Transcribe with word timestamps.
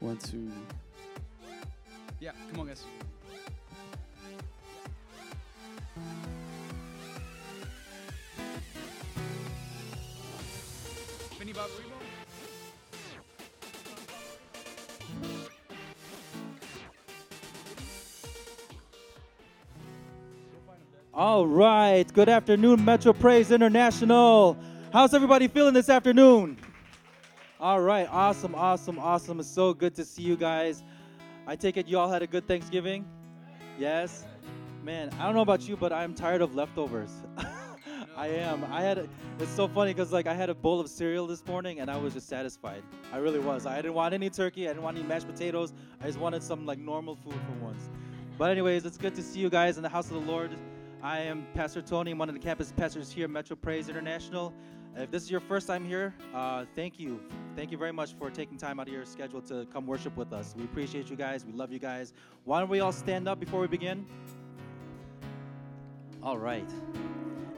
One, 0.00 0.16
two. 0.16 0.50
Yeah, 2.20 2.30
come 2.50 2.60
on, 2.60 2.66
guys. 2.68 2.84
Vinny 11.38 11.52
Bob 11.52 11.68
Rebo? 11.70 11.98
All 21.14 21.46
right. 21.46 22.04
Good 22.12 22.28
afternoon, 22.28 22.84
Metro 22.84 23.12
Praise 23.12 23.50
International. 23.50 24.56
How's 24.92 25.12
everybody 25.14 25.48
feeling 25.48 25.74
this 25.74 25.88
afternoon? 25.88 26.56
All 27.60 27.80
right. 27.80 28.06
Awesome, 28.08 28.54
awesome, 28.54 29.00
awesome. 29.00 29.40
It's 29.40 29.48
so 29.48 29.74
good 29.74 29.92
to 29.96 30.04
see 30.04 30.22
you 30.22 30.36
guys. 30.36 30.84
I 31.44 31.56
take 31.56 31.76
it 31.76 31.88
you 31.88 31.98
all 31.98 32.08
had 32.08 32.22
a 32.22 32.26
good 32.28 32.46
Thanksgiving? 32.46 33.04
Yes? 33.76 34.24
Man, 34.84 35.10
I 35.18 35.24
don't 35.24 35.34
know 35.34 35.40
about 35.40 35.68
you, 35.68 35.76
but 35.76 35.92
I'm 35.92 36.14
tired 36.14 36.40
of 36.40 36.54
leftovers. 36.54 37.10
I 38.16 38.28
am. 38.28 38.64
I 38.70 38.80
had. 38.82 38.98
A, 38.98 39.08
it's 39.40 39.50
so 39.50 39.66
funny 39.66 39.92
because 39.92 40.12
like 40.12 40.28
I 40.28 40.34
had 40.34 40.50
a 40.50 40.54
bowl 40.54 40.78
of 40.78 40.88
cereal 40.88 41.26
this 41.26 41.44
morning 41.46 41.80
and 41.80 41.90
I 41.90 41.96
was 41.96 42.14
just 42.14 42.28
satisfied. 42.28 42.84
I 43.12 43.16
really 43.16 43.40
was. 43.40 43.66
I 43.66 43.76
didn't 43.76 43.94
want 43.94 44.14
any 44.14 44.30
turkey. 44.30 44.66
I 44.68 44.70
didn't 44.72 44.84
want 44.84 44.96
any 44.96 45.06
mashed 45.06 45.26
potatoes. 45.26 45.72
I 46.00 46.06
just 46.06 46.20
wanted 46.20 46.44
some 46.44 46.64
like 46.64 46.78
normal 46.78 47.16
food 47.16 47.34
for 47.34 47.64
once. 47.64 47.90
But 48.38 48.52
anyways, 48.52 48.84
it's 48.84 48.98
good 48.98 49.16
to 49.16 49.22
see 49.22 49.40
you 49.40 49.50
guys 49.50 49.78
in 49.78 49.82
the 49.82 49.88
house 49.88 50.12
of 50.12 50.24
the 50.24 50.30
Lord. 50.30 50.52
I 51.02 51.20
am 51.20 51.44
Pastor 51.54 51.82
Tony. 51.82 52.14
One 52.14 52.28
of 52.28 52.36
the 52.36 52.40
campus 52.40 52.72
pastors 52.76 53.10
here 53.10 53.24
at 53.24 53.30
Metro 53.30 53.56
Praise 53.56 53.88
International. 53.88 54.54
If 54.98 55.12
this 55.12 55.22
is 55.22 55.30
your 55.30 55.38
first 55.38 55.68
time 55.68 55.84
here, 55.84 56.12
uh, 56.34 56.64
thank 56.74 56.98
you. 56.98 57.20
Thank 57.54 57.70
you 57.70 57.78
very 57.78 57.92
much 57.92 58.14
for 58.14 58.30
taking 58.30 58.58
time 58.58 58.80
out 58.80 58.88
of 58.88 58.92
your 58.92 59.04
schedule 59.04 59.40
to 59.42 59.64
come 59.72 59.86
worship 59.86 60.16
with 60.16 60.32
us. 60.32 60.56
We 60.58 60.64
appreciate 60.64 61.08
you 61.08 61.14
guys. 61.14 61.46
We 61.46 61.52
love 61.52 61.70
you 61.70 61.78
guys. 61.78 62.12
Why 62.44 62.58
don't 62.58 62.68
we 62.68 62.80
all 62.80 62.90
stand 62.90 63.28
up 63.28 63.38
before 63.38 63.60
we 63.60 63.68
begin? 63.68 64.04
All 66.20 66.36
right. 66.36 66.68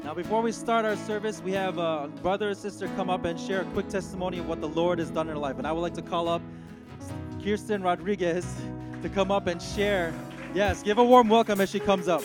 Now, 0.04 0.12
before 0.12 0.42
we 0.42 0.52
start 0.52 0.84
our 0.84 0.96
service, 0.96 1.40
we 1.40 1.52
have 1.52 1.78
a 1.78 2.10
brother 2.20 2.50
or 2.50 2.54
sister 2.54 2.88
come 2.88 3.08
up 3.08 3.24
and 3.24 3.40
share 3.40 3.62
a 3.62 3.66
quick 3.66 3.88
testimony 3.88 4.38
of 4.38 4.46
what 4.46 4.60
the 4.60 4.68
Lord 4.68 4.98
has 4.98 5.10
done 5.10 5.26
in 5.26 5.34
their 5.34 5.40
life. 5.40 5.56
And 5.56 5.66
I 5.66 5.72
would 5.72 5.80
like 5.80 5.94
to 5.94 6.02
call 6.02 6.28
up 6.28 6.42
Kirsten 7.42 7.82
Rodriguez 7.82 8.54
to 9.00 9.08
come 9.08 9.30
up 9.30 9.46
and 9.46 9.62
share. 9.62 10.12
Yes, 10.52 10.82
give 10.82 10.98
a 10.98 11.04
warm 11.04 11.30
welcome 11.30 11.58
as 11.62 11.70
she 11.70 11.80
comes 11.80 12.06
up. 12.06 12.22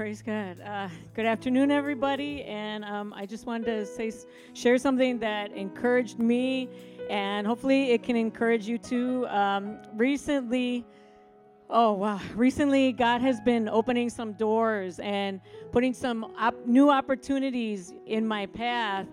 Praise 0.00 0.22
God. 0.22 0.58
Uh, 0.62 0.88
good 1.14 1.26
afternoon, 1.26 1.70
everybody. 1.70 2.42
And 2.44 2.86
um, 2.86 3.12
I 3.12 3.26
just 3.26 3.44
wanted 3.44 3.66
to 3.66 3.84
say, 3.84 4.10
share 4.54 4.78
something 4.78 5.18
that 5.18 5.52
encouraged 5.52 6.18
me, 6.18 6.70
and 7.10 7.46
hopefully 7.46 7.90
it 7.90 8.02
can 8.02 8.16
encourage 8.16 8.66
you 8.66 8.78
too. 8.78 9.26
Um, 9.28 9.76
recently, 9.96 10.86
oh 11.68 11.92
wow! 11.92 12.18
Recently, 12.34 12.92
God 12.92 13.20
has 13.20 13.42
been 13.42 13.68
opening 13.68 14.08
some 14.08 14.32
doors 14.32 15.00
and 15.00 15.38
putting 15.70 15.92
some 15.92 16.32
op- 16.38 16.66
new 16.66 16.88
opportunities 16.88 17.92
in 18.06 18.26
my 18.26 18.46
path. 18.46 19.06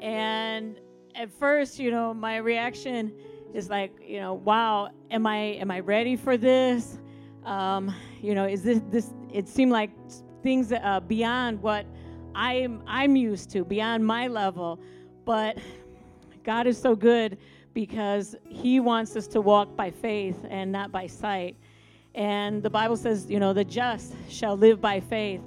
And 0.00 0.78
at 1.16 1.32
first, 1.32 1.80
you 1.80 1.90
know, 1.90 2.14
my 2.14 2.36
reaction 2.36 3.12
is 3.54 3.68
like, 3.70 3.90
you 4.06 4.20
know, 4.20 4.34
wow, 4.34 4.90
am 5.10 5.26
I 5.26 5.36
am 5.36 5.72
I 5.72 5.80
ready 5.80 6.14
for 6.14 6.36
this? 6.36 7.00
Um, 7.44 7.92
you 8.22 8.36
know, 8.36 8.46
is 8.46 8.62
this 8.62 8.80
this? 8.88 9.12
It 9.32 9.48
seemed 9.48 9.72
like 9.72 9.90
things 10.42 10.72
uh, 10.72 11.00
beyond 11.06 11.62
what 11.62 11.86
I'm 12.34 12.82
I'm 12.86 13.16
used 13.16 13.50
to, 13.50 13.64
beyond 13.64 14.06
my 14.06 14.28
level. 14.28 14.80
But 15.24 15.58
God 16.44 16.66
is 16.66 16.80
so 16.80 16.94
good 16.94 17.38
because 17.74 18.34
He 18.48 18.80
wants 18.80 19.16
us 19.16 19.26
to 19.28 19.40
walk 19.40 19.76
by 19.76 19.90
faith 19.90 20.38
and 20.48 20.72
not 20.72 20.90
by 20.92 21.06
sight. 21.06 21.56
And 22.14 22.62
the 22.62 22.70
Bible 22.70 22.96
says, 22.96 23.30
you 23.30 23.38
know, 23.38 23.52
the 23.52 23.64
just 23.64 24.14
shall 24.28 24.56
live 24.56 24.80
by 24.80 25.00
faith. 25.00 25.40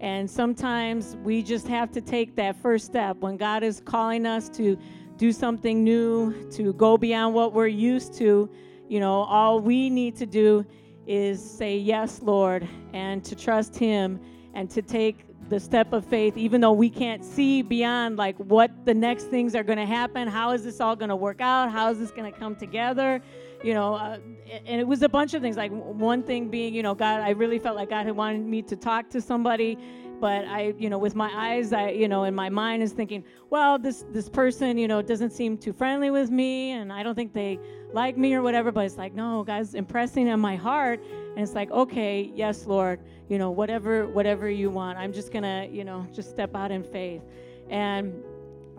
And 0.00 0.30
sometimes 0.30 1.16
we 1.24 1.42
just 1.42 1.66
have 1.68 1.90
to 1.92 2.00
take 2.00 2.36
that 2.36 2.56
first 2.56 2.86
step 2.86 3.16
when 3.18 3.36
God 3.36 3.62
is 3.62 3.80
calling 3.80 4.26
us 4.26 4.48
to 4.50 4.78
do 5.16 5.32
something 5.32 5.82
new, 5.82 6.48
to 6.50 6.72
go 6.74 6.96
beyond 6.96 7.34
what 7.34 7.52
we're 7.52 7.66
used 7.66 8.14
to. 8.18 8.48
You 8.88 9.00
know, 9.00 9.22
all 9.22 9.60
we 9.60 9.90
need 9.90 10.16
to 10.16 10.26
do 10.26 10.64
is 11.06 11.42
say, 11.42 11.76
Yes, 11.76 12.20
Lord, 12.22 12.68
and 12.92 13.24
to 13.24 13.34
trust 13.34 13.76
Him 13.76 14.20
and 14.58 14.68
to 14.68 14.82
take 14.82 15.24
the 15.48 15.60
step 15.60 15.92
of 15.92 16.04
faith, 16.04 16.36
even 16.36 16.60
though 16.60 16.72
we 16.72 16.90
can't 16.90 17.24
see 17.24 17.62
beyond 17.62 18.16
like 18.16 18.36
what 18.38 18.72
the 18.84 18.92
next 18.92 19.24
things 19.24 19.54
are 19.54 19.62
going 19.62 19.78
to 19.78 19.86
happen. 19.86 20.26
How 20.26 20.50
is 20.50 20.64
this 20.64 20.80
all 20.80 20.96
going 20.96 21.10
to 21.10 21.16
work 21.16 21.40
out? 21.40 21.70
How 21.70 21.90
is 21.90 21.98
this 22.00 22.10
going 22.10 22.30
to 22.30 22.36
come 22.36 22.56
together? 22.56 23.22
You 23.62 23.74
know, 23.74 23.94
uh, 23.94 24.18
and 24.66 24.80
it 24.80 24.86
was 24.86 25.02
a 25.02 25.08
bunch 25.08 25.34
of 25.34 25.42
things. 25.42 25.56
Like 25.56 25.70
one 25.70 26.24
thing 26.24 26.48
being, 26.48 26.74
you 26.74 26.82
know, 26.82 26.92
God, 26.92 27.20
I 27.20 27.30
really 27.30 27.60
felt 27.60 27.76
like 27.76 27.90
God 27.90 28.04
had 28.04 28.16
wanted 28.16 28.44
me 28.44 28.62
to 28.62 28.74
talk 28.74 29.08
to 29.10 29.20
somebody, 29.20 29.78
but 30.20 30.44
I, 30.46 30.74
you 30.76 30.90
know, 30.90 30.98
with 30.98 31.14
my 31.14 31.30
eyes, 31.32 31.72
I, 31.72 31.90
you 31.90 32.08
know, 32.08 32.24
in 32.24 32.34
my 32.34 32.48
mind 32.48 32.82
is 32.82 32.92
thinking, 32.92 33.22
well, 33.50 33.78
this 33.78 34.04
this 34.10 34.28
person, 34.28 34.76
you 34.76 34.88
know, 34.88 35.00
doesn't 35.02 35.30
seem 35.30 35.56
too 35.56 35.72
friendly 35.72 36.10
with 36.10 36.30
me, 36.30 36.72
and 36.72 36.92
I 36.92 37.04
don't 37.04 37.14
think 37.14 37.32
they 37.32 37.60
like 37.92 38.18
me 38.18 38.34
or 38.34 38.42
whatever. 38.42 38.72
But 38.72 38.86
it's 38.86 38.96
like, 38.96 39.14
no, 39.14 39.44
God's 39.44 39.74
impressing 39.74 40.28
on 40.28 40.40
my 40.40 40.56
heart, 40.56 41.00
and 41.36 41.38
it's 41.38 41.54
like, 41.54 41.70
okay, 41.70 42.32
yes, 42.34 42.66
Lord 42.66 42.98
you 43.28 43.38
know, 43.38 43.50
whatever 43.50 44.06
whatever 44.06 44.48
you 44.48 44.70
want. 44.70 44.98
I'm 44.98 45.12
just 45.12 45.32
gonna, 45.32 45.68
you 45.70 45.84
know, 45.84 46.06
just 46.12 46.30
step 46.30 46.54
out 46.54 46.70
in 46.70 46.82
faith. 46.82 47.22
And 47.68 48.22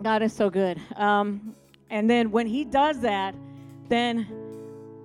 God 0.02 0.22
is 0.22 0.32
so 0.32 0.50
good. 0.50 0.80
Um, 0.96 1.54
and 1.90 2.08
then 2.08 2.30
when 2.30 2.46
He 2.46 2.64
does 2.64 3.00
that, 3.00 3.34
then 3.88 4.26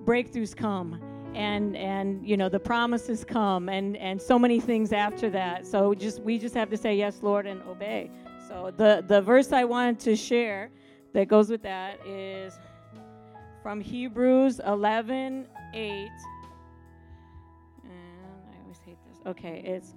breakthroughs 0.04 0.56
come. 0.56 1.00
And, 1.34 1.76
and 1.76 2.26
you 2.26 2.38
know 2.38 2.48
the 2.48 2.58
promises 2.58 3.22
come 3.22 3.68
and, 3.68 3.94
and 3.98 4.22
so 4.22 4.38
many 4.38 4.58
things 4.58 4.90
after 4.90 5.28
that 5.28 5.66
so 5.66 5.92
just 5.92 6.22
we 6.22 6.38
just 6.38 6.54
have 6.54 6.70
to 6.70 6.78
say 6.78 6.96
yes 6.96 7.18
lord 7.20 7.44
and 7.44 7.60
obey 7.64 8.10
so 8.48 8.72
the, 8.74 9.04
the 9.06 9.20
verse 9.20 9.52
i 9.52 9.62
wanted 9.62 10.00
to 10.00 10.16
share 10.16 10.70
that 11.12 11.28
goes 11.28 11.50
with 11.50 11.60
that 11.60 12.00
is 12.06 12.58
from 13.62 13.82
hebrews 13.82 14.62
11 14.66 15.46
8 15.74 16.08
Okay, 19.26 19.62
it's 19.64 19.94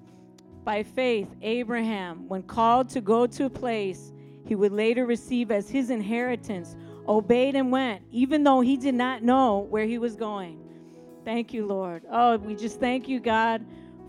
by 0.63 0.81
faith, 0.81 1.27
Abraham, 1.41 2.27
when 2.27 2.41
called 2.43 2.89
to 2.89 3.01
go 3.01 3.27
to 3.27 3.45
a 3.45 3.49
place 3.49 4.11
he 4.45 4.55
would 4.55 4.71
later 4.71 5.05
receive 5.05 5.51
as 5.51 5.69
his 5.69 5.91
inheritance, 5.91 6.75
obeyed 7.07 7.55
and 7.55 7.71
went, 7.71 8.01
even 8.11 8.43
though 8.43 8.61
he 8.61 8.75
did 8.75 8.95
not 8.95 9.21
know 9.21 9.59
where 9.69 9.85
he 9.85 9.99
was 9.99 10.15
going. 10.15 10.59
Thank 11.23 11.53
you, 11.53 11.67
Lord. 11.67 12.03
Oh, 12.11 12.37
we 12.37 12.55
just 12.55 12.79
thank 12.79 13.07
you, 13.07 13.19
God, 13.19 13.63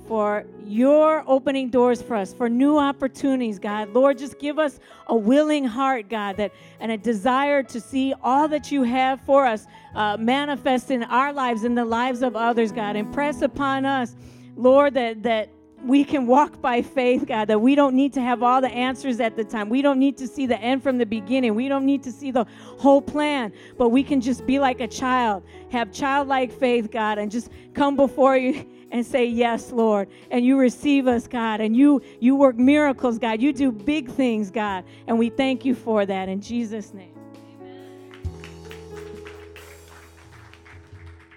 for 0.08 0.46
your 0.64 1.22
opening 1.26 1.68
doors 1.68 2.00
for 2.00 2.16
us, 2.16 2.32
for 2.32 2.48
new 2.48 2.78
opportunities, 2.78 3.58
God. 3.58 3.90
Lord, 3.90 4.16
just 4.16 4.38
give 4.38 4.58
us 4.58 4.80
a 5.08 5.14
willing 5.14 5.66
heart, 5.66 6.08
God, 6.08 6.38
that 6.38 6.52
and 6.80 6.90
a 6.90 6.96
desire 6.96 7.62
to 7.64 7.80
see 7.80 8.14
all 8.22 8.48
that 8.48 8.72
you 8.72 8.82
have 8.84 9.20
for 9.20 9.44
us 9.44 9.66
uh, 9.94 10.16
manifest 10.18 10.90
in 10.90 11.02
our 11.04 11.32
lives, 11.32 11.64
in 11.64 11.74
the 11.74 11.84
lives 11.84 12.22
of 12.22 12.34
others, 12.34 12.72
God. 12.72 12.96
Impress 12.96 13.42
upon 13.42 13.84
us 13.84 14.16
Lord, 14.60 14.94
that, 14.94 15.22
that 15.22 15.50
we 15.84 16.04
can 16.04 16.26
walk 16.26 16.60
by 16.60 16.82
faith, 16.82 17.26
God, 17.26 17.46
that 17.48 17.60
we 17.60 17.74
don't 17.74 17.94
need 17.94 18.12
to 18.12 18.20
have 18.20 18.42
all 18.42 18.60
the 18.60 18.68
answers 18.68 19.18
at 19.18 19.36
the 19.36 19.44
time. 19.44 19.70
We 19.70 19.80
don't 19.80 19.98
need 19.98 20.18
to 20.18 20.28
see 20.28 20.46
the 20.46 20.58
end 20.60 20.82
from 20.82 20.98
the 20.98 21.06
beginning. 21.06 21.54
We 21.54 21.68
don't 21.68 21.86
need 21.86 22.02
to 22.02 22.12
see 22.12 22.30
the 22.30 22.44
whole 22.76 23.00
plan, 23.00 23.52
but 23.78 23.88
we 23.88 24.02
can 24.02 24.20
just 24.20 24.44
be 24.46 24.58
like 24.58 24.80
a 24.80 24.88
child, 24.88 25.42
have 25.70 25.92
childlike 25.92 26.52
faith, 26.52 26.90
God, 26.90 27.18
and 27.18 27.30
just 27.30 27.50
come 27.72 27.96
before 27.96 28.36
you 28.36 28.66
and 28.92 29.06
say 29.06 29.24
yes 29.24 29.70
lord 29.70 30.08
and 30.32 30.44
you 30.44 30.58
receive 30.58 31.06
us 31.06 31.28
god 31.28 31.60
and 31.60 31.76
you 31.76 32.02
you 32.18 32.34
work 32.34 32.56
miracles 32.56 33.20
god 33.20 33.40
you 33.40 33.52
do 33.52 33.70
big 33.70 34.10
things 34.10 34.50
god 34.50 34.84
and 35.06 35.16
we 35.16 35.30
thank 35.30 35.64
you 35.64 35.76
for 35.76 36.04
that 36.04 36.28
in 36.28 36.40
jesus 36.40 36.92
name 36.92 37.14
Amen. 37.60 37.94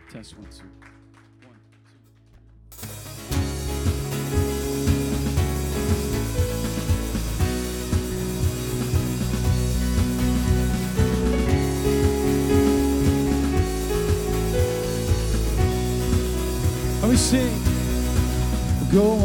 test 0.09 0.36
one 0.36 0.48
two 0.48 0.65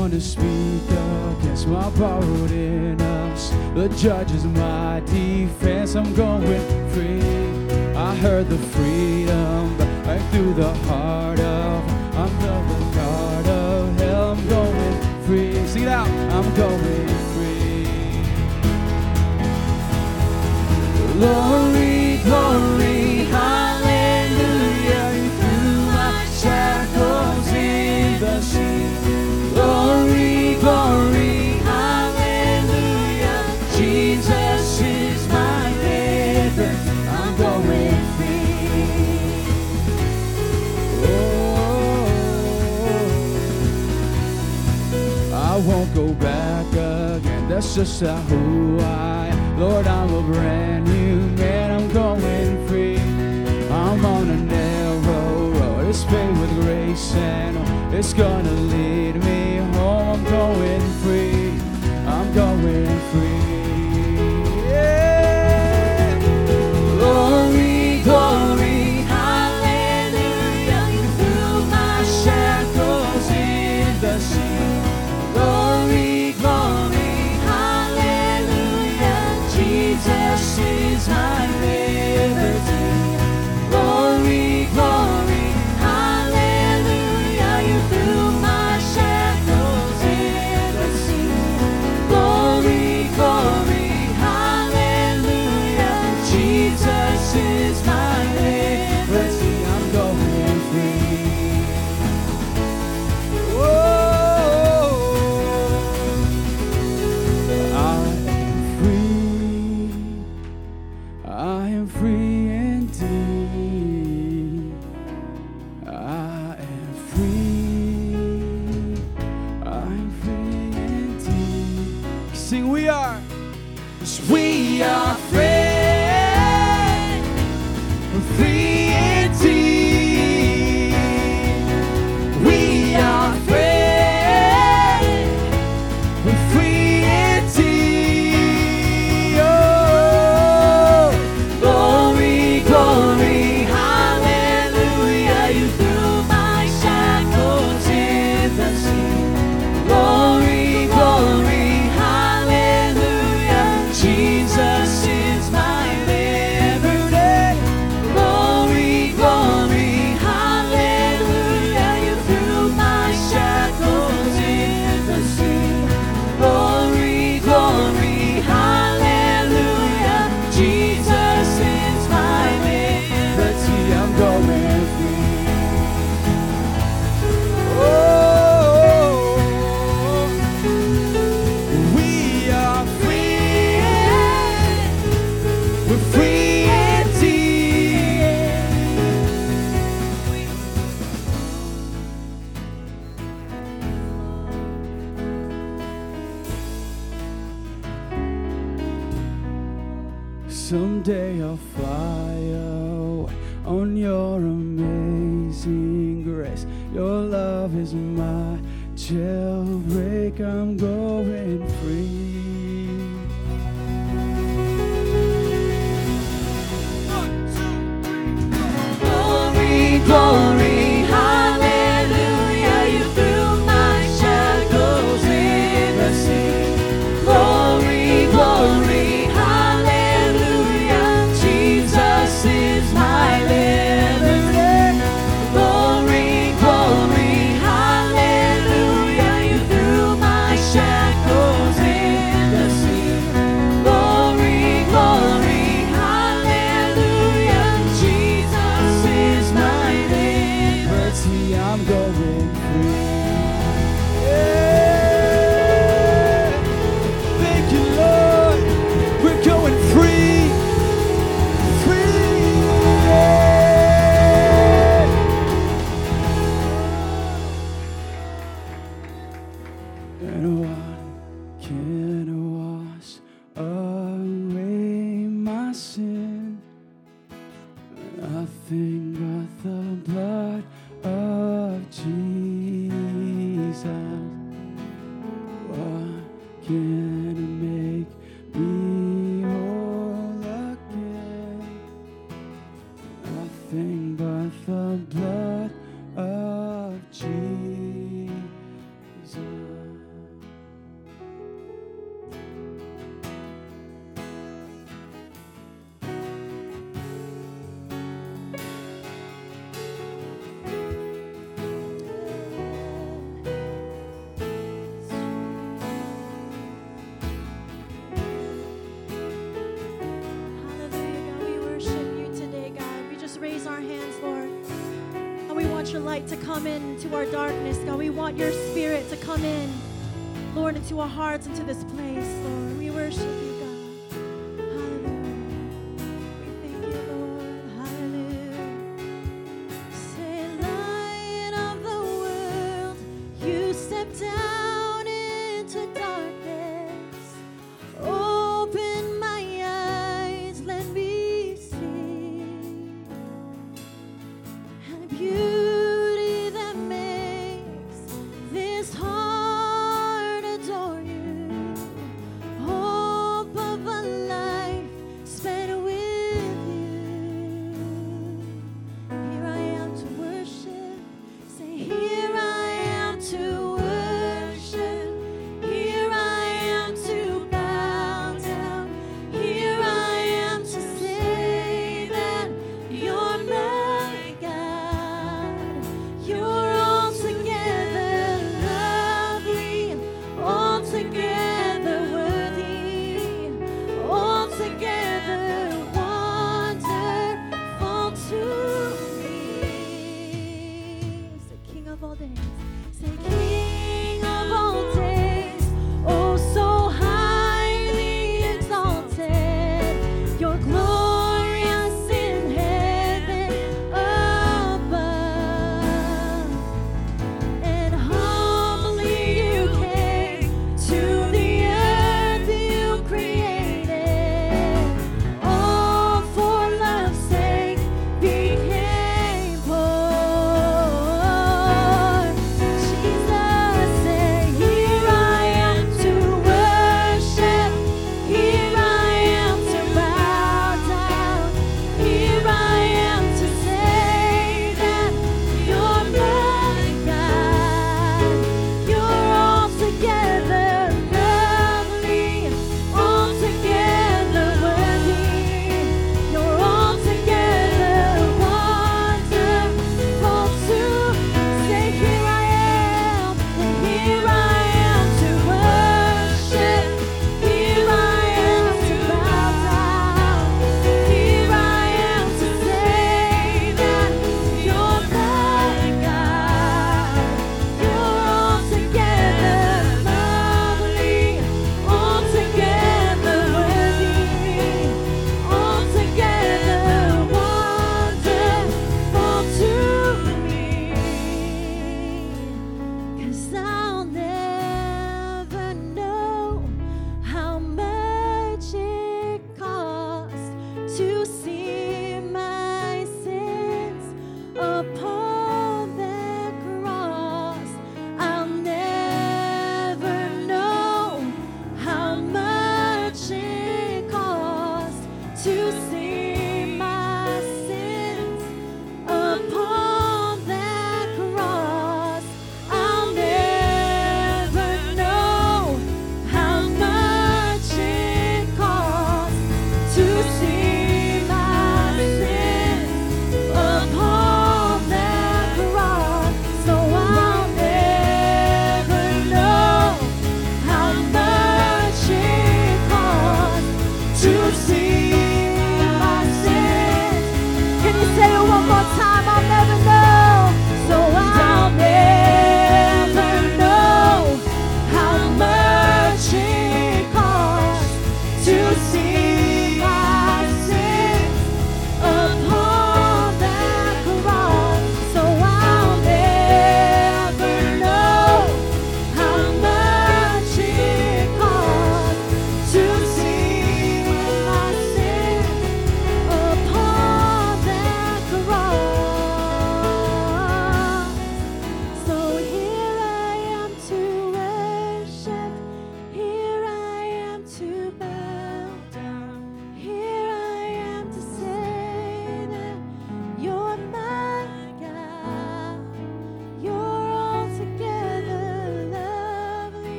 Go 0.00 0.04
on 0.04 0.10
to 0.12 0.20
speak 0.22 0.82
against 1.42 1.68
my 1.68 1.90
borrowed 1.90 2.50
innocence. 2.50 3.50
The 3.74 3.86
judge 3.98 4.32
is 4.32 4.46
my 4.46 5.00
defense. 5.00 5.94
I'm 5.94 6.14
going 6.14 6.42
free. 6.88 7.20
I 7.94 8.14
heard 8.16 8.48
the 8.48 8.56
freedom 8.56 9.76
right 10.06 10.22
through 10.30 10.54
the 10.54 10.72
heart 10.88 11.38
of. 11.40 11.84
I'm 12.16 12.34
the 12.40 12.96
guard 12.96 13.46
of 13.46 13.98
hell. 13.98 14.30
I'm 14.30 14.48
going 14.48 15.24
free. 15.26 15.50
It 15.82 15.88
out. 15.88 16.08
I'm 16.08 16.54
going 16.56 17.08
free. 17.34 17.84
Glory, 21.12 22.20
glory. 22.24 22.69
That's 47.60 47.74
just 47.74 48.00
not 48.00 48.22
who 48.22 48.78
I. 48.80 49.54
Lord, 49.58 49.86
I'm 49.86 50.14
a 50.14 50.22
brand 50.22 50.86
new 50.86 51.16
man. 51.36 51.70
I'm 51.70 51.92
going 51.92 52.66
free. 52.66 52.96
I'm 53.68 54.02
on 54.02 54.30
a 54.30 54.36
narrow 54.38 55.50
road. 55.50 55.86
It's 55.86 56.02
paved 56.04 56.40
with 56.40 56.50
grace 56.62 57.12
and 57.16 57.58
it's 57.94 58.14
gonna 58.14 58.50
lead 58.50 59.16
me 59.16 59.58
home. 59.76 60.08
I'm 60.08 60.24
going 60.24 60.80
free. 61.02 61.50
I'm 62.06 62.32
going 62.32 62.99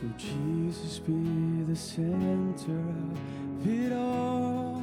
So 0.00 0.06
Jesus 0.16 0.98
be 1.00 1.62
the 1.68 1.76
center 1.76 2.72
of 2.72 3.66
it 3.68 3.92
all. 3.92 4.82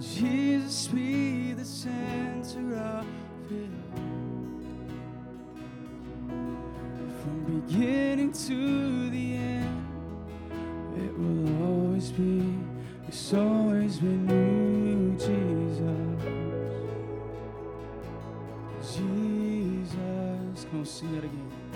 Jesus 0.00 0.86
be 0.88 1.52
the 1.52 1.64
center 1.64 2.74
of 2.76 3.06
it 3.50 3.68
all. 3.92 3.98
From 7.20 7.66
beginning 7.66 8.32
to 8.32 9.10
the 9.10 9.34
end, 9.34 9.86
it 10.96 11.18
will 11.18 11.64
always 11.66 12.10
be, 12.12 12.58
it's 13.08 13.34
always 13.34 13.98
been 13.98 14.26
you, 14.30 15.18
Jesus. 15.18 16.22
Jesus, 18.96 20.64
come 20.70 20.80
on, 20.80 20.86
sing 20.86 21.14
it 21.16 21.24
again. 21.24 21.71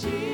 Jesus. 0.00 0.27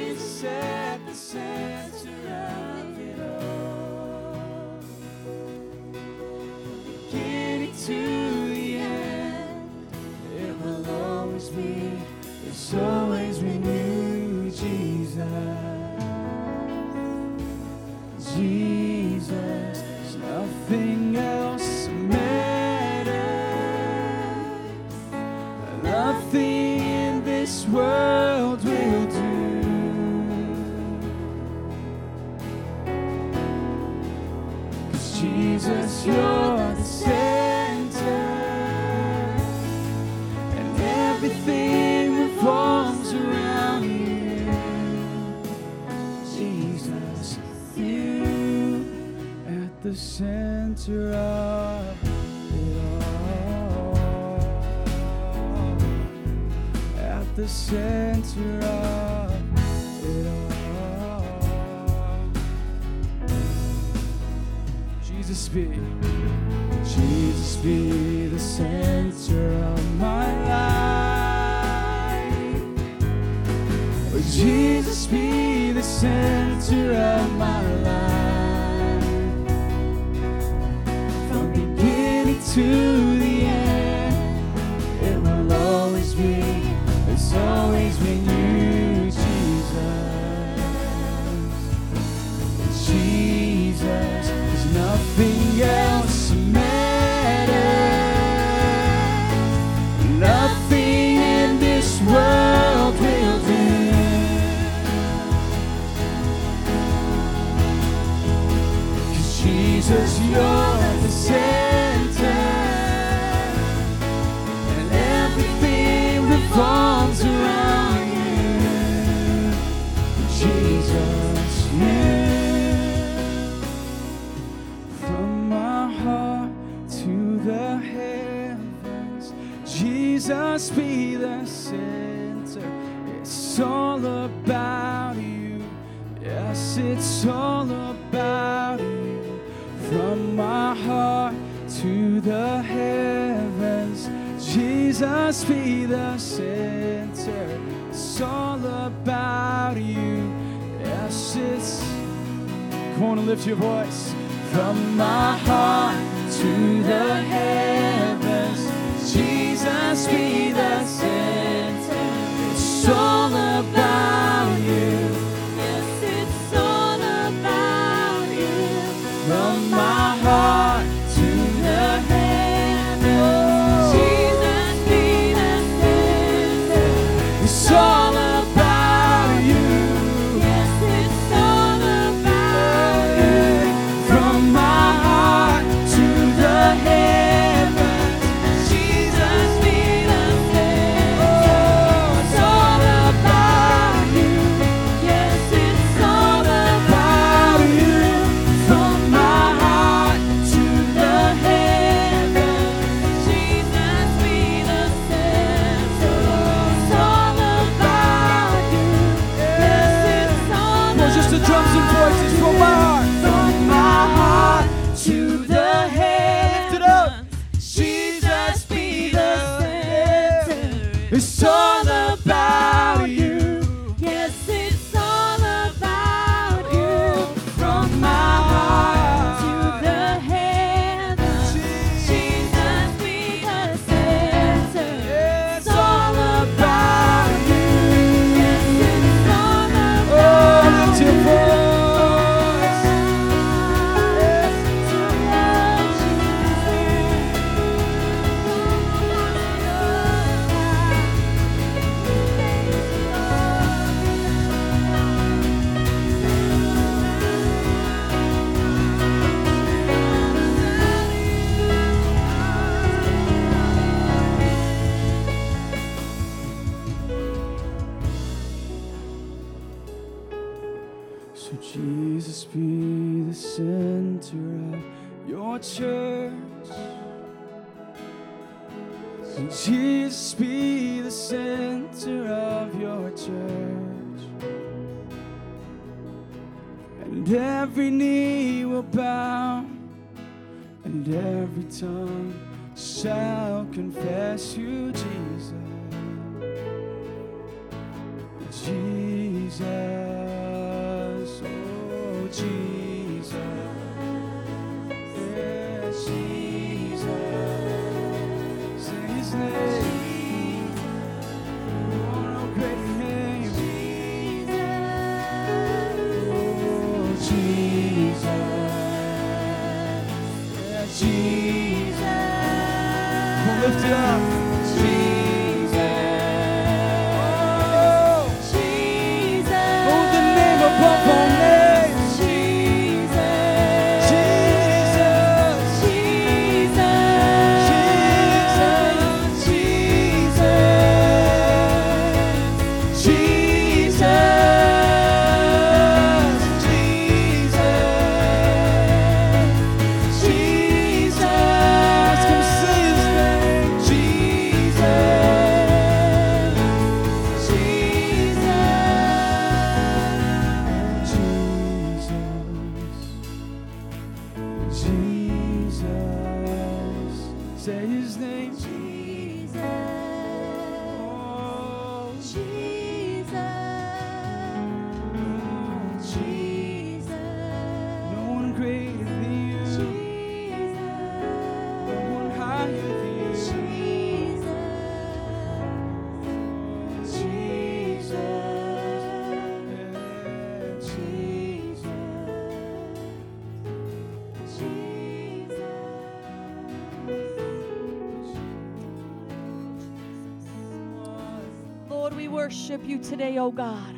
today, 403.04 403.38
oh 403.38 403.50
God. 403.50 403.94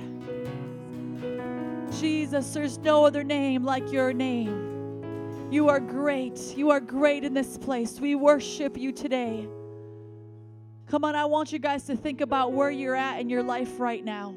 Jesus, 1.99 2.53
there's 2.53 2.79
no 2.79 3.07
other 3.07 3.23
name 3.23 3.64
like 3.64 3.90
your 3.92 4.12
name. 4.12 5.49
You 5.51 5.69
are 5.69 5.81
great. 5.81 6.38
You 6.57 6.71
are 6.71 6.81
great 6.81 7.23
in 7.25 7.33
this 7.33 7.57
place. 7.57 8.01
We 8.01 8.16
worship 8.16 8.77
you 8.77 8.90
today. 8.90 9.49
Come 10.88 11.05
on, 11.05 11.14
I 11.14 11.25
want 11.25 11.53
you 11.53 11.59
guys 11.59 11.85
to 11.85 11.97
think 11.97 12.21
about 12.21 12.53
where 12.53 12.71
you're 12.71 12.97
at 12.97 13.21
in 13.21 13.29
your 13.29 13.42
life 13.42 13.79
right 13.79 14.05
now. 14.05 14.35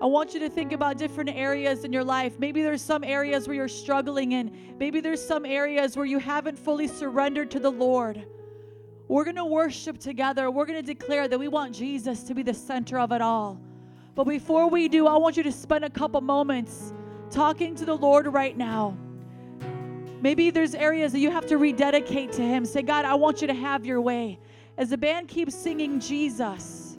I 0.00 0.06
want 0.06 0.32
you 0.32 0.40
to 0.40 0.48
think 0.48 0.72
about 0.72 0.96
different 0.96 1.30
areas 1.30 1.84
in 1.84 1.92
your 1.92 2.04
life. 2.04 2.38
Maybe 2.38 2.62
there's 2.62 2.82
some 2.82 3.02
areas 3.02 3.48
where 3.48 3.56
you're 3.56 3.66
struggling 3.66 4.32
in. 4.32 4.56
Maybe 4.78 5.00
there's 5.00 5.24
some 5.24 5.44
areas 5.44 5.96
where 5.96 6.06
you 6.06 6.20
haven't 6.20 6.56
fully 6.56 6.86
surrendered 6.86 7.50
to 7.50 7.58
the 7.60 7.70
Lord. 7.70 8.24
We're 9.08 9.24
going 9.24 9.36
to 9.36 9.44
worship 9.44 9.98
together. 9.98 10.50
We're 10.50 10.66
going 10.66 10.78
to 10.78 10.86
declare 10.86 11.28
that 11.28 11.38
we 11.38 11.48
want 11.48 11.74
Jesus 11.74 12.22
to 12.24 12.34
be 12.34 12.42
the 12.42 12.52
center 12.52 12.98
of 12.98 13.10
it 13.10 13.22
all. 13.22 13.58
But 14.14 14.24
before 14.24 14.68
we 14.68 14.88
do, 14.88 15.06
I 15.06 15.16
want 15.16 15.36
you 15.36 15.42
to 15.44 15.52
spend 15.52 15.84
a 15.84 15.90
couple 15.90 16.20
moments 16.20 16.92
talking 17.30 17.74
to 17.76 17.86
the 17.86 17.94
Lord 17.94 18.26
right 18.26 18.56
now. 18.56 18.96
Maybe 20.20 20.50
there's 20.50 20.74
areas 20.74 21.12
that 21.12 21.20
you 21.20 21.30
have 21.30 21.46
to 21.46 21.56
rededicate 21.56 22.32
to 22.32 22.42
Him. 22.42 22.66
Say, 22.66 22.82
God, 22.82 23.06
I 23.06 23.14
want 23.14 23.40
you 23.40 23.46
to 23.46 23.54
have 23.54 23.86
your 23.86 24.00
way. 24.00 24.38
As 24.76 24.90
the 24.90 24.98
band 24.98 25.28
keeps 25.28 25.54
singing 25.54 26.00
Jesus, 26.00 26.98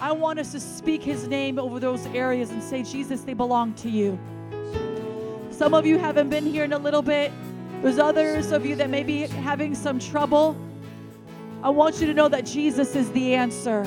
I 0.00 0.12
want 0.12 0.38
us 0.38 0.52
to 0.52 0.60
speak 0.60 1.02
His 1.02 1.28
name 1.28 1.58
over 1.58 1.78
those 1.78 2.06
areas 2.06 2.50
and 2.50 2.62
say, 2.62 2.82
Jesus, 2.82 3.22
they 3.22 3.34
belong 3.34 3.74
to 3.74 3.90
you. 3.90 4.18
Some 5.50 5.74
of 5.74 5.84
you 5.84 5.98
haven't 5.98 6.30
been 6.30 6.46
here 6.46 6.64
in 6.64 6.72
a 6.72 6.78
little 6.78 7.02
bit. 7.02 7.32
There's 7.82 7.98
others 7.98 8.52
of 8.52 8.64
you 8.64 8.76
that 8.76 8.88
may 8.88 9.02
be 9.02 9.22
having 9.26 9.74
some 9.74 9.98
trouble. 9.98 10.56
I 11.62 11.70
want 11.70 12.00
you 12.00 12.06
to 12.06 12.14
know 12.14 12.28
that 12.28 12.44
Jesus 12.44 12.94
is 12.94 13.10
the 13.12 13.34
answer. 13.34 13.86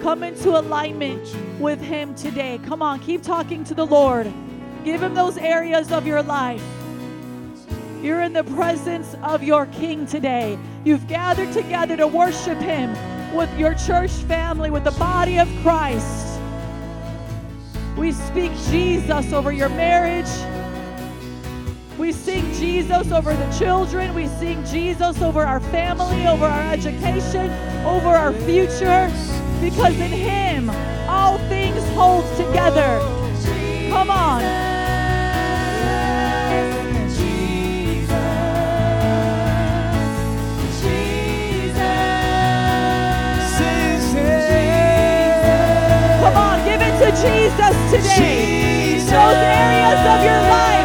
Come 0.00 0.22
into 0.22 0.58
alignment 0.58 1.36
with 1.60 1.80
Him 1.80 2.14
today. 2.14 2.58
Come 2.64 2.80
on, 2.80 3.00
keep 3.00 3.22
talking 3.22 3.64
to 3.64 3.74
the 3.74 3.84
Lord. 3.84 4.32
Give 4.84 5.02
Him 5.02 5.14
those 5.14 5.36
areas 5.36 5.92
of 5.92 6.06
your 6.06 6.22
life. 6.22 6.62
You're 8.00 8.22
in 8.22 8.32
the 8.32 8.44
presence 8.44 9.14
of 9.22 9.42
your 9.42 9.66
King 9.66 10.06
today. 10.06 10.58
You've 10.84 11.06
gathered 11.06 11.52
together 11.52 11.96
to 11.98 12.06
worship 12.06 12.58
Him 12.58 12.94
with 13.34 13.54
your 13.58 13.74
church 13.74 14.10
family, 14.10 14.70
with 14.70 14.84
the 14.84 14.92
body 14.92 15.38
of 15.38 15.48
Christ. 15.62 16.40
We 17.98 18.12
speak 18.12 18.52
Jesus 18.70 19.32
over 19.32 19.52
your 19.52 19.68
marriage. 19.68 20.59
We 22.00 22.12
sing 22.12 22.50
Jesus 22.54 23.12
over 23.12 23.34
the 23.34 23.58
children. 23.58 24.14
We 24.14 24.26
sing 24.26 24.64
Jesus 24.64 25.20
over 25.20 25.42
our 25.42 25.60
family, 25.60 26.26
over 26.26 26.46
our 26.46 26.72
education, 26.72 27.50
over 27.84 28.08
our 28.08 28.32
future. 28.32 29.12
Because 29.60 30.00
in 30.00 30.10
Him, 30.10 30.70
all 31.06 31.36
things 31.50 31.84
hold 31.90 32.24
together. 32.38 33.00
Come 33.90 34.10
on. 34.10 34.40
Come 46.22 46.36
on, 46.36 46.64
give 46.64 46.80
it 46.80 46.98
to 46.98 47.10
Jesus 47.20 47.76
today. 47.92 48.56
Those 49.00 49.36
areas 49.36 50.00
of 50.06 50.24
your 50.24 50.40
life, 50.48 50.79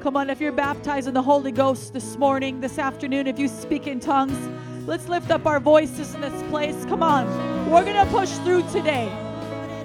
Come 0.00 0.16
on, 0.16 0.30
if 0.30 0.40
you're 0.40 0.52
baptized 0.52 1.08
in 1.08 1.14
the 1.14 1.22
Holy 1.22 1.52
Ghost 1.52 1.92
this 1.92 2.16
morning, 2.16 2.60
this 2.60 2.78
afternoon, 2.78 3.26
if 3.26 3.38
you 3.38 3.48
speak 3.48 3.86
in 3.86 4.00
tongues, 4.00 4.38
let's 4.86 5.08
lift 5.08 5.30
up 5.30 5.46
our 5.46 5.60
voices 5.60 6.14
in 6.14 6.20
this 6.20 6.42
place. 6.44 6.84
Come 6.86 7.02
on. 7.02 7.26
We're 7.70 7.84
going 7.84 7.96
to 7.96 8.10
push 8.12 8.30
through 8.38 8.62
today. 8.70 9.08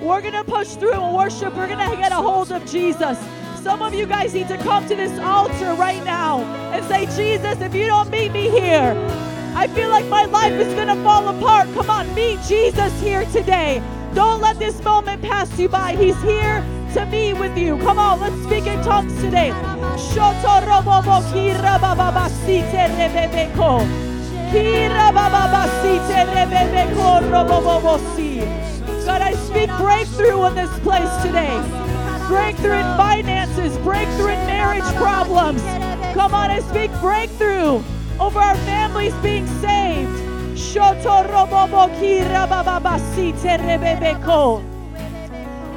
We're 0.02 0.22
going 0.22 0.34
to 0.34 0.44
push 0.44 0.70
through 0.76 0.94
and 0.94 1.16
worship. 1.16 1.56
We're 1.56 1.68
going 1.68 1.90
to 1.90 1.98
get 1.98 2.12
a 2.12 2.16
hold 2.16 2.52
of 2.52 2.66
Jesus. 2.70 3.18
Some 3.62 3.82
of 3.82 3.94
you 3.94 4.06
guys 4.06 4.34
need 4.34 4.48
to 4.48 4.58
come 4.58 4.88
to 4.88 4.96
this 4.96 5.20
altar 5.20 5.74
right 5.74 6.04
now 6.06 6.42
and 6.72 6.86
say, 6.86 7.06
Jesus, 7.18 7.60
if 7.62 7.76
you 7.76 7.88
don't 7.88 8.10
meet 8.10 8.32
me 8.32 8.50
here, 8.50 8.96
I 9.56 9.68
feel 9.68 9.90
like 9.90 10.06
my 10.06 10.26
life 10.26 10.54
is 10.54 10.74
going 10.76 10.88
to 10.88 11.04
fall 11.04 11.28
apart. 11.28 11.68
Come 11.74 11.90
on, 11.90 12.14
meet 12.16 12.40
Jesus 12.44 13.02
here 13.02 13.26
today. 13.26 13.82
Don't 14.14 14.42
let 14.42 14.60
this 14.60 14.82
moment 14.84 15.22
pass 15.22 15.58
you 15.58 15.70
by. 15.70 15.96
He's 15.96 16.22
here 16.22 16.62
to 16.94 17.06
be 17.10 17.34
with 17.34 17.58
you. 17.58 17.78
Come 17.78 17.98
on, 17.98 18.20
let's 18.20 18.36
speak 18.44 18.66
in 18.66 18.84
tongues 18.84 19.14
today. 19.22 19.52
God, 29.06 29.22
I 29.22 29.34
speak 29.34 29.70
breakthrough 29.78 30.46
in 30.46 30.56
this 30.56 30.80
place 30.80 31.24
today. 31.24 31.62
Breakthrough 32.28 32.80
in 32.80 32.98
finances, 32.98 33.78
breakthrough 33.78 34.34
in 34.34 34.46
marriage 34.46 34.84
problems. 34.96 35.62
Come 36.14 36.34
on, 36.34 36.52
I 36.52 36.60
speak 36.60 36.92
breakthrough 37.00 37.82
over 38.20 38.40
our 38.40 38.56
families 38.58 39.14
being 39.24 39.48
saved. 39.62 40.31
Shotorobobo 40.62 41.90
kirabababasite 41.98 43.58
rebebeko. 43.58 44.64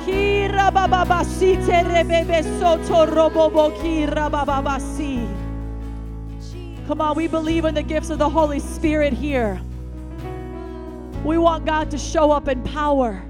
Kirabababasite 0.04 1.82
rebebe 1.88 2.42
sotorobobo 2.60 3.72
kirabababasi. 3.80 5.26
Come 6.86 7.00
on, 7.00 7.16
we 7.16 7.26
believe 7.26 7.64
in 7.64 7.74
the 7.74 7.82
gifts 7.82 8.10
of 8.10 8.18
the 8.18 8.28
Holy 8.28 8.60
Spirit 8.60 9.14
here. 9.14 9.58
We 11.24 11.38
want 11.38 11.64
God 11.64 11.90
to 11.92 11.98
show 11.98 12.30
up 12.30 12.46
in 12.48 12.62
power. 12.62 13.22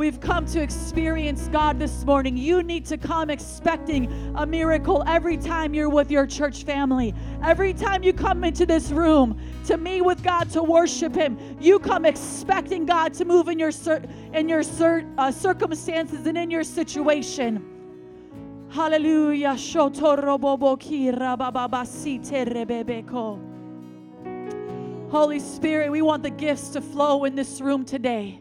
We've 0.00 0.18
come 0.18 0.46
to 0.46 0.62
experience 0.62 1.48
God 1.48 1.78
this 1.78 2.06
morning. 2.06 2.34
You 2.34 2.62
need 2.62 2.86
to 2.86 2.96
come 2.96 3.28
expecting 3.28 4.10
a 4.34 4.46
miracle 4.46 5.04
every 5.06 5.36
time 5.36 5.74
you're 5.74 5.90
with 5.90 6.10
your 6.10 6.26
church 6.26 6.64
family. 6.64 7.14
Every 7.44 7.74
time 7.74 8.02
you 8.02 8.14
come 8.14 8.42
into 8.42 8.64
this 8.64 8.92
room 8.92 9.38
to 9.66 9.76
meet 9.76 10.00
with 10.00 10.22
God 10.22 10.48
to 10.52 10.62
worship 10.62 11.14
Him, 11.14 11.38
you 11.60 11.78
come 11.78 12.06
expecting 12.06 12.86
God 12.86 13.12
to 13.12 13.26
move 13.26 13.48
in 13.48 13.58
your 13.58 13.72
in 14.32 14.48
your 14.48 14.62
uh, 15.18 15.30
circumstances 15.30 16.24
and 16.24 16.38
in 16.38 16.50
your 16.50 16.64
situation. 16.64 17.62
Hallelujah. 18.70 19.54
Holy 25.10 25.40
Spirit, 25.40 25.90
we 25.92 26.00
want 26.00 26.22
the 26.22 26.30
gifts 26.30 26.70
to 26.70 26.80
flow 26.80 27.24
in 27.24 27.34
this 27.34 27.60
room 27.60 27.84
today. 27.84 28.39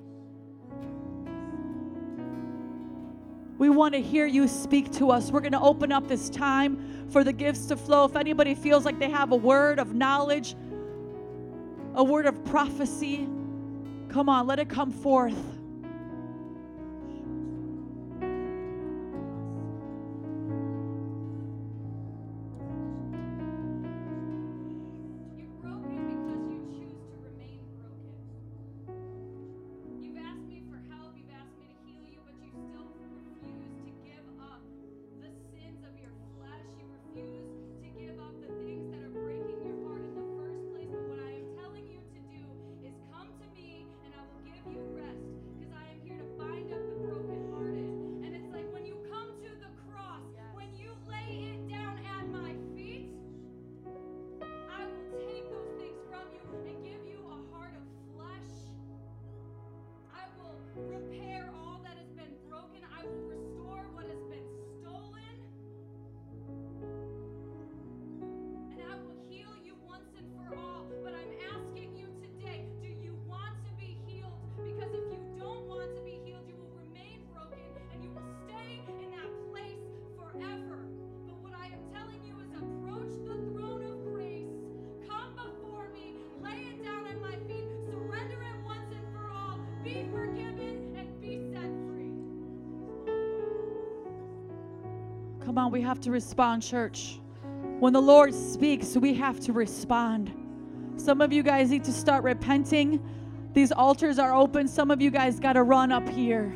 We 3.60 3.70
want 3.70 3.94
to 3.94 4.02
hear 4.02 4.26
you 4.26 4.48
speak 4.48 4.90
to 4.94 5.12
us. 5.12 5.32
We're 5.32 5.42
going 5.42 5.52
to 5.52 5.60
open 5.60 5.92
up 5.92 6.08
this 6.08 6.30
time 6.30 7.06
for 7.10 7.26
the 7.26 7.34
gifts 7.34 7.66
to 7.66 7.76
flow. 7.76 8.06
If 8.06 8.16
anybody 8.16 8.56
feels 8.56 8.86
like 8.86 9.00
they 9.00 9.10
have 9.10 9.34
a 9.34 9.36
word 9.36 9.80
of 9.80 9.94
knowledge, 9.94 10.56
a 11.94 12.04
word 12.04 12.26
of 12.26 12.46
prophecy, 12.46 13.28
come 14.08 14.30
on, 14.30 14.48
let 14.48 14.60
it 14.60 14.70
come 14.70 14.92
forth. 14.92 15.59
On, 95.60 95.72
we 95.72 95.82
have 95.82 96.00
to 96.02 96.12
respond, 96.12 96.64
church. 96.64 97.20
When 97.80 97.94
the 97.94 98.02
Lord 98.02 98.34
speaks, 98.34 98.96
we 98.98 99.14
have 99.16 99.40
to 99.42 99.54
respond. 99.54 100.34
Some 100.98 101.22
of 101.22 101.32
you 101.32 101.44
guys 101.44 101.70
need 101.70 101.84
to 101.84 101.94
start 101.94 102.24
repenting. 102.24 103.00
These 103.54 103.72
altars 103.72 104.20
are 104.20 104.34
open. 104.34 104.68
Some 104.68 104.92
of 104.92 105.02
you 105.02 105.12
guys 105.12 105.40
got 105.40 105.54
to 105.54 105.64
run 105.64 105.92
up 105.92 106.08
here. 106.10 106.54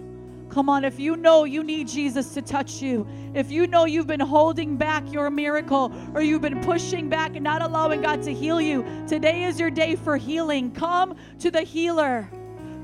Come 0.49 0.69
on, 0.69 0.85
if 0.85 0.99
you 0.99 1.15
know 1.15 1.45
you 1.45 1.63
need 1.63 1.87
Jesus 1.87 2.33
to 2.35 2.41
touch 2.41 2.81
you, 2.81 3.07
if 3.33 3.49
you 3.51 3.65
know 3.65 3.85
you've 3.85 4.05
been 4.05 4.19
holding 4.19 4.77
back 4.77 5.11
your 5.11 5.29
miracle 5.31 5.91
or 6.13 6.21
you've 6.21 6.41
been 6.41 6.61
pushing 6.61 7.09
back 7.09 7.35
and 7.35 7.43
not 7.43 7.61
allowing 7.61 8.01
God 8.01 8.21
to 8.23 8.33
heal 8.33 8.61
you, 8.61 8.85
today 9.07 9.45
is 9.45 9.59
your 9.59 9.71
day 9.71 9.95
for 9.95 10.15
healing. 10.15 10.71
Come 10.71 11.15
to 11.39 11.49
the 11.49 11.61
healer. 11.61 12.29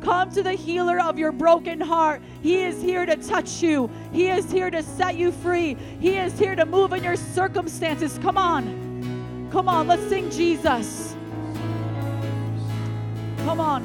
Come 0.01 0.31
to 0.31 0.43
the 0.43 0.53
healer 0.53 0.99
of 0.99 1.19
your 1.19 1.31
broken 1.31 1.81
heart. 1.81 2.21
He 2.41 2.61
is 2.61 2.81
here 2.81 3.05
to 3.05 3.15
touch 3.15 3.61
you, 3.61 3.89
He 4.11 4.27
is 4.27 4.51
here 4.51 4.71
to 4.71 4.81
set 4.81 5.15
you 5.15 5.31
free, 5.31 5.75
He 5.99 6.17
is 6.17 6.37
here 6.37 6.55
to 6.55 6.65
move 6.65 6.93
in 6.93 7.03
your 7.03 7.15
circumstances. 7.15 8.17
Come 8.19 8.37
on. 8.37 9.49
Come 9.51 9.67
on, 9.67 9.87
let's 9.87 10.07
sing 10.09 10.29
Jesus. 10.29 11.15
Come 13.39 13.59
on. 13.59 13.83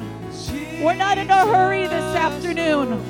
We're 0.81 0.95
not 0.95 1.17
in 1.17 1.29
a 1.29 1.45
hurry 1.45 1.87
this 1.87 2.15
afternoon. 2.15 3.01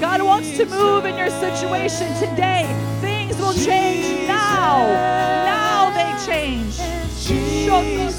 God 0.00 0.22
wants 0.22 0.56
to 0.56 0.66
move 0.66 1.04
in 1.04 1.16
your 1.16 1.30
situation 1.30 2.12
today. 2.14 2.66
Things 3.00 3.38
will 3.38 3.54
change 3.54 4.26
now. 4.28 4.86
Now 5.46 5.90
they 5.90 6.26
change. 6.26 6.76
Hallelujah, 7.72 8.10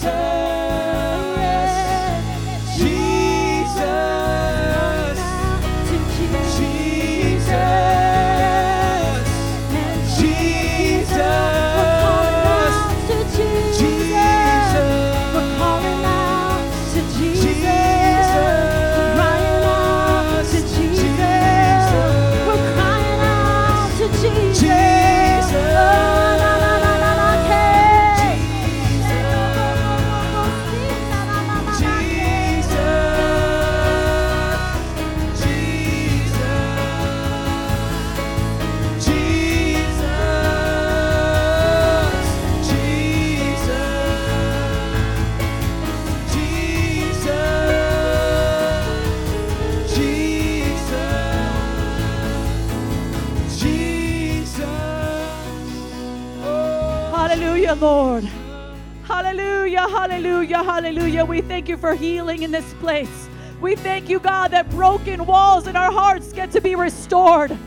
hallelujah. 61.23 61.43
We 61.43 61.47
thank 61.47 61.69
you 61.69 61.77
for 61.77 61.95
healing 61.95 62.43
in 62.43 62.51
this 62.51 62.73
place. 62.75 63.29
We 63.61 63.75
thank 63.75 64.09
you, 64.09 64.19
God, 64.19 64.51
that 64.51 64.69
broken 64.69 65.25
walls 65.25 65.67
in 65.67 65.75
our 65.75 65.91
hearts 65.91 66.33
get 66.33 66.51
to 66.51 66.61
be 66.61 66.75
restored. 66.75 67.57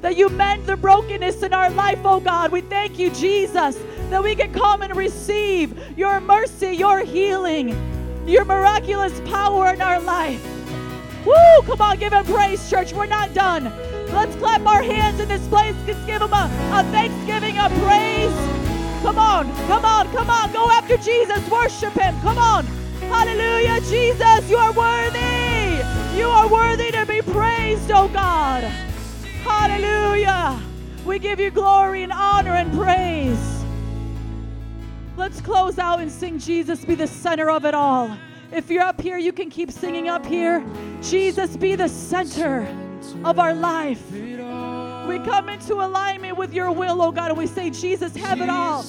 That 0.00 0.16
you 0.16 0.28
mend 0.30 0.66
the 0.66 0.76
brokenness 0.76 1.42
in 1.42 1.52
our 1.52 1.70
life, 1.70 2.00
oh 2.04 2.20
God. 2.20 2.50
We 2.50 2.62
thank 2.62 2.98
you, 2.98 3.10
Jesus, 3.10 3.78
that 4.10 4.22
we 4.22 4.34
can 4.34 4.52
come 4.52 4.82
and 4.82 4.96
receive 4.96 5.74
your 5.96 6.20
mercy, 6.20 6.74
your 6.74 7.04
healing, 7.04 7.76
your 8.26 8.44
miraculous 8.44 9.20
power 9.26 9.72
in 9.72 9.80
our 9.80 10.00
life. 10.00 10.42
Woo! 11.24 11.62
Come 11.66 11.80
on, 11.80 11.98
give 11.98 12.12
him 12.12 12.24
praise, 12.24 12.68
church. 12.68 12.92
We're 12.92 13.06
not 13.06 13.32
done. 13.32 13.64
Let's 14.12 14.34
clap 14.36 14.66
our 14.66 14.82
hands 14.82 15.20
in 15.20 15.28
this 15.28 15.46
place. 15.48 15.74
Let's 15.86 16.04
give 16.04 16.20
him 16.20 16.32
a, 16.32 16.50
a 16.72 16.82
thanksgiving, 16.90 17.58
a 17.58 17.68
praise. 17.84 18.34
Come 19.02 19.18
on, 19.18 19.52
come 19.66 19.84
on, 19.84 20.10
come 20.12 20.30
on. 20.30 20.52
Go 20.52 20.68
after 20.70 20.96
Jesus. 20.96 21.48
Worship 21.48 21.92
him. 21.92 22.18
Come 22.20 22.38
on. 22.38 22.81
Hallelujah, 23.32 23.80
Jesus. 23.88 24.50
You 24.50 24.58
are 24.58 24.72
worthy. 24.72 25.82
You 26.18 26.26
are 26.26 26.46
worthy 26.48 26.90
to 26.90 27.06
be 27.06 27.22
praised, 27.22 27.90
oh 27.90 28.06
God. 28.08 28.62
Hallelujah. 29.42 30.60
We 31.06 31.18
give 31.18 31.40
you 31.40 31.50
glory 31.50 32.02
and 32.02 32.12
honor 32.12 32.56
and 32.56 32.70
praise. 32.74 33.64
Let's 35.16 35.40
close 35.40 35.78
out 35.78 35.98
and 36.00 36.12
sing 36.12 36.38
Jesus 36.38 36.84
be 36.84 36.94
the 36.94 37.06
center 37.06 37.50
of 37.50 37.64
it 37.64 37.72
all. 37.72 38.14
If 38.52 38.68
you're 38.70 38.82
up 38.82 39.00
here, 39.00 39.16
you 39.16 39.32
can 39.32 39.48
keep 39.48 39.70
singing 39.70 40.10
up 40.10 40.26
here. 40.26 40.62
Jesus 41.00 41.56
be 41.56 41.74
the 41.74 41.88
center 41.88 42.66
of 43.24 43.38
our 43.38 43.54
life. 43.54 44.10
We 44.12 45.18
come 45.20 45.48
into 45.48 45.76
alignment 45.76 46.36
with 46.36 46.52
your 46.52 46.70
will, 46.70 47.00
oh 47.00 47.10
God, 47.10 47.30
and 47.30 47.38
we 47.38 47.46
say, 47.46 47.70
Jesus, 47.70 48.14
have 48.14 48.42
it 48.42 48.50
all. 48.50 48.82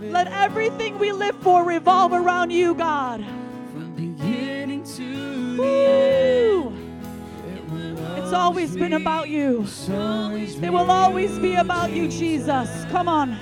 Let 0.00 0.28
everything 0.28 0.98
we 0.98 1.12
live 1.12 1.36
for 1.36 1.62
revolve 1.64 2.12
around 2.12 2.50
you, 2.50 2.74
God. 2.74 3.22
From 3.72 3.92
beginning 3.94 4.82
to 4.96 5.58
Woo! 5.58 6.72
It's 8.16 8.32
always 8.32 8.74
been 8.74 8.94
about 8.94 9.28
you. 9.28 9.66
It 9.88 10.72
will 10.72 10.90
always 10.90 11.38
be 11.38 11.56
about 11.56 11.92
you, 11.92 12.08
Jesus. 12.08 12.86
Come 12.90 13.08
on. 13.08 13.36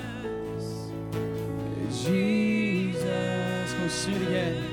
Jesus. 1.90 3.72
Come 3.74 3.88
sing 3.88 4.14
it 4.14 4.22
again. 4.22 4.64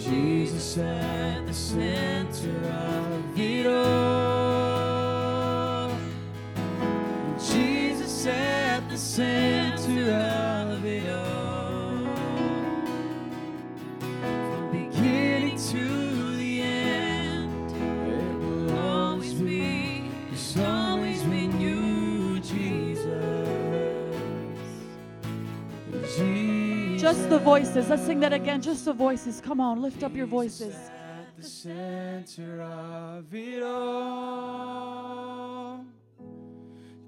Jesus 0.00 0.78
at 0.78 1.46
the 1.46 1.52
center 1.52 2.50
of 2.66 3.38
it 3.38 3.66
all. 3.66 4.38
Jesus 7.38 8.26
at 8.26 8.88
the 8.88 8.96
center 8.96 10.12
of 10.12 10.57
Just 26.98 27.30
the 27.30 27.38
voices. 27.38 27.88
Let's 27.88 28.04
sing 28.04 28.18
that 28.20 28.32
again. 28.32 28.60
Just 28.60 28.84
the 28.84 28.92
voices. 28.92 29.40
Come 29.40 29.60
on, 29.60 29.80
lift 29.80 30.02
up 30.02 30.16
your 30.16 30.26
voices. 30.26 30.74
At 30.74 31.36
the 31.36 31.44
center 31.44 32.62
of 32.62 33.32
it 33.32 33.62
all. 33.62 34.88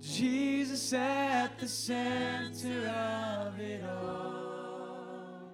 Jesus 0.01 0.93
at 0.93 1.59
the 1.59 1.67
center 1.67 2.87
of 2.87 3.59
it 3.59 3.83
all. 3.85 5.51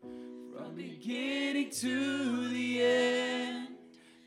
From 0.00 0.74
beginning 0.74 1.68
to 1.72 2.48
the 2.48 2.82
end, 2.82 3.68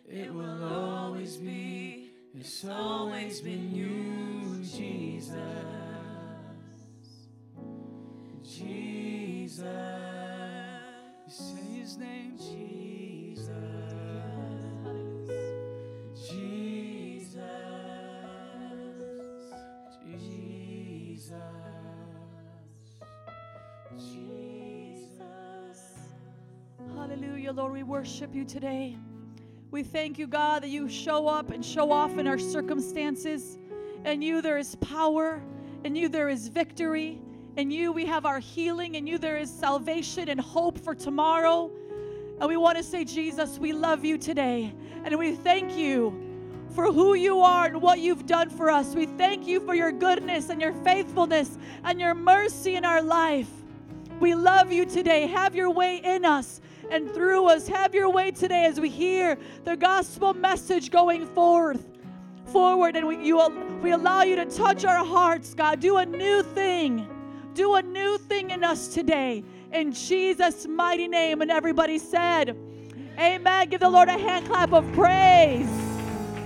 it 0.08 0.32
will 0.32 0.64
always 0.64 1.38
be, 1.38 2.12
it's 2.36 2.64
always 2.64 3.42
been 3.42 3.74
you, 3.74 4.64
Jesus. 4.64 5.93
Jesus. 8.60 9.64
You 11.26 11.32
say 11.32 11.80
his 11.80 11.98
name, 11.98 12.38
Jesus. 12.38 13.50
Jesus. 16.30 17.40
Jesus. 20.20 21.34
Jesus. 23.98 25.14
Hallelujah, 26.96 27.54
Lord. 27.54 27.72
We 27.72 27.84
worship 27.84 28.36
you 28.36 28.46
today. 28.46 28.98
We 29.72 29.82
thank 29.82 30.20
you, 30.20 30.28
God, 30.28 30.62
that 30.62 30.70
you 30.70 30.88
show 30.88 31.28
up 31.28 31.50
and 31.50 31.66
show 31.66 31.92
off 31.92 32.20
in 32.20 32.28
our 32.28 32.38
circumstances. 32.38 33.58
In 34.06 34.22
you, 34.22 34.44
there 34.44 34.60
is 34.60 34.76
power. 34.76 35.42
In 35.84 35.96
you, 35.96 36.08
there 36.08 36.30
is 36.30 36.50
victory. 36.50 37.20
In 37.56 37.70
you, 37.70 37.92
we 37.92 38.06
have 38.08 38.26
our 38.26 38.40
healing. 38.40 38.96
In 38.96 39.06
you, 39.06 39.20
there 39.20 39.38
is 39.38 39.52
salvation 39.52 40.30
and 40.30 40.40
hope 40.40 40.80
for 40.80 40.96
tomorrow. 40.96 41.70
And 42.40 42.50
we 42.50 42.58
want 42.58 42.78
to 42.78 42.84
say, 42.84 43.06
Jesus, 43.06 43.60
we 43.60 43.74
love 43.74 44.04
you 44.04 44.18
today. 44.18 44.74
And 45.04 45.18
we 45.20 45.36
thank 45.36 45.76
you 45.78 46.20
for 46.74 46.92
who 46.92 47.14
you 47.14 47.42
are 47.42 47.68
and 47.68 47.80
what 47.80 48.00
you've 48.00 48.26
done 48.26 48.50
for 48.50 48.72
us. 48.72 48.96
We 48.96 49.06
thank 49.06 49.46
you 49.46 49.60
for 49.60 49.76
your 49.76 49.92
goodness 49.92 50.50
and 50.50 50.60
your 50.60 50.74
faithfulness 50.74 51.60
and 51.84 52.00
your 52.00 52.16
mercy 52.16 52.76
in 52.76 52.86
our 52.86 53.04
life. 53.04 53.50
We 54.20 54.34
love 54.34 54.72
you 54.72 54.86
today. 54.86 55.28
Have 55.28 55.54
your 55.54 55.70
way 55.70 55.98
in 55.98 56.26
us 56.26 56.60
and 56.90 57.14
through 57.14 57.46
us. 57.46 57.68
Have 57.68 57.94
your 57.94 58.10
way 58.10 58.32
today 58.32 58.66
as 58.66 58.80
we 58.80 58.90
hear 58.90 59.38
the 59.64 59.78
gospel 59.78 60.34
message 60.34 60.90
going 60.90 61.28
forth 61.28 61.88
forward 62.48 62.96
and 62.96 63.08
we, 63.08 63.24
you, 63.24 63.40
we 63.82 63.92
allow 63.92 64.24
you 64.24 64.36
to 64.36 64.46
touch 64.46 64.86
our 64.86 65.06
hearts, 65.06 65.54
God. 65.54 65.80
Do 65.80 65.98
a 65.98 66.06
new 66.06 66.42
thing. 66.42 67.08
Do 67.54 67.76
a 67.76 67.82
new 67.82 68.18
thing 68.18 68.50
in 68.50 68.64
us 68.64 68.88
today. 68.88 69.44
In 69.72 69.92
Jesus' 69.92 70.68
mighty 70.68 71.08
name. 71.08 71.42
And 71.42 71.52
everybody 71.52 72.00
said, 72.00 72.58
Amen. 73.20 73.70
Give 73.70 73.80
the 73.80 73.90
Lord 73.90 74.10
a 74.10 74.18
hand 74.18 74.48
clap 74.48 74.74
of 74.74 74.92
praise. 74.94 75.70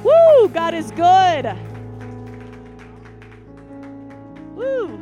Woo! 0.03 0.49
God 0.49 0.73
is 0.73 0.91
good. 0.91 1.55
Woo! 4.55 5.01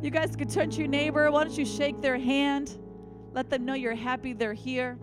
You 0.00 0.10
guys 0.10 0.36
could 0.36 0.50
turn 0.50 0.70
to 0.70 0.78
your 0.78 0.88
neighbor. 0.88 1.30
Why 1.30 1.44
don't 1.44 1.56
you 1.56 1.66
shake 1.66 2.00
their 2.00 2.18
hand? 2.18 2.78
Let 3.32 3.50
them 3.50 3.64
know 3.64 3.74
you're 3.74 3.94
happy 3.94 4.32
they're 4.32 4.54
here. 4.54 4.98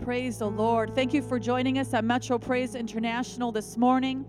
Praise 0.00 0.38
the 0.38 0.50
Lord. 0.50 0.94
Thank 0.94 1.12
you 1.12 1.22
for 1.22 1.38
joining 1.38 1.78
us 1.78 1.92
at 1.94 2.04
Metro 2.04 2.38
Praise 2.38 2.74
International 2.74 3.52
this 3.52 3.76
morning. 3.76 4.24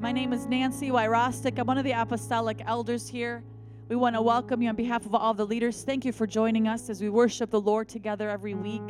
My 0.00 0.12
name 0.12 0.32
is 0.32 0.46
Nancy 0.46 0.88
Wyrostic. 0.88 1.58
I'm 1.58 1.66
one 1.66 1.76
of 1.76 1.84
the 1.84 1.92
apostolic 1.92 2.62
elders 2.64 3.06
here. 3.06 3.42
We 3.88 3.96
want 3.96 4.16
to 4.16 4.22
welcome 4.22 4.62
you 4.62 4.70
on 4.70 4.74
behalf 4.74 5.04
of 5.04 5.14
all 5.14 5.34
the 5.34 5.44
leaders. 5.44 5.82
Thank 5.82 6.06
you 6.06 6.12
for 6.12 6.26
joining 6.26 6.66
us 6.66 6.88
as 6.88 7.02
we 7.02 7.10
worship 7.10 7.50
the 7.50 7.60
Lord 7.60 7.86
together 7.86 8.30
every 8.30 8.54
week. 8.54 8.80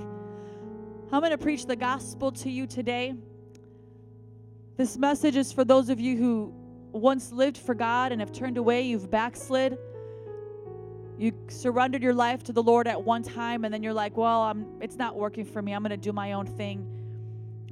I'm 1.11 1.21
going 1.21 1.33
to 1.33 1.39
preach 1.39 1.67
the 1.67 1.75
gospel 1.75 2.31
to 2.31 2.49
you 2.49 2.65
today. 2.65 3.15
This 4.77 4.97
message 4.97 5.35
is 5.35 5.51
for 5.53 5.65
those 5.65 5.89
of 5.89 5.99
you 5.99 6.17
who 6.17 6.55
once 6.93 7.33
lived 7.33 7.59
for 7.59 7.75
God 7.75 8.13
and 8.13 8.21
have 8.21 8.31
turned 8.31 8.57
away, 8.57 8.83
you've 8.83 9.11
backslid. 9.11 9.79
You 11.19 11.33
surrendered 11.49 12.05
your 12.05 12.15
life 12.15 12.45
to 12.45 12.53
the 12.53 12.63
Lord 12.63 12.87
at 12.87 13.03
one 13.03 13.25
time 13.25 13.65
and 13.65 13.75
then 13.75 13.83
you're 13.83 13.93
like, 13.93 14.17
"Well, 14.17 14.43
I'm 14.43 14.65
it's 14.81 14.97
not 14.97 15.17
working 15.17 15.45
for 15.45 15.61
me. 15.61 15.73
I'm 15.73 15.83
going 15.83 15.91
to 15.91 15.97
do 15.97 16.13
my 16.13 16.35
own 16.35 16.47
thing." 16.47 17.00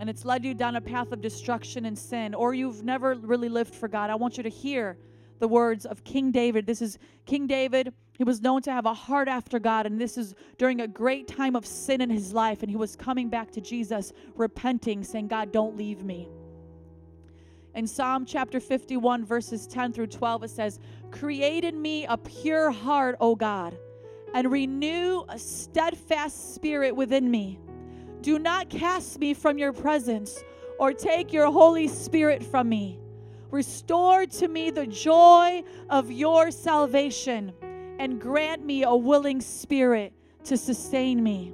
And 0.00 0.08
it's 0.08 0.24
led 0.24 0.44
you 0.44 0.54
down 0.54 0.76
a 0.76 0.80
path 0.80 1.12
of 1.12 1.20
destruction 1.20 1.84
and 1.84 1.98
sin, 1.98 2.34
or 2.34 2.54
you've 2.54 2.84
never 2.84 3.14
really 3.14 3.48
lived 3.48 3.74
for 3.74 3.88
God. 3.88 4.10
I 4.10 4.14
want 4.14 4.36
you 4.36 4.42
to 4.44 4.48
hear 4.48 4.96
the 5.38 5.48
words 5.48 5.86
of 5.86 6.04
King 6.04 6.30
David. 6.30 6.66
This 6.66 6.82
is 6.82 6.98
King 7.26 7.46
David. 7.46 7.92
He 8.16 8.24
was 8.24 8.40
known 8.40 8.62
to 8.62 8.72
have 8.72 8.86
a 8.86 8.94
heart 8.94 9.28
after 9.28 9.58
God, 9.58 9.86
and 9.86 10.00
this 10.00 10.18
is 10.18 10.34
during 10.56 10.80
a 10.80 10.88
great 10.88 11.28
time 11.28 11.54
of 11.54 11.64
sin 11.66 12.00
in 12.00 12.10
his 12.10 12.32
life. 12.32 12.62
And 12.62 12.70
he 12.70 12.76
was 12.76 12.96
coming 12.96 13.28
back 13.28 13.50
to 13.52 13.60
Jesus, 13.60 14.12
repenting, 14.36 15.04
saying, 15.04 15.28
God, 15.28 15.52
don't 15.52 15.76
leave 15.76 16.02
me. 16.04 16.28
In 17.74 17.86
Psalm 17.86 18.24
chapter 18.24 18.58
51, 18.58 19.24
verses 19.24 19.66
10 19.66 19.92
through 19.92 20.08
12, 20.08 20.44
it 20.44 20.50
says, 20.50 20.80
Create 21.12 21.64
in 21.64 21.80
me 21.80 22.06
a 22.06 22.16
pure 22.16 22.70
heart, 22.70 23.16
O 23.20 23.36
God, 23.36 23.78
and 24.34 24.50
renew 24.50 25.22
a 25.28 25.38
steadfast 25.38 26.54
spirit 26.54 26.96
within 26.96 27.30
me. 27.30 27.60
Do 28.22 28.38
not 28.38 28.68
cast 28.68 29.18
me 29.18 29.34
from 29.34 29.58
your 29.58 29.72
presence 29.72 30.42
or 30.78 30.92
take 30.92 31.32
your 31.32 31.50
Holy 31.50 31.88
Spirit 31.88 32.42
from 32.42 32.68
me. 32.68 32.98
Restore 33.50 34.26
to 34.26 34.48
me 34.48 34.70
the 34.70 34.86
joy 34.86 35.62
of 35.88 36.10
your 36.10 36.50
salvation 36.50 37.52
and 37.98 38.20
grant 38.20 38.64
me 38.64 38.82
a 38.82 38.94
willing 38.94 39.40
spirit 39.40 40.12
to 40.44 40.56
sustain 40.56 41.22
me. 41.22 41.52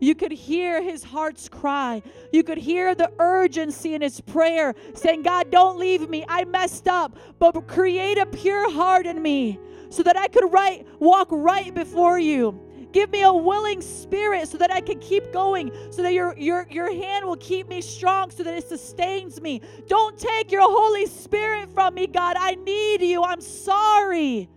You 0.00 0.14
could 0.14 0.32
hear 0.32 0.82
his 0.82 1.02
heart's 1.02 1.48
cry. 1.48 2.02
You 2.32 2.42
could 2.42 2.58
hear 2.58 2.94
the 2.94 3.10
urgency 3.18 3.94
in 3.94 4.02
his 4.02 4.20
prayer 4.20 4.74
saying, 4.94 5.22
God, 5.22 5.50
don't 5.50 5.78
leave 5.78 6.08
me. 6.10 6.24
I 6.28 6.44
messed 6.44 6.88
up, 6.88 7.16
but 7.38 7.66
create 7.66 8.18
a 8.18 8.26
pure 8.26 8.70
heart 8.70 9.06
in 9.06 9.22
me 9.22 9.58
so 9.88 10.02
that 10.02 10.16
I 10.16 10.28
could 10.28 10.52
right, 10.52 10.86
walk 10.98 11.28
right 11.30 11.72
before 11.74 12.18
you. 12.18 12.60
Give 12.94 13.10
me 13.10 13.22
a 13.22 13.32
willing 13.34 13.82
spirit 13.82 14.46
so 14.46 14.56
that 14.58 14.72
I 14.72 14.80
can 14.80 15.00
keep 15.00 15.32
going, 15.32 15.72
so 15.90 16.00
that 16.02 16.12
your, 16.12 16.38
your, 16.38 16.64
your 16.70 16.94
hand 16.94 17.26
will 17.26 17.36
keep 17.36 17.68
me 17.68 17.80
strong, 17.80 18.30
so 18.30 18.44
that 18.44 18.56
it 18.56 18.68
sustains 18.68 19.40
me. 19.40 19.62
Don't 19.88 20.16
take 20.16 20.52
your 20.52 20.62
Holy 20.62 21.06
Spirit 21.06 21.68
from 21.74 21.94
me, 21.94 22.06
God. 22.06 22.36
I 22.38 22.54
need 22.54 23.02
you. 23.02 23.24
I'm 23.24 23.40
sorry. 23.40 24.48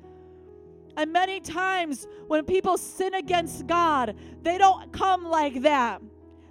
And 0.96 1.12
many 1.12 1.40
times 1.40 2.06
when 2.28 2.46
people 2.46 2.78
sin 2.78 3.16
against 3.16 3.66
God, 3.66 4.16
they 4.44 4.60
don't 4.60 4.94
come 4.94 5.26
like 5.26 5.64
that. 5.64 6.00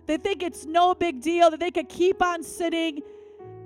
They 0.06 0.16
think 0.16 0.42
it's 0.42 0.66
no 0.66 0.92
big 0.92 1.20
deal, 1.20 1.50
that 1.52 1.60
they 1.60 1.70
could 1.70 1.88
keep 1.88 2.20
on 2.20 2.42
sitting 2.42 3.00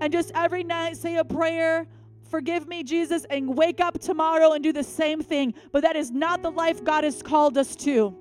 and 0.03 0.13
just 0.13 0.31
every 0.35 0.63
night 0.63 0.99
say 0.99 1.17
a 1.17 1.25
prayer, 1.25 1.87
forgive 2.31 2.69
me, 2.69 2.83
Jesus, 2.83 3.27
and 3.29 3.57
wake 3.57 3.81
up 3.81 3.99
tomorrow 3.99 4.53
and 4.53 4.63
do 4.63 4.73
the 4.73 4.85
same 4.85 5.21
thing. 5.21 5.55
But 5.73 5.83
that 5.83 5.97
is 5.97 6.11
not 6.11 6.43
the 6.43 6.51
life 6.51 6.83
God 6.83 7.05
has 7.05 7.23
called 7.23 7.59
us 7.59 7.77
to. 7.77 8.17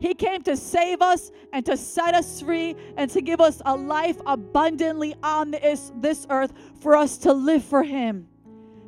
He 0.00 0.14
came 0.14 0.42
to 0.42 0.56
save 0.56 1.02
us 1.02 1.32
and 1.52 1.66
to 1.66 1.76
set 1.76 2.14
us 2.14 2.40
free 2.40 2.76
and 2.96 3.10
to 3.10 3.20
give 3.20 3.40
us 3.40 3.60
a 3.64 3.76
life 3.76 4.16
abundantly 4.26 5.14
on 5.22 5.50
this, 5.50 5.90
this 5.96 6.26
earth 6.30 6.52
for 6.80 6.96
us 6.96 7.18
to 7.18 7.32
live 7.32 7.64
for 7.64 7.82
Him. 7.82 8.28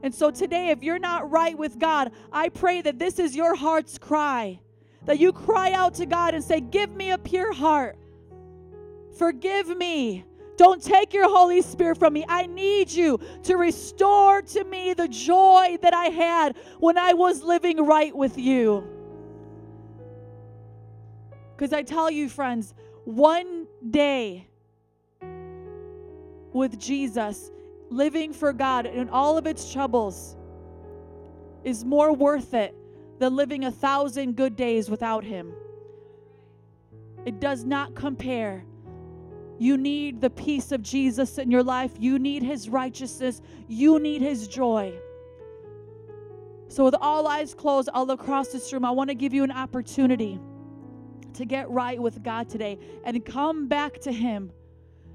And 0.03 0.15
so 0.15 0.31
today, 0.31 0.69
if 0.69 0.83
you're 0.83 1.01
not 1.01 1.31
right 1.31 1.57
with 1.59 1.79
God, 1.79 2.13
I 2.33 2.49
pray 2.49 2.81
that 2.83 2.99
this 2.99 3.19
is 3.19 3.35
your 3.35 3.55
heart's 3.55 3.99
cry. 3.99 4.61
That 5.07 5.19
you 5.19 5.33
cry 5.33 5.73
out 5.73 5.95
to 5.95 6.07
God 6.07 6.35
and 6.35 6.45
say, 6.45 6.61
Give 6.61 6.91
me 6.95 7.11
a 7.11 7.19
pure 7.19 7.53
heart. 7.53 7.97
Forgive 9.19 9.77
me. 9.77 10.25
Don't 10.61 10.83
take 10.83 11.15
your 11.15 11.27
Holy 11.27 11.63
Spirit 11.63 11.97
from 11.97 12.13
me. 12.13 12.23
I 12.29 12.45
need 12.45 12.91
you 12.91 13.19
to 13.45 13.57
restore 13.57 14.43
to 14.43 14.63
me 14.65 14.93
the 14.93 15.09
joy 15.09 15.79
that 15.81 15.95
I 15.95 16.09
had 16.09 16.55
when 16.81 16.99
I 16.99 17.15
was 17.15 17.43
living 17.43 17.87
right 17.87 18.15
with 18.15 18.37
you. 18.37 18.87
Because 21.57 21.73
I 21.73 21.83
tell 21.83 22.11
you, 22.11 22.29
friends, 22.29 22.75
one 23.05 23.69
day 23.89 24.49
with 26.53 26.79
Jesus, 26.79 27.51
living 27.89 28.35
for 28.35 28.53
God 28.53 28.85
in 28.85 29.09
all 29.09 29.39
of 29.39 29.47
its 29.47 29.73
troubles, 29.73 30.37
is 31.65 31.87
more 31.87 32.13
worth 32.13 32.53
it 32.53 32.75
than 33.19 33.35
living 33.35 33.65
a 33.65 33.71
thousand 33.71 34.37
good 34.37 34.57
days 34.57 34.91
without 34.91 35.25
Him. 35.25 35.55
It 37.25 37.41
does 37.41 37.65
not 37.65 37.95
compare. 37.95 38.67
You 39.61 39.77
need 39.77 40.23
the 40.23 40.31
peace 40.31 40.73
of 40.73 40.83
Jesus 40.83 41.37
in 41.37 41.51
your 41.51 41.63
life. 41.63 41.93
You 41.99 42.19
need 42.19 42.43
his 42.43 42.71
righteousness. 42.71 43.43
You 43.69 43.99
need 43.99 44.23
his 44.23 44.49
joy. 44.49 44.95
So, 46.69 46.83
with 46.83 46.95
all 46.99 47.29
eyes 47.29 47.53
closed 47.53 47.91
all 47.93 48.11
across 48.11 48.49
this 48.49 48.73
room, 48.73 48.87
I 48.87 48.91
want 48.91 49.11
to 49.11 49.15
give 49.15 49.35
you 49.35 49.45
an 49.45 49.51
opportunity 49.51 50.41
to 51.35 51.45
get 51.45 51.69
right 51.69 52.01
with 52.01 52.23
God 52.23 52.49
today 52.49 52.79
and 53.05 53.23
come 53.23 53.69
back 53.69 54.01
to 54.01 54.11
him 54.11 54.51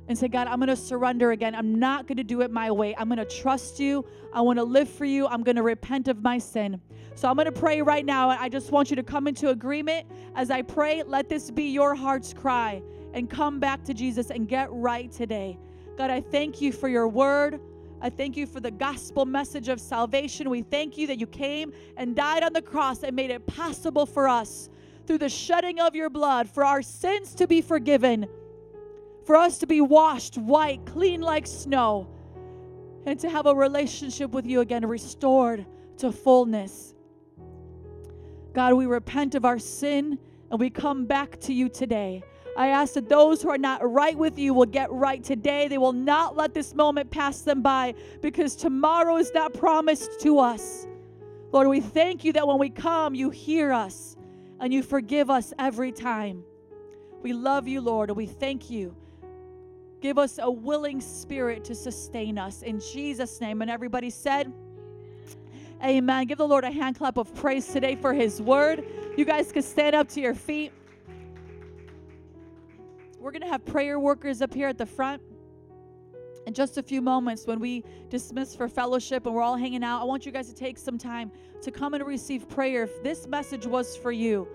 and 0.07 0.15
say, 0.15 0.27
God, 0.27 0.47
I'm 0.47 0.59
going 0.59 0.67
to 0.67 0.75
surrender 0.75 1.31
again. 1.31 1.55
I'm 1.55 1.79
not 1.79 2.05
going 2.05 2.17
to 2.17 2.23
do 2.23 2.41
it 2.41 2.51
my 2.51 2.69
way. 2.69 2.95
I'm 2.99 3.07
going 3.07 3.17
to 3.17 3.25
trust 3.25 3.79
you. 3.79 4.05
I 4.31 4.41
want 4.41 4.59
to 4.59 4.63
live 4.63 4.87
for 4.87 5.05
you. 5.05 5.25
I'm 5.25 5.41
going 5.41 5.55
to 5.55 5.63
repent 5.63 6.07
of 6.07 6.21
my 6.21 6.37
sin. 6.37 6.79
So 7.15 7.27
I'm 7.27 7.35
going 7.35 7.47
to 7.47 7.51
pray 7.51 7.81
right 7.81 8.05
now. 8.05 8.29
And 8.29 8.39
I 8.39 8.47
just 8.47 8.71
want 8.71 8.91
you 8.91 8.95
to 8.95 9.03
come 9.03 9.27
into 9.27 9.49
agreement. 9.49 10.05
As 10.35 10.51
I 10.51 10.61
pray, 10.61 11.01
let 11.01 11.29
this 11.29 11.49
be 11.49 11.63
your 11.63 11.95
heart's 11.95 12.31
cry 12.31 12.83
and 13.16 13.30
come 13.30 13.59
back 13.59 13.84
to 13.86 13.93
Jesus 13.93 14.30
and 14.30 14.47
get 14.47 14.72
right 14.72 15.11
today. 15.11 15.57
God, 15.97 16.11
I 16.11 16.20
thank 16.20 16.61
you 16.61 16.74
for 16.74 16.89
your 16.89 17.07
word. 17.07 17.61
I 18.01 18.09
thank 18.09 18.36
you 18.36 18.45
for 18.45 18.59
the 18.59 18.70
gospel 18.70 19.26
message 19.26 19.70
of 19.70 19.80
salvation. 19.80 20.49
We 20.49 20.61
thank 20.61 20.97
you 20.97 21.07
that 21.07 21.18
you 21.18 21.26
came 21.26 21.72
and 21.95 22.13
died 22.13 22.43
on 22.43 22.51
the 22.51 22.61
cross 22.61 23.03
and 23.03 23.16
made 23.16 23.32
it 23.32 23.47
possible 23.47 24.05
for 24.05 24.28
us 24.28 24.70
through 25.07 25.20
the 25.20 25.30
shedding 25.30 25.80
of 25.80 25.95
your 25.95 26.09
blood 26.09 26.49
for 26.49 26.66
our 26.66 26.82
sins 26.82 27.34
to 27.36 27.47
be 27.47 27.61
forgiven, 27.61 28.28
for 29.26 29.38
us 29.38 29.59
to 29.59 29.66
be 29.66 29.80
washed 29.80 30.38
white, 30.38 30.86
clean 30.86 31.22
like 31.22 31.47
snow, 31.47 32.07
and 33.05 33.18
to 33.22 33.30
have 33.30 33.45
a 33.45 33.55
relationship 33.55 34.32
with 34.32 34.45
you 34.45 34.59
again 34.59 34.86
restored 34.86 35.66
to 35.97 36.11
fullness. 36.11 36.93
God, 38.53 38.74
we 38.74 38.88
repent 38.88 39.36
of 39.36 39.45
our 39.45 39.59
sin 39.59 40.20
and 40.51 40.59
we 40.59 40.70
come 40.70 41.05
back 41.05 41.39
to 41.41 41.53
you 41.53 41.70
today. 41.70 42.24
I 42.55 42.67
ask 42.67 42.93
that 42.93 43.09
those 43.09 43.41
who 43.41 43.49
are 43.49 43.57
not 43.57 43.81
right 43.89 44.17
with 44.17 44.39
you 44.39 44.53
will 44.53 44.65
get 44.65 44.91
right 44.91 45.23
today. 45.23 45.67
They 45.67 45.77
will 45.77 45.93
not 45.93 46.37
let 46.37 46.53
this 46.53 46.73
moment 46.73 47.11
pass 47.11 47.41
them 47.41 47.61
by 47.61 47.95
because 48.21 48.55
tomorrow 48.55 49.17
is 49.17 49.31
not 49.33 49.53
promised 49.53 50.21
to 50.21 50.39
us. 50.39 50.87
Lord, 51.51 51.67
we 51.67 51.81
thank 51.81 52.23
you 52.23 52.33
that 52.33 52.47
when 52.47 52.57
we 52.57 52.69
come, 52.69 53.13
you 53.13 53.29
hear 53.29 53.73
us 53.73 54.15
and 54.59 54.73
you 54.73 54.83
forgive 54.83 55.29
us 55.29 55.53
every 55.59 55.91
time. 55.91 56.43
We 57.21 57.33
love 57.33 57.67
you, 57.67 57.81
Lord, 57.81 58.09
and 58.09 58.17
we 58.17 58.25
thank 58.25 58.69
you. 58.69 58.95
Give 60.01 60.17
us 60.17 60.39
a 60.41 60.49
willing 60.49 61.01
spirit 61.01 61.63
to 61.65 61.75
sustain 61.75 62.37
us. 62.37 62.61
In 62.61 62.79
Jesus' 62.79 63.41
name. 63.41 63.61
And 63.61 63.71
everybody 63.71 64.09
said, 64.09 64.53
Amen. 65.83 66.25
Give 66.25 66.37
the 66.37 66.47
Lord 66.47 66.63
a 66.63 66.71
hand 66.71 66.97
clap 66.97 67.17
of 67.17 67.33
praise 67.35 67.67
today 67.67 67.95
for 67.95 68.13
his 68.13 68.41
word. 68.41 68.85
You 69.17 69.25
guys 69.25 69.51
can 69.51 69.61
stand 69.61 69.95
up 69.95 70.07
to 70.09 70.21
your 70.21 70.33
feet. 70.33 70.71
We're 73.26 73.32
going 73.32 73.41
to 73.41 73.47
have 73.47 73.65
prayer 73.65 73.99
workers 73.99 74.43
up 74.43 74.53
here 74.53 74.67
at 74.67 74.78
the 74.78 74.86
front. 74.86 75.19
In 76.45 76.53
just 76.53 76.78
a 76.78 76.84
few 76.84 77.01
moments, 77.01 77.47
when 77.47 77.59
we 77.59 77.84
dismiss 78.07 78.55
for 78.55 78.67
fellowship 78.69 79.26
and 79.26 79.34
we're 79.34 79.41
all 79.41 79.57
hanging 79.57 79.84
out, 79.84 79.99
I 79.99 80.03
want 80.03 80.28
you 80.28 80.32
guys 80.32 80.47
to 80.49 80.53
take 80.53 80.78
some 80.78 80.99
time 80.99 81.32
to 81.63 81.71
come 81.71 81.95
and 81.95 82.05
receive 82.05 82.47
prayer. 82.47 82.84
If 82.84 83.01
this 83.01 83.26
message 83.26 83.65
was 83.65 83.97
for 83.97 84.11
you, 84.11 84.47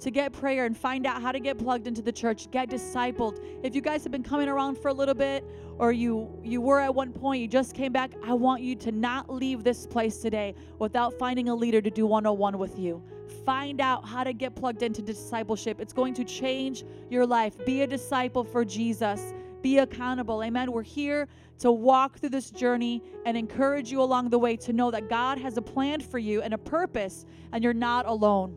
to 0.00 0.10
get 0.10 0.32
prayer 0.32 0.64
and 0.64 0.74
find 0.74 1.06
out 1.06 1.20
how 1.20 1.30
to 1.30 1.38
get 1.38 1.58
plugged 1.58 1.86
into 1.86 2.00
the 2.00 2.10
church, 2.10 2.50
get 2.50 2.70
discipled. 2.70 3.38
If 3.62 3.74
you 3.74 3.82
guys 3.82 4.02
have 4.04 4.12
been 4.12 4.22
coming 4.22 4.48
around 4.48 4.78
for 4.78 4.88
a 4.88 4.94
little 4.94 5.14
bit 5.14 5.44
or 5.78 5.92
you 5.92 6.40
you 6.42 6.62
were 6.62 6.80
at 6.80 6.94
one 6.94 7.12
point, 7.12 7.42
you 7.42 7.48
just 7.48 7.74
came 7.74 7.92
back, 7.92 8.12
I 8.24 8.32
want 8.32 8.62
you 8.62 8.76
to 8.76 8.92
not 8.92 9.28
leave 9.28 9.62
this 9.62 9.86
place 9.86 10.16
today 10.16 10.54
without 10.78 11.18
finding 11.18 11.50
a 11.50 11.54
leader 11.54 11.82
to 11.82 11.90
do 11.90 12.06
101 12.06 12.56
with 12.56 12.78
you. 12.78 13.02
Find 13.44 13.80
out 13.80 14.06
how 14.06 14.24
to 14.24 14.32
get 14.32 14.54
plugged 14.54 14.82
into 14.82 15.02
discipleship. 15.02 15.80
It's 15.80 15.92
going 15.92 16.14
to 16.14 16.24
change 16.24 16.84
your 17.10 17.26
life. 17.26 17.54
Be 17.64 17.82
a 17.82 17.86
disciple 17.86 18.44
for 18.44 18.64
Jesus. 18.64 19.34
Be 19.62 19.78
accountable. 19.78 20.42
Amen. 20.42 20.72
We're 20.72 20.82
here 20.82 21.28
to 21.58 21.72
walk 21.72 22.18
through 22.18 22.28
this 22.30 22.50
journey 22.50 23.02
and 23.24 23.36
encourage 23.36 23.90
you 23.90 24.02
along 24.02 24.30
the 24.30 24.38
way 24.38 24.56
to 24.58 24.72
know 24.72 24.90
that 24.90 25.08
God 25.08 25.38
has 25.38 25.56
a 25.56 25.62
plan 25.62 26.00
for 26.00 26.18
you 26.18 26.42
and 26.42 26.54
a 26.54 26.58
purpose, 26.58 27.24
and 27.52 27.64
you're 27.64 27.74
not 27.74 28.06
alone. 28.06 28.56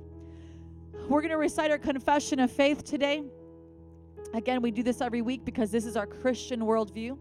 We're 1.08 1.22
going 1.22 1.32
to 1.32 1.38
recite 1.38 1.72
our 1.72 1.78
confession 1.78 2.40
of 2.40 2.52
faith 2.52 2.84
today. 2.84 3.24
Again, 4.34 4.62
we 4.62 4.70
do 4.70 4.84
this 4.84 5.02
every 5.02 5.22
week 5.22 5.44
because 5.44 5.72
this 5.72 5.86
is 5.86 5.98
our 5.98 6.06
Christian 6.06 6.62
worldview. 6.62 7.18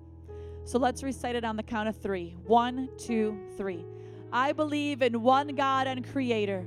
So 0.64 0.78
let's 0.78 1.02
recite 1.02 1.36
it 1.36 1.44
on 1.44 1.56
the 1.56 1.62
count 1.62 1.88
of 1.88 1.96
three. 1.96 2.36
One, 2.44 2.90
two, 2.98 3.38
three. 3.56 3.86
I 4.30 4.52
believe 4.52 5.00
in 5.00 5.22
one 5.22 5.54
God 5.54 5.86
and 5.86 6.06
Creator, 6.06 6.66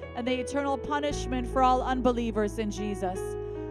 and 0.15 0.27
the 0.27 0.33
eternal 0.33 0.77
punishment 0.77 1.47
for 1.47 1.63
all 1.63 1.81
unbelievers 1.81 2.59
in 2.59 2.71
Jesus. 2.71 3.19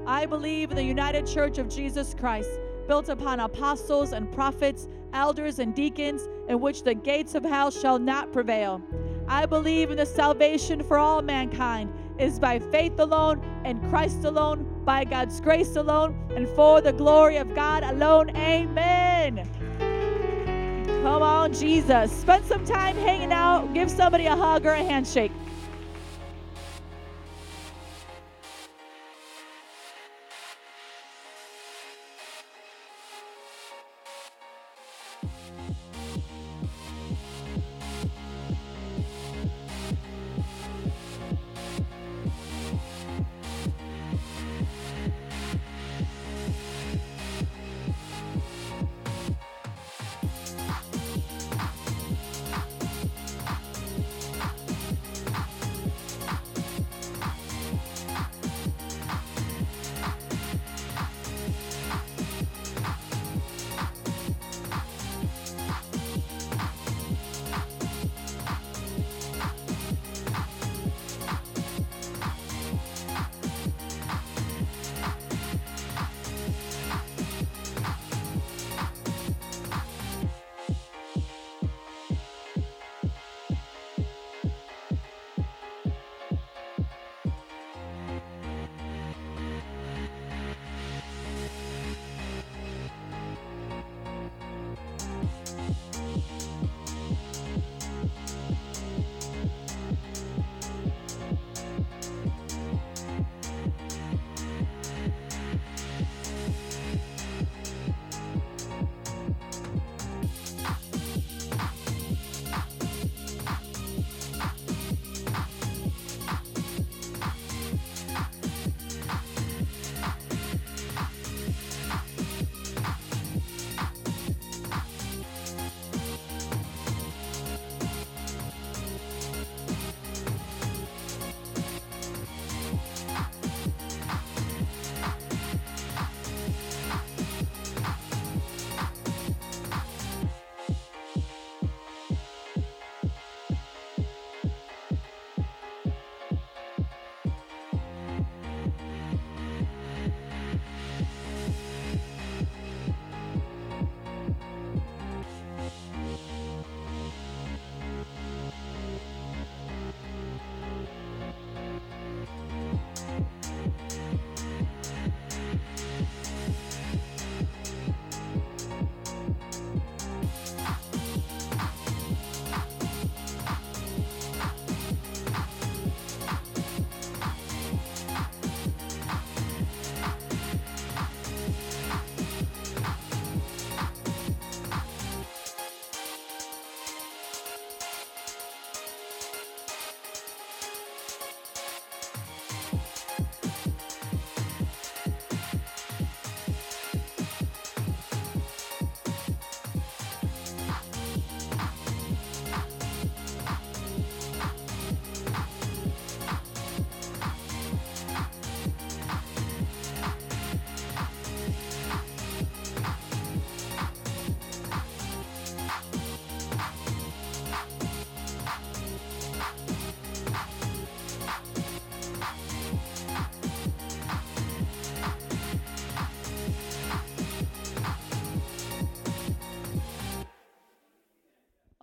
I 0.06 0.26
believe 0.26 0.70
in 0.70 0.76
the 0.76 0.82
United 0.82 1.26
Church 1.26 1.58
of 1.58 1.68
Jesus 1.68 2.14
Christ, 2.14 2.50
built 2.88 3.08
upon 3.08 3.40
apostles 3.40 4.12
and 4.12 4.30
prophets, 4.32 4.88
elders 5.12 5.58
and 5.58 5.74
deacons, 5.74 6.28
in 6.48 6.60
which 6.60 6.82
the 6.82 6.94
gates 6.94 7.34
of 7.34 7.44
hell 7.44 7.70
shall 7.70 7.98
not 7.98 8.32
prevail. 8.32 8.82
I 9.28 9.46
believe 9.46 9.90
in 9.90 9.96
the 9.96 10.06
salvation 10.06 10.82
for 10.82 10.98
all 10.98 11.22
mankind 11.22 11.92
is 12.18 12.38
by 12.38 12.58
faith 12.58 12.98
alone, 12.98 13.40
in 13.64 13.80
Christ 13.88 14.24
alone, 14.24 14.66
by 14.84 15.04
God's 15.04 15.40
grace 15.40 15.76
alone, 15.76 16.18
and 16.34 16.48
for 16.48 16.80
the 16.80 16.92
glory 16.92 17.36
of 17.36 17.54
God 17.54 17.84
alone. 17.84 18.30
Amen. 18.36 19.48
Come 21.02 21.22
on, 21.22 21.52
Jesus. 21.54 22.12
Spend 22.12 22.44
some 22.44 22.64
time 22.64 22.96
hanging 22.96 23.32
out. 23.32 23.72
Give 23.72 23.90
somebody 23.90 24.26
a 24.26 24.36
hug 24.36 24.66
or 24.66 24.72
a 24.72 24.82
handshake. 24.82 25.32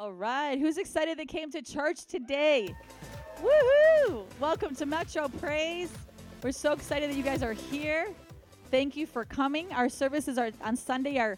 All 0.08 0.14
right. 0.14 0.58
Who's 0.58 0.78
excited 0.78 1.20
that 1.20 1.28
came 1.28 1.52
to 1.52 1.62
church 1.62 2.06
today? 2.06 2.74
Woohoo! 3.44 4.24
Welcome 4.40 4.74
to 4.76 4.86
Metro 4.86 5.28
Praise. 5.28 5.92
We're 6.42 6.54
so 6.54 6.72
excited 6.72 7.10
that 7.10 7.18
you 7.18 7.24
guys 7.24 7.44
are 7.44 7.52
here. 7.52 8.08
Thank 8.72 8.96
you 8.96 9.06
for 9.06 9.26
coming. 9.26 9.70
Our 9.74 9.90
services 9.90 10.38
are 10.38 10.52
on 10.62 10.78
Sunday 10.78 11.18
are 11.18 11.38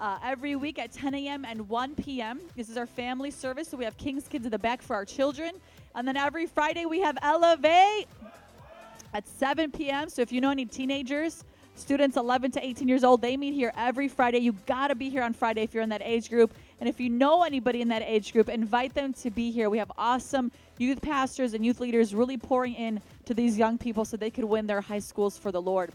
uh, 0.00 0.18
every 0.24 0.56
week 0.56 0.80
at 0.80 0.90
10 0.90 1.14
a.m. 1.14 1.44
and 1.44 1.68
1 1.68 1.94
p.m. 1.94 2.40
This 2.56 2.68
is 2.68 2.76
our 2.76 2.86
family 2.86 3.30
service, 3.30 3.68
so 3.68 3.76
we 3.76 3.84
have 3.84 3.96
King's 3.98 4.26
Kids 4.26 4.44
in 4.44 4.50
the 4.50 4.58
back 4.58 4.82
for 4.82 4.96
our 4.96 5.04
children. 5.04 5.52
And 5.94 6.08
then 6.08 6.16
every 6.16 6.46
Friday 6.46 6.86
we 6.86 7.00
have 7.00 7.16
Elevate 7.22 8.08
at 9.14 9.28
7 9.28 9.70
p.m. 9.70 10.08
So 10.08 10.22
if 10.22 10.32
you 10.32 10.40
know 10.40 10.50
any 10.50 10.64
teenagers, 10.64 11.44
students 11.76 12.16
11 12.16 12.50
to 12.50 12.66
18 12.66 12.88
years 12.88 13.04
old, 13.04 13.22
they 13.22 13.36
meet 13.36 13.54
here 13.54 13.72
every 13.76 14.08
Friday. 14.08 14.38
You 14.38 14.54
got 14.66 14.88
to 14.88 14.96
be 14.96 15.08
here 15.08 15.22
on 15.22 15.34
Friday 15.34 15.62
if 15.62 15.72
you're 15.72 15.84
in 15.84 15.90
that 15.90 16.02
age 16.04 16.28
group. 16.28 16.52
And 16.80 16.88
if 16.88 17.00
you 17.00 17.10
know 17.10 17.42
anybody 17.42 17.80
in 17.80 17.88
that 17.88 18.02
age 18.02 18.32
group, 18.32 18.48
invite 18.48 18.94
them 18.94 19.12
to 19.14 19.30
be 19.30 19.50
here. 19.50 19.68
We 19.68 19.78
have 19.78 19.90
awesome 19.98 20.52
youth 20.78 21.02
pastors 21.02 21.54
and 21.54 21.66
youth 21.66 21.80
leaders 21.80 22.14
really 22.14 22.36
pouring 22.36 22.74
in 22.74 23.00
to 23.26 23.34
these 23.34 23.58
young 23.58 23.78
people 23.78 24.04
so 24.04 24.16
they 24.16 24.30
could 24.30 24.44
win 24.44 24.66
their 24.66 24.80
high 24.80 25.00
schools 25.00 25.36
for 25.36 25.50
the 25.50 25.60
Lord. 25.60 25.92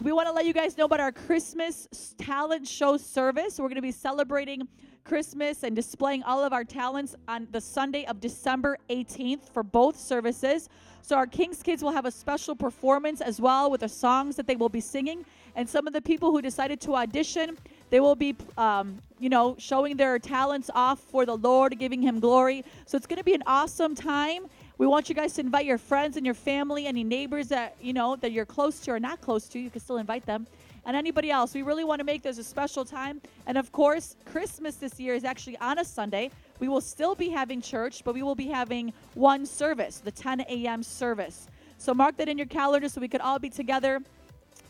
We 0.00 0.12
want 0.12 0.26
to 0.26 0.32
let 0.32 0.46
you 0.46 0.52
guys 0.52 0.76
know 0.76 0.86
about 0.86 1.00
our 1.00 1.12
Christmas 1.12 2.14
talent 2.18 2.66
show 2.66 2.96
service. 2.96 3.58
We're 3.58 3.68
going 3.68 3.76
to 3.76 3.82
be 3.82 3.92
celebrating 3.92 4.66
Christmas 5.04 5.62
and 5.62 5.76
displaying 5.76 6.22
all 6.22 6.42
of 6.42 6.52
our 6.52 6.64
talents 6.64 7.14
on 7.28 7.46
the 7.50 7.60
Sunday 7.60 8.04
of 8.06 8.20
December 8.20 8.78
18th 8.90 9.50
for 9.52 9.62
both 9.62 9.96
services. 9.96 10.68
So, 11.02 11.16
our 11.16 11.26
King's 11.26 11.62
Kids 11.62 11.82
will 11.82 11.90
have 11.90 12.04
a 12.04 12.10
special 12.10 12.54
performance 12.54 13.20
as 13.20 13.40
well 13.40 13.70
with 13.70 13.80
the 13.80 13.88
songs 13.88 14.36
that 14.36 14.46
they 14.46 14.56
will 14.56 14.68
be 14.68 14.80
singing. 14.80 15.24
And 15.56 15.68
some 15.68 15.86
of 15.86 15.92
the 15.92 16.00
people 16.00 16.30
who 16.30 16.40
decided 16.40 16.80
to 16.82 16.94
audition, 16.94 17.58
they 17.92 18.00
will 18.00 18.14
be, 18.14 18.34
um, 18.56 19.02
you 19.20 19.28
know, 19.28 19.54
showing 19.58 19.98
their 19.98 20.18
talents 20.18 20.70
off 20.74 20.98
for 20.98 21.26
the 21.26 21.36
Lord, 21.36 21.78
giving 21.78 22.00
Him 22.00 22.20
glory. 22.20 22.64
So, 22.86 22.96
it's 22.96 23.06
going 23.06 23.18
to 23.18 23.24
be 23.24 23.34
an 23.34 23.42
awesome 23.46 23.94
time. 23.94 24.46
We 24.78 24.86
want 24.86 25.10
you 25.10 25.14
guys 25.14 25.34
to 25.34 25.42
invite 25.42 25.66
your 25.66 25.76
friends 25.76 26.16
and 26.16 26.24
your 26.24 26.34
family, 26.34 26.86
any 26.86 27.04
neighbors 27.04 27.48
that 27.48 27.76
you 27.82 27.92
know 27.92 28.16
that 28.16 28.32
you're 28.32 28.46
close 28.46 28.80
to 28.80 28.92
or 28.92 28.98
not 28.98 29.20
close 29.20 29.46
to. 29.48 29.58
You 29.58 29.68
can 29.68 29.82
still 29.82 29.98
invite 29.98 30.24
them, 30.24 30.46
and 30.86 30.96
anybody 30.96 31.30
else. 31.30 31.52
We 31.52 31.60
really 31.60 31.84
want 31.84 31.98
to 31.98 32.04
make 32.04 32.22
this 32.22 32.38
a 32.38 32.44
special 32.44 32.86
time. 32.86 33.20
And 33.46 33.58
of 33.58 33.72
course, 33.72 34.16
Christmas 34.24 34.76
this 34.76 34.98
year 34.98 35.14
is 35.14 35.24
actually 35.24 35.58
on 35.58 35.78
a 35.78 35.84
Sunday. 35.84 36.30
We 36.60 36.68
will 36.68 36.80
still 36.80 37.14
be 37.14 37.28
having 37.28 37.60
church, 37.60 38.04
but 38.04 38.14
we 38.14 38.22
will 38.22 38.34
be 38.34 38.46
having 38.46 38.94
one 39.12 39.44
service, 39.44 39.98
the 39.98 40.10
10 40.10 40.40
a.m. 40.48 40.82
service. 40.82 41.46
So 41.76 41.92
mark 41.92 42.16
that 42.16 42.30
in 42.30 42.38
your 42.38 42.46
calendar 42.46 42.88
so 42.88 43.02
we 43.02 43.08
could 43.08 43.20
all 43.20 43.38
be 43.38 43.50
together 43.50 44.00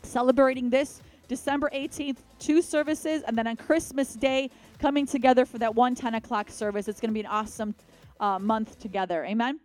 celebrating 0.01 0.69
this 0.69 1.01
December 1.27 1.69
18th, 1.73 2.17
two 2.39 2.61
services, 2.61 3.23
and 3.25 3.37
then 3.37 3.47
on 3.47 3.55
Christmas 3.55 4.13
Day, 4.13 4.49
coming 4.79 5.05
together 5.05 5.45
for 5.45 5.57
that 5.59 5.73
one 5.73 5.95
10 5.95 6.15
o'clock 6.15 6.49
service. 6.49 6.87
It's 6.87 6.99
going 6.99 7.09
to 7.09 7.13
be 7.13 7.21
an 7.21 7.27
awesome 7.27 7.73
uh, 8.19 8.39
month 8.39 8.79
together. 8.79 9.23
Amen. 9.25 9.59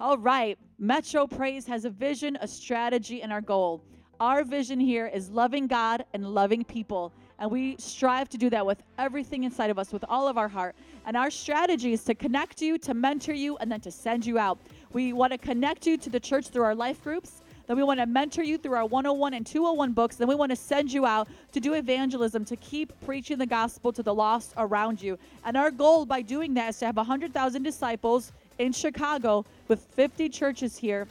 All 0.00 0.18
right. 0.18 0.58
Metro 0.78 1.26
Praise 1.26 1.66
has 1.66 1.84
a 1.84 1.90
vision, 1.90 2.36
a 2.40 2.48
strategy, 2.48 3.22
and 3.22 3.32
our 3.32 3.40
goal. 3.40 3.84
Our 4.18 4.44
vision 4.44 4.80
here 4.80 5.06
is 5.06 5.30
loving 5.30 5.66
God 5.66 6.04
and 6.12 6.26
loving 6.26 6.64
people. 6.64 7.12
And 7.38 7.50
we 7.50 7.76
strive 7.78 8.28
to 8.30 8.38
do 8.38 8.50
that 8.50 8.64
with 8.64 8.82
everything 8.98 9.42
inside 9.42 9.70
of 9.70 9.78
us, 9.78 9.92
with 9.92 10.04
all 10.08 10.28
of 10.28 10.38
our 10.38 10.48
heart. 10.48 10.76
And 11.06 11.16
our 11.16 11.30
strategy 11.30 11.92
is 11.92 12.04
to 12.04 12.14
connect 12.14 12.62
you, 12.62 12.78
to 12.78 12.94
mentor 12.94 13.32
you, 13.32 13.56
and 13.56 13.70
then 13.70 13.80
to 13.80 13.90
send 13.90 14.24
you 14.24 14.38
out. 14.38 14.58
We 14.92 15.12
want 15.12 15.32
to 15.32 15.38
connect 15.38 15.86
you 15.86 15.96
to 15.98 16.10
the 16.10 16.20
church 16.20 16.48
through 16.48 16.62
our 16.62 16.74
life 16.74 17.02
groups. 17.02 17.41
Then 17.66 17.76
we 17.76 17.82
want 17.82 18.00
to 18.00 18.06
mentor 18.06 18.42
you 18.42 18.58
through 18.58 18.74
our 18.74 18.86
101 18.86 19.34
and 19.34 19.46
201 19.46 19.92
books. 19.92 20.16
Then 20.16 20.28
we 20.28 20.34
want 20.34 20.50
to 20.50 20.56
send 20.56 20.92
you 20.92 21.06
out 21.06 21.28
to 21.52 21.60
do 21.60 21.74
evangelism, 21.74 22.44
to 22.46 22.56
keep 22.56 22.92
preaching 23.04 23.38
the 23.38 23.46
gospel 23.46 23.92
to 23.92 24.02
the 24.02 24.14
lost 24.14 24.52
around 24.56 25.00
you. 25.00 25.18
And 25.44 25.56
our 25.56 25.70
goal 25.70 26.04
by 26.04 26.22
doing 26.22 26.54
that 26.54 26.70
is 26.70 26.78
to 26.78 26.86
have 26.86 26.96
100,000 26.96 27.62
disciples 27.62 28.32
in 28.58 28.72
Chicago 28.72 29.44
with 29.68 29.80
50 29.80 30.28
churches 30.28 30.76
here 30.76 31.06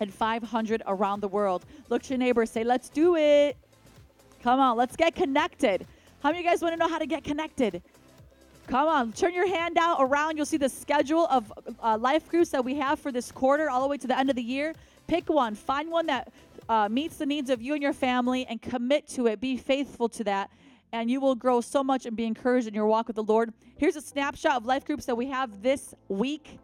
and 0.00 0.12
500 0.12 0.82
around 0.86 1.20
the 1.20 1.28
world. 1.28 1.64
Look 1.88 2.02
to 2.04 2.10
your 2.10 2.18
neighbor, 2.18 2.46
say, 2.46 2.64
let's 2.64 2.88
do 2.88 3.16
it. 3.16 3.56
Come 4.42 4.60
on, 4.60 4.76
let's 4.76 4.96
get 4.96 5.14
connected. 5.14 5.86
How 6.22 6.30
many 6.30 6.40
of 6.40 6.44
you 6.44 6.50
guys 6.50 6.62
want 6.62 6.74
to 6.74 6.78
know 6.78 6.88
how 6.88 6.98
to 6.98 7.06
get 7.06 7.24
connected? 7.24 7.82
Come 8.66 8.88
on, 8.88 9.12
turn 9.12 9.34
your 9.34 9.48
hand 9.48 9.76
out 9.78 9.98
around. 10.00 10.36
You'll 10.36 10.46
see 10.46 10.56
the 10.56 10.68
schedule 10.68 11.26
of 11.26 11.52
uh, 11.82 11.98
life 11.98 12.28
groups 12.28 12.50
that 12.50 12.64
we 12.64 12.76
have 12.76 13.00
for 13.00 13.10
this 13.10 13.32
quarter 13.32 13.68
all 13.68 13.82
the 13.82 13.88
way 13.88 13.96
to 13.96 14.06
the 14.06 14.18
end 14.18 14.30
of 14.30 14.36
the 14.36 14.42
year. 14.42 14.74
Pick 15.10 15.28
one, 15.28 15.56
find 15.56 15.90
one 15.90 16.06
that 16.06 16.32
uh, 16.68 16.88
meets 16.88 17.16
the 17.16 17.26
needs 17.26 17.50
of 17.50 17.60
you 17.60 17.74
and 17.74 17.82
your 17.82 17.92
family 17.92 18.46
and 18.46 18.62
commit 18.62 19.08
to 19.08 19.26
it. 19.26 19.40
Be 19.40 19.56
faithful 19.56 20.08
to 20.10 20.22
that, 20.22 20.50
and 20.92 21.10
you 21.10 21.20
will 21.20 21.34
grow 21.34 21.60
so 21.60 21.82
much 21.82 22.06
and 22.06 22.16
be 22.16 22.26
encouraged 22.26 22.68
in 22.68 22.74
your 22.74 22.86
walk 22.86 23.08
with 23.08 23.16
the 23.16 23.24
Lord. 23.24 23.52
Here's 23.76 23.96
a 23.96 24.00
snapshot 24.00 24.58
of 24.58 24.66
life 24.66 24.84
groups 24.84 25.06
that 25.06 25.16
we 25.16 25.26
have 25.26 25.62
this 25.62 25.96
week. 26.06 26.60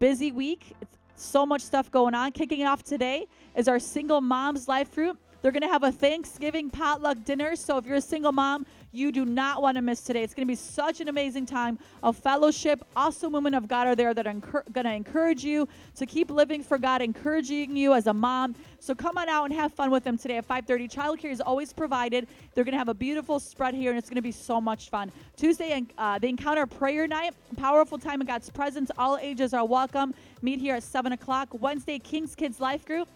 Busy 0.00 0.32
week. 0.32 0.74
It's 0.80 0.98
so 1.14 1.46
much 1.46 1.62
stuff 1.62 1.88
going 1.92 2.12
on. 2.12 2.32
Kicking 2.32 2.66
off 2.66 2.82
today 2.82 3.28
is 3.54 3.68
our 3.68 3.78
single 3.78 4.20
moms 4.20 4.66
life 4.66 4.92
group. 4.92 5.16
They're 5.40 5.52
going 5.52 5.62
to 5.62 5.68
have 5.68 5.84
a 5.84 5.92
Thanksgiving 5.92 6.70
potluck 6.70 7.22
dinner. 7.22 7.54
So 7.54 7.78
if 7.78 7.86
you're 7.86 7.98
a 7.98 8.00
single 8.00 8.32
mom, 8.32 8.66
you 8.92 9.12
do 9.12 9.24
not 9.24 9.62
want 9.62 9.76
to 9.76 9.82
miss 9.82 10.00
today. 10.00 10.22
It's 10.22 10.34
going 10.34 10.46
to 10.46 10.50
be 10.50 10.56
such 10.56 11.00
an 11.00 11.08
amazing 11.08 11.46
time 11.46 11.78
of 12.02 12.16
fellowship. 12.16 12.84
Awesome 12.94 13.32
women 13.32 13.54
of 13.54 13.68
God 13.68 13.86
are 13.86 13.94
there 13.94 14.14
that 14.14 14.26
are 14.26 14.32
going 14.32 14.84
to 14.84 14.92
encourage 14.92 15.44
you 15.44 15.68
to 15.96 16.06
keep 16.06 16.30
living 16.30 16.62
for 16.62 16.78
God, 16.78 17.02
encouraging 17.02 17.76
you 17.76 17.94
as 17.94 18.06
a 18.06 18.14
mom. 18.14 18.54
So 18.80 18.94
come 18.94 19.18
on 19.18 19.28
out 19.28 19.44
and 19.44 19.54
have 19.54 19.72
fun 19.72 19.90
with 19.90 20.04
them 20.04 20.16
today 20.16 20.36
at 20.36 20.46
5:30. 20.46 20.88
Childcare 20.88 21.30
is 21.30 21.40
always 21.40 21.72
provided. 21.72 22.28
They're 22.54 22.64
going 22.64 22.72
to 22.72 22.78
have 22.78 22.88
a 22.88 22.94
beautiful 22.94 23.40
spread 23.40 23.74
here, 23.74 23.90
and 23.90 23.98
it's 23.98 24.08
going 24.08 24.16
to 24.16 24.22
be 24.22 24.32
so 24.32 24.60
much 24.60 24.90
fun. 24.90 25.12
Tuesday, 25.36 25.84
uh, 25.98 26.18
they 26.18 26.28
encounter 26.28 26.66
prayer 26.66 27.06
night, 27.06 27.34
powerful 27.56 27.98
time 27.98 28.20
in 28.20 28.26
God's 28.26 28.50
presence. 28.50 28.90
All 28.98 29.18
ages 29.18 29.52
are 29.54 29.64
welcome. 29.64 30.14
Meet 30.42 30.60
here 30.60 30.76
at 30.76 30.82
7 30.82 31.12
o'clock. 31.12 31.48
Wednesday, 31.52 31.98
King's 31.98 32.34
Kids 32.34 32.60
Life 32.60 32.84
Group 32.84 33.08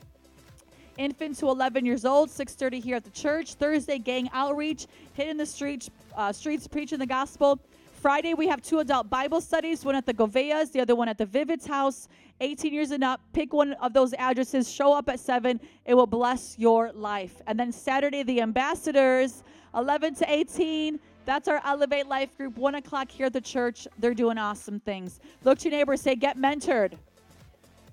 infant 1.01 1.35
to 1.39 1.49
11 1.49 1.87
years 1.87 2.05
old 2.05 2.29
6.30 2.29 2.83
here 2.83 2.97
at 2.97 3.05
the 3.05 3.11
church. 3.11 3.55
Thursday 3.55 3.99
gang 3.99 4.29
outreach 4.35 4.87
hitting 5.15 5.39
the 5.39 5.47
streets 5.47 5.89
uh, 6.15 6.31
streets 6.31 6.69
preaching 6.69 6.99
the 6.99 7.07
gospel. 7.07 7.59
Friday 8.03 8.35
we 8.35 8.47
have 8.47 8.61
two 8.61 8.81
adult 8.81 9.09
bible 9.09 9.41
studies 9.41 9.83
one 9.83 9.95
at 9.95 10.05
the 10.05 10.13
goveas 10.13 10.71
the 10.73 10.81
other 10.81 10.95
one 10.95 11.09
at 11.09 11.17
the 11.17 11.25
vivid's 11.25 11.67
house. 11.67 12.07
18 12.43 12.73
years 12.73 12.91
and 12.91 13.03
up 13.03 13.21
pick 13.33 13.55
one 13.55 13.73
of 13.75 13.95
those 13.95 14.13
addresses 14.15 14.71
show 14.71 14.93
up 14.93 15.09
at 15.09 15.19
7 15.19 15.59
it 15.87 15.95
will 15.95 16.07
bless 16.07 16.59
your 16.59 16.93
life. 16.93 17.41
And 17.47 17.59
then 17.59 17.73
saturday 17.73 18.23
the 18.23 18.43
ambassadors 18.43 19.43
11 19.75 20.17
to 20.17 20.31
18 20.31 21.01
that's 21.25 21.49
our 21.49 21.63
elevate 21.65 22.09
life 22.09 22.37
group 22.37 22.59
1 22.59 22.75
o'clock 22.75 23.11
here 23.11 23.27
at 23.27 23.33
the 23.33 23.41
church. 23.41 23.89
They're 23.99 24.15
doing 24.15 24.37
awesome 24.37 24.81
things. 24.81 25.21
Look 25.45 25.59
to 25.61 25.71
your 25.71 25.79
neighbor 25.79 25.97
say 25.97 26.15
get 26.15 26.37
mentored 26.37 26.99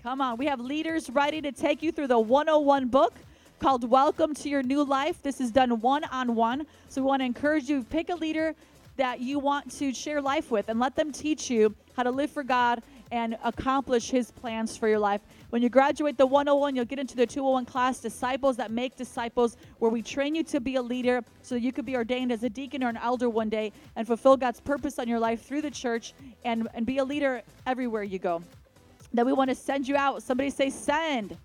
Come 0.03 0.21
on, 0.21 0.37
we 0.37 0.45
have 0.45 0.59
leaders 0.59 1.09
ready 1.09 1.41
to 1.41 1.51
take 1.51 1.81
you 1.81 1.91
through 1.91 2.07
the 2.07 2.19
101 2.19 2.87
book 2.87 3.15
called 3.59 3.89
Welcome 3.89 4.35
to 4.35 4.47
Your 4.47 4.61
New 4.61 4.83
Life. 4.83 5.23
This 5.23 5.41
is 5.41 5.49
done 5.49 5.81
one 5.81 6.03
on 6.05 6.35
one. 6.35 6.67
So 6.87 7.01
we 7.01 7.07
want 7.07 7.21
to 7.21 7.25
encourage 7.25 7.67
you 7.67 7.83
pick 7.83 8.09
a 8.09 8.15
leader 8.15 8.53
that 8.97 9.21
you 9.21 9.39
want 9.39 9.71
to 9.79 9.91
share 9.93 10.21
life 10.21 10.51
with 10.51 10.69
and 10.69 10.79
let 10.79 10.95
them 10.95 11.11
teach 11.11 11.49
you 11.49 11.73
how 11.95 12.03
to 12.03 12.11
live 12.11 12.29
for 12.29 12.43
God 12.43 12.83
and 13.11 13.37
accomplish 13.43 14.11
his 14.11 14.29
plans 14.29 14.77
for 14.77 14.87
your 14.87 14.99
life. 14.99 15.21
When 15.49 15.63
you 15.63 15.69
graduate 15.69 16.15
the 16.15 16.27
101, 16.27 16.75
you'll 16.75 16.85
get 16.85 16.99
into 16.99 17.15
the 17.15 17.25
201 17.25 17.65
class, 17.65 17.99
Disciples 17.99 18.55
That 18.57 18.69
Make 18.69 18.95
Disciples, 18.95 19.57
where 19.79 19.89
we 19.89 20.03
train 20.03 20.35
you 20.35 20.43
to 20.43 20.59
be 20.59 20.75
a 20.75 20.81
leader 20.81 21.23
so 21.41 21.55
you 21.55 21.73
could 21.73 21.85
be 21.85 21.95
ordained 21.95 22.31
as 22.31 22.43
a 22.43 22.49
deacon 22.49 22.83
or 22.83 22.89
an 22.89 22.97
elder 22.97 23.29
one 23.29 23.49
day 23.49 23.73
and 23.95 24.05
fulfill 24.05 24.37
God's 24.37 24.59
purpose 24.59 24.99
on 24.99 25.07
your 25.07 25.19
life 25.19 25.43
through 25.43 25.63
the 25.63 25.71
church 25.71 26.13
and, 26.45 26.67
and 26.75 26.85
be 26.85 26.99
a 26.99 27.03
leader 27.03 27.41
everywhere 27.65 28.03
you 28.03 28.19
go 28.19 28.43
that 29.13 29.25
we 29.25 29.33
want 29.33 29.49
to 29.49 29.55
send 29.55 29.87
you 29.87 29.95
out. 29.95 30.23
Somebody 30.23 30.49
say, 30.49 30.69
send. 30.69 31.37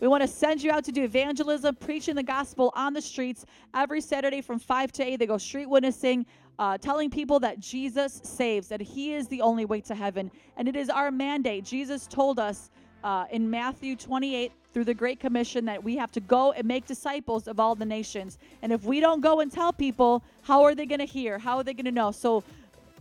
We 0.00 0.08
want 0.08 0.22
to 0.22 0.28
send 0.28 0.62
you 0.62 0.72
out 0.72 0.84
to 0.84 0.92
do 0.92 1.04
evangelism, 1.04 1.76
preaching 1.76 2.16
the 2.16 2.24
gospel 2.24 2.72
on 2.74 2.92
the 2.92 3.00
streets 3.00 3.46
every 3.72 4.00
Saturday 4.00 4.40
from 4.40 4.58
5 4.58 4.90
to 4.92 5.04
8. 5.04 5.16
They 5.16 5.26
go 5.26 5.38
street 5.38 5.66
witnessing, 5.66 6.26
uh, 6.58 6.76
telling 6.78 7.08
people 7.08 7.38
that 7.40 7.60
Jesus 7.60 8.20
saves, 8.24 8.66
that 8.68 8.80
He 8.80 9.14
is 9.14 9.28
the 9.28 9.40
only 9.40 9.64
way 9.64 9.80
to 9.82 9.94
heaven. 9.94 10.30
And 10.56 10.66
it 10.66 10.74
is 10.74 10.90
our 10.90 11.12
mandate. 11.12 11.64
Jesus 11.64 12.08
told 12.08 12.40
us 12.40 12.70
uh, 13.04 13.26
in 13.30 13.48
Matthew 13.48 13.94
28 13.96 14.52
through 14.72 14.84
the 14.84 14.94
Great 14.94 15.20
Commission 15.20 15.64
that 15.66 15.82
we 15.82 15.96
have 15.96 16.10
to 16.12 16.20
go 16.20 16.52
and 16.52 16.66
make 16.66 16.86
disciples 16.86 17.46
of 17.46 17.60
all 17.60 17.74
the 17.74 17.84
nations. 17.84 18.38
And 18.62 18.72
if 18.72 18.84
we 18.84 19.00
don't 19.00 19.20
go 19.20 19.40
and 19.40 19.52
tell 19.52 19.72
people, 19.72 20.24
how 20.42 20.62
are 20.62 20.74
they 20.74 20.86
going 20.86 21.00
to 21.00 21.04
hear? 21.04 21.38
How 21.38 21.58
are 21.58 21.62
they 21.62 21.74
going 21.74 21.84
to 21.84 21.92
know? 21.92 22.10
So 22.10 22.42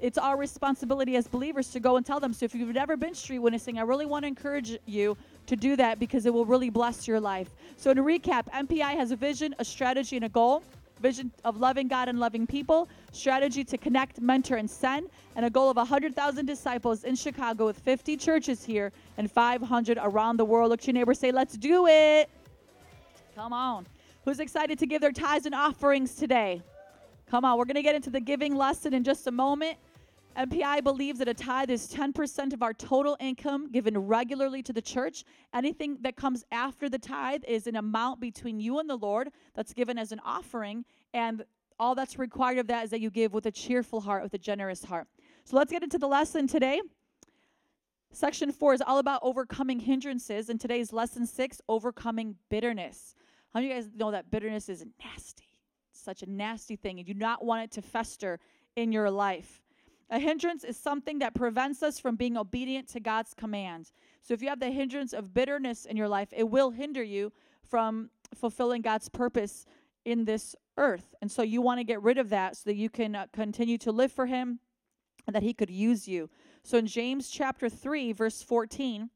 it's 0.01 0.17
our 0.17 0.37
responsibility 0.37 1.15
as 1.15 1.27
believers 1.27 1.69
to 1.69 1.79
go 1.79 1.95
and 1.97 2.05
tell 2.05 2.19
them. 2.19 2.33
So 2.33 2.45
if 2.45 2.55
you've 2.55 2.73
never 2.73 2.97
been 2.97 3.13
street 3.13 3.39
witnessing, 3.39 3.77
I 3.77 3.83
really 3.83 4.05
want 4.05 4.23
to 4.23 4.27
encourage 4.27 4.77
you 4.85 5.15
to 5.45 5.55
do 5.55 5.75
that 5.75 5.99
because 5.99 6.25
it 6.25 6.33
will 6.33 6.45
really 6.45 6.69
bless 6.69 7.07
your 7.07 7.19
life. 7.19 7.49
So 7.77 7.93
to 7.93 8.01
recap, 8.01 8.51
MPI 8.51 8.95
has 8.95 9.11
a 9.11 9.15
vision, 9.15 9.55
a 9.59 9.65
strategy, 9.65 10.15
and 10.15 10.25
a 10.25 10.29
goal. 10.29 10.63
Vision 10.99 11.31
of 11.45 11.57
loving 11.57 11.87
God 11.87 12.09
and 12.09 12.19
loving 12.19 12.45
people, 12.45 12.87
strategy 13.11 13.63
to 13.63 13.75
connect, 13.75 14.21
mentor, 14.21 14.57
and 14.57 14.69
send, 14.69 15.09
and 15.35 15.43
a 15.43 15.49
goal 15.49 15.71
of 15.71 15.77
100,000 15.77 16.45
disciples 16.45 17.05
in 17.05 17.15
Chicago 17.15 17.65
with 17.65 17.79
50 17.79 18.15
churches 18.17 18.63
here 18.63 18.91
and 19.17 19.31
500 19.31 19.97
around 19.99 20.37
the 20.37 20.45
world. 20.45 20.69
Look 20.69 20.85
your 20.85 20.93
neighbor, 20.93 21.15
say, 21.15 21.31
let's 21.31 21.57
do 21.57 21.87
it. 21.87 22.29
Come 23.33 23.51
on. 23.51 23.87
Who's 24.25 24.39
excited 24.39 24.77
to 24.77 24.85
give 24.85 25.01
their 25.01 25.11
tithes 25.11 25.47
and 25.47 25.55
offerings 25.55 26.13
today? 26.13 26.61
Come 27.31 27.45
on, 27.45 27.57
we're 27.57 27.65
going 27.65 27.75
to 27.75 27.81
get 27.81 27.95
into 27.95 28.11
the 28.11 28.19
giving 28.19 28.55
lesson 28.55 28.93
in 28.93 29.03
just 29.03 29.25
a 29.25 29.31
moment. 29.31 29.77
MPI 30.37 30.83
believes 30.83 31.19
that 31.19 31.27
a 31.27 31.33
tithe 31.33 31.69
is 31.69 31.91
10% 31.91 32.53
of 32.53 32.63
our 32.63 32.73
total 32.73 33.17
income 33.19 33.69
given 33.71 33.97
regularly 33.97 34.63
to 34.63 34.71
the 34.71 34.81
church. 34.81 35.25
Anything 35.53 35.97
that 36.01 36.15
comes 36.15 36.45
after 36.51 36.87
the 36.87 36.99
tithe 36.99 37.43
is 37.47 37.67
an 37.67 37.75
amount 37.75 38.21
between 38.21 38.59
you 38.59 38.79
and 38.79 38.89
the 38.89 38.95
Lord 38.95 39.31
that's 39.55 39.73
given 39.73 39.97
as 39.97 40.11
an 40.11 40.21
offering, 40.23 40.85
and 41.13 41.43
all 41.79 41.95
that's 41.95 42.17
required 42.17 42.59
of 42.59 42.67
that 42.67 42.85
is 42.85 42.89
that 42.91 43.01
you 43.01 43.09
give 43.09 43.33
with 43.33 43.45
a 43.45 43.51
cheerful 43.51 43.99
heart, 43.99 44.23
with 44.23 44.33
a 44.33 44.37
generous 44.37 44.83
heart. 44.83 45.07
So 45.43 45.57
let's 45.57 45.71
get 45.71 45.83
into 45.83 45.97
the 45.97 46.07
lesson 46.07 46.47
today. 46.47 46.81
Section 48.13 48.51
four 48.51 48.73
is 48.73 48.81
all 48.81 48.99
about 48.99 49.19
overcoming 49.23 49.79
hindrances, 49.79 50.49
and 50.49 50.59
today's 50.59 50.93
lesson 50.93 51.25
six, 51.25 51.61
overcoming 51.67 52.35
bitterness. 52.49 53.15
How 53.53 53.59
many 53.59 53.71
of 53.71 53.77
you 53.77 53.83
guys 53.83 53.91
know 53.95 54.11
that 54.11 54.31
bitterness 54.31 54.69
is 54.69 54.85
nasty? 55.03 55.49
It's 55.91 56.01
such 56.01 56.23
a 56.23 56.29
nasty 56.29 56.77
thing. 56.77 56.99
and 56.99 57.07
You 57.07 57.13
do 57.13 57.19
not 57.19 57.43
want 57.43 57.63
it 57.63 57.71
to 57.71 57.81
fester 57.81 58.39
in 58.75 58.91
your 58.91 59.09
life. 59.09 59.61
A 60.11 60.19
hindrance 60.19 60.65
is 60.65 60.75
something 60.75 61.19
that 61.19 61.33
prevents 61.33 61.81
us 61.81 61.97
from 61.97 62.17
being 62.17 62.35
obedient 62.35 62.89
to 62.89 62.99
God's 62.99 63.33
commands. 63.33 63.93
So 64.21 64.33
if 64.33 64.41
you 64.41 64.49
have 64.49 64.59
the 64.59 64.69
hindrance 64.69 65.13
of 65.13 65.33
bitterness 65.33 65.85
in 65.85 65.95
your 65.95 66.09
life, 66.09 66.33
it 66.35 66.49
will 66.49 66.71
hinder 66.71 67.01
you 67.01 67.31
from 67.63 68.09
fulfilling 68.35 68.81
God's 68.81 69.07
purpose 69.07 69.65
in 70.03 70.25
this 70.25 70.53
earth. 70.77 71.15
And 71.21 71.31
so 71.31 71.41
you 71.43 71.61
want 71.61 71.79
to 71.79 71.85
get 71.85 72.01
rid 72.01 72.17
of 72.17 72.29
that 72.29 72.57
so 72.57 72.63
that 72.65 72.75
you 72.75 72.89
can 72.89 73.15
uh, 73.15 73.27
continue 73.31 73.77
to 73.79 73.91
live 73.93 74.11
for 74.11 74.25
Him 74.25 74.59
and 75.25 75.33
that 75.33 75.43
He 75.43 75.53
could 75.53 75.69
use 75.69 76.09
you. 76.09 76.29
So 76.63 76.77
in 76.77 76.87
James 76.87 77.29
chapter 77.29 77.69
3, 77.69 78.11
verse 78.11 78.43
14, 78.43 79.09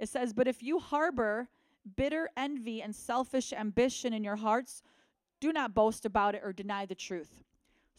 it 0.00 0.08
says, 0.08 0.32
But 0.32 0.48
if 0.48 0.64
you 0.64 0.80
harbor 0.80 1.48
bitter 1.96 2.28
envy 2.36 2.82
and 2.82 2.94
selfish 2.94 3.52
ambition 3.52 4.12
in 4.12 4.24
your 4.24 4.36
hearts, 4.36 4.82
do 5.40 5.52
not 5.52 5.74
boast 5.74 6.04
about 6.04 6.34
it 6.34 6.42
or 6.42 6.52
deny 6.52 6.86
the 6.86 6.94
truth. 6.96 7.44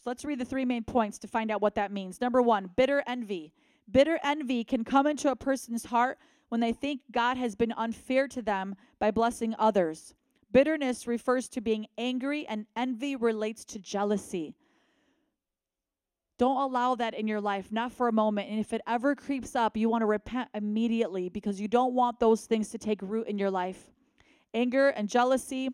Let's 0.06 0.24
read 0.24 0.40
the 0.40 0.46
three 0.46 0.66
main 0.66 0.84
points 0.84 1.18
to 1.20 1.28
find 1.28 1.50
out 1.50 1.62
what 1.62 1.76
that 1.76 1.92
means. 1.92 2.22
Number 2.22 2.42
one, 2.42 2.70
bitter 2.76 3.04
envy. 3.08 3.54
Bitter 3.92 4.20
envy 4.24 4.64
can 4.64 4.84
come 4.84 5.08
into 5.08 5.32
a 5.32 5.36
person's 5.36 5.86
heart 5.86 6.20
when 6.50 6.62
they 6.62 6.74
think 6.74 7.02
God 7.12 7.38
has 7.38 7.56
been 7.56 7.74
unfair 7.76 8.28
to 8.30 8.42
them 8.42 8.76
by 9.00 9.10
blessing 9.10 9.56
others. 9.58 10.14
Bitterness 10.52 11.08
refers 11.08 11.50
to 11.50 11.62
being 11.62 11.88
angry, 11.98 12.48
and 12.48 12.66
envy 12.76 13.16
relates 13.16 13.66
to 13.66 13.80
jealousy. 13.80 14.56
Don't 16.38 16.58
allow 16.58 16.96
that 16.96 17.14
in 17.14 17.28
your 17.28 17.42
life, 17.42 17.72
not 17.72 17.92
for 17.92 18.08
a 18.08 18.14
moment. 18.14 18.50
And 18.50 18.60
if 18.60 18.74
it 18.74 18.82
ever 18.86 19.16
creeps 19.16 19.56
up, 19.56 19.76
you 19.76 19.90
want 19.90 20.02
to 20.02 20.06
repent 20.06 20.50
immediately 20.54 21.30
because 21.30 21.60
you 21.60 21.68
don't 21.68 21.94
want 21.94 22.20
those 22.20 22.46
things 22.46 22.70
to 22.70 22.78
take 22.78 23.02
root 23.02 23.28
in 23.28 23.38
your 23.38 23.52
life. 23.52 23.92
Anger 24.54 24.90
and 24.90 25.10
jealousy 25.10 25.70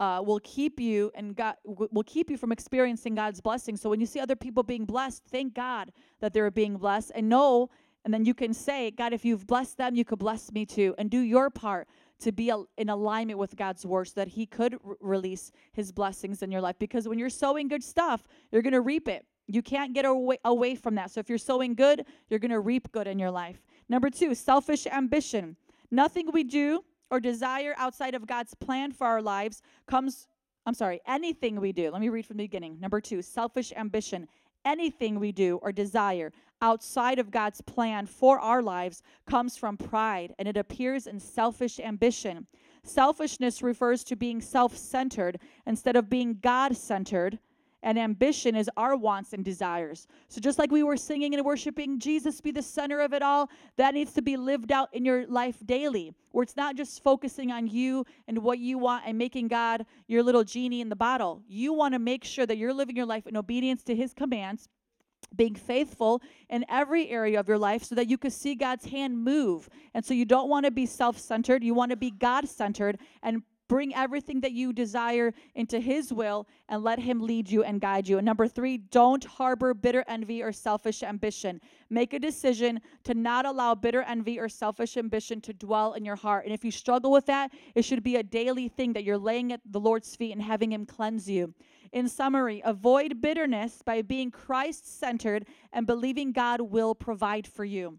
uh, 0.00 0.22
will 0.24 0.40
keep 0.40 0.78
you 0.78 1.10
and 1.14 1.34
God 1.34 1.54
will 1.64 2.02
keep 2.04 2.30
you 2.30 2.36
from 2.36 2.52
experiencing 2.52 3.14
God's 3.14 3.40
blessing. 3.40 3.76
So 3.76 3.90
when 3.90 4.00
you 4.00 4.06
see 4.06 4.20
other 4.20 4.36
people 4.36 4.62
being 4.62 4.84
blessed, 4.84 5.22
thank 5.30 5.54
God 5.54 5.92
that 6.20 6.32
they're 6.32 6.50
being 6.50 6.76
blessed, 6.76 7.12
and 7.14 7.28
know, 7.28 7.70
and 8.04 8.12
then 8.12 8.24
you 8.24 8.34
can 8.34 8.54
say, 8.54 8.90
God, 8.90 9.12
if 9.12 9.24
you've 9.24 9.46
blessed 9.46 9.78
them, 9.78 9.96
you 9.96 10.04
could 10.04 10.18
bless 10.18 10.52
me 10.52 10.66
too, 10.66 10.94
and 10.98 11.10
do 11.10 11.20
your 11.20 11.50
part 11.50 11.88
to 12.20 12.32
be 12.32 12.52
in 12.78 12.88
alignment 12.88 13.38
with 13.38 13.56
God's 13.56 13.84
word 13.84 14.08
so 14.08 14.12
that 14.16 14.28
He 14.28 14.46
could 14.46 14.74
r- 14.74 14.96
release 15.00 15.50
His 15.72 15.92
blessings 15.92 16.42
in 16.42 16.50
your 16.50 16.60
life. 16.60 16.76
Because 16.78 17.08
when 17.08 17.18
you're 17.18 17.28
sowing 17.28 17.68
good 17.68 17.82
stuff, 17.82 18.26
you're 18.52 18.62
going 18.62 18.72
to 18.72 18.80
reap 18.80 19.08
it. 19.08 19.26
You 19.48 19.62
can't 19.62 19.92
get 19.92 20.04
away, 20.04 20.38
away 20.44 20.74
from 20.74 20.94
that. 20.96 21.10
So 21.10 21.20
if 21.20 21.28
you're 21.28 21.38
sowing 21.38 21.74
good, 21.74 22.04
you're 22.28 22.40
going 22.40 22.50
to 22.50 22.60
reap 22.60 22.90
good 22.92 23.06
in 23.06 23.18
your 23.18 23.30
life. 23.30 23.62
Number 23.88 24.10
two, 24.10 24.34
selfish 24.34 24.86
ambition. 24.86 25.56
Nothing 25.90 26.30
we 26.32 26.42
do 26.42 26.84
or 27.10 27.20
desire 27.20 27.74
outside 27.78 28.14
of 28.14 28.26
God's 28.26 28.54
plan 28.54 28.92
for 28.92 29.06
our 29.06 29.22
lives 29.22 29.62
comes, 29.86 30.26
I'm 30.66 30.74
sorry, 30.74 31.00
anything 31.06 31.60
we 31.60 31.72
do. 31.72 31.90
Let 31.90 32.00
me 32.00 32.08
read 32.08 32.26
from 32.26 32.36
the 32.36 32.44
beginning. 32.44 32.78
Number 32.80 33.00
two, 33.00 33.22
selfish 33.22 33.72
ambition. 33.76 34.26
Anything 34.64 35.20
we 35.20 35.30
do 35.30 35.60
or 35.62 35.70
desire 35.70 36.32
outside 36.60 37.18
of 37.18 37.30
God's 37.30 37.60
plan 37.60 38.06
for 38.06 38.40
our 38.40 38.62
lives 38.62 39.02
comes 39.28 39.56
from 39.56 39.76
pride 39.76 40.34
and 40.38 40.48
it 40.48 40.56
appears 40.56 41.06
in 41.06 41.20
selfish 41.20 41.78
ambition. 41.78 42.46
Selfishness 42.82 43.62
refers 43.62 44.02
to 44.04 44.16
being 44.16 44.40
self 44.40 44.76
centered 44.76 45.38
instead 45.66 45.96
of 45.96 46.08
being 46.08 46.38
God 46.40 46.76
centered 46.76 47.38
and 47.82 47.98
ambition 47.98 48.56
is 48.56 48.70
our 48.76 48.96
wants 48.96 49.32
and 49.32 49.44
desires. 49.44 50.06
So, 50.28 50.40
just 50.40 50.58
like 50.58 50.70
we 50.70 50.82
were 50.82 50.96
singing 50.96 51.34
and 51.34 51.44
worshiping 51.44 51.98
Jesus 51.98 52.40
be 52.40 52.50
the 52.50 52.62
center 52.62 53.00
of 53.00 53.12
it 53.12 53.22
all, 53.22 53.50
that 53.76 53.94
needs 53.94 54.12
to 54.14 54.22
be 54.22 54.36
lived 54.36 54.72
out 54.72 54.88
in 54.92 55.04
your 55.04 55.26
life 55.26 55.56
daily, 55.64 56.12
where 56.32 56.42
it's 56.42 56.56
not 56.56 56.76
just 56.76 57.02
focusing 57.02 57.52
on 57.52 57.66
you 57.66 58.04
and 58.28 58.38
what 58.38 58.58
you 58.58 58.78
want 58.78 59.04
and 59.06 59.16
making 59.16 59.48
God 59.48 59.86
your 60.08 60.22
little 60.22 60.44
genie 60.44 60.80
in 60.80 60.88
the 60.88 60.96
bottle. 60.96 61.42
You 61.48 61.72
want 61.72 61.94
to 61.94 61.98
make 61.98 62.24
sure 62.24 62.46
that 62.46 62.56
you're 62.56 62.74
living 62.74 62.96
your 62.96 63.06
life 63.06 63.26
in 63.26 63.36
obedience 63.36 63.82
to 63.84 63.94
His 63.94 64.12
commands. 64.14 64.68
Being 65.34 65.54
faithful 65.54 66.22
in 66.48 66.64
every 66.68 67.08
area 67.08 67.40
of 67.40 67.48
your 67.48 67.58
life 67.58 67.82
so 67.82 67.94
that 67.96 68.08
you 68.08 68.16
can 68.16 68.30
see 68.30 68.54
God's 68.54 68.84
hand 68.84 69.18
move. 69.18 69.68
And 69.92 70.04
so 70.04 70.14
you 70.14 70.24
don't 70.24 70.48
want 70.48 70.66
to 70.66 70.70
be 70.70 70.86
self 70.86 71.18
centered, 71.18 71.64
you 71.64 71.74
want 71.74 71.90
to 71.90 71.96
be 71.96 72.10
God 72.10 72.48
centered 72.48 72.98
and 73.22 73.42
Bring 73.68 73.94
everything 73.94 74.40
that 74.42 74.52
you 74.52 74.72
desire 74.72 75.34
into 75.54 75.80
His 75.80 76.12
will 76.12 76.46
and 76.68 76.84
let 76.84 76.98
Him 76.98 77.20
lead 77.20 77.50
you 77.50 77.64
and 77.64 77.80
guide 77.80 78.06
you. 78.06 78.18
And 78.18 78.24
number 78.24 78.46
three, 78.46 78.78
don't 78.78 79.24
harbor 79.24 79.74
bitter 79.74 80.04
envy 80.06 80.42
or 80.42 80.52
selfish 80.52 81.02
ambition. 81.02 81.60
Make 81.90 82.12
a 82.12 82.18
decision 82.18 82.80
to 83.04 83.14
not 83.14 83.44
allow 83.44 83.74
bitter 83.74 84.02
envy 84.02 84.38
or 84.38 84.48
selfish 84.48 84.96
ambition 84.96 85.40
to 85.42 85.52
dwell 85.52 85.94
in 85.94 86.04
your 86.04 86.16
heart. 86.16 86.44
And 86.44 86.54
if 86.54 86.64
you 86.64 86.70
struggle 86.70 87.10
with 87.10 87.26
that, 87.26 87.52
it 87.74 87.82
should 87.82 88.02
be 88.02 88.16
a 88.16 88.22
daily 88.22 88.68
thing 88.68 88.92
that 88.92 89.04
you're 89.04 89.18
laying 89.18 89.52
at 89.52 89.60
the 89.64 89.80
Lord's 89.80 90.14
feet 90.14 90.32
and 90.32 90.42
having 90.42 90.72
Him 90.72 90.86
cleanse 90.86 91.28
you. 91.28 91.54
In 91.92 92.08
summary, 92.08 92.62
avoid 92.64 93.20
bitterness 93.20 93.82
by 93.84 94.02
being 94.02 94.30
Christ 94.30 94.98
centered 94.98 95.46
and 95.72 95.86
believing 95.86 96.32
God 96.32 96.60
will 96.60 96.94
provide 96.94 97.46
for 97.46 97.64
you. 97.64 97.98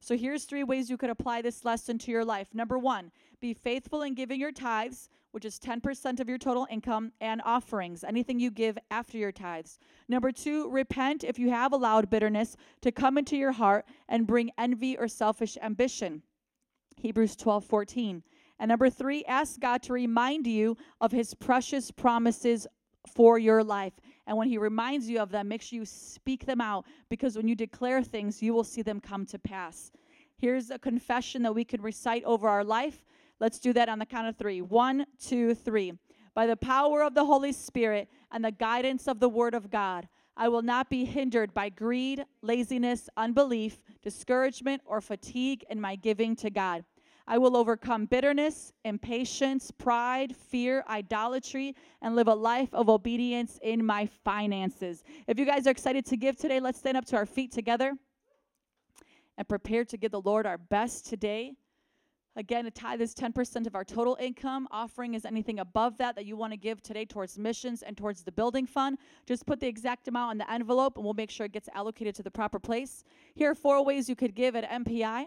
So 0.00 0.16
here's 0.16 0.44
three 0.44 0.64
ways 0.64 0.88
you 0.88 0.96
could 0.96 1.10
apply 1.10 1.42
this 1.42 1.64
lesson 1.64 1.98
to 1.98 2.10
your 2.10 2.24
life. 2.24 2.48
Number 2.54 2.78
one, 2.78 3.10
be 3.40 3.54
faithful 3.54 4.02
in 4.02 4.14
giving 4.14 4.40
your 4.40 4.52
tithes, 4.52 5.08
which 5.32 5.44
is 5.44 5.58
10% 5.58 6.20
of 6.20 6.28
your 6.28 6.38
total 6.38 6.66
income, 6.70 7.12
and 7.20 7.40
offerings, 7.44 8.02
anything 8.04 8.40
you 8.40 8.50
give 8.50 8.78
after 8.90 9.18
your 9.18 9.32
tithes. 9.32 9.78
Number 10.08 10.32
two, 10.32 10.70
repent 10.70 11.24
if 11.24 11.38
you 11.38 11.50
have 11.50 11.72
allowed 11.72 12.10
bitterness 12.10 12.56
to 12.80 12.90
come 12.90 13.18
into 13.18 13.36
your 13.36 13.52
heart 13.52 13.86
and 14.08 14.26
bring 14.26 14.50
envy 14.58 14.96
or 14.96 15.08
selfish 15.08 15.56
ambition. 15.62 16.22
Hebrews 16.96 17.36
12 17.36 17.64
14. 17.64 18.22
And 18.58 18.68
number 18.70 18.90
three, 18.90 19.24
ask 19.26 19.60
God 19.60 19.82
to 19.84 19.92
remind 19.92 20.46
you 20.46 20.76
of 21.00 21.12
his 21.12 21.34
precious 21.34 21.90
promises 21.90 22.66
for 23.14 23.38
your 23.38 23.62
life. 23.62 23.92
And 24.26 24.36
when 24.36 24.48
he 24.48 24.58
reminds 24.58 25.08
you 25.08 25.20
of 25.20 25.30
them, 25.30 25.48
make 25.48 25.62
sure 25.62 25.78
you 25.78 25.84
speak 25.84 26.44
them 26.44 26.60
out 26.60 26.84
because 27.08 27.36
when 27.36 27.48
you 27.48 27.54
declare 27.54 28.02
things, 28.02 28.42
you 28.42 28.52
will 28.52 28.64
see 28.64 28.82
them 28.82 29.00
come 29.00 29.24
to 29.26 29.38
pass. 29.38 29.92
Here's 30.36 30.70
a 30.70 30.78
confession 30.78 31.42
that 31.42 31.54
we 31.54 31.64
can 31.64 31.82
recite 31.82 32.24
over 32.24 32.48
our 32.48 32.64
life. 32.64 33.04
Let's 33.40 33.58
do 33.58 33.72
that 33.72 33.88
on 33.88 33.98
the 33.98 34.06
count 34.06 34.28
of 34.28 34.36
three. 34.36 34.60
One, 34.60 35.06
two, 35.20 35.54
three. 35.54 35.92
By 36.34 36.46
the 36.46 36.56
power 36.56 37.02
of 37.02 37.14
the 37.14 37.24
Holy 37.24 37.52
Spirit 37.52 38.08
and 38.30 38.44
the 38.44 38.52
guidance 38.52 39.08
of 39.08 39.20
the 39.20 39.28
Word 39.28 39.54
of 39.54 39.70
God, 39.70 40.08
I 40.36 40.48
will 40.48 40.62
not 40.62 40.88
be 40.88 41.04
hindered 41.04 41.52
by 41.52 41.68
greed, 41.68 42.24
laziness, 42.42 43.08
unbelief, 43.16 43.82
discouragement, 44.02 44.82
or 44.84 45.00
fatigue 45.00 45.64
in 45.68 45.80
my 45.80 45.96
giving 45.96 46.36
to 46.36 46.50
God. 46.50 46.84
I 47.26 47.38
will 47.38 47.56
overcome 47.56 48.06
bitterness, 48.06 48.72
impatience, 48.84 49.70
pride, 49.70 50.34
fear, 50.34 50.84
idolatry, 50.88 51.76
and 52.00 52.16
live 52.16 52.28
a 52.28 52.34
life 52.34 52.72
of 52.72 52.88
obedience 52.88 53.58
in 53.62 53.84
my 53.84 54.06
finances. 54.24 55.02
If 55.26 55.38
you 55.38 55.44
guys 55.44 55.66
are 55.66 55.70
excited 55.70 56.06
to 56.06 56.16
give 56.16 56.36
today, 56.36 56.58
let's 56.58 56.78
stand 56.78 56.96
up 56.96 57.04
to 57.06 57.16
our 57.16 57.26
feet 57.26 57.52
together 57.52 57.92
and 59.36 59.48
prepare 59.48 59.84
to 59.84 59.96
give 59.96 60.12
the 60.12 60.20
Lord 60.22 60.46
our 60.46 60.56
best 60.56 61.06
today. 61.06 61.54
Again, 62.38 62.66
a 62.66 62.70
tithe 62.70 63.00
is 63.00 63.16
10% 63.16 63.66
of 63.66 63.74
our 63.74 63.82
total 63.82 64.16
income. 64.20 64.68
Offering 64.70 65.14
is 65.14 65.24
anything 65.24 65.58
above 65.58 65.98
that 65.98 66.14
that 66.14 66.24
you 66.24 66.36
want 66.36 66.52
to 66.52 66.56
give 66.56 66.80
today 66.80 67.04
towards 67.04 67.36
missions 67.36 67.82
and 67.82 67.96
towards 67.96 68.22
the 68.22 68.30
building 68.30 68.64
fund. 68.64 68.98
Just 69.26 69.44
put 69.44 69.58
the 69.58 69.66
exact 69.66 70.06
amount 70.06 70.32
in 70.32 70.38
the 70.38 70.48
envelope 70.48 70.96
and 70.96 71.04
we'll 71.04 71.14
make 71.14 71.32
sure 71.32 71.46
it 71.46 71.52
gets 71.52 71.68
allocated 71.74 72.14
to 72.14 72.22
the 72.22 72.30
proper 72.30 72.60
place. 72.60 73.02
Here 73.34 73.50
are 73.50 73.56
four 73.56 73.84
ways 73.84 74.08
you 74.08 74.14
could 74.14 74.36
give 74.36 74.54
at 74.54 74.70
MPI. 74.70 75.26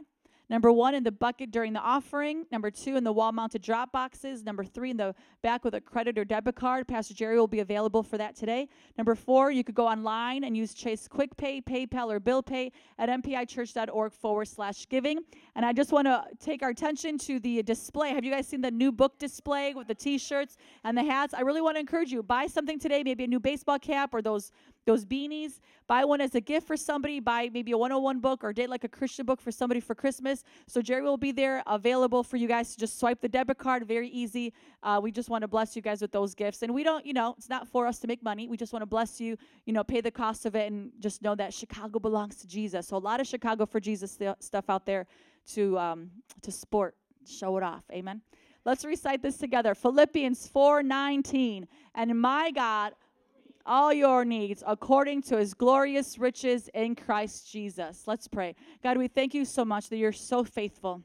Number 0.51 0.69
one, 0.69 0.93
in 0.95 1.05
the 1.05 1.13
bucket 1.13 1.49
during 1.49 1.71
the 1.71 1.79
offering. 1.79 2.45
Number 2.51 2.69
two, 2.69 2.97
in 2.97 3.05
the 3.05 3.13
wall 3.13 3.31
mounted 3.31 3.61
drop 3.61 3.93
boxes. 3.93 4.43
Number 4.43 4.65
three, 4.65 4.91
in 4.91 4.97
the 4.97 5.15
back 5.41 5.63
with 5.63 5.75
a 5.75 5.79
credit 5.79 6.17
or 6.17 6.25
debit 6.25 6.55
card. 6.55 6.89
Pastor 6.89 7.13
Jerry 7.13 7.39
will 7.39 7.47
be 7.47 7.61
available 7.61 8.03
for 8.03 8.17
that 8.17 8.35
today. 8.35 8.67
Number 8.97 9.15
four, 9.15 9.49
you 9.49 9.63
could 9.63 9.75
go 9.75 9.87
online 9.87 10.43
and 10.43 10.57
use 10.57 10.73
Chase 10.73 11.07
Quick 11.07 11.37
Pay, 11.37 11.61
PayPal, 11.61 12.11
or 12.11 12.19
Bill 12.19 12.43
Pay 12.43 12.73
at 12.99 13.07
mpichurch.org 13.07 14.11
forward 14.11 14.49
slash 14.49 14.89
giving. 14.89 15.19
And 15.55 15.65
I 15.65 15.71
just 15.71 15.93
want 15.93 16.07
to 16.07 16.25
take 16.37 16.63
our 16.63 16.69
attention 16.69 17.17
to 17.19 17.39
the 17.39 17.63
display. 17.63 18.09
Have 18.09 18.25
you 18.25 18.31
guys 18.31 18.45
seen 18.45 18.59
the 18.59 18.71
new 18.71 18.91
book 18.91 19.17
display 19.19 19.73
with 19.73 19.87
the 19.87 19.95
t 19.95 20.17
shirts 20.17 20.57
and 20.83 20.97
the 20.97 21.03
hats? 21.03 21.33
I 21.33 21.41
really 21.41 21.61
want 21.61 21.77
to 21.77 21.79
encourage 21.79 22.11
you 22.11 22.21
buy 22.23 22.47
something 22.47 22.77
today, 22.77 23.03
maybe 23.03 23.23
a 23.23 23.27
new 23.27 23.39
baseball 23.39 23.79
cap 23.79 24.13
or 24.13 24.21
those 24.21 24.51
those 24.86 25.05
beanies. 25.05 25.59
Buy 25.88 26.05
one 26.05 26.21
as 26.21 26.36
a 26.36 26.41
gift 26.41 26.67
for 26.67 26.77
somebody. 26.77 27.19
Buy 27.19 27.49
maybe 27.53 27.71
a 27.71 27.77
101 27.77 28.19
book 28.19 28.43
or 28.43 28.53
date 28.53 28.69
like 28.69 28.84
a 28.84 28.88
Christian 28.88 29.25
book 29.25 29.41
for 29.41 29.51
somebody 29.51 29.79
for 29.79 29.93
Christmas. 29.93 30.43
So 30.67 30.82
Jerry 30.82 31.01
will 31.01 31.17
be 31.17 31.32
there 31.32 31.61
available 31.67 32.23
for 32.23 32.38
you 32.38 32.47
guys 32.47 32.73
to 32.73 32.79
just 32.79 32.99
swipe 32.99 33.21
the 33.21 33.29
debit 33.29 33.57
card. 33.57 33.88
Very 33.88 34.09
easy. 34.09 34.53
Uh, 34.82 34.99
we 35.01 35.11
just 35.11 35.29
want 35.29 35.43
to 35.43 35.47
bless 35.47 35.75
you 35.75 35.82
guys 35.82 36.01
with 36.01 36.11
those 36.11 36.34
gifts. 36.34 36.63
And 36.63 36.73
we 36.73 36.84
don't, 36.84 37.05
you 37.05 37.13
know, 37.13 37.36
it's 37.38 37.49
not 37.49 37.67
for 37.67 37.86
us 37.86 37.99
to 37.99 38.07
make 38.07 38.23
money. 38.23 38.47
We 38.47 38.57
just 38.57 38.73
want 38.73 38.82
to 38.82 38.88
bless 38.88 39.19
you, 39.19 39.38
you 39.65 39.73
know, 39.73 39.84
pay 39.84 40.01
the 40.01 40.11
cost 40.11 40.45
of 40.45 40.55
it 40.55 40.71
and 40.71 40.91
just 40.99 41.21
know 41.21 41.36
that 41.36 41.53
Chicago 41.53 41.99
belongs 41.99 42.38
to 42.38 42.47
Jesus. 42.47 42.88
So 42.88 42.97
a 42.97 42.99
lot 42.99 43.19
of 43.19 43.27
Chicago 43.27 43.65
for 43.65 43.79
Jesus 43.79 44.11
stu- 44.11 44.36
stuff 44.39 44.69
out 44.69 44.86
there 44.86 45.07
to 45.53 45.77
um, 45.77 46.11
to 46.41 46.51
sport, 46.51 46.95
show 47.27 47.57
it 47.57 47.63
off. 47.63 47.84
Amen. 47.91 48.21
Let's 48.63 48.86
recite 48.86 49.23
this 49.23 49.38
together. 49.38 49.73
Philippians 49.73 50.47
4:19. 50.47 51.67
And 51.95 52.19
my 52.19 52.51
God 52.51 52.93
all 53.66 53.93
your 53.93 54.26
needs 54.26 54.64
according 54.66 55.22
to 55.24 55.38
his 55.38 55.53
glorious 55.53 56.18
riches 56.18 56.70
in 56.74 56.95
Christ 56.95 57.51
Jesus. 57.51 58.03
Let's 58.07 58.28
pray. 58.28 58.55
God, 58.84 58.97
we 58.97 59.07
thank 59.07 59.34
you 59.34 59.45
so 59.45 59.66
much 59.66 59.89
that 59.89 59.97
you're 59.97 60.12
so 60.12 60.43
faithful. 60.43 61.03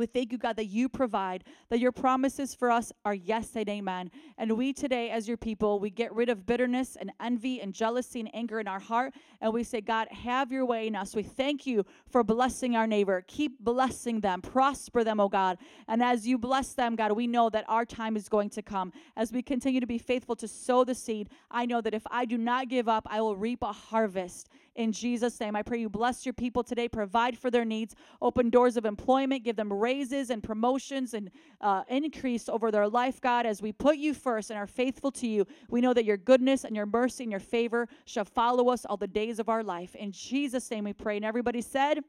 We 0.00 0.06
thank 0.06 0.32
you, 0.32 0.38
God, 0.38 0.56
that 0.56 0.64
you 0.64 0.88
provide, 0.88 1.44
that 1.68 1.78
your 1.78 1.92
promises 1.92 2.54
for 2.54 2.70
us 2.70 2.90
are 3.04 3.14
yes 3.14 3.50
and 3.54 3.68
amen. 3.68 4.10
And 4.38 4.56
we 4.56 4.72
today, 4.72 5.10
as 5.10 5.28
your 5.28 5.36
people, 5.36 5.78
we 5.78 5.90
get 5.90 6.10
rid 6.14 6.30
of 6.30 6.46
bitterness 6.46 6.96
and 6.96 7.12
envy 7.20 7.60
and 7.60 7.74
jealousy 7.74 8.20
and 8.20 8.34
anger 8.34 8.58
in 8.60 8.66
our 8.66 8.80
heart. 8.80 9.12
And 9.42 9.52
we 9.52 9.62
say, 9.62 9.82
God, 9.82 10.08
have 10.08 10.50
your 10.50 10.64
way 10.64 10.86
in 10.86 10.96
us. 10.96 11.14
We 11.14 11.22
thank 11.22 11.66
you 11.66 11.84
for 12.08 12.24
blessing 12.24 12.76
our 12.76 12.86
neighbor. 12.86 13.22
Keep 13.28 13.60
blessing 13.60 14.20
them, 14.20 14.40
prosper 14.40 15.04
them, 15.04 15.20
oh 15.20 15.28
God. 15.28 15.58
And 15.86 16.02
as 16.02 16.26
you 16.26 16.38
bless 16.38 16.72
them, 16.72 16.96
God, 16.96 17.12
we 17.12 17.26
know 17.26 17.50
that 17.50 17.66
our 17.68 17.84
time 17.84 18.16
is 18.16 18.26
going 18.26 18.48
to 18.50 18.62
come. 18.62 18.94
As 19.18 19.32
we 19.32 19.42
continue 19.42 19.80
to 19.80 19.86
be 19.86 19.98
faithful 19.98 20.34
to 20.36 20.48
sow 20.48 20.82
the 20.82 20.94
seed, 20.94 21.28
I 21.50 21.66
know 21.66 21.82
that 21.82 21.92
if 21.92 22.06
I 22.10 22.24
do 22.24 22.38
not 22.38 22.70
give 22.70 22.88
up, 22.88 23.06
I 23.10 23.20
will 23.20 23.36
reap 23.36 23.62
a 23.62 23.72
harvest 23.72 24.48
in 24.80 24.92
Jesus' 24.92 25.38
name. 25.38 25.54
I 25.54 25.62
pray 25.62 25.78
you 25.78 25.88
bless 25.88 26.26
your 26.26 26.32
people 26.32 26.64
today, 26.64 26.88
provide 26.88 27.38
for 27.38 27.50
their 27.50 27.64
needs, 27.64 27.94
open 28.20 28.50
doors 28.50 28.76
of 28.76 28.84
employment, 28.84 29.44
give 29.44 29.56
them 29.56 29.72
raises 29.72 30.30
and 30.30 30.42
promotions 30.42 31.14
and 31.14 31.30
uh, 31.60 31.82
increase 31.88 32.48
over 32.48 32.70
their 32.70 32.88
life, 32.88 33.20
God. 33.20 33.46
As 33.46 33.62
we 33.62 33.72
put 33.72 33.96
you 33.96 34.14
first 34.14 34.50
and 34.50 34.58
are 34.58 34.66
faithful 34.66 35.12
to 35.12 35.26
you, 35.26 35.46
we 35.68 35.80
know 35.80 35.94
that 35.94 36.04
your 36.04 36.16
goodness 36.16 36.64
and 36.64 36.74
your 36.74 36.86
mercy 36.86 37.24
and 37.24 37.30
your 37.30 37.40
favor 37.40 37.88
shall 38.06 38.24
follow 38.24 38.68
us 38.70 38.84
all 38.84 38.96
the 38.96 39.06
days 39.06 39.38
of 39.38 39.48
our 39.48 39.62
life. 39.62 39.94
In 39.94 40.12
Jesus' 40.12 40.70
name 40.70 40.84
we 40.84 40.92
pray. 40.92 41.16
And 41.16 41.24
everybody 41.24 41.60
said, 41.60 42.00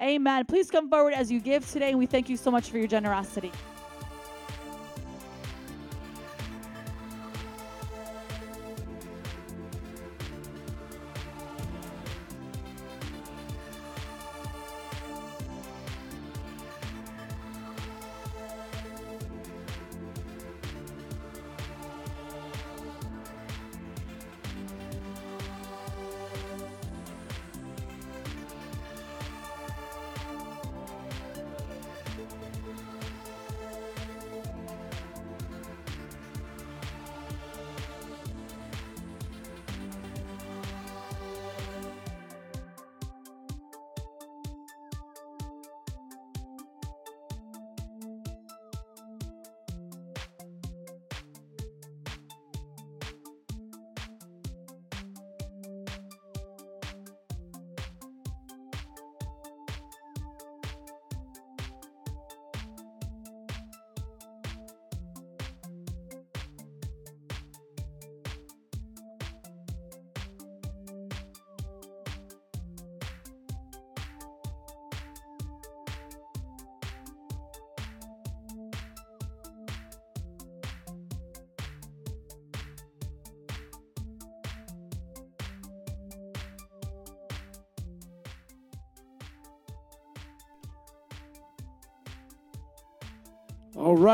Amen. 0.00 0.44
Please 0.46 0.70
come 0.70 0.88
forward 0.88 1.12
as 1.12 1.30
you 1.30 1.40
give 1.40 1.68
today, 1.70 1.90
and 1.90 1.98
we 1.98 2.06
thank 2.06 2.28
you 2.28 2.36
so 2.36 2.50
much 2.50 2.70
for 2.70 2.78
your 2.78 2.86
generosity. 2.86 3.50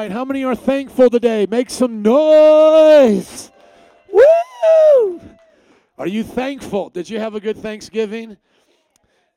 Right, 0.05 0.13
how 0.13 0.25
many 0.25 0.45
are 0.45 0.55
thankful 0.55 1.09
today? 1.09 1.47
Make 1.49 1.71
some 1.71 2.03
noise. 2.03 3.51
Woo! 4.13 5.21
Are 5.97 6.07
you 6.07 6.23
thankful? 6.23 6.91
Did 6.91 7.09
you 7.09 7.19
have 7.19 7.35
a 7.35 7.41
good 7.41 7.57
Thanksgiving? 7.57 8.37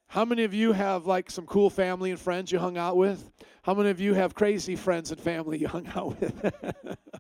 How 0.07 0.25
many 0.25 0.43
of 0.43 0.53
you 0.53 0.73
have 0.73 1.05
like 1.05 1.31
some 1.31 1.45
cool 1.45 1.69
family 1.69 2.11
and 2.11 2.19
friends 2.19 2.51
you 2.51 2.59
hung 2.59 2.77
out 2.77 2.97
with? 2.97 3.31
How 3.61 3.73
many 3.73 3.91
of 3.91 4.01
you 4.01 4.13
have 4.15 4.35
crazy 4.35 4.75
friends 4.75 5.11
and 5.11 5.21
family 5.21 5.57
you 5.57 5.67
hung 5.69 5.87
out 5.95 6.19
with? 6.19 6.53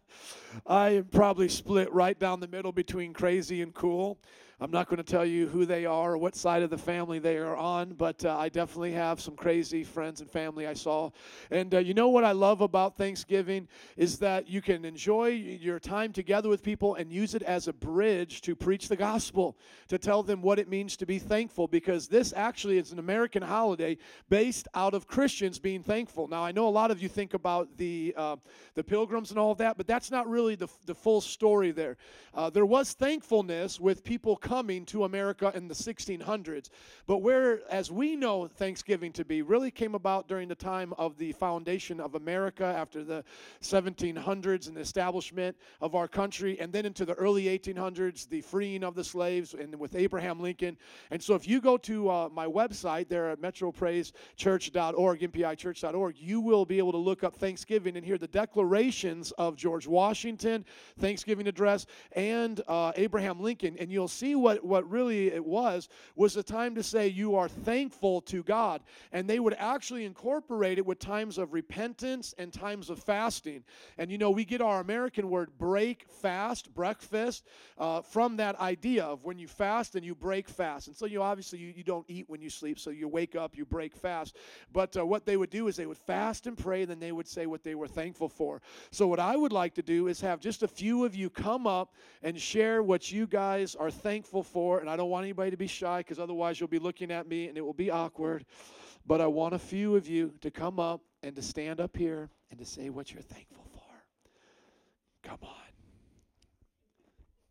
I 0.67 0.89
am 0.89 1.05
probably 1.05 1.47
split 1.47 1.91
right 1.93 2.19
down 2.19 2.41
the 2.41 2.49
middle 2.49 2.73
between 2.73 3.13
crazy 3.13 3.61
and 3.61 3.73
cool. 3.73 4.19
I'm 4.59 4.71
not 4.71 4.89
going 4.89 4.97
to 4.97 5.03
tell 5.03 5.23
you 5.23 5.47
who 5.47 5.67
they 5.67 5.85
are 5.85 6.13
or 6.13 6.17
what 6.17 6.35
side 6.35 6.63
of 6.63 6.71
the 6.71 6.79
family 6.79 7.19
they 7.19 7.37
are 7.37 7.55
on, 7.55 7.93
but 7.93 8.25
uh, 8.25 8.35
I 8.39 8.49
definitely 8.49 8.93
have 8.93 9.21
some 9.21 9.35
crazy 9.35 9.83
friends 9.83 10.19
and 10.19 10.27
family 10.27 10.65
I 10.65 10.73
saw. 10.73 11.11
And 11.51 11.75
uh, 11.75 11.77
you 11.77 11.93
know 11.93 12.09
what 12.09 12.23
I 12.23 12.31
love 12.31 12.61
about 12.61 12.97
Thanksgiving 12.97 13.67
is 13.97 14.17
that 14.17 14.49
you 14.49 14.63
can 14.63 14.83
enjoy 14.83 15.27
your 15.27 15.79
time 15.79 16.11
together 16.11 16.49
with 16.49 16.63
people 16.63 16.95
and 16.95 17.11
use 17.11 17.35
it 17.35 17.43
as 17.43 17.67
a 17.67 17.73
bridge 17.73 18.41
to 18.41 18.55
preach 18.55 18.87
the 18.87 18.95
gospel, 18.95 19.59
to 19.89 19.99
tell 19.99 20.23
them 20.23 20.41
what 20.41 20.57
it 20.57 20.67
means 20.67 20.97
to 20.97 21.05
be 21.05 21.19
thankful, 21.19 21.67
because 21.67 22.07
this 22.07 22.33
actually 22.35 22.79
is 22.79 22.91
an 22.91 22.97
American 22.97 23.43
holiday 23.43 23.95
based 24.27 24.67
out 24.73 24.95
of 24.95 25.05
Christians 25.05 25.59
being 25.59 25.83
thankful. 25.83 26.27
Now, 26.27 26.43
I 26.43 26.51
know 26.51 26.67
a 26.67 26.69
lot 26.69 26.89
of 26.89 26.99
you 26.99 27.09
think 27.09 27.35
about 27.35 27.77
the, 27.77 28.11
uh, 28.17 28.37
the 28.73 28.83
pilgrims 28.83 29.29
and 29.29 29.37
all 29.37 29.51
of 29.51 29.59
that, 29.59 29.77
but 29.77 29.85
that's 29.85 30.09
not 30.09 30.27
really 30.27 30.55
the, 30.55 30.67
the 30.87 30.95
full 30.95 31.21
story 31.21 31.69
there. 31.69 31.95
Uh, 32.33 32.49
there 32.49 32.65
was 32.65 32.93
thankfulness 32.93 33.79
with 33.79 34.03
people 34.03 34.35
coming 34.47 34.85
to 34.85 35.03
America 35.03 35.51
in 35.55 35.67
the 35.67 35.73
1600s. 35.73 36.69
But 37.05 37.17
where, 37.17 37.59
as 37.69 37.91
we 37.91 38.15
know 38.15 38.47
Thanksgiving 38.47 39.11
to 39.13 39.25
be, 39.25 39.41
really 39.41 39.71
came 39.71 39.93
about 39.93 40.29
during 40.29 40.47
the 40.47 40.55
time 40.55 40.93
of 40.97 41.17
the 41.17 41.33
foundation 41.33 41.99
of 41.99 42.15
America 42.15 42.63
after 42.63 43.03
the 43.03 43.25
1700s 43.61 44.67
and 44.67 44.77
the 44.77 44.81
establishment 44.81 45.57
of 45.81 45.95
our 45.95 46.07
country, 46.07 46.57
and 46.61 46.71
then 46.71 46.85
into 46.85 47.03
the 47.03 47.13
early 47.15 47.45
1800s, 47.45 48.29
the 48.29 48.39
freeing 48.39 48.85
of 48.85 48.95
the 48.95 49.03
slaves, 49.03 49.53
and 49.53 49.77
with 49.77 49.95
Abraham 49.95 50.39
Lincoln. 50.39 50.77
And 51.11 51.21
so 51.21 51.35
if 51.35 51.45
you 51.45 51.59
go 51.59 51.77
to 51.79 52.09
uh, 52.09 52.29
my 52.31 52.45
website 52.45 53.09
there 53.09 53.29
at 53.29 53.41
metropraisechurch.org, 53.41 55.19
mpichurch.org, 55.19 56.15
you 56.17 56.39
will 56.39 56.65
be 56.65 56.77
able 56.77 56.93
to 56.93 56.97
look 56.97 57.25
up 57.25 57.35
Thanksgiving 57.35 57.97
and 57.97 58.05
hear 58.05 58.17
the 58.17 58.27
declarations 58.27 59.31
of 59.31 59.57
George 59.57 59.87
Washington, 59.87 60.63
Thanksgiving 60.99 61.47
address, 61.47 61.85
and 62.13 62.61
uh, 62.69 62.93
Abraham 62.95 63.41
Lincoln. 63.41 63.75
And 63.77 63.91
you'll 63.91 64.07
see 64.07 64.36
what, 64.37 64.63
what 64.63 64.89
really 64.89 65.27
it 65.27 65.45
was, 65.45 65.89
was 66.15 66.35
a 66.37 66.43
time 66.43 66.75
to 66.75 66.83
say 66.83 67.07
you 67.07 67.35
are 67.35 67.47
thankful 67.47 68.21
to 68.21 68.43
God. 68.43 68.81
And 69.11 69.29
they 69.29 69.39
would 69.39 69.55
actually 69.57 70.05
incorporate 70.05 70.77
it 70.77 70.85
with 70.85 70.99
times 70.99 71.37
of 71.37 71.53
repentance 71.53 72.33
and 72.37 72.53
times 72.53 72.89
of 72.89 72.99
fasting. 72.99 73.63
And 73.97 74.11
you 74.11 74.17
know, 74.17 74.31
we 74.31 74.45
get 74.45 74.61
our 74.61 74.79
American 74.79 75.29
word 75.29 75.49
break, 75.57 76.05
fast, 76.09 76.73
breakfast, 76.73 77.45
uh, 77.77 78.01
from 78.01 78.37
that 78.37 78.59
idea 78.59 79.03
of 79.03 79.23
when 79.23 79.37
you 79.37 79.47
fast 79.47 79.95
and 79.95 80.05
you 80.05 80.15
break 80.15 80.47
fast. 80.47 80.87
And 80.87 80.95
so 80.95 81.05
you 81.05 81.21
obviously 81.21 81.59
you, 81.59 81.73
you 81.75 81.83
don't 81.83 82.05
eat 82.07 82.25
when 82.27 82.41
you 82.41 82.49
sleep, 82.49 82.79
so 82.79 82.89
you 82.89 83.07
wake 83.07 83.35
up, 83.35 83.57
you 83.57 83.65
break 83.65 83.95
fast. 83.95 84.35
But 84.71 84.95
uh, 84.97 85.05
what 85.05 85.25
they 85.25 85.37
would 85.37 85.49
do 85.49 85.67
is 85.67 85.75
they 85.75 85.85
would 85.85 85.97
fast 85.97 86.47
and 86.47 86.57
pray, 86.57 86.81
and 86.81 86.91
then 86.91 86.99
they 86.99 87.11
would 87.11 87.27
say 87.27 87.45
what 87.45 87.63
they 87.63 87.75
were 87.75 87.87
thankful 87.87 88.29
for. 88.29 88.61
So 88.91 89.07
what 89.07 89.19
I 89.19 89.35
would 89.35 89.51
like 89.51 89.73
to 89.75 89.81
do 89.81 90.07
is 90.07 90.21
have 90.21 90.39
just 90.39 90.63
a 90.63 90.67
few 90.67 91.05
of 91.05 91.15
you 91.15 91.29
come 91.29 91.67
up 91.67 91.93
and 92.23 92.39
share 92.39 92.83
what 92.83 93.11
you 93.11 93.27
guys 93.27 93.75
are 93.75 93.91
thankful 93.91 94.26
for. 94.43 94.79
And 94.79 94.89
I 94.89 94.95
don't 94.95 95.09
want 95.09 95.23
anybody 95.23 95.51
to 95.51 95.57
be 95.57 95.67
shy 95.67 95.99
because 95.99 96.19
otherwise 96.19 96.59
you'll 96.59 96.69
be 96.69 96.79
looking 96.79 97.11
at 97.11 97.27
me 97.27 97.47
and 97.47 97.57
it 97.57 97.61
will 97.61 97.73
be 97.73 97.89
awkward. 97.89 98.45
But 99.05 99.21
I 99.21 99.27
want 99.27 99.53
a 99.53 99.59
few 99.59 99.95
of 99.95 100.07
you 100.07 100.33
to 100.41 100.51
come 100.51 100.79
up 100.79 101.01
and 101.23 101.35
to 101.35 101.41
stand 101.41 101.79
up 101.79 101.95
here 101.95 102.29
and 102.49 102.59
to 102.59 102.65
say 102.65 102.89
what 102.89 103.13
you're 103.13 103.21
thankful 103.21 103.65
for. 103.73 103.81
Come 105.23 105.39
on. 105.41 105.49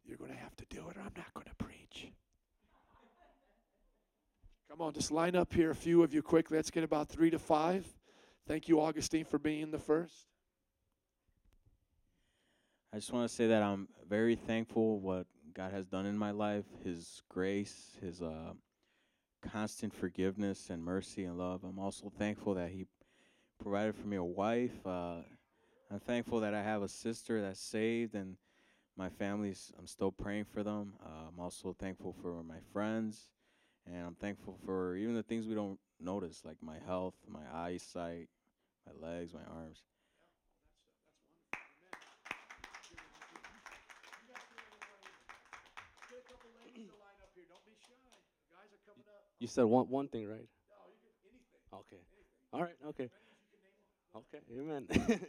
You're 0.04 0.18
going 0.18 0.30
to 0.30 0.36
have 0.36 0.56
to 0.56 0.64
do 0.70 0.88
it 0.88 0.96
or 0.96 1.00
I'm 1.00 1.12
not 1.16 1.32
going 1.34 1.46
to 1.46 1.64
preach. 1.64 2.12
Come 4.70 4.80
on, 4.80 4.92
just 4.92 5.10
line 5.10 5.34
up 5.34 5.52
here, 5.52 5.70
a 5.70 5.74
few 5.74 6.02
of 6.02 6.12
you 6.12 6.22
quick. 6.22 6.50
Let's 6.50 6.70
get 6.70 6.84
about 6.84 7.08
three 7.08 7.30
to 7.30 7.38
five. 7.38 7.86
Thank 8.46 8.68
you, 8.68 8.80
Augustine, 8.80 9.24
for 9.24 9.38
being 9.38 9.70
the 9.70 9.78
first. 9.78 10.26
I 12.92 12.98
just 12.98 13.12
want 13.12 13.28
to 13.28 13.34
say 13.34 13.46
that 13.48 13.62
I'm 13.62 13.88
very 14.08 14.36
thankful 14.36 15.00
what 15.00 15.26
God 15.56 15.72
has 15.72 15.86
done 15.86 16.04
in 16.04 16.18
my 16.18 16.32
life, 16.32 16.66
His 16.84 17.22
grace, 17.30 17.96
His 18.02 18.20
uh, 18.20 18.52
constant 19.40 19.94
forgiveness 19.94 20.68
and 20.68 20.84
mercy 20.84 21.24
and 21.24 21.38
love. 21.38 21.64
I'm 21.64 21.78
also 21.78 22.12
thankful 22.18 22.54
that 22.56 22.68
He 22.68 22.84
provided 23.62 23.94
for 23.94 24.06
me 24.06 24.18
a 24.18 24.22
wife. 24.22 24.86
Uh, 24.86 25.22
I'm 25.90 26.00
thankful 26.00 26.40
that 26.40 26.52
I 26.52 26.62
have 26.62 26.82
a 26.82 26.88
sister 26.88 27.40
that's 27.40 27.60
saved 27.60 28.14
and 28.14 28.36
my 28.98 29.08
family's. 29.08 29.72
I'm 29.78 29.86
still 29.86 30.12
praying 30.12 30.44
for 30.44 30.62
them. 30.62 30.92
Uh, 31.02 31.28
I'm 31.28 31.40
also 31.40 31.74
thankful 31.78 32.14
for 32.20 32.42
my 32.42 32.58
friends, 32.74 33.30
and 33.86 34.06
I'm 34.06 34.14
thankful 34.14 34.58
for 34.66 34.94
even 34.94 35.14
the 35.14 35.22
things 35.22 35.46
we 35.46 35.54
don't 35.54 35.78
notice, 35.98 36.42
like 36.44 36.58
my 36.60 36.76
health, 36.86 37.14
my 37.26 37.44
eyesight, 37.54 38.28
my 38.84 39.08
legs, 39.08 39.32
my 39.32 39.40
arms. 39.50 39.84
You 49.38 49.46
said 49.46 49.64
one 49.64 49.88
one 49.88 50.08
thing, 50.08 50.28
right? 50.28 50.48
Okay. 51.72 52.02
All 52.52 52.62
right. 52.62 52.76
Okay. 52.88 53.10
Okay. 54.16 54.38
Amen. 54.58 54.86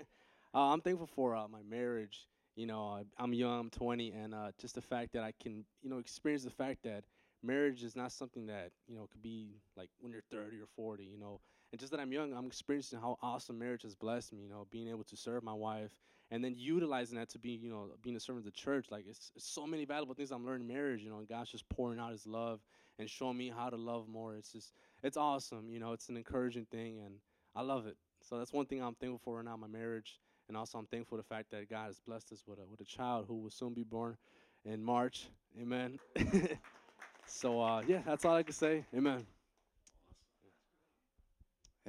uh, 0.53 0.71
I'm 0.71 0.81
thankful 0.81 1.07
for 1.07 1.35
uh, 1.35 1.47
my 1.47 1.61
marriage. 1.69 2.27
You 2.55 2.65
know, 2.65 3.03
I'm 3.17 3.33
young. 3.33 3.59
I'm 3.59 3.69
20, 3.69 4.11
and 4.11 4.33
uh, 4.33 4.51
just 4.59 4.75
the 4.75 4.81
fact 4.81 5.13
that 5.13 5.23
I 5.23 5.33
can, 5.41 5.63
you 5.83 5.89
know, 5.89 5.99
experience 5.99 6.43
the 6.43 6.49
fact 6.49 6.83
that 6.83 7.03
marriage 7.43 7.83
is 7.83 7.95
not 7.95 8.11
something 8.11 8.47
that 8.47 8.71
you 8.87 8.95
know 8.95 9.07
could 9.11 9.21
be 9.21 9.57
like 9.75 9.89
when 9.99 10.11
you're 10.11 10.23
30 10.31 10.57
or 10.57 10.67
40. 10.75 11.03
You 11.03 11.19
know, 11.19 11.39
and 11.71 11.79
just 11.79 11.91
that 11.91 11.99
I'm 11.99 12.11
young, 12.11 12.33
I'm 12.33 12.47
experiencing 12.47 12.99
how 12.99 13.17
awesome 13.21 13.59
marriage 13.59 13.83
has 13.83 13.95
blessed 13.95 14.33
me. 14.33 14.39
You 14.39 14.49
know, 14.49 14.67
being 14.71 14.87
able 14.89 15.03
to 15.03 15.17
serve 15.17 15.43
my 15.43 15.53
wife, 15.53 15.91
and 16.31 16.43
then 16.43 16.55
utilizing 16.57 17.17
that 17.19 17.29
to 17.29 17.39
be, 17.39 17.51
you 17.51 17.69
know, 17.69 17.89
being 18.01 18.15
a 18.15 18.19
servant 18.19 18.47
of 18.47 18.51
the 18.51 18.59
church. 18.59 18.87
Like 18.89 19.05
it's, 19.07 19.31
it's 19.35 19.47
so 19.47 19.67
many 19.67 19.85
valuable 19.85 20.15
things 20.15 20.31
I'm 20.31 20.45
learning 20.45 20.67
in 20.67 20.73
marriage. 20.75 21.03
You 21.03 21.11
know, 21.11 21.19
and 21.19 21.27
God's 21.27 21.51
just 21.51 21.67
pouring 21.69 21.99
out 21.99 22.11
His 22.11 22.25
love 22.25 22.61
and 22.99 23.09
showing 23.09 23.37
me 23.37 23.51
how 23.55 23.69
to 23.69 23.77
love 23.77 24.07
more. 24.07 24.35
It's 24.35 24.51
just, 24.51 24.73
it's 25.03 25.17
awesome. 25.17 25.69
You 25.69 25.79
know, 25.79 25.93
it's 25.93 26.09
an 26.09 26.17
encouraging 26.17 26.65
thing, 26.71 26.99
and 27.05 27.15
I 27.55 27.61
love 27.61 27.87
it. 27.87 27.97
So 28.21 28.37
that's 28.37 28.51
one 28.51 28.65
thing 28.65 28.81
I'm 28.81 28.95
thankful 28.95 29.21
for 29.23 29.37
right 29.37 29.45
now, 29.45 29.55
my 29.57 29.67
marriage, 29.67 30.19
and 30.47 30.57
also 30.57 30.77
I'm 30.77 30.85
thankful 30.87 31.17
for 31.17 31.21
the 31.21 31.27
fact 31.27 31.51
that 31.51 31.69
God 31.69 31.87
has 31.87 31.99
blessed 31.99 32.31
us 32.31 32.43
with 32.47 32.59
a 32.59 32.65
with 32.69 32.81
a 32.81 32.85
child 32.85 33.25
who 33.27 33.35
will 33.35 33.49
soon 33.49 33.73
be 33.73 33.83
born 33.83 34.17
in 34.65 34.83
March. 34.83 35.27
Amen. 35.59 35.99
so 37.25 37.61
uh, 37.61 37.81
yeah, 37.87 38.01
that's 38.05 38.25
all 38.25 38.35
I 38.35 38.43
can 38.43 38.53
say. 38.53 38.85
Amen. 38.95 39.25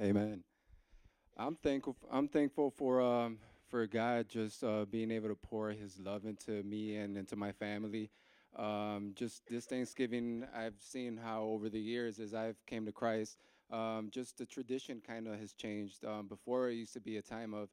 Amen. 0.01 0.43
I'm 1.37 1.55
thankful. 1.55 1.95
I'm 2.11 2.27
thankful 2.27 2.71
for 2.71 3.01
um, 3.01 3.37
for 3.69 3.85
God 3.85 4.29
just 4.29 4.63
uh, 4.63 4.85
being 4.85 5.11
able 5.11 5.29
to 5.29 5.35
pour 5.35 5.71
His 5.71 5.99
love 5.99 6.25
into 6.25 6.63
me 6.63 6.97
and 6.97 7.17
into 7.17 7.35
my 7.35 7.51
family. 7.51 8.09
Um, 8.55 9.13
just 9.15 9.43
this 9.47 9.65
Thanksgiving, 9.65 10.45
I've 10.55 10.79
seen 10.79 11.17
how 11.17 11.43
over 11.43 11.69
the 11.69 11.79
years, 11.79 12.19
as 12.19 12.33
I've 12.33 12.57
came 12.65 12.85
to 12.85 12.91
Christ, 12.91 13.37
um, 13.71 14.09
just 14.11 14.37
the 14.37 14.45
tradition 14.45 15.01
kind 15.05 15.27
of 15.27 15.39
has 15.39 15.53
changed. 15.53 16.03
Um, 16.03 16.27
before 16.27 16.69
it 16.69 16.75
used 16.75 16.93
to 16.93 16.99
be 16.99 17.17
a 17.17 17.21
time 17.21 17.53
of 17.53 17.69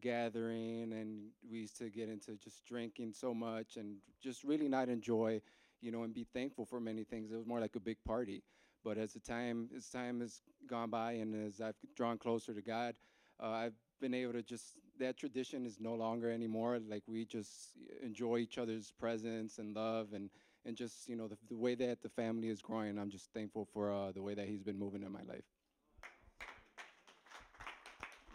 gathering, 0.00 0.92
and 0.92 1.28
we 1.48 1.58
used 1.58 1.78
to 1.78 1.90
get 1.90 2.08
into 2.08 2.36
just 2.36 2.64
drinking 2.66 3.12
so 3.12 3.32
much 3.32 3.76
and 3.76 3.96
just 4.20 4.44
really 4.44 4.68
not 4.68 4.88
enjoy, 4.88 5.40
you 5.80 5.92
know, 5.92 6.02
and 6.02 6.12
be 6.12 6.26
thankful 6.34 6.66
for 6.66 6.80
many 6.80 7.04
things. 7.04 7.30
It 7.30 7.36
was 7.36 7.46
more 7.46 7.60
like 7.60 7.76
a 7.76 7.80
big 7.80 7.98
party. 8.04 8.42
But 8.84 8.98
as 8.98 9.12
the 9.14 9.20
time 9.20 9.68
as 9.76 9.88
time 9.88 10.20
has 10.20 10.42
gone 10.68 10.90
by, 10.90 11.12
and 11.12 11.46
as 11.46 11.60
I've 11.60 11.74
drawn 11.96 12.18
closer 12.18 12.52
to 12.54 12.62
God, 12.62 12.94
uh, 13.42 13.48
I've 13.48 13.74
been 14.00 14.14
able 14.14 14.34
to 14.34 14.42
just 14.42 14.78
that 14.98 15.16
tradition 15.16 15.66
is 15.66 15.80
no 15.80 15.94
longer 15.94 16.30
anymore. 16.30 16.78
Like 16.78 17.02
we 17.06 17.24
just 17.24 17.70
enjoy 18.02 18.38
each 18.38 18.58
other's 18.58 18.92
presence 18.98 19.58
and 19.58 19.74
love, 19.74 20.12
and 20.14 20.30
and 20.64 20.76
just 20.76 21.08
you 21.08 21.16
know 21.16 21.28
the, 21.28 21.36
the 21.48 21.56
way 21.56 21.74
that 21.76 22.02
the 22.02 22.08
family 22.08 22.48
is 22.48 22.62
growing. 22.62 22.98
I'm 22.98 23.10
just 23.10 23.32
thankful 23.32 23.66
for 23.72 23.92
uh, 23.92 24.12
the 24.12 24.22
way 24.22 24.34
that 24.34 24.46
He's 24.48 24.62
been 24.62 24.78
moving 24.78 25.02
in 25.02 25.12
my 25.12 25.22
life. 25.22 25.44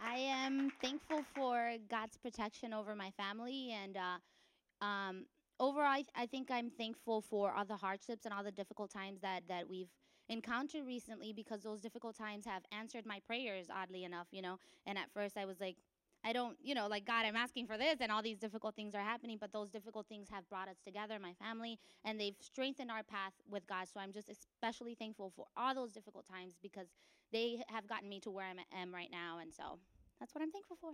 I 0.02 0.16
am 0.16 0.70
thankful 0.82 1.22
for 1.34 1.74
God's 1.88 2.16
protection 2.18 2.72
over 2.72 2.94
my 2.94 3.10
family, 3.12 3.72
and 3.72 3.96
uh, 3.96 4.84
um, 4.84 5.26
overall, 5.60 5.86
I, 5.86 6.04
I 6.16 6.26
think 6.26 6.50
I'm 6.50 6.70
thankful 6.70 7.20
for 7.22 7.52
all 7.52 7.64
the 7.64 7.76
hardships 7.76 8.24
and 8.24 8.34
all 8.34 8.42
the 8.44 8.50
difficult 8.52 8.90
times 8.90 9.20
that 9.22 9.42
that 9.48 9.68
we've 9.68 9.90
encountered 10.28 10.86
recently 10.86 11.32
because 11.32 11.62
those 11.62 11.80
difficult 11.80 12.16
times 12.16 12.46
have 12.46 12.62
answered 12.72 13.06
my 13.06 13.20
prayers. 13.26 13.66
Oddly 13.74 14.04
enough, 14.04 14.26
you 14.32 14.42
know. 14.42 14.58
And 14.86 14.98
at 14.98 15.10
first, 15.14 15.36
I 15.36 15.44
was 15.44 15.60
like, 15.60 15.76
I 16.24 16.32
don't, 16.32 16.56
you 16.62 16.74
know, 16.74 16.86
like 16.86 17.04
God, 17.04 17.24
I'm 17.26 17.36
asking 17.36 17.66
for 17.66 17.76
this, 17.76 17.96
and 18.00 18.12
all 18.12 18.22
these 18.22 18.38
difficult 18.38 18.76
things 18.76 18.94
are 18.94 19.00
happening. 19.00 19.38
But 19.40 19.52
those 19.52 19.70
difficult 19.70 20.06
things 20.08 20.28
have 20.30 20.48
brought 20.48 20.68
us 20.68 20.76
together, 20.84 21.18
my 21.20 21.32
family, 21.34 21.78
and 22.04 22.20
they've 22.20 22.36
strengthened 22.40 22.90
our 22.90 23.02
path 23.02 23.32
with 23.50 23.66
God. 23.66 23.86
So 23.92 24.00
I'm 24.00 24.12
just 24.12 24.28
especially 24.28 24.94
thankful 24.94 25.32
for 25.34 25.46
all 25.56 25.74
those 25.74 25.92
difficult 25.92 26.26
times 26.28 26.54
because 26.62 26.86
they 27.32 27.62
have 27.68 27.88
gotten 27.88 28.08
me 28.08 28.20
to 28.20 28.30
where 28.30 28.46
I 28.46 28.80
am 28.80 28.94
right 28.94 29.10
now, 29.10 29.38
and 29.40 29.52
so 29.52 29.78
that's 30.20 30.34
what 30.34 30.42
I'm 30.42 30.52
thankful 30.52 30.76
for. 30.80 30.92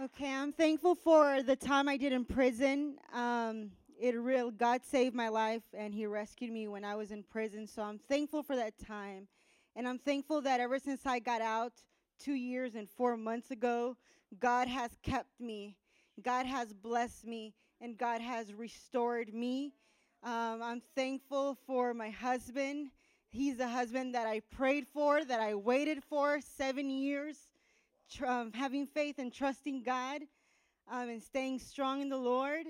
Okay, 0.00 0.32
I'm 0.32 0.52
thankful 0.52 0.94
for 0.94 1.42
the 1.42 1.56
time 1.56 1.88
I 1.88 1.96
did 1.96 2.12
in 2.12 2.24
prison. 2.24 2.98
Um, 3.12 3.72
it 4.00 4.14
real 4.16 4.52
God 4.52 4.84
saved 4.84 5.14
my 5.14 5.28
life 5.28 5.62
and 5.76 5.92
He 5.92 6.06
rescued 6.06 6.52
me 6.52 6.68
when 6.68 6.84
I 6.84 6.94
was 6.94 7.10
in 7.10 7.24
prison. 7.24 7.66
So 7.66 7.82
I'm 7.82 7.98
thankful 7.98 8.44
for 8.44 8.54
that 8.54 8.74
time, 8.78 9.26
and 9.78 9.86
I'm 9.86 9.98
thankful 9.98 10.40
that 10.40 10.58
ever 10.58 10.80
since 10.80 11.06
I 11.06 11.20
got 11.20 11.40
out 11.40 11.72
two 12.18 12.34
years 12.34 12.74
and 12.74 12.90
four 12.90 13.16
months 13.16 13.52
ago, 13.52 13.96
God 14.40 14.66
has 14.66 14.90
kept 15.04 15.40
me. 15.40 15.76
God 16.20 16.46
has 16.46 16.72
blessed 16.72 17.24
me, 17.24 17.54
and 17.80 17.96
God 17.96 18.20
has 18.20 18.52
restored 18.52 19.32
me. 19.32 19.72
Um, 20.24 20.60
I'm 20.64 20.82
thankful 20.96 21.56
for 21.64 21.94
my 21.94 22.10
husband. 22.10 22.88
He's 23.28 23.58
the 23.58 23.68
husband 23.68 24.16
that 24.16 24.26
I 24.26 24.40
prayed 24.40 24.88
for, 24.88 25.24
that 25.24 25.38
I 25.38 25.54
waited 25.54 26.02
for 26.02 26.40
seven 26.40 26.90
years, 26.90 27.36
tr- 28.12 28.26
um, 28.26 28.52
having 28.52 28.84
faith 28.84 29.20
and 29.20 29.32
trusting 29.32 29.84
God 29.84 30.22
um, 30.90 31.08
and 31.08 31.22
staying 31.22 31.60
strong 31.60 32.02
in 32.02 32.08
the 32.08 32.16
Lord. 32.16 32.66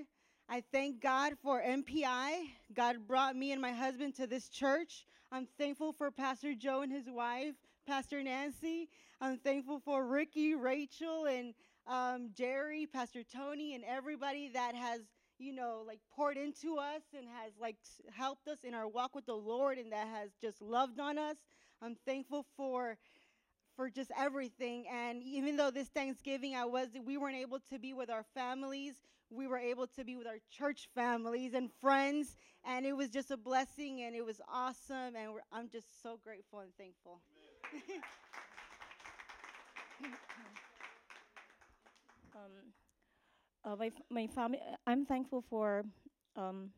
I 0.47 0.61
thank 0.71 1.01
God 1.01 1.33
for 1.41 1.59
MPI. 1.59 2.49
God 2.75 3.07
brought 3.07 3.35
me 3.35 3.51
and 3.51 3.59
my 3.59 3.71
husband 3.71 4.13
to 4.17 4.27
this 4.27 4.47
church. 4.47 5.07
I'm 5.31 5.47
thankful 5.59 5.93
for 5.93 6.09
Pastor 6.09 6.55
Joe 6.55 6.81
and 6.81 6.91
his 6.91 7.07
wife, 7.07 7.53
Pastor 7.85 8.23
Nancy. 8.23 8.89
I'm 9.21 9.37
thankful 9.37 9.79
for 9.79 10.07
Ricky, 10.07 10.55
Rachel, 10.55 11.25
and 11.25 11.53
um, 11.85 12.31
Jerry, 12.35 12.87
Pastor 12.87 13.21
Tony, 13.23 13.75
and 13.75 13.83
everybody 13.83 14.49
that 14.49 14.73
has, 14.73 15.01
you 15.37 15.53
know, 15.53 15.83
like 15.85 15.99
poured 16.15 16.37
into 16.37 16.77
us 16.77 17.03
and 17.15 17.27
has 17.27 17.51
like 17.61 17.75
helped 18.11 18.47
us 18.47 18.63
in 18.63 18.73
our 18.73 18.87
walk 18.87 19.13
with 19.13 19.27
the 19.27 19.35
Lord 19.35 19.77
and 19.77 19.91
that 19.91 20.07
has 20.07 20.31
just 20.41 20.63
loved 20.63 20.99
on 20.99 21.19
us. 21.19 21.37
I'm 21.79 21.95
thankful 22.07 22.45
for 22.57 22.97
for 23.79 23.89
just 23.89 24.11
everything. 24.19 24.83
And 24.91 25.23
even 25.23 25.55
though 25.55 25.71
this 25.71 25.87
Thanksgiving 25.87 26.53
I 26.53 26.65
was 26.65 26.89
we 27.05 27.15
weren't 27.15 27.37
able 27.37 27.59
to 27.71 27.79
be 27.79 27.93
with 27.93 28.09
our 28.09 28.25
families, 28.33 28.95
we 29.29 29.47
were 29.47 29.57
able 29.57 29.87
to 29.87 30.03
be 30.03 30.17
with 30.17 30.27
our 30.27 30.39
church 30.51 30.89
families 30.93 31.53
and 31.53 31.71
friends, 31.79 32.35
and 32.65 32.85
it 32.85 32.91
was 32.91 33.07
just 33.07 33.31
a 33.31 33.37
blessing 33.37 34.01
and 34.01 34.13
it 34.13 34.25
was 34.25 34.41
awesome. 34.51 35.15
And 35.15 35.29
I'm 35.53 35.69
just 35.69 36.03
so 36.03 36.19
grateful 36.21 36.59
and 36.59 36.75
thankful. 36.77 37.21
um, 42.35 42.51
uh, 43.63 43.77
my, 43.77 43.91
my 44.09 44.27
family, 44.27 44.59
I'm 44.85 45.05
thankful 45.05 45.41
for, 45.49 45.85
um, 46.35 46.71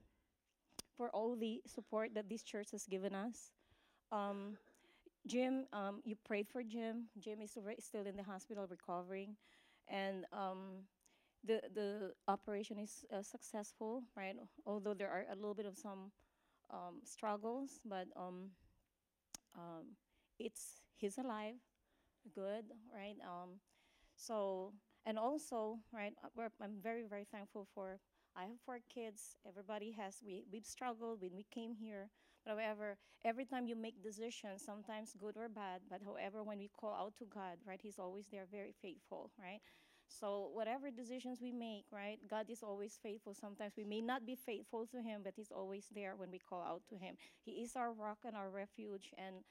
for 0.98 1.10
all 1.10 1.36
the 1.36 1.64
support 1.66 2.14
that 2.14 2.30
this 2.30 2.44
church 2.44 2.70
has 2.74 2.86
given 2.86 3.16
us. 3.16 3.54
Um, 4.12 4.58
Jim, 5.28 5.66
um, 5.74 6.02
you 6.04 6.16
prayed 6.26 6.48
for 6.50 6.64
Jim. 6.64 7.06
Jim 7.20 7.42
is 7.42 7.58
re- 7.62 7.76
still 7.80 8.06
in 8.08 8.16
the 8.18 8.24
hospital 8.24 8.68
recovering, 8.70 9.36
and 9.88 10.26
um, 10.34 10.88
the 11.44 11.62
the 11.74 12.14
operation 12.28 12.80
is 12.80 13.06
uh, 13.14 13.22
successful, 13.22 14.04
right? 14.18 14.36
Although 14.66 14.94
there 14.96 15.10
are 15.10 15.26
a 15.32 15.36
little 15.36 15.54
bit 15.54 15.66
of 15.66 15.78
some 15.78 16.12
um, 16.72 17.02
struggles, 17.04 17.80
but 17.86 18.08
um, 18.16 18.52
um, 19.56 19.96
it's 20.40 20.82
he's 20.96 21.18
alive, 21.18 21.56
good, 22.34 22.66
right? 22.94 23.18
Um, 23.26 23.60
so 24.16 24.74
and 25.06 25.18
also, 25.18 25.80
right, 25.94 26.14
uh, 26.24 26.50
I'm 26.62 26.78
very 26.82 27.04
very 27.04 27.26
thankful 27.32 27.68
for. 27.74 28.00
I 28.36 28.44
have 28.44 28.62
four 28.66 28.80
kids. 28.88 29.36
Everybody 29.48 29.92
has. 29.92 30.22
We 30.26 30.46
we've 30.52 30.66
struggled 30.66 31.22
when 31.22 31.36
we 31.36 31.46
came 31.52 31.76
here. 31.76 32.10
But 32.46 32.58
however, 32.58 32.98
every 33.24 33.46
time 33.46 33.68
you 33.68 33.76
make 33.76 34.04
decisions, 34.04 34.64
sometimes 34.66 35.14
good 35.20 35.38
or 35.38 35.50
bad, 35.50 35.82
but 35.90 36.02
however, 36.04 36.44
when 36.44 36.60
we 36.60 36.70
call 36.70 36.94
out 36.94 37.14
to 37.20 37.26
God, 37.26 37.58
right, 37.66 37.80
He's 37.82 38.00
always 38.00 38.26
there, 38.32 38.46
very 38.52 38.74
faithful, 38.82 39.32
right? 39.40 39.62
So 40.08 40.50
whatever 40.54 40.92
decisions 40.92 41.40
we 41.42 41.52
make, 41.54 41.86
right, 41.92 42.20
God 42.30 42.50
is 42.50 42.64
always 42.64 43.00
faithful. 43.02 43.34
Sometimes 43.34 43.74
we 43.78 43.86
may 43.86 44.02
not 44.02 44.26
be 44.26 44.36
faithful 44.36 44.86
to 44.88 45.02
Him, 45.02 45.22
but 45.24 45.34
He's 45.36 45.52
always 45.52 45.88
there 45.94 46.16
when 46.16 46.32
we 46.32 46.40
call 46.40 46.62
out 46.62 46.82
to 46.90 46.98
Him. 46.98 47.16
He 47.46 47.64
is 47.64 47.76
our 47.76 47.94
rock 47.94 48.20
and 48.26 48.36
our 48.36 48.50
refuge, 48.50 49.14
and 49.18 49.44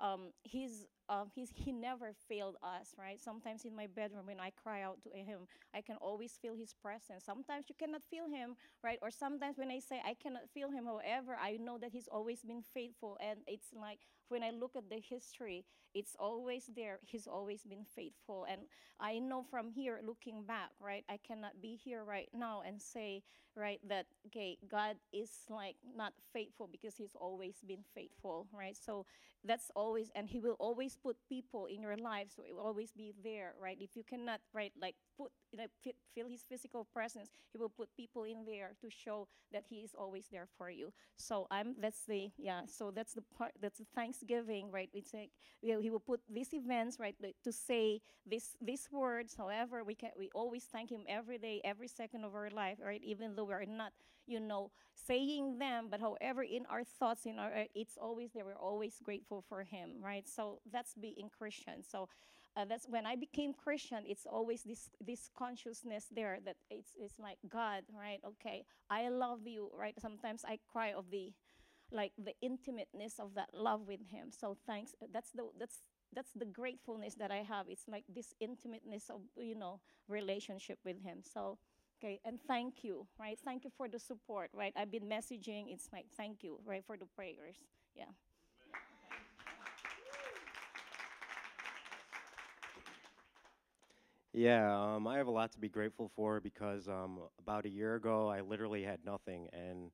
um, 0.00 0.32
He's 0.42 0.86
um, 1.08 1.30
he's 1.34 1.50
he 1.54 1.72
never 1.72 2.12
failed 2.28 2.56
us, 2.62 2.94
right? 2.98 3.20
Sometimes 3.20 3.64
in 3.64 3.74
my 3.74 3.86
bedroom 3.86 4.26
when 4.26 4.40
I 4.40 4.50
cry 4.50 4.82
out 4.82 5.02
to 5.02 5.10
Him, 5.10 5.46
I 5.74 5.80
can 5.80 5.96
always 5.96 6.38
feel 6.40 6.54
His 6.54 6.74
presence. 6.74 7.24
Sometimes 7.24 7.66
you 7.68 7.74
cannot 7.78 8.02
feel 8.10 8.28
Him, 8.28 8.56
right? 8.84 8.98
Or 9.02 9.10
sometimes 9.10 9.56
when 9.58 9.70
I 9.70 9.80
say 9.80 10.00
I 10.04 10.14
cannot 10.14 10.48
feel 10.52 10.70
Him, 10.70 10.84
however, 10.84 11.36
I 11.40 11.56
know 11.56 11.78
that 11.78 11.92
He's 11.92 12.08
always 12.08 12.42
been 12.42 12.62
faithful, 12.62 13.16
and 13.20 13.40
it's 13.46 13.68
like 13.74 14.00
when 14.28 14.42
I 14.42 14.50
look 14.50 14.76
at 14.76 14.90
the 14.90 15.00
history, 15.00 15.64
it's 15.98 16.14
always 16.18 16.70
there. 16.76 17.00
He's 17.02 17.26
always 17.26 17.62
been 17.64 17.84
faithful. 17.84 18.46
And 18.48 18.62
I 19.00 19.18
know 19.18 19.42
from 19.42 19.70
here, 19.70 20.00
looking 20.06 20.44
back, 20.44 20.70
right, 20.80 21.04
I 21.08 21.18
cannot 21.18 21.60
be 21.60 21.74
here 21.74 22.04
right 22.04 22.28
now 22.32 22.62
and 22.64 22.80
say, 22.80 23.22
right, 23.56 23.80
that, 23.88 24.06
okay, 24.26 24.58
God 24.70 24.96
is 25.12 25.30
like 25.50 25.74
not 25.96 26.12
faithful 26.32 26.68
because 26.70 26.94
He's 26.96 27.16
always 27.18 27.56
been 27.66 27.82
faithful, 27.94 28.46
right? 28.52 28.76
So 28.76 29.06
that's 29.44 29.70
always, 29.74 30.10
and 30.14 30.28
He 30.28 30.38
will 30.38 30.56
always 30.60 30.96
put 30.96 31.16
people 31.28 31.66
in 31.66 31.82
your 31.82 31.96
life, 31.96 32.28
so 32.34 32.42
it 32.46 32.54
will 32.54 32.62
always 32.62 32.92
be 32.92 33.12
there, 33.24 33.54
right? 33.60 33.78
If 33.80 33.96
you 33.96 34.04
cannot, 34.04 34.40
right, 34.54 34.72
like 34.80 34.94
put, 35.16 35.32
you 35.52 35.58
know, 35.58 35.66
feel 36.14 36.28
His 36.28 36.42
physical 36.42 36.84
presence, 36.84 37.30
He 37.52 37.58
will 37.58 37.68
put 37.68 37.88
people 37.96 38.24
in 38.24 38.44
there 38.44 38.72
to 38.80 38.90
show 38.90 39.28
that 39.52 39.64
He 39.68 39.76
is 39.76 39.94
always 39.98 40.26
there 40.30 40.46
for 40.56 40.70
you. 40.70 40.92
So 41.16 41.46
I'm, 41.50 41.74
that's 41.80 42.04
the, 42.04 42.30
yeah, 42.36 42.62
so 42.66 42.90
that's 42.90 43.14
the 43.14 43.22
part, 43.36 43.52
that's 43.60 43.78
the 43.78 43.86
Thanksgiving, 43.94 44.70
right? 44.70 44.90
It's 44.92 45.14
like, 45.14 45.30
you 45.62 45.74
know, 45.74 45.80
He 45.80 45.90
will 45.90 46.00
put 46.00 46.20
these 46.32 46.52
events, 46.52 46.98
right, 46.98 47.16
to 47.44 47.52
say 47.52 48.00
this, 48.26 48.56
these 48.60 48.88
words. 48.92 49.34
However, 49.36 49.84
we 49.84 49.94
can, 49.94 50.10
we 50.18 50.30
always 50.34 50.64
thank 50.64 50.90
Him 50.90 51.02
every 51.08 51.38
day, 51.38 51.60
every 51.64 51.88
second 51.88 52.24
of 52.24 52.34
our 52.34 52.50
life, 52.50 52.78
right? 52.84 53.02
Even 53.04 53.34
though 53.34 53.44
we're 53.44 53.64
not, 53.64 53.92
you 54.26 54.40
know, 54.40 54.70
saying 54.94 55.58
them, 55.58 55.86
but 55.90 56.00
however, 56.00 56.42
in 56.42 56.66
our 56.66 56.84
thoughts, 56.84 57.24
in 57.24 57.38
our, 57.38 57.50
it's 57.74 57.96
always 57.96 58.30
there. 58.32 58.44
We're 58.44 58.54
always 58.54 59.00
grateful 59.02 59.42
for 59.48 59.62
Him, 59.62 59.92
right? 60.02 60.28
So 60.28 60.60
that's 60.70 60.94
being 60.94 61.30
Christian. 61.38 61.82
So 61.82 62.08
uh, 62.56 62.64
that's 62.64 62.86
when 62.88 63.06
I 63.06 63.16
became 63.16 63.52
Christian. 63.54 64.04
It's 64.06 64.26
always 64.26 64.62
this 64.62 64.90
this 65.00 65.30
consciousness 65.36 66.06
there 66.10 66.38
that 66.44 66.56
it's 66.70 66.92
it's 66.98 67.18
like 67.18 67.38
God, 67.48 67.84
right? 67.96 68.20
Okay, 68.24 68.64
I 68.90 69.08
love 69.08 69.46
you, 69.46 69.70
right? 69.76 69.94
Sometimes 70.00 70.44
I 70.44 70.58
cry 70.70 70.92
of 70.92 71.10
the 71.10 71.32
like 71.92 72.12
the 72.18 72.34
intimateness 72.42 73.18
of 73.18 73.34
that 73.34 73.50
love 73.54 73.86
with 73.86 74.00
Him. 74.10 74.30
So 74.30 74.56
thanks. 74.66 74.94
That's 75.12 75.30
the 75.30 75.48
that's 75.58 75.82
that's 76.14 76.32
the 76.34 76.46
gratefulness 76.46 77.14
that 77.14 77.30
I 77.30 77.42
have. 77.42 77.66
It's 77.68 77.86
like 77.88 78.04
this 78.08 78.34
intimateness 78.40 79.10
of 79.10 79.20
you 79.36 79.54
know 79.54 79.80
relationship 80.08 80.78
with 80.84 81.02
Him. 81.02 81.18
So. 81.22 81.58
Okay, 82.00 82.20
and 82.24 82.38
thank 82.46 82.84
you, 82.84 83.08
right? 83.18 83.36
Thank 83.44 83.64
you 83.64 83.70
for 83.76 83.88
the 83.88 83.98
support, 83.98 84.50
right? 84.54 84.72
I've 84.76 84.92
been 84.92 85.08
messaging. 85.08 85.64
It's 85.66 85.88
like 85.92 86.06
thank 86.16 86.44
you, 86.44 86.60
right, 86.64 86.84
for 86.86 86.96
the 86.96 87.06
prayers. 87.06 87.56
Yeah. 87.96 88.14
Yeah, 94.38 94.94
um, 94.94 95.08
I 95.08 95.16
have 95.18 95.26
a 95.26 95.32
lot 95.32 95.50
to 95.52 95.58
be 95.58 95.68
grateful 95.68 96.12
for 96.14 96.40
because 96.40 96.88
um, 96.88 97.18
about 97.40 97.66
a 97.66 97.68
year 97.68 97.96
ago 97.96 98.28
I 98.28 98.40
literally 98.40 98.84
had 98.84 99.04
nothing, 99.04 99.48
and 99.52 99.90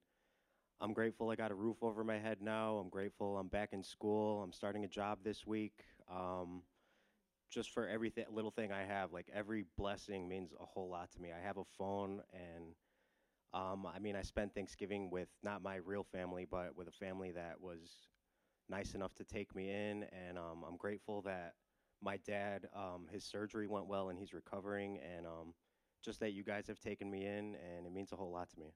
I'm 0.80 0.92
grateful 0.92 1.30
I 1.30 1.36
got 1.36 1.51
a 1.51 1.55
roof 1.55 1.78
over 1.82 2.05
my 2.05 2.18
head 2.18 2.42
now. 2.42 2.76
I'm 2.78 2.90
grateful 2.90 3.38
I'm 3.38 3.49
back 3.49 3.72
in 3.72 3.82
school. 3.82 4.42
I'm 4.42 4.53
starting 4.53 4.84
a 4.84 4.88
job 4.88 5.20
this 5.24 5.47
week. 5.47 5.84
Um, 6.11 6.62
just 7.51 7.70
for 7.72 7.88
every 7.88 8.11
th- 8.11 8.28
little 8.32 8.51
thing 8.51 8.72
I 8.72 8.84
have, 8.84 9.12
like 9.12 9.28
every 9.34 9.64
blessing 9.78 10.28
means 10.28 10.53
a 10.61 10.66
whole 10.66 10.90
lot 10.90 11.12
to 11.12 11.20
me. 11.22 11.30
I 11.32 11.40
have 11.47 11.59
a 11.59 11.64
phone, 11.78 12.22
and 12.34 12.74
um, 13.55 13.86
I 13.86 13.99
mean, 13.99 14.16
I 14.16 14.22
spent 14.22 14.55
Thanksgiving 14.55 15.11
with 15.11 15.28
not 15.42 15.62
my 15.62 15.76
real 15.76 16.05
family, 16.05 16.47
but 16.51 16.76
with 16.76 16.88
a 16.88 16.92
family 16.92 17.32
that 17.32 17.61
was 17.61 18.09
nice 18.68 18.95
enough 18.95 19.14
to 19.16 19.24
take 19.24 19.55
me 19.55 19.70
in, 19.70 20.05
and 20.12 20.38
um, 20.38 20.64
I'm 20.68 20.76
grateful 20.76 21.22
that 21.22 21.55
my 22.05 22.19
dad, 22.19 22.69
um, 22.77 23.07
his 23.11 23.25
surgery 23.25 23.67
went 23.67 23.87
well 23.87 24.11
and 24.11 24.19
he's 24.19 24.35
recovering, 24.35 24.99
and 25.17 25.27
um, 25.27 25.55
just 26.05 26.21
that 26.21 26.33
you 26.33 26.45
guys 26.45 26.67
have 26.67 26.79
taken 26.79 27.11
me 27.11 27.25
in, 27.25 27.57
and 27.57 27.87
it 27.87 27.93
means 27.93 28.13
a 28.13 28.17
whole 28.17 28.31
lot 28.31 28.49
to 28.51 28.61
me. 28.61 28.75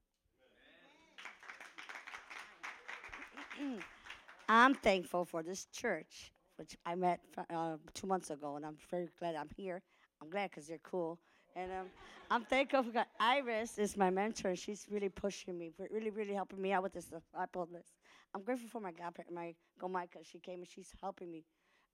I'm 4.49 4.75
thankful 4.75 5.27
for 5.27 5.43
this 5.43 5.67
church, 5.73 6.33
which 6.57 6.77
I 6.87 6.95
met 6.95 7.21
uh, 7.51 7.77
two 7.93 8.07
months 8.07 8.31
ago, 8.31 8.57
and 8.57 8.65
I'm 8.65 8.79
very 8.91 9.09
glad 9.19 9.35
I'm 9.35 9.51
here. 9.55 9.83
I'm 10.23 10.31
glad 10.31 10.51
because 10.51 10.67
they're 10.67 10.79
cool. 10.83 11.19
And 11.55 11.71
um, 11.71 11.87
I'm 12.31 12.45
thankful 12.45 12.83
for. 12.85 13.05
Iris 13.21 13.79
is 13.79 13.97
my 13.97 14.11
mentor, 14.11 14.49
and 14.49 14.59
she's 14.59 14.87
really 14.91 15.09
pushing 15.09 15.59
me, 15.59 15.73
really, 15.91 16.11
really 16.11 16.35
helping 16.35 16.63
me 16.63 16.73
out 16.73 16.83
with 16.83 16.95
this. 16.95 17.11
I'm 18.35 18.43
grateful 18.43 18.69
for 18.69 18.81
my 18.81 18.93
godparent, 18.93 19.33
my 19.33 19.55
Gomika. 19.81 20.25
She 20.25 20.39
came 20.39 20.61
and 20.61 20.69
she's 20.69 20.93
helping 21.01 21.31
me. 21.31 21.45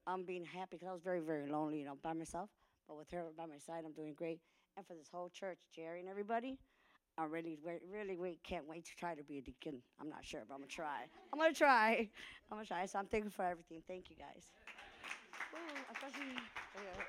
I'm 0.07 0.23
being 0.23 0.45
happy 0.45 0.77
because 0.77 0.87
I 0.87 0.93
was 0.93 1.01
very, 1.01 1.19
very 1.19 1.47
lonely, 1.49 1.79
you 1.79 1.85
know, 1.85 1.97
by 2.03 2.13
myself. 2.13 2.49
But 2.87 2.97
with 2.97 3.09
her 3.11 3.23
by 3.37 3.45
my 3.45 3.57
side, 3.57 3.83
I'm 3.85 3.93
doing 3.93 4.13
great. 4.13 4.39
And 4.77 4.85
for 4.85 4.93
this 4.93 5.09
whole 5.11 5.29
church, 5.29 5.57
Jerry 5.75 5.99
and 5.99 6.09
everybody, 6.09 6.57
I 7.17 7.23
really, 7.23 7.57
re- 7.65 7.79
really, 7.91 8.17
wait, 8.17 8.43
can't 8.43 8.67
wait 8.67 8.85
to 8.85 8.95
try 8.95 9.15
to 9.15 9.23
be 9.23 9.37
a 9.37 9.41
deacon. 9.41 9.81
I'm 9.99 10.09
not 10.09 10.23
sure, 10.23 10.41
but 10.47 10.53
I'm 10.53 10.59
gonna 10.59 10.69
try. 10.69 11.05
I'm 11.31 11.39
gonna 11.39 11.53
try. 11.53 12.09
I'm 12.51 12.57
gonna 12.57 12.65
try. 12.65 12.85
So 12.85 12.99
I'm 12.99 13.07
thankful 13.07 13.31
for 13.31 13.45
everything. 13.45 13.81
Thank 13.87 14.09
you 14.09 14.15
guys. 14.17 14.51
Ooh, 15.53 15.93
especially, 15.93 16.33
yeah. 16.75 17.03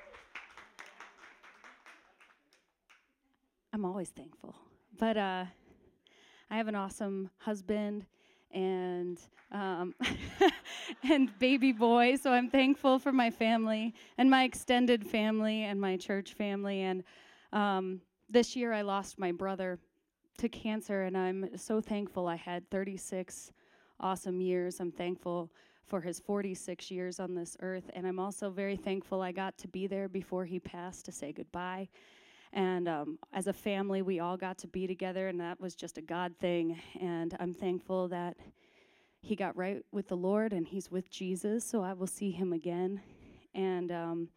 I'm 3.73 3.85
always 3.85 4.09
thankful. 4.09 4.55
But 4.97 5.17
uh, 5.17 5.45
I 6.49 6.57
have 6.57 6.67
an 6.67 6.75
awesome 6.75 7.29
husband 7.39 8.05
and 8.51 9.19
um, 9.51 9.95
and 11.09 11.37
baby 11.39 11.71
boy, 11.71 12.15
so 12.17 12.31
I'm 12.31 12.49
thankful 12.49 12.99
for 12.99 13.11
my 13.11 13.29
family 13.29 13.93
and 14.17 14.29
my 14.29 14.43
extended 14.43 15.07
family 15.07 15.63
and 15.63 15.79
my 15.79 15.95
church 15.95 16.33
family. 16.33 16.81
And 16.81 17.03
um, 17.53 18.01
this 18.29 18.55
year, 18.55 18.73
I 18.73 18.81
lost 18.81 19.17
my 19.17 19.31
brother 19.31 19.79
to 20.37 20.49
cancer, 20.49 21.03
and 21.03 21.17
I'm 21.17 21.57
so 21.57 21.79
thankful. 21.79 22.27
I 22.27 22.35
had 22.35 22.69
36 22.69 23.51
awesome 23.99 24.41
years. 24.41 24.79
I'm 24.79 24.91
thankful 24.91 25.51
for 25.85 26.01
his 26.01 26.19
46 26.19 26.91
years 26.91 27.19
on 27.19 27.33
this 27.33 27.55
earth, 27.61 27.89
and 27.93 28.05
I'm 28.05 28.19
also 28.19 28.49
very 28.49 28.75
thankful 28.75 29.21
I 29.21 29.31
got 29.31 29.57
to 29.59 29.67
be 29.69 29.87
there 29.87 30.09
before 30.09 30.43
he 30.43 30.59
passed 30.59 31.05
to 31.05 31.11
say 31.11 31.31
goodbye. 31.31 31.87
And 32.53 32.87
um, 32.87 33.19
as 33.33 33.47
a 33.47 33.53
family, 33.53 34.01
we 34.01 34.19
all 34.19 34.37
got 34.37 34.57
to 34.59 34.67
be 34.67 34.87
together, 34.87 35.27
and 35.27 35.39
that 35.39 35.59
was 35.59 35.75
just 35.75 35.97
a 35.97 36.01
God 36.01 36.33
thing. 36.39 36.79
And 36.99 37.35
I'm 37.39 37.53
thankful 37.53 38.07
that 38.09 38.37
he 39.21 39.35
got 39.35 39.55
right 39.57 39.83
with 39.91 40.07
the 40.07 40.17
Lord 40.17 40.53
and 40.53 40.67
he's 40.67 40.89
with 40.89 41.09
Jesus, 41.09 41.65
so 41.65 41.83
I 41.83 41.93
will 41.93 42.07
see 42.07 42.31
him 42.31 42.53
again. 42.53 43.01
And 43.53 43.91
um, 43.91 44.29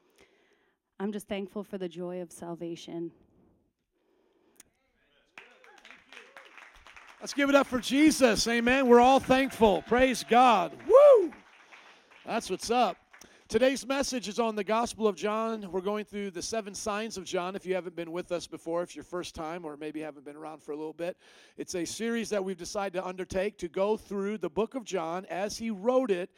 I'm 0.99 1.13
just 1.13 1.29
thankful 1.29 1.63
for 1.63 1.79
the 1.79 1.89
joy 1.89 2.21
of 2.21 2.33
salvation. 2.33 3.13
Let's 7.21 7.35
give 7.35 7.51
it 7.51 7.55
up 7.55 7.67
for 7.67 7.81
Jesus. 7.81 8.49
Amen. 8.49 8.89
We're 8.89 9.01
all 9.01 9.21
thankful. 9.21 9.83
Praise 9.83 10.25
God. 10.29 10.73
Woo! 10.89 11.33
That's 12.25 12.49
what's 12.49 12.71
up. 12.71 12.97
Today's 13.51 13.85
message 13.85 14.29
is 14.29 14.39
on 14.39 14.55
the 14.55 14.63
Gospel 14.63 15.09
of 15.09 15.17
John. 15.17 15.67
We're 15.73 15.81
going 15.81 16.05
through 16.05 16.31
the 16.31 16.41
seven 16.41 16.73
signs 16.73 17.17
of 17.17 17.25
John. 17.25 17.57
If 17.57 17.67
you 17.67 17.75
haven't 17.75 17.97
been 17.97 18.13
with 18.13 18.31
us 18.31 18.47
before, 18.47 18.85
if 18.85 18.91
it's 18.91 18.95
your 18.95 19.03
first 19.03 19.35
time, 19.35 19.65
or 19.65 19.77
maybe 19.77 19.99
haven't 19.99 20.25
been 20.25 20.37
around 20.37 20.63
for 20.63 20.71
a 20.71 20.77
little 20.77 20.93
bit, 20.93 21.17
it's 21.57 21.75
a 21.75 21.85
series 21.85 22.29
that 22.29 22.45
we've 22.45 22.57
decided 22.57 22.93
to 22.93 23.05
undertake 23.05 23.59
to 23.59 23.67
go 23.67 23.97
through 23.97 24.39
the 24.39 24.49
book 24.49 24.77
of 24.77 24.85
John 24.85 25.27
as 25.29 25.59
he 25.59 25.73
wrote 25.73 26.13
it 26.13 26.31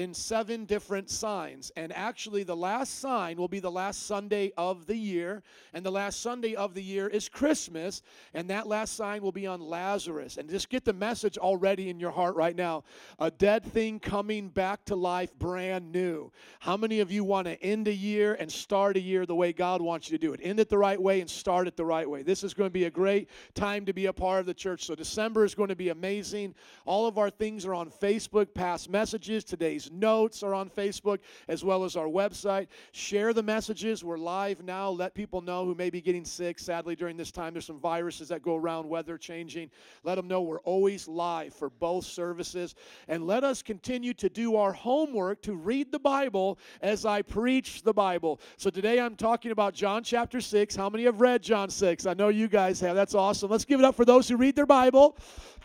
in 0.00 0.14
seven 0.14 0.64
different 0.64 1.10
signs. 1.10 1.70
And 1.76 1.92
actually, 1.92 2.42
the 2.42 2.56
last 2.56 3.00
sign 3.00 3.36
will 3.36 3.48
be 3.48 3.60
the 3.60 3.70
last 3.70 4.06
Sunday 4.06 4.50
of 4.56 4.86
the 4.86 4.96
year. 4.96 5.42
And 5.74 5.84
the 5.84 5.92
last 5.92 6.22
Sunday 6.22 6.54
of 6.54 6.72
the 6.72 6.82
year 6.82 7.06
is 7.06 7.28
Christmas. 7.28 8.00
And 8.32 8.48
that 8.48 8.66
last 8.66 8.96
sign 8.96 9.20
will 9.20 9.30
be 9.30 9.46
on 9.46 9.60
Lazarus. 9.60 10.38
And 10.38 10.48
just 10.48 10.70
get 10.70 10.86
the 10.86 10.94
message 10.94 11.36
already 11.36 11.90
in 11.90 12.00
your 12.00 12.12
heart 12.12 12.34
right 12.34 12.56
now 12.56 12.84
a 13.18 13.30
dead 13.30 13.62
thing 13.62 14.00
coming 14.00 14.48
back 14.48 14.86
to 14.86 14.96
life, 14.96 15.38
brand 15.38 15.92
new. 15.92 16.32
How 16.60 16.78
many 16.78 17.00
of 17.00 17.12
you 17.12 17.22
want 17.22 17.46
to 17.48 17.62
end 17.62 17.86
a 17.86 17.92
year 17.92 18.38
and 18.40 18.50
start 18.50 18.96
a 18.96 19.00
year 19.00 19.26
the 19.26 19.34
way 19.34 19.52
God 19.52 19.82
wants 19.82 20.10
you 20.10 20.16
to 20.16 20.26
do 20.26 20.32
it? 20.32 20.40
End 20.42 20.60
it 20.60 20.70
the 20.70 20.78
right 20.78 21.00
way 21.00 21.20
and 21.20 21.28
start 21.28 21.68
it 21.68 21.76
the 21.76 21.84
right 21.84 22.08
way. 22.08 22.22
This 22.22 22.42
is 22.42 22.54
going 22.54 22.68
to 22.68 22.72
be 22.72 22.84
a 22.84 22.90
great 22.90 23.28
time 23.52 23.84
to 23.84 23.92
be 23.92 24.06
a 24.06 24.14
part 24.14 24.40
of 24.40 24.46
the 24.46 24.54
church. 24.54 24.86
So, 24.86 24.94
December 24.94 25.44
is 25.44 25.54
going 25.54 25.68
to 25.68 25.76
be 25.76 25.90
amazing. 25.90 26.54
All 26.86 27.06
of 27.06 27.18
our 27.18 27.28
things 27.28 27.66
are 27.66 27.74
on 27.74 27.90
Facebook, 27.90 28.54
past 28.54 28.88
messages, 28.88 29.44
today's. 29.44 29.89
Notes 29.90 30.42
are 30.42 30.54
on 30.54 30.70
Facebook 30.70 31.18
as 31.48 31.64
well 31.64 31.84
as 31.84 31.96
our 31.96 32.06
website. 32.06 32.68
Share 32.92 33.32
the 33.32 33.42
messages. 33.42 34.04
We're 34.04 34.18
live 34.18 34.62
now. 34.62 34.90
Let 34.90 35.14
people 35.14 35.40
know 35.40 35.64
who 35.64 35.74
may 35.74 35.90
be 35.90 36.00
getting 36.00 36.24
sick. 36.24 36.58
Sadly, 36.58 36.96
during 36.96 37.16
this 37.16 37.30
time, 37.30 37.52
there's 37.52 37.66
some 37.66 37.80
viruses 37.80 38.28
that 38.28 38.42
go 38.42 38.56
around, 38.56 38.88
weather 38.88 39.18
changing. 39.18 39.70
Let 40.04 40.14
them 40.14 40.28
know 40.28 40.42
we're 40.42 40.60
always 40.60 41.08
live 41.08 41.54
for 41.54 41.70
both 41.70 42.04
services. 42.04 42.74
And 43.08 43.26
let 43.26 43.44
us 43.44 43.62
continue 43.62 44.14
to 44.14 44.28
do 44.28 44.56
our 44.56 44.72
homework 44.72 45.42
to 45.42 45.54
read 45.54 45.92
the 45.92 45.98
Bible 45.98 46.58
as 46.82 47.04
I 47.04 47.22
preach 47.22 47.82
the 47.82 47.92
Bible. 47.92 48.40
So 48.56 48.70
today 48.70 49.00
I'm 49.00 49.16
talking 49.16 49.50
about 49.50 49.74
John 49.74 50.02
chapter 50.02 50.40
6. 50.40 50.76
How 50.76 50.88
many 50.88 51.04
have 51.04 51.20
read 51.20 51.42
John 51.42 51.70
6? 51.70 52.06
I 52.06 52.14
know 52.14 52.28
you 52.28 52.48
guys 52.48 52.80
have. 52.80 52.94
That's 52.94 53.14
awesome. 53.14 53.50
Let's 53.50 53.64
give 53.64 53.80
it 53.80 53.84
up 53.84 53.94
for 53.94 54.04
those 54.04 54.28
who 54.28 54.36
read 54.36 54.56
their 54.56 54.66
Bible. 54.66 55.16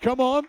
Come 0.02 0.20
on. 0.20 0.46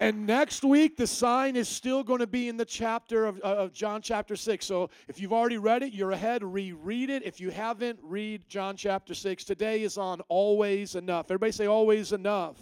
And 0.00 0.26
next 0.26 0.64
week, 0.64 0.96
the 0.96 1.06
sign 1.06 1.56
is 1.56 1.68
still 1.68 2.02
going 2.02 2.20
to 2.20 2.26
be 2.26 2.48
in 2.48 2.56
the 2.56 2.64
chapter 2.64 3.26
of, 3.26 3.38
of 3.40 3.74
John 3.74 4.00
chapter 4.00 4.34
6. 4.34 4.64
So 4.64 4.88
if 5.08 5.20
you've 5.20 5.34
already 5.34 5.58
read 5.58 5.82
it, 5.82 5.92
you're 5.92 6.12
ahead. 6.12 6.42
Reread 6.42 7.10
it. 7.10 7.22
If 7.22 7.38
you 7.38 7.50
haven't, 7.50 7.98
read 8.02 8.48
John 8.48 8.78
chapter 8.78 9.12
6. 9.12 9.44
Today 9.44 9.82
is 9.82 9.98
on 9.98 10.22
Always 10.28 10.94
Enough. 10.94 11.26
Everybody 11.26 11.52
say 11.52 11.66
Always 11.66 12.12
Enough. 12.12 12.56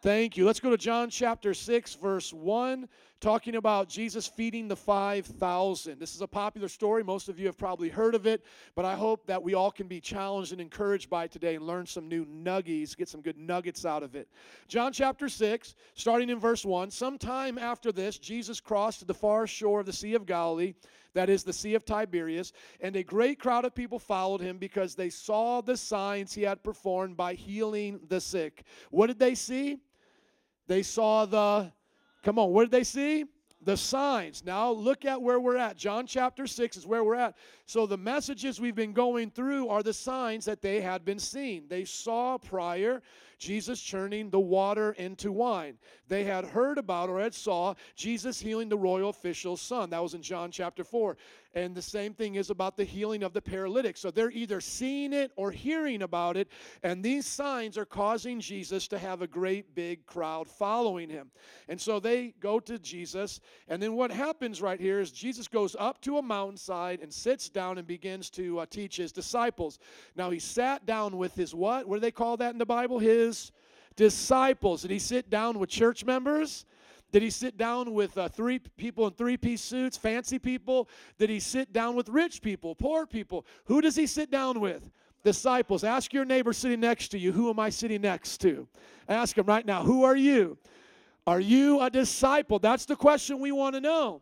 Thank 0.00 0.38
you. 0.38 0.46
Let's 0.46 0.60
go 0.60 0.70
to 0.70 0.78
John 0.78 1.10
chapter 1.10 1.52
6, 1.52 1.94
verse 1.96 2.32
1, 2.32 2.88
talking 3.20 3.56
about 3.56 3.88
Jesus 3.88 4.26
feeding 4.26 4.68
the 4.68 4.76
5,000. 4.76 5.98
This 5.98 6.14
is 6.14 6.20
a 6.20 6.26
popular 6.26 6.68
story. 6.68 7.02
Most 7.02 7.28
of 7.28 7.38
you 7.38 7.46
have 7.46 7.56
probably 7.56 7.88
heard 7.88 8.14
of 8.14 8.26
it, 8.26 8.44
but 8.74 8.84
I 8.84 8.94
hope 8.94 9.26
that 9.26 9.42
we 9.42 9.54
all 9.54 9.70
can 9.70 9.86
be 9.86 10.00
challenged 10.00 10.52
and 10.52 10.60
encouraged 10.60 11.08
by 11.08 11.24
it 11.24 11.32
today 11.32 11.54
and 11.54 11.66
learn 11.66 11.86
some 11.86 12.08
new 12.08 12.26
nuggies, 12.26 12.96
get 12.96 13.08
some 13.08 13.22
good 13.22 13.38
nuggets 13.38 13.84
out 13.86 14.02
of 14.02 14.14
it. 14.14 14.28
John 14.68 14.92
chapter 14.92 15.28
6, 15.28 15.74
starting 15.94 16.28
in 16.28 16.38
verse 16.38 16.64
1. 16.64 16.90
Sometime 16.90 17.58
after 17.58 17.92
this, 17.92 18.18
Jesus 18.18 18.60
crossed 18.60 18.98
to 19.00 19.04
the 19.04 19.14
far 19.14 19.46
shore 19.46 19.80
of 19.80 19.86
the 19.86 19.92
Sea 19.92 20.14
of 20.14 20.26
Galilee 20.26 20.74
that 21.14 21.30
is 21.30 21.44
the 21.44 21.52
Sea 21.52 21.74
of 21.74 21.84
Tiberias, 21.84 22.52
and 22.80 22.94
a 22.96 23.02
great 23.02 23.38
crowd 23.38 23.64
of 23.64 23.74
people 23.74 23.98
followed 23.98 24.40
him 24.40 24.58
because 24.58 24.94
they 24.94 25.08
saw 25.08 25.60
the 25.60 25.76
signs 25.76 26.34
he 26.34 26.42
had 26.42 26.62
performed 26.62 27.16
by 27.16 27.34
healing 27.34 28.00
the 28.08 28.20
sick. 28.20 28.64
What 28.90 29.06
did 29.06 29.18
they 29.18 29.34
see? 29.34 29.78
They 30.66 30.82
saw 30.82 31.24
the, 31.24 31.72
come 32.24 32.38
on, 32.38 32.50
what 32.50 32.64
did 32.64 32.70
they 32.72 32.84
see? 32.84 33.26
The 33.62 33.76
signs. 33.76 34.44
Now 34.44 34.72
look 34.72 35.04
at 35.04 35.22
where 35.22 35.40
we're 35.40 35.56
at. 35.56 35.76
John 35.76 36.06
chapter 36.06 36.46
6 36.46 36.76
is 36.76 36.86
where 36.86 37.02
we're 37.02 37.14
at. 37.14 37.36
So 37.64 37.86
the 37.86 37.96
messages 37.96 38.60
we've 38.60 38.74
been 38.74 38.92
going 38.92 39.30
through 39.30 39.68
are 39.68 39.82
the 39.82 39.92
signs 39.92 40.44
that 40.44 40.60
they 40.60 40.82
had 40.82 41.04
been 41.04 41.18
seen. 41.18 41.64
They 41.68 41.84
saw 41.84 42.36
prior 42.36 43.00
Jesus 43.38 43.80
churning 43.80 44.28
the 44.28 44.40
water 44.40 44.92
into 44.92 45.32
wine. 45.32 45.78
They 46.08 46.24
had 46.24 46.44
heard 46.44 46.76
about 46.76 47.08
or 47.08 47.20
had 47.20 47.34
saw 47.34 47.74
Jesus 47.96 48.38
healing 48.38 48.68
the 48.68 48.76
royal 48.76 49.08
official's 49.08 49.62
son. 49.62 49.90
That 49.90 50.02
was 50.02 50.14
in 50.14 50.22
John 50.22 50.50
chapter 50.50 50.84
4. 50.84 51.16
And 51.54 51.74
the 51.74 51.82
same 51.82 52.14
thing 52.14 52.34
is 52.34 52.50
about 52.50 52.76
the 52.76 52.84
healing 52.84 53.22
of 53.22 53.32
the 53.32 53.40
paralytic. 53.40 53.96
So 53.96 54.10
they're 54.10 54.30
either 54.30 54.60
seeing 54.60 55.12
it 55.12 55.30
or 55.36 55.50
hearing 55.50 56.02
about 56.02 56.36
it. 56.36 56.48
And 56.82 57.02
these 57.02 57.26
signs 57.26 57.78
are 57.78 57.84
causing 57.84 58.40
Jesus 58.40 58.88
to 58.88 58.98
have 58.98 59.22
a 59.22 59.26
great 59.26 59.74
big 59.74 60.04
crowd 60.06 60.48
following 60.48 61.08
him. 61.08 61.30
And 61.68 61.80
so 61.80 62.00
they 62.00 62.34
go 62.40 62.58
to 62.60 62.78
Jesus. 62.78 63.40
And 63.68 63.82
then 63.82 63.94
what 63.94 64.10
happens 64.10 64.60
right 64.60 64.80
here 64.80 65.00
is 65.00 65.12
Jesus 65.12 65.46
goes 65.46 65.76
up 65.78 66.00
to 66.02 66.18
a 66.18 66.22
mountainside 66.22 67.00
and 67.00 67.12
sits 67.12 67.48
down 67.48 67.78
and 67.78 67.86
begins 67.86 68.30
to 68.30 68.60
uh, 68.60 68.66
teach 68.68 68.96
his 68.96 69.12
disciples. 69.12 69.78
Now 70.16 70.30
he 70.30 70.40
sat 70.40 70.86
down 70.86 71.16
with 71.16 71.34
his 71.34 71.54
what? 71.54 71.86
What 71.86 71.96
do 71.96 72.00
they 72.00 72.10
call 72.10 72.36
that 72.38 72.52
in 72.52 72.58
the 72.58 72.66
Bible? 72.66 72.98
His 72.98 73.52
disciples. 73.96 74.82
Did 74.82 74.90
he 74.90 74.98
sit 74.98 75.30
down 75.30 75.58
with 75.58 75.70
church 75.70 76.04
members? 76.04 76.64
Did 77.14 77.22
he 77.22 77.30
sit 77.30 77.56
down 77.56 77.94
with 77.94 78.18
uh, 78.18 78.28
three 78.28 78.58
people 78.58 79.06
in 79.06 79.12
three 79.12 79.36
piece 79.36 79.60
suits, 79.60 79.96
fancy 79.96 80.36
people? 80.36 80.88
Did 81.16 81.30
he 81.30 81.38
sit 81.38 81.72
down 81.72 81.94
with 81.94 82.08
rich 82.08 82.42
people, 82.42 82.74
poor 82.74 83.06
people? 83.06 83.46
Who 83.66 83.80
does 83.80 83.94
he 83.94 84.08
sit 84.08 84.32
down 84.32 84.58
with? 84.58 84.90
Disciples. 85.22 85.84
Ask 85.84 86.12
your 86.12 86.24
neighbor 86.24 86.52
sitting 86.52 86.80
next 86.80 87.10
to 87.10 87.18
you, 87.20 87.30
who 87.30 87.50
am 87.50 87.60
I 87.60 87.70
sitting 87.70 88.00
next 88.00 88.38
to? 88.38 88.66
Ask 89.08 89.38
him 89.38 89.46
right 89.46 89.64
now, 89.64 89.84
who 89.84 90.02
are 90.02 90.16
you? 90.16 90.58
Are 91.24 91.38
you 91.38 91.80
a 91.82 91.88
disciple? 91.88 92.58
That's 92.58 92.84
the 92.84 92.96
question 92.96 93.38
we 93.38 93.52
want 93.52 93.76
to 93.76 93.80
know. 93.80 94.20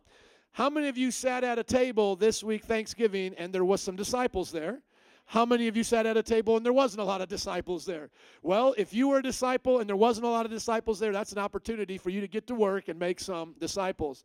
How 0.51 0.69
many 0.69 0.87
of 0.87 0.95
you 0.95 1.09
sat 1.09 1.43
at 1.43 1.57
a 1.57 1.63
table 1.63 2.15
this 2.15 2.43
week, 2.43 2.63
Thanksgiving, 2.63 3.33
and 3.39 3.51
there 3.51 3.65
was 3.65 3.81
some 3.81 3.95
disciples 3.95 4.51
there? 4.51 4.83
How 5.25 5.45
many 5.45 5.67
of 5.67 5.75
you 5.75 5.83
sat 5.83 6.05
at 6.05 6.17
a 6.17 6.23
table 6.23 6.57
and 6.57 6.65
there 6.65 6.73
wasn't 6.73 7.01
a 7.01 7.05
lot 7.05 7.21
of 7.21 7.27
disciples 7.27 7.85
there? 7.85 8.09
Well, 8.41 8.75
if 8.77 8.93
you 8.93 9.07
were 9.07 9.19
a 9.19 9.23
disciple 9.23 9.79
and 9.79 9.89
there 9.89 9.95
wasn't 9.95 10.25
a 10.25 10.29
lot 10.29 10.45
of 10.45 10.51
disciples 10.51 10.99
there, 10.99 11.11
that's 11.11 11.31
an 11.31 11.39
opportunity 11.39 11.97
for 11.97 12.09
you 12.09 12.21
to 12.21 12.27
get 12.27 12.45
to 12.47 12.55
work 12.55 12.87
and 12.87 12.99
make 12.99 13.19
some 13.19 13.55
disciples. 13.59 14.23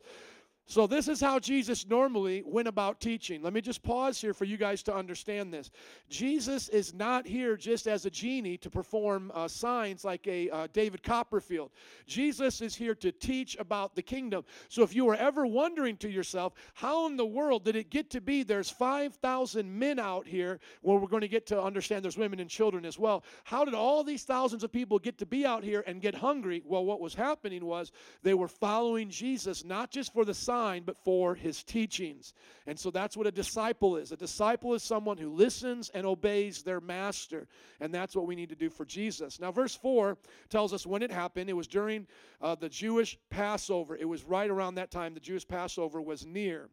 So, 0.69 0.85
this 0.85 1.07
is 1.07 1.19
how 1.19 1.39
Jesus 1.39 1.87
normally 1.87 2.43
went 2.45 2.67
about 2.67 3.01
teaching. 3.01 3.41
Let 3.41 3.53
me 3.53 3.59
just 3.59 3.81
pause 3.81 4.21
here 4.21 4.35
for 4.35 4.45
you 4.45 4.55
guys 4.55 4.83
to 4.83 4.93
understand 4.93 5.51
this. 5.51 5.71
Jesus 6.11 6.69
is 6.69 6.93
not 6.93 7.25
here 7.25 7.57
just 7.57 7.87
as 7.87 8.05
a 8.05 8.11
genie 8.11 8.55
to 8.57 8.69
perform 8.69 9.31
uh, 9.33 9.47
signs 9.47 10.05
like 10.05 10.27
a 10.27 10.47
uh, 10.51 10.67
David 10.71 11.01
Copperfield. 11.01 11.71
Jesus 12.05 12.61
is 12.61 12.75
here 12.75 12.93
to 12.93 13.11
teach 13.11 13.57
about 13.59 13.95
the 13.95 14.03
kingdom. 14.03 14.43
So, 14.67 14.83
if 14.83 14.93
you 14.93 15.05
were 15.05 15.15
ever 15.15 15.47
wondering 15.47 15.97
to 15.97 16.07
yourself, 16.07 16.53
how 16.75 17.07
in 17.07 17.17
the 17.17 17.25
world 17.25 17.65
did 17.65 17.75
it 17.75 17.89
get 17.89 18.11
to 18.11 18.21
be 18.21 18.43
there's 18.43 18.69
5,000 18.69 19.79
men 19.79 19.97
out 19.97 20.27
here, 20.27 20.59
well, 20.83 20.99
we're 20.99 21.07
going 21.07 21.21
to 21.21 21.27
get 21.27 21.47
to 21.47 21.59
understand 21.59 22.03
there's 22.03 22.15
women 22.15 22.39
and 22.39 22.49
children 22.49 22.85
as 22.85 22.99
well. 22.99 23.23
How 23.43 23.65
did 23.65 23.73
all 23.73 24.03
these 24.03 24.23
thousands 24.23 24.63
of 24.63 24.71
people 24.71 24.99
get 24.99 25.17
to 25.17 25.25
be 25.25 25.47
out 25.47 25.63
here 25.63 25.83
and 25.87 25.99
get 25.99 26.13
hungry? 26.13 26.61
Well, 26.63 26.85
what 26.85 27.01
was 27.01 27.15
happening 27.15 27.65
was 27.65 27.91
they 28.21 28.35
were 28.35 28.47
following 28.47 29.09
Jesus, 29.09 29.65
not 29.65 29.89
just 29.89 30.13
for 30.13 30.25
the 30.25 30.33
sign 30.35 30.58
but 30.85 30.97
for 30.97 31.35
his 31.35 31.63
teachings. 31.63 32.33
And 32.67 32.77
so 32.77 32.91
that's 32.91 33.15
what 33.15 33.27
a 33.27 33.31
disciple 33.31 33.97
is. 33.97 34.11
A 34.11 34.17
disciple 34.17 34.73
is 34.73 34.83
someone 34.83 35.17
who 35.17 35.29
listens 35.29 35.89
and 35.89 36.05
obeys 36.05 36.63
their 36.63 36.81
master. 36.81 37.47
And 37.79 37.93
that's 37.93 38.15
what 38.15 38.27
we 38.27 38.35
need 38.35 38.49
to 38.49 38.55
do 38.55 38.69
for 38.69 38.85
Jesus. 38.85 39.39
Now, 39.39 39.51
verse 39.51 39.75
4 39.75 40.17
tells 40.49 40.73
us 40.73 40.85
when 40.85 41.01
it 41.01 41.11
happened. 41.11 41.49
It 41.49 41.53
was 41.53 41.67
during 41.67 42.07
uh, 42.41 42.55
the 42.55 42.69
Jewish 42.69 43.17
Passover, 43.29 43.95
it 43.95 44.07
was 44.07 44.23
right 44.23 44.49
around 44.49 44.75
that 44.75 44.91
time 44.91 45.13
the 45.13 45.19
Jewish 45.19 45.47
Passover 45.47 46.01
was 46.01 46.25
near. 46.25 46.69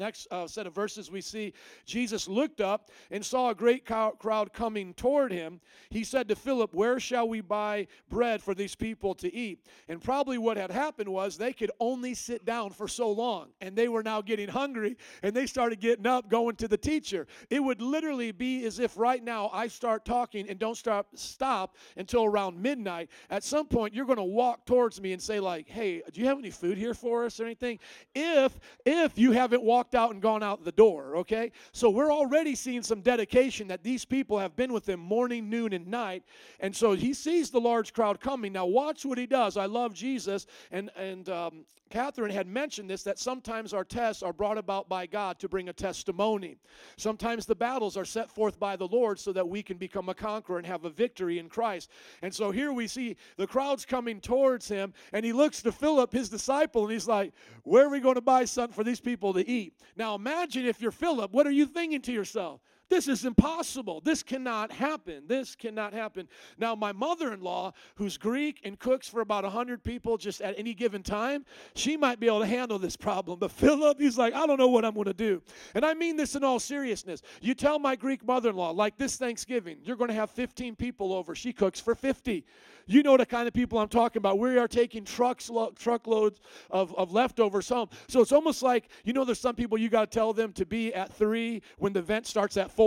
Next 0.00 0.26
uh, 0.30 0.46
set 0.46 0.66
of 0.66 0.74
verses, 0.74 1.10
we 1.10 1.20
see 1.20 1.52
Jesus 1.84 2.26
looked 2.26 2.62
up 2.62 2.90
and 3.10 3.22
saw 3.22 3.50
a 3.50 3.54
great 3.54 3.84
crowd 3.84 4.52
coming 4.54 4.94
toward 4.94 5.30
him. 5.30 5.60
He 5.90 6.04
said 6.04 6.26
to 6.28 6.36
Philip, 6.36 6.74
Where 6.74 6.98
shall 6.98 7.28
we 7.28 7.42
buy 7.42 7.86
bread 8.08 8.42
for 8.42 8.54
these 8.54 8.74
people 8.74 9.14
to 9.16 9.32
eat? 9.32 9.66
And 9.88 10.02
probably 10.02 10.38
what 10.38 10.56
had 10.56 10.70
happened 10.70 11.10
was 11.10 11.36
they 11.36 11.52
could 11.52 11.70
only 11.80 12.14
sit 12.14 12.46
down 12.46 12.70
for 12.70 12.88
so 12.88 13.10
long, 13.10 13.48
and 13.60 13.76
they 13.76 13.88
were 13.88 14.02
now 14.02 14.22
getting 14.22 14.48
hungry, 14.48 14.96
and 15.22 15.36
they 15.36 15.46
started 15.46 15.80
getting 15.80 16.06
up, 16.06 16.30
going 16.30 16.56
to 16.56 16.68
the 16.68 16.78
teacher. 16.78 17.26
It 17.50 17.62
would 17.62 17.82
literally 17.82 18.32
be 18.32 18.64
as 18.64 18.78
if 18.78 18.96
right 18.96 19.22
now 19.22 19.50
I 19.52 19.68
start 19.68 20.06
talking 20.06 20.48
and 20.48 20.58
don't 20.58 20.78
stop, 20.78 21.08
stop 21.14 21.76
until 21.98 22.24
around 22.24 22.60
midnight. 22.60 23.10
At 23.28 23.44
some 23.44 23.66
point, 23.66 23.92
you're 23.92 24.06
going 24.06 24.16
to 24.16 24.22
walk 24.22 24.64
towards 24.64 24.98
me 24.98 25.12
and 25.12 25.20
say, 25.20 25.40
like, 25.40 25.68
Hey, 25.68 26.00
do 26.10 26.22
you 26.22 26.26
have 26.26 26.38
any 26.38 26.50
food 26.50 26.78
here 26.78 26.94
for 26.94 27.26
us 27.26 27.38
or 27.38 27.44
anything? 27.44 27.78
If 28.14 28.58
if 28.86 29.18
you 29.18 29.32
haven't 29.32 29.62
walked 29.62 29.89
walked 29.90 30.04
out 30.04 30.12
and 30.12 30.22
gone 30.22 30.42
out 30.42 30.64
the 30.64 30.72
door, 30.72 31.16
okay? 31.16 31.50
So 31.72 31.90
we're 31.90 32.12
already 32.12 32.54
seeing 32.54 32.82
some 32.82 33.00
dedication 33.00 33.68
that 33.68 33.82
these 33.82 34.04
people 34.04 34.38
have 34.38 34.54
been 34.54 34.72
with 34.72 34.88
him 34.88 35.00
morning, 35.00 35.50
noon, 35.50 35.72
and 35.72 35.86
night. 35.86 36.22
And 36.60 36.74
so 36.74 36.92
he 36.92 37.12
sees 37.12 37.50
the 37.50 37.60
large 37.60 37.92
crowd 37.92 38.20
coming. 38.20 38.52
Now, 38.52 38.66
watch 38.66 39.04
what 39.04 39.18
he 39.18 39.26
does. 39.26 39.56
I 39.56 39.66
love 39.66 39.92
Jesus. 39.92 40.46
And, 40.70 40.90
and 40.96 41.28
um, 41.28 41.64
Catherine 41.90 42.30
had 42.30 42.46
mentioned 42.46 42.88
this 42.88 43.02
that 43.02 43.18
sometimes 43.18 43.74
our 43.74 43.84
tests 43.84 44.22
are 44.22 44.32
brought 44.32 44.58
about 44.58 44.88
by 44.88 45.06
God 45.06 45.40
to 45.40 45.48
bring 45.48 45.68
a 45.68 45.72
testimony. 45.72 46.56
Sometimes 46.96 47.46
the 47.46 47.56
battles 47.56 47.96
are 47.96 48.04
set 48.04 48.30
forth 48.30 48.60
by 48.60 48.76
the 48.76 48.86
Lord 48.86 49.18
so 49.18 49.32
that 49.32 49.48
we 49.48 49.62
can 49.62 49.76
become 49.76 50.08
a 50.08 50.14
conqueror 50.14 50.58
and 50.58 50.66
have 50.66 50.84
a 50.84 50.90
victory 50.90 51.40
in 51.40 51.48
Christ. 51.48 51.90
And 52.22 52.32
so 52.32 52.52
here 52.52 52.72
we 52.72 52.86
see 52.86 53.16
the 53.36 53.46
crowds 53.46 53.84
coming 53.84 54.20
towards 54.20 54.68
him, 54.68 54.94
and 55.12 55.24
he 55.24 55.32
looks 55.32 55.62
to 55.62 55.72
Philip, 55.72 56.12
his 56.12 56.28
disciple, 56.28 56.84
and 56.84 56.92
he's 56.92 57.08
like, 57.08 57.32
Where 57.64 57.86
are 57.86 57.90
we 57.90 58.00
going 58.00 58.14
to 58.14 58.20
buy 58.20 58.44
something 58.44 58.74
for 58.74 58.84
these 58.84 59.00
people 59.00 59.34
to 59.34 59.46
eat? 59.46 59.74
Now 59.96 60.14
imagine 60.14 60.66
if 60.66 60.80
you're 60.80 60.92
Philip, 60.92 61.32
what 61.32 61.46
are 61.46 61.52
you 61.52 61.66
thinking 61.66 62.02
to 62.02 62.12
yourself? 62.12 62.60
This 62.90 63.06
is 63.06 63.24
impossible. 63.24 64.00
This 64.00 64.24
cannot 64.24 64.72
happen. 64.72 65.22
This 65.28 65.54
cannot 65.54 65.92
happen. 65.92 66.28
Now, 66.58 66.74
my 66.74 66.90
mother 66.90 67.32
in 67.32 67.40
law, 67.40 67.72
who's 67.94 68.18
Greek 68.18 68.60
and 68.64 68.76
cooks 68.78 69.08
for 69.08 69.20
about 69.20 69.44
100 69.44 69.84
people 69.84 70.18
just 70.18 70.40
at 70.42 70.58
any 70.58 70.74
given 70.74 71.04
time, 71.04 71.46
she 71.76 71.96
might 71.96 72.18
be 72.18 72.26
able 72.26 72.40
to 72.40 72.46
handle 72.46 72.80
this 72.80 72.96
problem. 72.96 73.38
But 73.38 73.52
Philip, 73.52 74.00
he's 74.00 74.18
like, 74.18 74.34
I 74.34 74.44
don't 74.44 74.58
know 74.58 74.68
what 74.68 74.84
I'm 74.84 74.94
going 74.94 75.04
to 75.04 75.14
do. 75.14 75.40
And 75.74 75.84
I 75.84 75.94
mean 75.94 76.16
this 76.16 76.34
in 76.34 76.42
all 76.42 76.58
seriousness. 76.58 77.22
You 77.40 77.54
tell 77.54 77.78
my 77.78 77.94
Greek 77.94 78.26
mother 78.26 78.50
in 78.50 78.56
law, 78.56 78.70
like 78.70 78.98
this 78.98 79.16
Thanksgiving, 79.16 79.78
you're 79.84 79.96
going 79.96 80.08
to 80.08 80.14
have 80.14 80.30
15 80.30 80.74
people 80.74 81.12
over. 81.12 81.36
She 81.36 81.52
cooks 81.52 81.78
for 81.78 81.94
50. 81.94 82.44
You 82.86 83.04
know 83.04 83.16
the 83.16 83.24
kind 83.24 83.46
of 83.46 83.54
people 83.54 83.78
I'm 83.78 83.88
talking 83.88 84.18
about. 84.18 84.40
We 84.40 84.58
are 84.58 84.66
taking 84.66 85.04
trucks, 85.04 85.48
lo- 85.48 85.72
truckloads 85.78 86.40
of, 86.70 86.92
of 86.96 87.12
leftovers 87.12 87.68
home. 87.68 87.88
So 88.08 88.20
it's 88.20 88.32
almost 88.32 88.64
like, 88.64 88.88
you 89.04 89.12
know, 89.12 89.24
there's 89.24 89.38
some 89.38 89.54
people 89.54 89.78
you 89.78 89.88
got 89.88 90.10
to 90.10 90.18
tell 90.18 90.32
them 90.32 90.52
to 90.54 90.66
be 90.66 90.92
at 90.92 91.12
3 91.12 91.62
when 91.78 91.92
the 91.92 92.00
event 92.00 92.26
starts 92.26 92.56
at 92.56 92.68
four. 92.68 92.79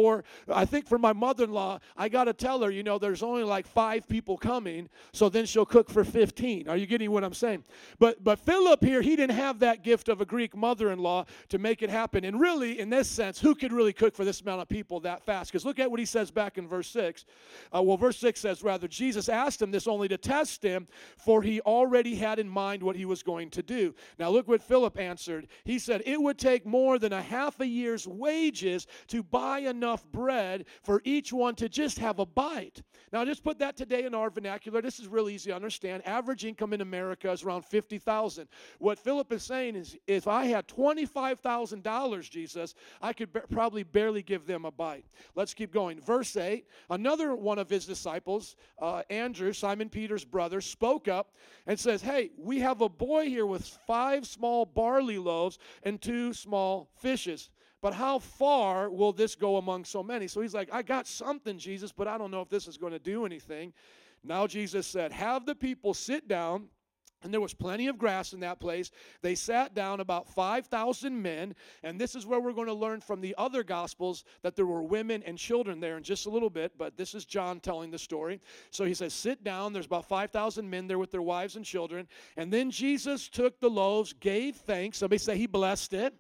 I 0.47 0.65
think 0.65 0.87
for 0.87 0.97
my 0.97 1.13
mother 1.13 1.43
in 1.43 1.51
law, 1.51 1.79
I 1.95 2.09
got 2.09 2.25
to 2.25 2.33
tell 2.33 2.61
her, 2.61 2.71
you 2.71 2.83
know, 2.83 2.97
there's 2.97 3.23
only 3.23 3.43
like 3.43 3.67
five 3.67 4.07
people 4.07 4.37
coming, 4.37 4.89
so 5.11 5.29
then 5.29 5.45
she'll 5.45 5.65
cook 5.65 5.89
for 5.89 6.03
15. 6.03 6.67
Are 6.67 6.77
you 6.77 6.85
getting 6.85 7.11
what 7.11 7.23
I'm 7.23 7.33
saying? 7.33 7.63
But, 7.99 8.23
but 8.23 8.39
Philip 8.39 8.83
here, 8.83 9.01
he 9.01 9.15
didn't 9.15 9.35
have 9.35 9.59
that 9.59 9.83
gift 9.83 10.09
of 10.09 10.21
a 10.21 10.25
Greek 10.25 10.55
mother 10.55 10.91
in 10.91 10.99
law 10.99 11.25
to 11.49 11.57
make 11.57 11.81
it 11.81 11.89
happen. 11.89 12.25
And 12.25 12.39
really, 12.39 12.79
in 12.79 12.89
this 12.89 13.09
sense, 13.09 13.39
who 13.39 13.55
could 13.55 13.71
really 13.71 13.93
cook 13.93 14.15
for 14.15 14.25
this 14.25 14.41
amount 14.41 14.61
of 14.61 14.69
people 14.69 14.99
that 15.01 15.23
fast? 15.23 15.51
Because 15.51 15.65
look 15.65 15.79
at 15.79 15.89
what 15.89 15.99
he 15.99 16.05
says 16.05 16.31
back 16.31 16.57
in 16.57 16.67
verse 16.67 16.87
6. 16.89 17.25
Uh, 17.75 17.81
well, 17.81 17.97
verse 17.97 18.17
6 18.17 18.39
says, 18.39 18.63
rather, 18.63 18.87
Jesus 18.87 19.29
asked 19.29 19.61
him 19.61 19.71
this 19.71 19.87
only 19.87 20.07
to 20.07 20.17
test 20.17 20.63
him, 20.63 20.87
for 21.17 21.41
he 21.41 21.61
already 21.61 22.15
had 22.15 22.39
in 22.39 22.49
mind 22.49 22.81
what 22.81 22.95
he 22.95 23.05
was 23.05 23.23
going 23.23 23.49
to 23.51 23.61
do. 23.61 23.93
Now, 24.19 24.29
look 24.29 24.47
what 24.47 24.61
Philip 24.61 24.99
answered. 24.99 25.47
He 25.63 25.79
said, 25.79 26.03
It 26.05 26.21
would 26.21 26.37
take 26.37 26.65
more 26.65 26.99
than 26.99 27.13
a 27.13 27.21
half 27.21 27.59
a 27.59 27.67
year's 27.67 28.07
wages 28.07 28.87
to 29.07 29.23
buy 29.23 29.59
enough 29.83 30.09
bread 30.11 30.65
for 30.81 31.01
each 31.03 31.33
one 31.33 31.55
to 31.55 31.67
just 31.67 31.99
have 31.99 32.19
a 32.19 32.25
bite. 32.25 32.81
Now, 33.11 33.23
just 33.25 33.43
put 33.43 33.59
that 33.59 33.75
today 33.77 34.05
in 34.05 34.15
our 34.15 34.29
vernacular. 34.29 34.81
This 34.81 34.99
is 34.99 35.07
really 35.07 35.35
easy 35.35 35.51
to 35.51 35.55
understand. 35.55 36.01
Average 36.07 36.45
income 36.45 36.73
in 36.73 36.81
America 36.81 37.31
is 37.31 37.43
around 37.43 37.65
50,000. 37.65 38.47
What 38.79 38.97
Philip 38.97 39.31
is 39.31 39.43
saying 39.43 39.75
is 39.75 39.97
if 40.07 40.27
I 40.27 40.45
had 40.45 40.67
$25,000, 40.67 42.29
Jesus, 42.29 42.73
I 43.01 43.13
could 43.13 43.31
ba- 43.31 43.43
probably 43.51 43.83
barely 43.83 44.23
give 44.23 44.47
them 44.47 44.65
a 44.65 44.71
bite. 44.71 45.05
Let's 45.35 45.53
keep 45.53 45.71
going. 45.71 45.99
Verse 46.01 46.35
8 46.35 46.65
Another 46.89 47.35
one 47.35 47.59
of 47.59 47.69
his 47.69 47.85
disciples, 47.85 48.55
uh, 48.81 49.03
Andrew, 49.09 49.53
Simon 49.53 49.89
Peter's 49.89 50.25
brother, 50.25 50.61
spoke 50.61 51.07
up 51.07 51.35
and 51.67 51.79
says, 51.79 52.01
Hey, 52.01 52.31
we 52.37 52.59
have 52.59 52.81
a 52.81 52.89
boy 52.89 53.27
here 53.27 53.45
with 53.45 53.67
five 53.85 54.25
small 54.25 54.65
barley 54.65 55.17
loaves 55.17 55.59
and 55.83 56.01
two 56.01 56.33
small 56.33 56.89
fishes. 56.95 57.49
But 57.83 57.93
how 57.93 58.19
far 58.19 58.89
will 58.89 59.11
this 59.11 59.35
go 59.35 59.57
among 59.57 59.83
so 59.83 60.01
many? 60.01 60.29
So 60.29 60.39
he's 60.39 60.53
like, 60.53 60.69
I 60.71 60.83
got 60.83 61.05
something, 61.05 61.57
Jesus, 61.57 61.91
but 61.91 62.07
I 62.07 62.17
don't 62.17 62.31
know 62.31 62.39
if 62.39 62.47
this 62.47 62.65
is 62.65 62.77
going 62.77 62.93
to 62.93 62.99
do 62.99 63.25
anything. 63.25 63.73
Now 64.23 64.47
Jesus 64.47 64.87
said, 64.87 65.11
Have 65.11 65.45
the 65.45 65.53
people 65.53 65.93
sit 65.93 66.29
down. 66.29 66.69
And 67.23 67.33
there 67.33 67.41
was 67.41 67.53
plenty 67.53 67.87
of 67.87 67.97
grass 67.97 68.33
in 68.33 68.41
that 68.41 68.59
place. 68.59 68.91
They 69.21 69.35
sat 69.35 69.73
down, 69.73 70.01
about 70.01 70.27
5,000 70.29 71.21
men. 71.21 71.55
And 71.81 71.99
this 71.99 72.15
is 72.15 72.25
where 72.25 72.39
we're 72.41 72.51
going 72.51 72.67
to 72.67 72.73
learn 72.73 72.99
from 72.99 73.21
the 73.21 73.33
other 73.37 73.63
gospels 73.63 74.25
that 74.41 74.57
there 74.57 74.65
were 74.65 74.83
women 74.83 75.23
and 75.23 75.37
children 75.37 75.79
there 75.79 75.95
in 75.95 76.03
just 76.03 76.25
a 76.25 76.29
little 76.29 76.49
bit. 76.49 76.73
But 76.77 76.97
this 76.97 77.13
is 77.13 77.23
John 77.23 77.61
telling 77.61 77.91
the 77.91 77.97
story. 77.97 78.41
So 78.71 78.83
he 78.83 78.93
says, 78.93 79.13
Sit 79.13 79.43
down. 79.43 79.73
There's 79.73 79.85
about 79.85 80.05
5,000 80.05 80.69
men 80.69 80.87
there 80.87 80.99
with 80.99 81.11
their 81.11 81.21
wives 81.21 81.57
and 81.57 81.65
children. 81.65 82.07
And 82.37 82.51
then 82.51 82.71
Jesus 82.71 83.29
took 83.29 83.59
the 83.59 83.69
loaves, 83.69 84.13
gave 84.13 84.55
thanks. 84.55 84.99
Somebody 84.99 85.19
say 85.19 85.37
he 85.37 85.47
blessed 85.47 85.93
it. 85.93 86.13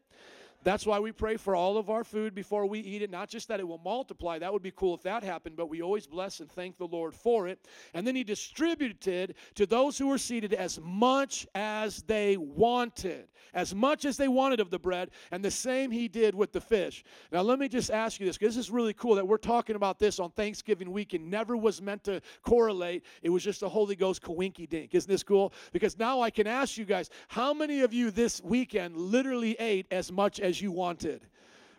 That's 0.63 0.85
why 0.85 0.99
we 0.99 1.11
pray 1.11 1.37
for 1.37 1.55
all 1.55 1.77
of 1.77 1.89
our 1.89 2.03
food 2.03 2.33
before 2.33 2.65
we 2.65 2.79
eat 2.79 3.01
it. 3.01 3.11
Not 3.11 3.29
just 3.29 3.47
that 3.49 3.59
it 3.59 3.67
will 3.67 3.81
multiply, 3.83 4.39
that 4.39 4.51
would 4.51 4.61
be 4.61 4.71
cool 4.71 4.95
if 4.95 5.03
that 5.03 5.23
happened, 5.23 5.55
but 5.55 5.69
we 5.69 5.81
always 5.81 6.07
bless 6.07 6.39
and 6.39 6.49
thank 6.51 6.77
the 6.77 6.87
Lord 6.87 7.13
for 7.13 7.47
it. 7.47 7.59
And 7.93 8.07
then 8.07 8.15
he 8.15 8.23
distributed 8.23 9.35
to 9.55 9.65
those 9.65 9.97
who 9.97 10.07
were 10.07 10.17
seated 10.17 10.53
as 10.53 10.79
much 10.81 11.45
as 11.53 12.03
they 12.03 12.37
wanted, 12.37 13.27
as 13.53 13.75
much 13.75 14.05
as 14.05 14.17
they 14.17 14.27
wanted 14.27 14.59
of 14.59 14.69
the 14.69 14.79
bread. 14.79 15.11
And 15.31 15.43
the 15.43 15.51
same 15.51 15.91
he 15.91 16.07
did 16.07 16.33
with 16.33 16.53
the 16.53 16.61
fish. 16.61 17.03
Now, 17.31 17.41
let 17.41 17.59
me 17.59 17.67
just 17.67 17.91
ask 17.91 18.19
you 18.19 18.25
this, 18.25 18.37
because 18.37 18.55
this 18.55 18.65
is 18.65 18.71
really 18.71 18.93
cool 18.93 19.15
that 19.15 19.27
we're 19.27 19.37
talking 19.37 19.75
about 19.75 19.99
this 19.99 20.19
on 20.19 20.31
Thanksgiving 20.31 20.91
week 20.91 21.13
and 21.13 21.29
never 21.29 21.57
was 21.57 21.81
meant 21.81 22.03
to 22.05 22.21
correlate. 22.41 23.03
It 23.21 23.29
was 23.29 23.43
just 23.43 23.63
a 23.63 23.69
Holy 23.69 23.95
Ghost 23.95 24.21
coinky 24.21 24.67
dink. 24.69 24.95
Isn't 24.95 25.09
this 25.09 25.23
cool? 25.23 25.53
Because 25.71 25.97
now 25.97 26.21
I 26.21 26.29
can 26.29 26.47
ask 26.47 26.77
you 26.77 26.85
guys, 26.85 27.09
how 27.27 27.53
many 27.53 27.81
of 27.81 27.93
you 27.93 28.11
this 28.11 28.41
weekend 28.41 28.95
literally 28.95 29.57
ate 29.59 29.87
as 29.91 30.11
much 30.11 30.39
as 30.39 30.52
you 30.61 30.71
wanted? 30.71 31.21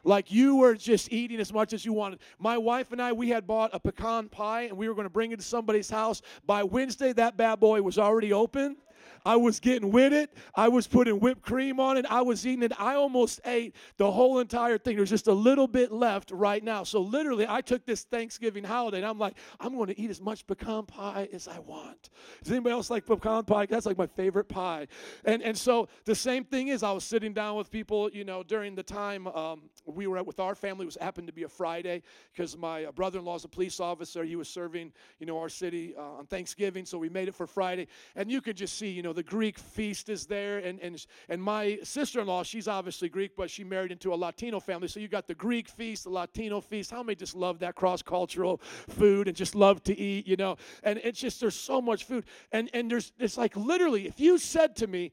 Like 0.05 0.31
you 0.31 0.57
were 0.57 0.75
just 0.75 1.13
eating 1.13 1.41
as 1.41 1.53
much 1.53 1.73
as 1.73 1.85
you 1.85 1.93
wanted. 1.93 2.19
My 2.39 2.59
wife 2.59 2.93
and 2.93 3.01
I, 3.01 3.13
we 3.13 3.31
had 3.31 3.47
bought 3.47 3.71
a 3.73 3.81
pecan 3.81 4.29
pie 4.29 4.63
and 4.63 4.77
we 4.77 4.89
were 4.89 4.95
going 4.95 5.07
to 5.07 5.11
bring 5.11 5.33
it 5.33 5.39
to 5.39 5.45
somebody's 5.45 5.89
house. 5.89 6.21
By 6.47 6.63
Wednesday, 6.63 7.13
that 7.15 7.37
bad 7.37 7.59
boy 7.59 7.81
was 7.81 7.99
already 7.99 8.33
open. 8.33 8.77
I 9.25 9.37
was 9.37 9.61
getting 9.61 9.91
with 9.91 10.13
it. 10.13 10.37
I 10.55 10.69
was 10.69 10.87
putting 10.87 11.19
whipped 11.19 11.43
cream 11.43 11.81
on 11.81 11.97
it. 11.97 12.05
I 12.09 12.23
was 12.23 12.47
eating 12.47 12.63
it. 12.63 12.73
I 12.79 12.95
almost 12.95 13.41
ate 13.45 13.75
the 13.97 14.11
whole 14.11 14.39
entire 14.39 14.79
thing. 14.79 14.97
There's 14.97 15.11
just 15.11 15.29
a 15.29 15.33
little 15.33 15.67
bit 15.67 15.93
left 15.93 16.31
right 16.31 16.63
now. 16.63 16.85
So 16.85 17.01
literally, 17.01 17.47
I 17.49 17.61
took 17.61 17.87
this 17.87 18.05
Thanksgiving 18.05 18.65
holiday 18.65 18.99
and 18.99 19.07
I'm 19.07 19.19
like, 19.19 19.37
I'm 19.61 19.75
going 19.75 19.89
to 19.89 19.99
eat 19.99 20.11
as 20.11 20.21
much 20.21 20.47
pecan 20.47 20.85
pie 20.85 21.29
as 21.33 21.49
I 21.49 21.59
want. 21.61 22.11
Does 22.43 22.53
anybody 22.53 22.75
else 22.75 22.91
like 22.91 23.07
pecan 23.07 23.45
pie? 23.45 23.67
That's 23.67 23.87
like 23.87 23.99
my 23.99 24.07
favorite 24.07 24.49
pie. 24.49 24.89
And 25.25 25.43
and 25.43 25.57
so 25.57 25.89
the 26.05 26.15
same 26.15 26.45
thing 26.45 26.69
is, 26.69 26.83
I 26.83 26.93
was 26.93 27.05
sitting 27.05 27.33
down 27.33 27.57
with 27.57 27.71
people, 27.71 28.11
you 28.11 28.25
know, 28.25 28.43
during 28.43 28.75
the 28.75 28.83
time 28.83 29.27
um, 29.29 29.63
we 29.87 30.07
were 30.07 30.23
with 30.23 30.41
our 30.41 30.55
family. 30.55 30.85
It 30.85 30.87
was 30.87 30.99
happened 31.01 31.29
to 31.29 31.33
be 31.33 31.45
a 31.45 31.49
Friday 31.49 32.03
because 32.33 32.57
my 32.57 32.85
uh, 32.85 32.93
brother-in-law 32.93 33.37
is 33.37 33.45
a 33.45 33.49
police 33.49 33.81
officer. 33.81 34.23
He 34.25 34.37
was 34.37 34.49
serving, 34.49 34.93
you 35.19 35.27
know, 35.27 35.39
our 35.39 35.49
city 35.49 35.95
uh, 35.97 36.19
on 36.19 36.27
Thanksgiving, 36.27 36.85
so 36.85 36.99
we 36.99 37.09
made 37.09 37.29
it 37.29 37.35
for 37.35 37.47
Friday. 37.47 37.89
And 38.17 38.31
you 38.31 38.43
could 38.43 38.57
just 38.57 38.79
see, 38.79 38.91
you 38.91 39.03
know, 39.03 39.14
the 39.15 39.23
Greek 39.23 39.59
feast 39.59 40.09
is 40.09 40.27
there. 40.27 40.59
And, 40.59 40.79
and, 40.81 41.07
and 41.29 41.43
my 41.43 41.79
sister 41.83 42.21
in 42.21 42.27
law, 42.27 42.43
she's 42.43 42.69
obviously 42.69 43.09
Greek, 43.09 43.37
but 43.37 43.51
she 43.51 43.65
married 43.65 43.93
into 43.93 44.13
a 44.13 44.17
Latino 44.17 44.61
family. 44.61 44.89
So 44.89 45.01
you 45.01 45.09
got 45.09 45.27
the 45.27 45.35
Greek 45.35 45.69
feast, 45.69 46.05
the 46.05 46.11
Latino 46.11 46.61
feast. 46.61 46.91
How 46.91 47.03
many 47.03 47.17
just 47.17 47.35
love 47.35 47.59
that 47.61 47.75
cross 47.75 48.03
cultural 48.03 48.59
food 48.89 49.29
and 49.29 49.37
just 49.37 49.55
love 49.55 49.83
to 49.85 49.99
eat, 49.99 50.27
you 50.27 50.37
know? 50.37 50.57
And 50.83 51.01
it's 51.03 51.21
just, 51.21 51.41
there's 51.41 51.55
so 51.55 51.81
much 51.81 52.05
food. 52.05 52.25
And, 52.53 52.71
and 52.75 52.91
there's, 52.91 53.13
it's 53.19 53.39
like 53.39 53.57
literally, 53.57 54.07
if 54.07 54.21
you 54.21 54.39
said 54.39 54.77
to 54.77 54.87
me, 54.87 55.13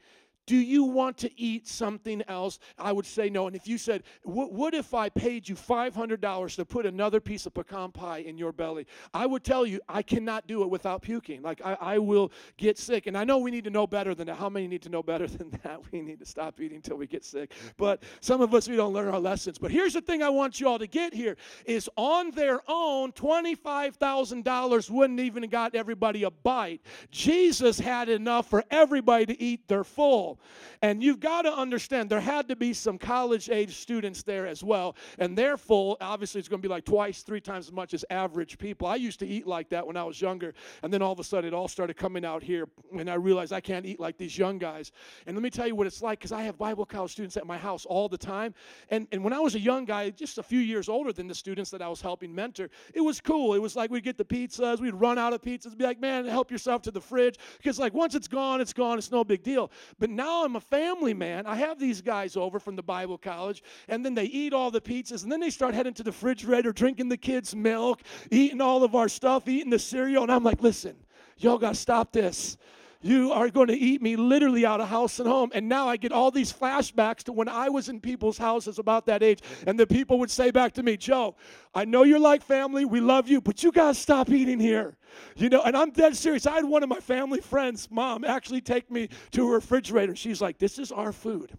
do 0.51 0.57
you 0.57 0.83
want 0.83 1.17
to 1.19 1.31
eat 1.39 1.65
something 1.65 2.21
else? 2.27 2.59
I 2.77 2.91
would 2.91 3.05
say 3.05 3.29
no. 3.29 3.47
And 3.47 3.55
if 3.55 3.69
you 3.69 3.77
said, 3.77 4.03
what, 4.23 4.73
if 4.73 4.93
I 4.93 5.07
paid 5.07 5.47
you 5.47 5.55
$500 5.55 6.55
to 6.57 6.65
put 6.65 6.85
another 6.85 7.21
piece 7.21 7.45
of 7.45 7.53
pecan 7.53 7.93
pie 7.93 8.17
in 8.17 8.37
your 8.37 8.51
belly? 8.51 8.85
I 9.13 9.27
would 9.27 9.45
tell 9.45 9.65
you, 9.65 9.79
I 9.87 10.01
cannot 10.01 10.47
do 10.47 10.61
it 10.63 10.69
without 10.69 11.03
puking. 11.03 11.41
Like, 11.41 11.61
I, 11.63 11.77
I 11.79 11.97
will 11.99 12.33
get 12.57 12.77
sick. 12.77 13.07
And 13.07 13.17
I 13.17 13.23
know 13.23 13.37
we 13.37 13.49
need 13.49 13.63
to 13.63 13.69
know 13.69 13.87
better 13.87 14.13
than 14.13 14.27
that. 14.27 14.35
How 14.35 14.49
many 14.49 14.67
need 14.67 14.81
to 14.81 14.89
know 14.89 15.01
better 15.01 15.25
than 15.37 15.51
that? 15.63 15.79
We 15.89 16.01
need 16.01 16.19
to 16.19 16.25
stop 16.25 16.59
eating 16.59 16.75
until 16.75 16.97
we 16.97 17.07
get 17.07 17.23
sick. 17.23 17.53
But 17.77 18.03
some 18.19 18.41
of 18.41 18.53
us, 18.53 18.67
we 18.67 18.75
don't 18.75 18.91
learn 18.91 19.07
our 19.07 19.21
lessons. 19.21 19.57
But 19.57 19.71
here's 19.71 19.93
the 19.93 20.01
thing 20.01 20.21
I 20.21 20.27
want 20.27 20.59
you 20.59 20.67
all 20.67 20.79
to 20.79 20.87
get 20.87 21.13
here 21.13 21.37
is 21.65 21.89
on 21.95 22.29
their 22.31 22.59
own, 22.67 23.13
$25,000 23.13 24.89
wouldn't 24.89 25.19
even 25.21 25.43
have 25.43 25.51
got 25.51 25.75
everybody 25.75 26.23
a 26.23 26.29
bite. 26.29 26.81
Jesus 27.09 27.79
had 27.79 28.09
enough 28.09 28.49
for 28.49 28.65
everybody 28.69 29.27
to 29.27 29.41
eat 29.41 29.69
their 29.69 29.85
full. 29.85 30.40
And 30.81 31.03
you've 31.03 31.19
got 31.19 31.43
to 31.43 31.53
understand 31.53 32.09
there 32.09 32.19
had 32.19 32.47
to 32.49 32.55
be 32.55 32.73
some 32.73 32.97
college 32.97 33.49
age 33.49 33.75
students 33.75 34.23
there 34.23 34.47
as 34.47 34.63
well. 34.63 34.95
And 35.19 35.37
they're 35.37 35.57
full. 35.57 35.97
Obviously, 36.01 36.39
it's 36.39 36.47
going 36.47 36.61
to 36.61 36.67
be 36.67 36.71
like 36.71 36.85
twice, 36.85 37.21
three 37.23 37.41
times 37.41 37.67
as 37.67 37.71
much 37.71 37.93
as 37.93 38.05
average 38.09 38.57
people. 38.57 38.87
I 38.87 38.95
used 38.95 39.19
to 39.19 39.27
eat 39.27 39.45
like 39.45 39.69
that 39.69 39.85
when 39.85 39.97
I 39.97 40.03
was 40.03 40.21
younger. 40.21 40.53
And 40.83 40.93
then 40.93 41.01
all 41.01 41.11
of 41.11 41.19
a 41.19 41.23
sudden, 41.23 41.47
it 41.47 41.53
all 41.53 41.67
started 41.67 41.97
coming 41.97 42.25
out 42.25 42.43
here. 42.43 42.67
And 42.97 43.09
I 43.09 43.15
realized 43.15 43.53
I 43.53 43.61
can't 43.61 43.85
eat 43.85 43.99
like 43.99 44.17
these 44.17 44.37
young 44.37 44.57
guys. 44.57 44.91
And 45.27 45.35
let 45.35 45.43
me 45.43 45.49
tell 45.49 45.67
you 45.67 45.75
what 45.75 45.87
it's 45.87 46.01
like 46.01 46.19
because 46.19 46.31
I 46.31 46.43
have 46.43 46.57
Bible 46.57 46.85
college 46.85 47.11
students 47.11 47.37
at 47.37 47.45
my 47.45 47.57
house 47.57 47.85
all 47.85 48.07
the 48.07 48.17
time. 48.17 48.53
And, 48.89 49.07
and 49.11 49.23
when 49.23 49.33
I 49.33 49.39
was 49.39 49.55
a 49.55 49.59
young 49.59 49.85
guy, 49.85 50.09
just 50.09 50.37
a 50.37 50.43
few 50.43 50.59
years 50.59 50.89
older 50.89 51.11
than 51.11 51.27
the 51.27 51.35
students 51.35 51.71
that 51.71 51.81
I 51.81 51.87
was 51.87 52.01
helping 52.01 52.33
mentor, 52.33 52.69
it 52.93 53.01
was 53.01 53.19
cool. 53.19 53.53
It 53.53 53.59
was 53.59 53.75
like 53.75 53.91
we'd 53.91 54.03
get 54.03 54.17
the 54.17 54.25
pizzas, 54.25 54.79
we'd 54.79 54.95
run 54.95 55.17
out 55.17 55.33
of 55.33 55.41
pizzas, 55.41 55.77
be 55.77 55.83
like, 55.83 55.99
man, 55.99 56.25
help 56.25 56.51
yourself 56.51 56.81
to 56.83 56.91
the 56.91 57.01
fridge. 57.01 57.37
Because, 57.57 57.79
like, 57.79 57.93
once 57.93 58.15
it's 58.15 58.27
gone, 58.27 58.61
it's 58.61 58.73
gone. 58.73 58.97
It's 58.97 59.11
no 59.11 59.23
big 59.23 59.43
deal. 59.43 59.71
But 59.99 60.09
now 60.09 60.20
I'm 60.27 60.55
a 60.55 60.61
family 60.61 61.13
man. 61.13 61.45
I 61.45 61.55
have 61.55 61.79
these 61.79 62.01
guys 62.01 62.35
over 62.35 62.59
from 62.59 62.75
the 62.75 62.83
Bible 62.83 63.17
college, 63.17 63.63
and 63.87 64.05
then 64.05 64.13
they 64.13 64.25
eat 64.25 64.53
all 64.53 64.71
the 64.71 64.81
pizzas, 64.81 65.23
and 65.23 65.31
then 65.31 65.39
they 65.39 65.49
start 65.49 65.73
heading 65.73 65.93
to 65.95 66.03
the 66.03 66.11
refrigerator, 66.11 66.71
drinking 66.71 67.09
the 67.09 67.17
kids' 67.17 67.55
milk, 67.55 68.01
eating 68.29 68.61
all 68.61 68.83
of 68.83 68.95
our 68.95 69.09
stuff, 69.09 69.47
eating 69.47 69.69
the 69.69 69.79
cereal. 69.79 70.23
And 70.23 70.31
I'm 70.31 70.43
like, 70.43 70.61
listen, 70.61 70.95
y'all 71.37 71.57
got 71.57 71.75
to 71.75 71.79
stop 71.79 72.11
this. 72.11 72.57
You 73.01 73.31
are 73.31 73.49
going 73.49 73.67
to 73.67 73.77
eat 73.77 74.01
me 74.01 74.15
literally 74.15 74.65
out 74.65 74.79
of 74.79 74.87
house 74.87 75.19
and 75.19 75.27
home. 75.27 75.51
And 75.53 75.67
now 75.67 75.87
I 75.87 75.97
get 75.97 76.11
all 76.11 76.31
these 76.31 76.53
flashbacks 76.53 77.23
to 77.23 77.31
when 77.31 77.47
I 77.47 77.69
was 77.69 77.89
in 77.89 77.99
people's 77.99 78.37
houses 78.37 78.77
about 78.79 79.05
that 79.07 79.23
age. 79.23 79.39
And 79.65 79.79
the 79.79 79.87
people 79.87 80.19
would 80.19 80.31
say 80.31 80.51
back 80.51 80.73
to 80.73 80.83
me, 80.83 80.97
Joe, 80.97 81.35
I 81.73 81.85
know 81.85 82.03
you're 82.03 82.19
like 82.19 82.43
family. 82.43 82.85
We 82.85 83.01
love 83.01 83.27
you, 83.27 83.41
but 83.41 83.63
you 83.63 83.71
got 83.71 83.95
to 83.95 83.99
stop 83.99 84.29
eating 84.29 84.59
here. 84.59 84.97
You 85.35 85.49
know, 85.49 85.61
and 85.63 85.75
I'm 85.75 85.91
dead 85.91 86.15
serious. 86.15 86.45
I 86.45 86.55
had 86.55 86.65
one 86.65 86.83
of 86.83 86.89
my 86.89 86.99
family 86.99 87.41
friends' 87.41 87.89
mom 87.89 88.23
actually 88.23 88.61
take 88.61 88.89
me 88.91 89.09
to 89.31 89.47
her 89.47 89.55
refrigerator. 89.55 90.15
She's 90.15 90.41
like, 90.41 90.57
This 90.57 90.79
is 90.79 90.91
our 90.91 91.11
food. 91.11 91.57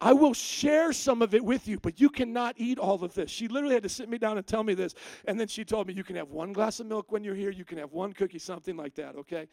I 0.00 0.12
will 0.12 0.32
share 0.32 0.92
some 0.92 1.22
of 1.22 1.34
it 1.34 1.44
with 1.44 1.66
you, 1.66 1.80
but 1.80 2.00
you 2.00 2.08
cannot 2.08 2.54
eat 2.56 2.78
all 2.78 3.02
of 3.02 3.14
this. 3.14 3.30
She 3.30 3.48
literally 3.48 3.74
had 3.74 3.82
to 3.82 3.88
sit 3.88 4.08
me 4.08 4.16
down 4.16 4.38
and 4.38 4.46
tell 4.46 4.62
me 4.62 4.74
this. 4.74 4.94
And 5.26 5.40
then 5.40 5.48
she 5.48 5.64
told 5.64 5.88
me, 5.88 5.94
You 5.94 6.04
can 6.04 6.16
have 6.16 6.30
one 6.30 6.52
glass 6.52 6.78
of 6.78 6.86
milk 6.86 7.10
when 7.10 7.24
you're 7.24 7.34
here, 7.34 7.50
you 7.50 7.64
can 7.64 7.78
have 7.78 7.92
one 7.92 8.12
cookie, 8.12 8.38
something 8.38 8.76
like 8.76 8.94
that, 8.94 9.16
okay? 9.16 9.48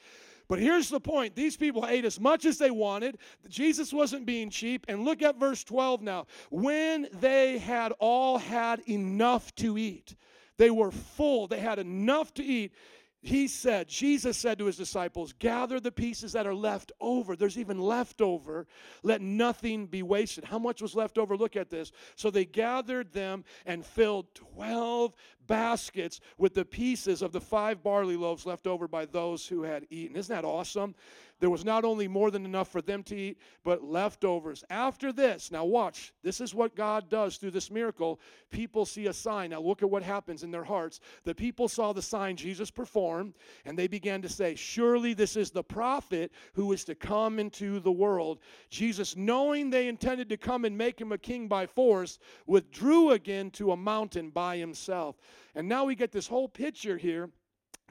But 0.47 0.59
here's 0.59 0.89
the 0.89 0.99
point 0.99 1.35
these 1.35 1.57
people 1.57 1.85
ate 1.88 2.05
as 2.05 2.19
much 2.19 2.45
as 2.45 2.57
they 2.57 2.72
wanted. 2.72 3.17
Jesus 3.49 3.91
wasn't 3.91 4.26
being 4.26 4.49
cheap. 4.49 4.85
And 4.88 5.03
look 5.03 5.22
at 5.22 5.39
verse 5.39 5.63
12 5.63 6.01
now. 6.01 6.27
When 6.49 7.07
they 7.13 7.57
had 7.57 7.93
all 7.99 8.38
had 8.38 8.81
enough 8.88 9.53
to 9.55 9.77
eat, 9.77 10.15
they 10.57 10.69
were 10.69 10.91
full, 10.91 11.47
they 11.47 11.59
had 11.59 11.80
enough 11.80 12.34
to 12.35 12.43
eat. 12.43 12.73
he 13.22 13.47
said, 13.47 13.88
Jesus 13.88 14.38
said 14.38 14.59
to 14.59 14.65
his 14.65 14.77
disciples, 14.77 15.34
Gather 15.34 15.80
the 15.80 15.91
pieces 15.91 16.34
that 16.34 16.45
are 16.45 16.53
left 16.53 16.91
over. 17.01 17.35
There's 17.35 17.57
even 17.57 17.80
left 17.80 18.22
over. 18.22 18.67
Let 19.01 19.22
nothing 19.22 19.88
be 19.88 20.03
wasted. 20.03 20.43
How 20.43 20.59
much 20.59 20.81
was 20.81 20.95
left 20.95 21.17
over? 21.17 21.35
Look 21.35 21.55
at 21.55 21.72
this. 21.72 21.91
So 22.15 22.30
they 22.30 22.45
gathered 22.45 23.11
them 23.11 23.43
and 23.65 23.84
filled 23.84 24.34
12 24.35 25.13
baskets 25.47 26.19
with 26.38 26.53
the 26.53 26.65
pieces 26.65 27.22
of 27.22 27.31
the 27.31 27.41
five 27.41 27.84
barley 27.84 28.15
loaves 28.15 28.45
left 28.45 28.67
over 28.67 28.88
by 28.88 29.05
those 29.05 29.47
who 29.47 29.63
had 29.63 29.85
eaten. 29.89 30.15
Isn't 30.15 30.35
that 30.35 30.45
awesome? 30.45 30.95
There 31.39 31.49
was 31.49 31.65
not 31.65 31.84
only 31.84 32.07
more 32.07 32.31
than 32.31 32.45
enough 32.45 32.69
for 32.69 32.81
them 32.81 33.03
to 33.03 33.15
eat, 33.15 33.38
but 33.63 33.84
leftovers. 33.84 34.63
After 34.69 35.11
this, 35.11 35.51
now 35.51 35.65
watch, 35.65 36.13
this 36.23 36.39
is 36.39 36.55
what 36.55 36.76
God 36.76 37.09
does 37.09 37.35
through 37.35 37.51
this 37.51 37.69
miracle. 37.69 38.22
People 38.51 38.85
see 38.85 39.07
a 39.07 39.13
sign. 39.13 39.49
Now 39.49 39.59
look 39.59 39.84
at 39.84 39.89
what 39.89 40.01
happens 40.01 40.43
in 40.43 40.51
their 40.51 40.63
hearts. 40.63 41.01
The 41.26 41.35
people 41.35 41.67
saw 41.67 41.91
the 41.91 42.01
sign 42.01 42.38
Jesus 42.38 42.72
performed, 42.72 43.34
and 43.65 43.77
they 43.77 43.88
began 43.88 44.22
to 44.22 44.30
say, 44.30 44.55
Surely 44.55 45.13
this 45.13 45.35
is 45.35 45.51
the 45.51 45.63
prophet 45.63 46.31
who 46.53 46.72
is 46.72 46.85
to 46.85 46.95
come 46.95 47.38
into 47.38 47.81
the 47.81 47.91
world. 47.91 48.39
Jesus, 48.69 49.17
knowing 49.17 49.69
they 49.69 49.89
intended 49.89 50.30
to 50.30 50.38
come 50.38 50.63
and 50.63 50.77
make 50.77 50.99
him 50.99 51.11
a 51.11 51.17
king 51.17 51.49
by 51.49 51.65
force, 51.65 52.17
withdrew 52.47 53.11
again 53.11 53.51
to 53.51 53.73
a 53.73 53.77
mountain 53.77 54.30
by 54.30 54.55
himself. 54.55 55.17
And 55.53 55.67
now 55.67 55.85
we 55.85 55.95
get 55.95 56.11
this 56.11 56.27
whole 56.27 56.47
picture 56.47 56.97
here 56.97 57.29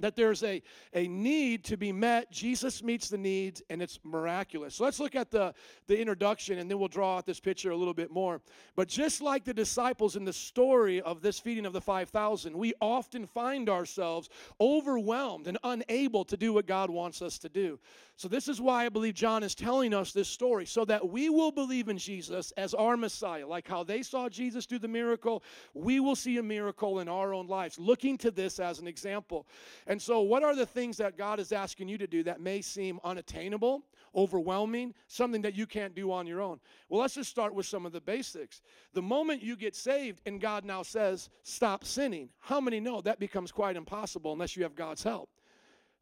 that 0.00 0.16
there's 0.16 0.42
a, 0.42 0.60
a 0.92 1.06
need 1.06 1.64
to 1.64 1.76
be 1.76 1.92
met. 1.92 2.30
Jesus 2.30 2.82
meets 2.82 3.08
the 3.08 3.18
needs, 3.18 3.62
and 3.70 3.80
it's 3.80 4.00
miraculous. 4.02 4.74
So 4.74 4.84
let's 4.84 4.98
look 4.98 5.14
at 5.14 5.30
the, 5.30 5.54
the 5.86 5.98
introduction, 5.98 6.58
and 6.58 6.70
then 6.70 6.78
we'll 6.78 6.88
draw 6.88 7.18
out 7.18 7.26
this 7.26 7.40
picture 7.40 7.70
a 7.70 7.76
little 7.76 7.94
bit 7.94 8.10
more. 8.10 8.40
But 8.74 8.88
just 8.88 9.22
like 9.22 9.44
the 9.44 9.54
disciples 9.54 10.16
in 10.16 10.24
the 10.24 10.32
story 10.32 11.00
of 11.00 11.22
this 11.22 11.38
feeding 11.38 11.66
of 11.66 11.72
the 11.72 11.80
5,000, 11.80 12.56
we 12.56 12.74
often 12.80 13.26
find 13.26 13.68
ourselves 13.68 14.28
overwhelmed 14.60 15.46
and 15.46 15.58
unable 15.62 16.24
to 16.24 16.36
do 16.36 16.52
what 16.52 16.66
God 16.66 16.90
wants 16.90 17.22
us 17.22 17.38
to 17.38 17.48
do. 17.48 17.78
So, 18.16 18.28
this 18.28 18.46
is 18.46 18.60
why 18.60 18.86
I 18.86 18.88
believe 18.90 19.14
John 19.14 19.42
is 19.42 19.56
telling 19.56 19.92
us 19.92 20.12
this 20.12 20.28
story, 20.28 20.66
so 20.66 20.84
that 20.84 21.08
we 21.08 21.30
will 21.30 21.50
believe 21.50 21.88
in 21.88 21.98
Jesus 21.98 22.52
as 22.56 22.72
our 22.72 22.96
Messiah. 22.96 23.46
Like 23.46 23.66
how 23.66 23.82
they 23.82 24.02
saw 24.02 24.28
Jesus 24.28 24.66
do 24.66 24.78
the 24.78 24.86
miracle, 24.86 25.42
we 25.74 25.98
will 25.98 26.14
see 26.14 26.38
a 26.38 26.42
miracle 26.42 27.00
in 27.00 27.08
our 27.08 27.34
own 27.34 27.48
lives, 27.48 27.76
looking 27.76 28.16
to 28.18 28.30
this 28.30 28.60
as 28.60 28.78
an 28.78 28.86
example. 28.86 29.48
And 29.86 30.01
so, 30.01 30.20
what 30.23 30.43
are 30.43 30.55
the 30.55 30.66
things 30.66 30.97
that 30.97 31.19
God 31.19 31.39
is 31.39 31.52
asking 31.52 31.89
you 31.89 31.98
to 31.98 32.06
do 32.06 32.23
that 32.23 32.40
may 32.40 32.62
seem 32.62 32.98
unattainable, 33.05 33.85
overwhelming, 34.15 34.94
something 35.09 35.43
that 35.43 35.55
you 35.55 35.66
can't 35.66 35.94
do 35.94 36.11
on 36.11 36.27
your 36.27 36.40
own? 36.40 36.59
Well, 36.89 37.02
let's 37.02 37.15
just 37.15 37.31
start 37.31 37.55
with 37.55 37.66
some 37.66 37.85
of 37.85 37.93
the 37.93 38.01
basics. 38.01 38.62
The 38.94 39.02
moment 39.02 39.43
you 39.43 39.56
get 39.56 39.74
saved 39.77 40.23
and 40.24 40.40
God 40.40 40.65
now 40.65 40.82
says, 40.82 41.28
stop 41.43 41.85
sinning, 41.85 42.31
how 42.40 42.61
many 42.61 42.81
know 42.81 43.02
that 43.02 43.19
becomes 43.19 43.52
quite 43.52 43.77
impossible 43.77 44.32
unless 44.32 44.56
you 44.56 44.62
have 44.62 44.74
God's 44.74 45.02
help? 45.02 45.28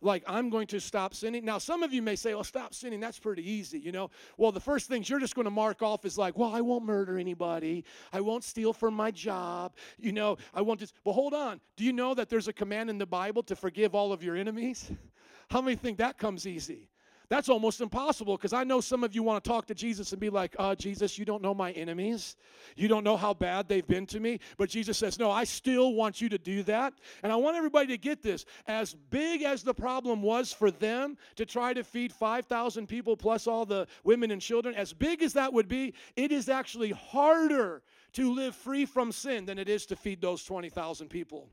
Like 0.03 0.23
i'm 0.27 0.51
going 0.51 0.67
to 0.67 0.81
stop 0.81 1.15
sinning. 1.15 1.45
Now 1.45 1.59
some 1.59 1.83
of 1.83 1.93
you 1.93 2.03
may 2.03 2.17
say 2.17 2.35
well 2.35 2.45
stop 2.45 2.75
sinning. 2.75 3.01
That's 3.01 3.19
pretty 3.19 3.49
easy 3.49 3.79
you 3.79 3.93
know? 3.93 4.11
Well 4.37 4.53
the 4.53 4.61
first 4.61 4.89
things 4.89 5.09
you're 5.09 5.21
just 5.21 5.35
going 5.35 5.47
to 5.47 5.51
mark 5.51 5.83
off 5.83 6.05
is 6.05 6.19
like 6.19 6.37
well 6.37 6.55
i 6.55 6.61
won't 6.61 6.85
murder 6.85 7.19
anybody. 7.19 7.85
I 8.13 8.21
won't 8.21 8.45
steal 8.45 8.73
from 8.73 8.95
my 8.95 9.11
job 9.11 9.73
you 9.99 10.13
know? 10.13 10.37
I 10.55 10.61
won't 10.61 10.81
just 10.81 10.95
but 11.05 11.13
hold 11.13 11.35
on. 11.35 11.61
Do 11.77 11.85
you 11.85 11.93
know 11.93 12.15
that 12.15 12.29
there's 12.29 12.49
a 12.49 12.53
command 12.53 12.91
in 12.91 12.99
the 12.99 13.07
bible 13.07 13.43
to 13.45 13.57
forgive 13.57 13.95
all 13.95 14.13
of 14.13 14.23
your 14.23 14.37
enemies? 14.37 14.91
How 15.51 15.61
many 15.61 15.77
think 15.77 15.99
that 15.99 16.19
comes 16.19 16.47
easy 16.47 16.89
that's 17.29 17.49
almost 17.49 17.81
impossible 17.81 18.37
because 18.37 18.53
I 18.53 18.65
know 18.65 18.81
some 18.81 19.05
of 19.05 19.15
you 19.15 19.23
want 19.23 19.43
to 19.43 19.49
talk 19.49 19.67
to 19.67 19.75
Jesus 19.75 20.13
and 20.13 20.21
be 20.21 20.31
like, 20.31 20.55
uh, 20.59 20.75
Jesus, 20.75 21.19
you 21.19 21.25
don't 21.25 21.43
know 21.43 21.55
my 21.55 21.73
enemies. 21.73 22.37
You 22.77 22.89
don't 22.89 23.05
know 23.05 23.17
how 23.17 23.35
bad 23.35 23.69
they've 23.69 23.87
been 23.87 24.07
to 24.07 24.21
me. 24.21 24.41
But 24.57 24.69
Jesus 24.69 24.99
says, 24.99 25.19
No, 25.19 25.31
I 25.31 25.45
still 25.45 25.95
want 25.95 26.21
you 26.21 26.29
to 26.29 26.39
do 26.39 26.63
that. 26.65 26.95
And 27.23 27.33
I 27.33 27.37
want 27.37 27.57
everybody 27.57 27.89
to 27.89 27.99
get 27.99 28.23
this. 28.23 28.45
As 28.67 28.95
big 28.95 29.43
as 29.43 29.63
the 29.63 29.75
problem 29.75 30.23
was 30.23 30.53
for 30.53 30.71
them 30.71 31.17
to 31.37 31.47
try 31.47 31.73
to 31.75 31.85
feed 31.85 32.13
5,000 32.13 32.87
people 32.87 33.17
plus 33.17 33.47
all 33.47 33.65
the 33.65 33.87
women 34.05 34.31
and 34.31 34.41
children, 34.41 34.75
as 34.75 34.93
big 34.93 35.23
as 35.23 35.33
that 35.35 35.53
would 35.53 35.69
be, 35.69 35.95
it 36.17 36.33
is 36.33 36.49
actually 36.49 36.91
harder 36.91 37.83
to 38.13 38.33
live 38.33 38.55
free 38.55 38.85
from 38.85 39.11
sin 39.11 39.47
than 39.47 39.59
it 39.59 39.69
is 39.69 39.87
to 39.87 39.97
feed 39.97 40.21
those 40.21 40.45
20,000 40.45 41.09
people. 41.09 41.49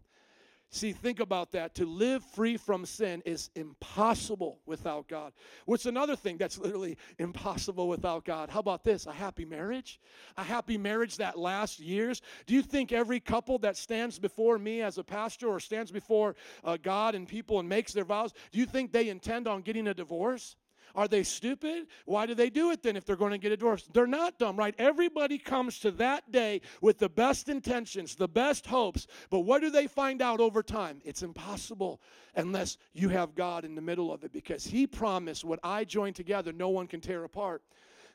See, 0.72 0.94
think 0.94 1.20
about 1.20 1.52
that. 1.54 1.74
To 1.76 1.86
live 1.86 2.24
free 2.24 2.56
from 2.56 2.86
sin 2.86 3.24
is 3.26 3.50
impossible 3.56 4.60
without 4.68 5.08
God. 5.08 5.34
What's 5.66 5.88
another 5.88 6.16
thing 6.16 6.38
that's 6.38 6.60
literally 6.60 6.96
impossible 7.18 7.88
without 7.88 8.24
God? 8.24 8.52
How 8.52 8.60
about 8.60 8.84
this? 8.84 9.08
A 9.08 9.12
happy 9.12 9.46
marriage? 9.46 10.00
A 10.38 10.44
happy 10.44 10.78
marriage 10.78 11.18
that 11.18 11.40
lasts 11.40 11.80
years? 11.80 12.22
Do 12.46 12.54
you 12.54 12.62
think 12.62 12.92
every 12.92 13.20
couple 13.20 13.58
that 13.60 13.78
stands 13.78 14.20
before 14.20 14.60
me 14.60 14.82
as 14.84 15.00
a 15.00 15.04
pastor 15.04 15.48
or 15.48 15.60
stands 15.60 15.92
before 15.92 16.36
uh, 16.64 16.78
God 16.80 17.16
and 17.16 17.28
people 17.28 17.60
and 17.60 17.68
makes 17.68 17.92
their 17.92 18.06
vows, 18.06 18.32
do 18.52 18.60
you 18.60 18.68
think 18.68 18.92
they 18.92 19.10
intend 19.10 19.48
on 19.48 19.62
getting 19.62 19.88
a 19.88 19.94
divorce? 19.96 20.56
Are 20.96 21.08
they 21.08 21.24
stupid? 21.24 21.88
Why 22.06 22.26
do 22.26 22.34
they 22.34 22.50
do 22.50 22.72
it 22.72 22.84
then 22.84 22.96
if 22.96 23.06
they're 23.06 23.16
going 23.16 23.32
to 23.32 23.38
get 23.38 23.52
a 23.52 23.58
divorce? 23.58 23.88
They're 23.94 24.08
not 24.08 24.40
dumb, 24.40 24.56
right? 24.56 24.76
Everybody 24.78 25.38
comes 25.38 25.80
to 25.80 25.92
that 25.92 26.32
day 26.32 26.62
with 26.82 27.00
the 27.00 27.10
best 27.10 27.50
intentions, 27.50 28.16
the 28.16 28.28
best 28.28 28.66
hopes. 28.66 29.08
But 29.30 29.42
what 29.42 29.62
do 29.62 29.70
they 29.70 29.88
find 29.88 30.22
out 30.22 30.40
over 30.40 30.64
time? 30.64 31.02
It's 31.04 31.24
impossible 31.24 32.02
unless 32.36 32.78
you 32.94 33.10
have 33.10 33.36
God 33.36 33.66
in 33.66 33.76
the 33.76 33.82
middle 33.82 34.12
of 34.12 34.24
it 34.24 34.32
because 34.32 34.66
He 34.66 34.88
promised 34.88 35.44
what 35.44 35.60
I 35.64 35.84
join 35.84 36.14
together, 36.14 36.52
no 36.54 36.70
one 36.70 36.88
can 36.88 37.02
tear 37.02 37.24
apart. 37.24 37.64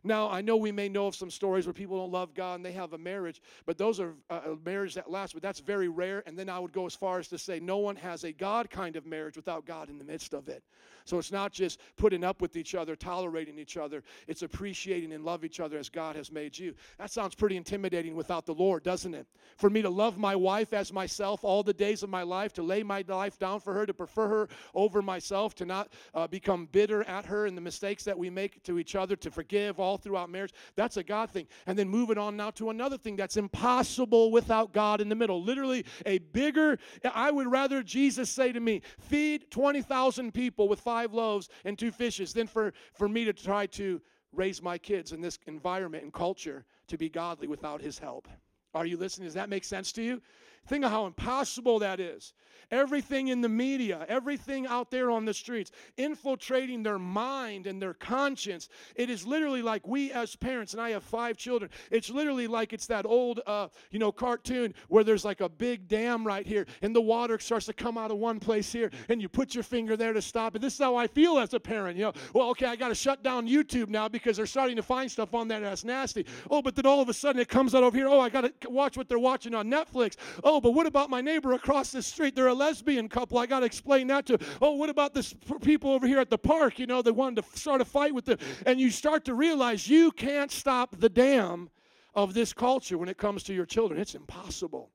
Now, 0.07 0.29
I 0.29 0.43
know 0.43 0.57
we 0.57 0.71
may 0.71 0.91
know 0.91 1.07
of 1.07 1.17
some 1.17 1.31
stories 1.31 1.67
where 1.67 1.73
people 1.73 1.99
don't 1.99 2.13
love 2.13 2.35
God 2.35 2.57
and 2.57 2.65
they 2.65 2.73
have 2.73 2.93
a 2.93 2.99
marriage, 2.99 3.41
but 3.65 3.79
those 3.79 3.99
are 3.99 4.13
uh, 4.29 4.41
a 4.53 4.57
marriage 4.63 4.95
that 4.95 5.11
lasts, 5.11 5.33
but 5.33 5.43
that's 5.43 5.61
very 5.61 5.89
rare. 5.89 6.23
And 6.27 6.39
then 6.39 6.51
I 6.51 6.59
would 6.59 6.73
go 6.73 6.85
as 6.85 6.95
far 6.95 7.19
as 7.19 7.29
to 7.29 7.39
say 7.39 7.59
no 7.59 7.79
one 7.79 7.97
has 7.97 8.25
a 8.25 8.33
God 8.33 8.69
kind 8.69 8.97
of 8.97 9.07
marriage 9.07 9.35
without 9.35 9.65
God 9.65 9.89
in 9.89 9.97
the 9.97 10.05
midst 10.05 10.35
of 10.35 10.51
it. 10.51 10.63
So 11.05 11.19
it's 11.19 11.33
not 11.33 11.53
just 11.53 11.81
putting 11.97 12.25
up 12.25 12.41
with 12.41 12.57
each 12.57 12.75
other, 12.75 12.97
tolerating 12.97 13.59
each 13.59 13.77
other, 13.77 14.03
it's 14.27 14.43
appreciating 14.43 15.13
and 15.13 15.25
love 15.25 15.45
each 15.45 15.61
other 15.61 15.77
as 15.77 15.89
God 15.89 16.17
has 16.17 16.33
made 16.33 16.59
you. 16.59 16.75
That 16.99 17.11
sounds 17.11 17.35
pretty 17.35 17.57
intimidating 17.57 18.15
without 18.15 18.47
the 18.47 18.55
Lord, 18.55 18.83
doesn't 18.83 19.15
it? 19.15 19.27
For 19.57 19.69
me 19.69 19.83
to 19.83 19.91
love 19.91 20.17
my 20.17 20.35
wife 20.35 20.73
as 20.73 20.93
myself 20.93 21.45
all 21.45 21.63
the 21.63 21.75
days 21.75 22.03
of 22.03 22.09
my 22.09 22.23
life, 22.23 22.55
to 22.55 22.63
lay 22.63 22.83
my 22.83 23.05
life 23.07 23.39
down 23.39 23.61
for 23.61 23.75
her, 23.75 23.85
to 23.85 23.93
prefer 23.95 24.29
her 24.29 24.49
over 24.75 25.03
myself, 25.03 25.55
to 25.57 25.67
not 25.67 25.93
uh, 26.15 26.27
become 26.27 26.67
bitter 26.73 27.03
at 27.05 27.27
her 27.27 27.47
and 27.47 27.57
the 27.57 27.61
mistakes 27.61 28.03
that 28.05 28.19
we 28.19 28.31
make 28.31 28.63
to 28.63 28.79
each 28.79 28.97
other, 28.97 29.15
to 29.17 29.31
forgive 29.31 29.79
all 29.79 29.99
throughout 29.99 30.31
marriage, 30.31 30.53
that's 30.75 30.97
a 30.97 31.03
God 31.03 31.31
thing. 31.31 31.47
And 31.67 31.79
then 31.79 31.89
moving 31.89 32.19
on 32.19 32.37
now 32.37 32.51
to 32.53 32.71
another 32.71 32.97
thing 32.97 33.17
that's 33.17 33.37
impossible 33.37 34.33
without 34.33 34.73
God 34.73 35.01
in 35.01 35.09
the 35.09 35.15
middle. 35.15 35.43
Literally, 35.43 35.85
a 36.07 36.19
bigger, 36.19 36.79
I 37.15 37.31
would 37.31 37.51
rather 37.51 37.83
Jesus 37.83 38.31
say 38.31 38.53
to 38.53 38.61
me, 38.61 38.81
feed 38.99 39.51
20,000 39.51 40.33
people 40.33 40.69
with 40.69 40.81
five 40.81 40.94
five 40.95 41.13
loaves 41.13 41.49
and 41.65 41.77
two 41.77 41.91
fishes 41.91 42.33
than 42.33 42.47
for, 42.47 42.73
for 42.93 43.09
me 43.09 43.25
to 43.25 43.33
try 43.33 43.67
to 43.67 44.01
raise 44.33 44.63
my 44.63 44.79
kids 44.79 45.11
in 45.11 45.21
this 45.21 45.41
environment 45.49 46.05
and 46.05 46.13
culture 46.13 46.65
to 46.87 46.97
be 46.97 47.09
godly 47.09 47.49
without 47.49 47.81
his 47.81 47.99
help. 47.99 48.29
Are 48.75 48.87
you 48.87 48.97
listening? 48.97 49.27
Does 49.27 49.35
that 49.35 49.49
make 49.49 49.65
sense 49.65 49.91
to 49.93 50.03
you? 50.03 50.23
Think 50.67 50.85
of 50.85 50.91
how 50.91 51.07
impossible 51.07 51.79
that 51.81 52.01
is. 52.01 52.33
Everything 52.71 53.29
in 53.29 53.41
the 53.41 53.49
media, 53.49 54.07
everything 54.09 54.67
out 54.67 54.91
there 54.91 55.11
on 55.11 55.27
the 55.27 55.35
streets, 55.35 55.71
infiltrating 55.97 56.83
their 56.83 56.99
mind 56.99 57.67
and 57.67 57.81
their 57.81 57.93
conscience. 57.95 58.69
It 58.97 59.11
is 59.11 59.27
literally 59.27 59.61
like 59.61 59.87
we 59.87 60.11
as 60.13 60.35
parents, 60.35 60.73
and 60.73 60.81
I 60.81 60.91
have 60.91 61.03
five 61.03 61.37
children, 61.37 61.71
it's 61.91 62.09
literally 62.09 62.47
like 62.47 62.73
it's 62.73 62.87
that 62.87 63.05
old, 63.05 63.41
uh, 63.47 63.69
you 63.91 63.99
know, 63.99 64.11
cartoon 64.11 64.75
where 64.89 65.05
there's 65.05 65.25
like 65.25 65.41
a 65.41 65.49
big 65.49 65.89
dam 65.89 66.27
right 66.27 66.47
here, 66.47 66.67
and 66.81 66.97
the 66.97 67.01
water 67.01 67.39
starts 67.39 67.67
to 67.67 67.75
come 67.75 67.99
out 67.99 68.11
of 68.11 68.17
one 68.17 68.41
place 68.41 68.73
here, 68.73 68.91
and 69.09 69.21
you 69.21 69.29
put 69.29 69.55
your 69.55 69.65
finger 69.65 69.97
there 69.97 70.15
to 70.15 70.23
stop 70.23 70.57
it. 70.57 70.63
This 70.63 70.75
is 70.75 70.81
how 70.81 70.97
I 70.97 71.07
feel 71.07 71.39
as 71.39 71.53
a 71.53 71.61
parent. 71.61 71.99
You 71.99 72.05
know, 72.05 72.13
well, 72.33 72.49
okay, 72.51 72.67
I 72.67 72.77
got 72.77 72.89
to 72.89 72.95
shut 72.95 73.23
down 73.23 73.47
YouTube 73.47 73.89
now 73.89 74.09
because 74.09 74.39
they're 74.39 74.47
starting 74.47 74.77
to 74.77 74.83
find 74.83 75.11
stuff 75.11 75.35
on 75.35 75.49
there 75.49 75.61
that's 75.61 75.85
nasty. 75.85 76.27
Oh, 76.51 76.63
but 76.63 76.75
then 76.75 76.87
all 76.87 77.01
of 77.01 77.09
a 77.09 77.15
sudden 77.15 77.41
it 77.41 77.49
comes 77.49 77.75
out 77.75 77.83
over 77.83 77.97
here. 77.97 78.09
Oh, 78.09 78.21
I 78.21 78.31
got 78.31 78.63
to 78.63 78.71
watch 78.71 78.97
what 78.97 79.09
they're 79.09 79.19
watching 79.19 79.55
on 79.55 79.71
Netflix. 79.71 80.17
Oh, 80.43 80.54
Oh, 80.55 80.61
but 80.61 80.71
what 80.71 80.87
about 80.87 81.11
my 81.11 81.21
neighbor 81.21 81.55
across 81.55 81.91
the 81.91 82.01
street? 82.01 82.37
They're 82.37 82.47
a 82.47 82.55
lesbian 82.55 83.09
couple. 83.09 83.39
I 83.39 83.47
got 83.47 83.61
to 83.61 83.67
explain 83.67 84.07
that 84.07 84.25
to. 84.27 84.39
Oh, 84.63 84.75
what 84.75 84.89
about 84.89 85.13
this 85.13 85.35
people 85.63 85.91
over 85.91 86.07
here 86.07 86.21
at 86.21 86.31
the 86.31 86.39
park? 86.39 86.79
You 86.79 86.87
know, 86.87 87.03
they 87.03 87.11
wanted 87.11 87.43
to 87.43 87.59
start 87.59 87.81
a 87.81 87.85
fight 87.85 88.15
with 88.15 88.25
them. 88.25 88.39
And 88.65 88.79
you 88.79 88.91
start 88.91 89.25
to 89.25 89.35
realize 89.35 89.89
you 89.89 90.13
can't 90.13 90.53
stop 90.53 90.95
the 90.97 91.09
dam 91.09 91.71
of 92.15 92.35
this 92.35 92.53
culture 92.53 92.97
when 92.97 93.09
it 93.09 93.19
comes 93.19 93.43
to 93.43 93.53
your 93.53 93.67
children. 93.67 94.01
It's 94.01 94.15
impossible. 94.15 94.93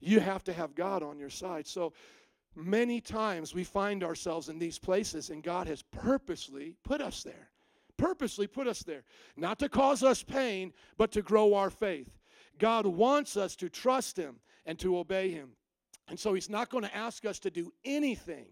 You 0.00 0.18
have 0.18 0.42
to 0.42 0.52
have 0.52 0.74
God 0.74 1.04
on 1.04 1.16
your 1.16 1.30
side. 1.30 1.68
So 1.68 1.92
many 2.56 3.00
times 3.00 3.54
we 3.54 3.62
find 3.62 4.02
ourselves 4.02 4.48
in 4.48 4.58
these 4.58 4.80
places, 4.80 5.30
and 5.30 5.44
God 5.44 5.68
has 5.68 5.80
purposely 5.92 6.74
put 6.82 7.00
us 7.00 7.22
there. 7.22 7.50
Purposely 7.98 8.48
put 8.48 8.66
us 8.66 8.82
there. 8.82 9.04
Not 9.36 9.60
to 9.60 9.68
cause 9.68 10.02
us 10.02 10.24
pain, 10.24 10.72
but 10.96 11.12
to 11.12 11.22
grow 11.22 11.54
our 11.54 11.70
faith. 11.70 12.18
God 12.58 12.84
wants 12.84 13.36
us 13.36 13.54
to 13.54 13.68
trust 13.68 14.16
Him 14.16 14.40
and 14.68 14.78
to 14.78 14.98
obey 14.98 15.30
Him. 15.30 15.48
And 16.06 16.20
so 16.20 16.34
He's 16.34 16.48
not 16.48 16.70
going 16.70 16.84
to 16.84 16.94
ask 16.94 17.24
us 17.24 17.40
to 17.40 17.50
do 17.50 17.72
anything 17.84 18.46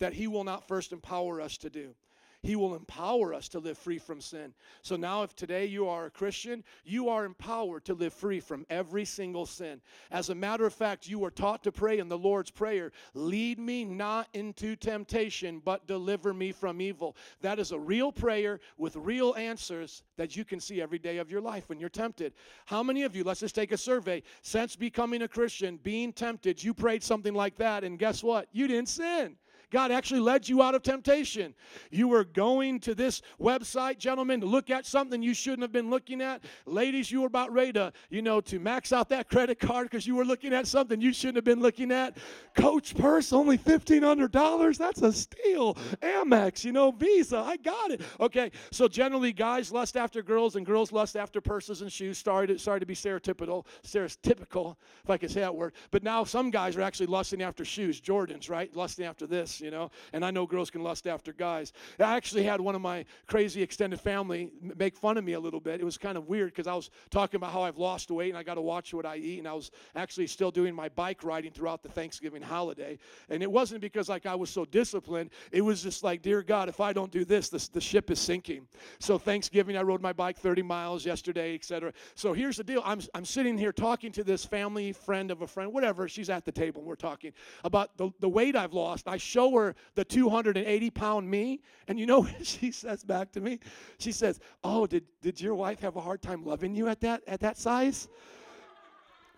that 0.00 0.12
He 0.12 0.26
will 0.26 0.44
not 0.44 0.68
first 0.68 0.92
empower 0.92 1.40
us 1.40 1.56
to 1.58 1.70
do. 1.70 1.94
He 2.42 2.56
will 2.56 2.74
empower 2.74 3.34
us 3.34 3.48
to 3.50 3.58
live 3.58 3.76
free 3.76 3.98
from 3.98 4.20
sin. 4.20 4.54
So 4.82 4.96
now, 4.96 5.22
if 5.22 5.36
today 5.36 5.66
you 5.66 5.88
are 5.88 6.06
a 6.06 6.10
Christian, 6.10 6.64
you 6.84 7.10
are 7.10 7.26
empowered 7.26 7.84
to 7.84 7.94
live 7.94 8.14
free 8.14 8.40
from 8.40 8.64
every 8.70 9.04
single 9.04 9.44
sin. 9.44 9.82
As 10.10 10.30
a 10.30 10.34
matter 10.34 10.64
of 10.64 10.72
fact, 10.72 11.06
you 11.06 11.18
were 11.18 11.30
taught 11.30 11.62
to 11.64 11.72
pray 11.72 11.98
in 11.98 12.08
the 12.08 12.16
Lord's 12.16 12.50
Prayer 12.50 12.92
Lead 13.14 13.58
me 13.58 13.84
not 13.84 14.28
into 14.32 14.74
temptation, 14.74 15.60
but 15.64 15.86
deliver 15.86 16.32
me 16.32 16.52
from 16.52 16.80
evil. 16.80 17.14
That 17.42 17.58
is 17.58 17.72
a 17.72 17.78
real 17.78 18.10
prayer 18.10 18.60
with 18.78 18.96
real 18.96 19.34
answers 19.36 20.02
that 20.16 20.34
you 20.34 20.44
can 20.44 20.60
see 20.60 20.80
every 20.80 20.98
day 20.98 21.18
of 21.18 21.30
your 21.30 21.40
life 21.40 21.68
when 21.68 21.78
you're 21.78 21.88
tempted. 21.88 22.32
How 22.64 22.82
many 22.82 23.02
of 23.02 23.14
you, 23.14 23.22
let's 23.22 23.40
just 23.40 23.54
take 23.54 23.72
a 23.72 23.76
survey, 23.76 24.22
since 24.40 24.76
becoming 24.76 25.22
a 25.22 25.28
Christian, 25.28 25.78
being 25.82 26.12
tempted, 26.12 26.62
you 26.62 26.72
prayed 26.72 27.02
something 27.02 27.34
like 27.34 27.56
that, 27.56 27.84
and 27.84 27.98
guess 27.98 28.22
what? 28.22 28.48
You 28.52 28.66
didn't 28.66 28.88
sin. 28.88 29.36
God 29.70 29.90
actually 29.92 30.20
led 30.20 30.48
you 30.48 30.62
out 30.62 30.74
of 30.74 30.82
temptation. 30.82 31.54
You 31.90 32.08
were 32.08 32.24
going 32.24 32.80
to 32.80 32.94
this 32.94 33.22
website, 33.40 33.98
gentlemen, 33.98 34.40
to 34.40 34.46
look 34.46 34.70
at 34.70 34.84
something 34.84 35.22
you 35.22 35.34
shouldn't 35.34 35.62
have 35.62 35.72
been 35.72 35.90
looking 35.90 36.20
at. 36.20 36.44
Ladies, 36.66 37.10
you 37.10 37.20
were 37.20 37.26
about 37.26 37.52
ready 37.52 37.72
to, 37.74 37.92
you 38.08 38.22
know, 38.22 38.40
to 38.42 38.58
max 38.58 38.92
out 38.92 39.08
that 39.10 39.28
credit 39.28 39.60
card 39.60 39.88
because 39.88 40.06
you 40.06 40.16
were 40.16 40.24
looking 40.24 40.52
at 40.52 40.66
something 40.66 41.00
you 41.00 41.12
shouldn't 41.12 41.36
have 41.36 41.44
been 41.44 41.60
looking 41.60 41.92
at. 41.92 42.16
Coach 42.54 42.96
purse, 42.96 43.32
only 43.32 43.56
$1,500. 43.58 44.78
That's 44.78 45.02
a 45.02 45.12
steal. 45.12 45.74
Amex, 46.02 46.64
you 46.64 46.72
know, 46.72 46.90
Visa, 46.90 47.38
I 47.38 47.56
got 47.56 47.90
it. 47.90 48.00
Okay, 48.18 48.50
so 48.70 48.88
generally 48.88 49.32
guys 49.32 49.70
lust 49.70 49.96
after 49.96 50.22
girls 50.22 50.56
and 50.56 50.66
girls 50.66 50.92
lust 50.92 51.16
after 51.16 51.40
purses 51.40 51.82
and 51.82 51.92
shoes. 51.92 52.18
Sorry 52.18 52.46
to, 52.48 52.58
sorry 52.58 52.80
to 52.80 52.86
be 52.86 52.94
stereotypical, 52.94 53.66
stereotypical, 53.84 54.76
if 55.04 55.10
I 55.10 55.16
could 55.16 55.30
say 55.30 55.40
that 55.40 55.54
word. 55.54 55.74
But 55.90 56.02
now 56.02 56.24
some 56.24 56.50
guys 56.50 56.76
are 56.76 56.82
actually 56.82 57.06
lusting 57.06 57.42
after 57.42 57.64
shoes, 57.64 58.00
Jordans, 58.00 58.50
right? 58.50 58.74
Lusting 58.74 59.06
after 59.06 59.26
this 59.26 59.59
you 59.60 59.70
know. 59.70 59.90
And 60.12 60.24
I 60.24 60.30
know 60.30 60.46
girls 60.46 60.70
can 60.70 60.82
lust 60.82 61.06
after 61.06 61.32
guys. 61.32 61.72
I 61.98 62.16
actually 62.16 62.42
had 62.44 62.60
one 62.60 62.74
of 62.74 62.80
my 62.80 63.04
crazy 63.26 63.62
extended 63.62 64.00
family 64.00 64.50
make 64.76 64.96
fun 64.96 65.16
of 65.16 65.24
me 65.24 65.32
a 65.34 65.40
little 65.40 65.60
bit. 65.60 65.80
It 65.80 65.84
was 65.84 65.98
kind 65.98 66.16
of 66.16 66.28
weird 66.28 66.50
because 66.50 66.66
I 66.66 66.74
was 66.74 66.90
talking 67.10 67.36
about 67.36 67.52
how 67.52 67.62
I've 67.62 67.78
lost 67.78 68.10
weight 68.10 68.30
and 68.30 68.38
I 68.38 68.42
got 68.42 68.54
to 68.54 68.60
watch 68.60 68.92
what 68.94 69.06
I 69.06 69.16
eat. 69.16 69.38
And 69.38 69.48
I 69.48 69.54
was 69.54 69.70
actually 69.94 70.26
still 70.26 70.50
doing 70.50 70.74
my 70.74 70.88
bike 70.88 71.24
riding 71.24 71.52
throughout 71.52 71.82
the 71.82 71.88
Thanksgiving 71.88 72.42
holiday. 72.42 72.98
And 73.28 73.42
it 73.42 73.50
wasn't 73.50 73.80
because 73.80 74.08
like 74.08 74.26
I 74.26 74.34
was 74.34 74.50
so 74.50 74.64
disciplined. 74.64 75.30
It 75.52 75.62
was 75.62 75.82
just 75.82 76.02
like, 76.02 76.22
dear 76.22 76.42
God, 76.42 76.68
if 76.68 76.80
I 76.80 76.92
don't 76.92 77.10
do 77.10 77.24
this, 77.24 77.48
the 77.48 77.80
ship 77.80 78.10
is 78.10 78.18
sinking. 78.18 78.66
So 78.98 79.18
Thanksgiving, 79.18 79.76
I 79.76 79.82
rode 79.82 80.02
my 80.02 80.12
bike 80.12 80.38
30 80.38 80.62
miles 80.62 81.04
yesterday, 81.04 81.54
etc. 81.54 81.92
So 82.14 82.32
here's 82.32 82.56
the 82.56 82.64
deal. 82.64 82.82
I'm, 82.84 83.00
I'm 83.14 83.24
sitting 83.24 83.56
here 83.56 83.72
talking 83.72 84.12
to 84.12 84.24
this 84.24 84.44
family 84.44 84.92
friend 84.92 85.30
of 85.30 85.42
a 85.42 85.46
friend, 85.46 85.72
whatever. 85.72 86.08
She's 86.08 86.30
at 86.30 86.44
the 86.44 86.52
table 86.52 86.80
and 86.80 86.88
we're 86.88 86.96
talking 86.96 87.32
about 87.64 87.96
the, 87.96 88.10
the 88.20 88.28
weight 88.28 88.56
I've 88.56 88.72
lost. 88.72 89.08
I 89.08 89.16
show 89.16 89.49
her 89.56 89.74
the 89.94 90.04
280 90.04 90.90
pound 90.90 91.30
me. 91.30 91.60
And 91.88 91.98
you 91.98 92.06
know 92.06 92.20
what 92.22 92.46
she 92.46 92.70
says 92.70 93.04
back 93.04 93.32
to 93.32 93.40
me? 93.40 93.60
She 93.98 94.12
says, 94.12 94.40
Oh, 94.64 94.86
did, 94.86 95.04
did 95.22 95.40
your 95.40 95.54
wife 95.54 95.80
have 95.80 95.96
a 95.96 96.00
hard 96.00 96.22
time 96.22 96.44
loving 96.44 96.74
you 96.74 96.88
at 96.88 97.00
that, 97.00 97.22
at 97.26 97.40
that 97.40 97.58
size? 97.58 98.08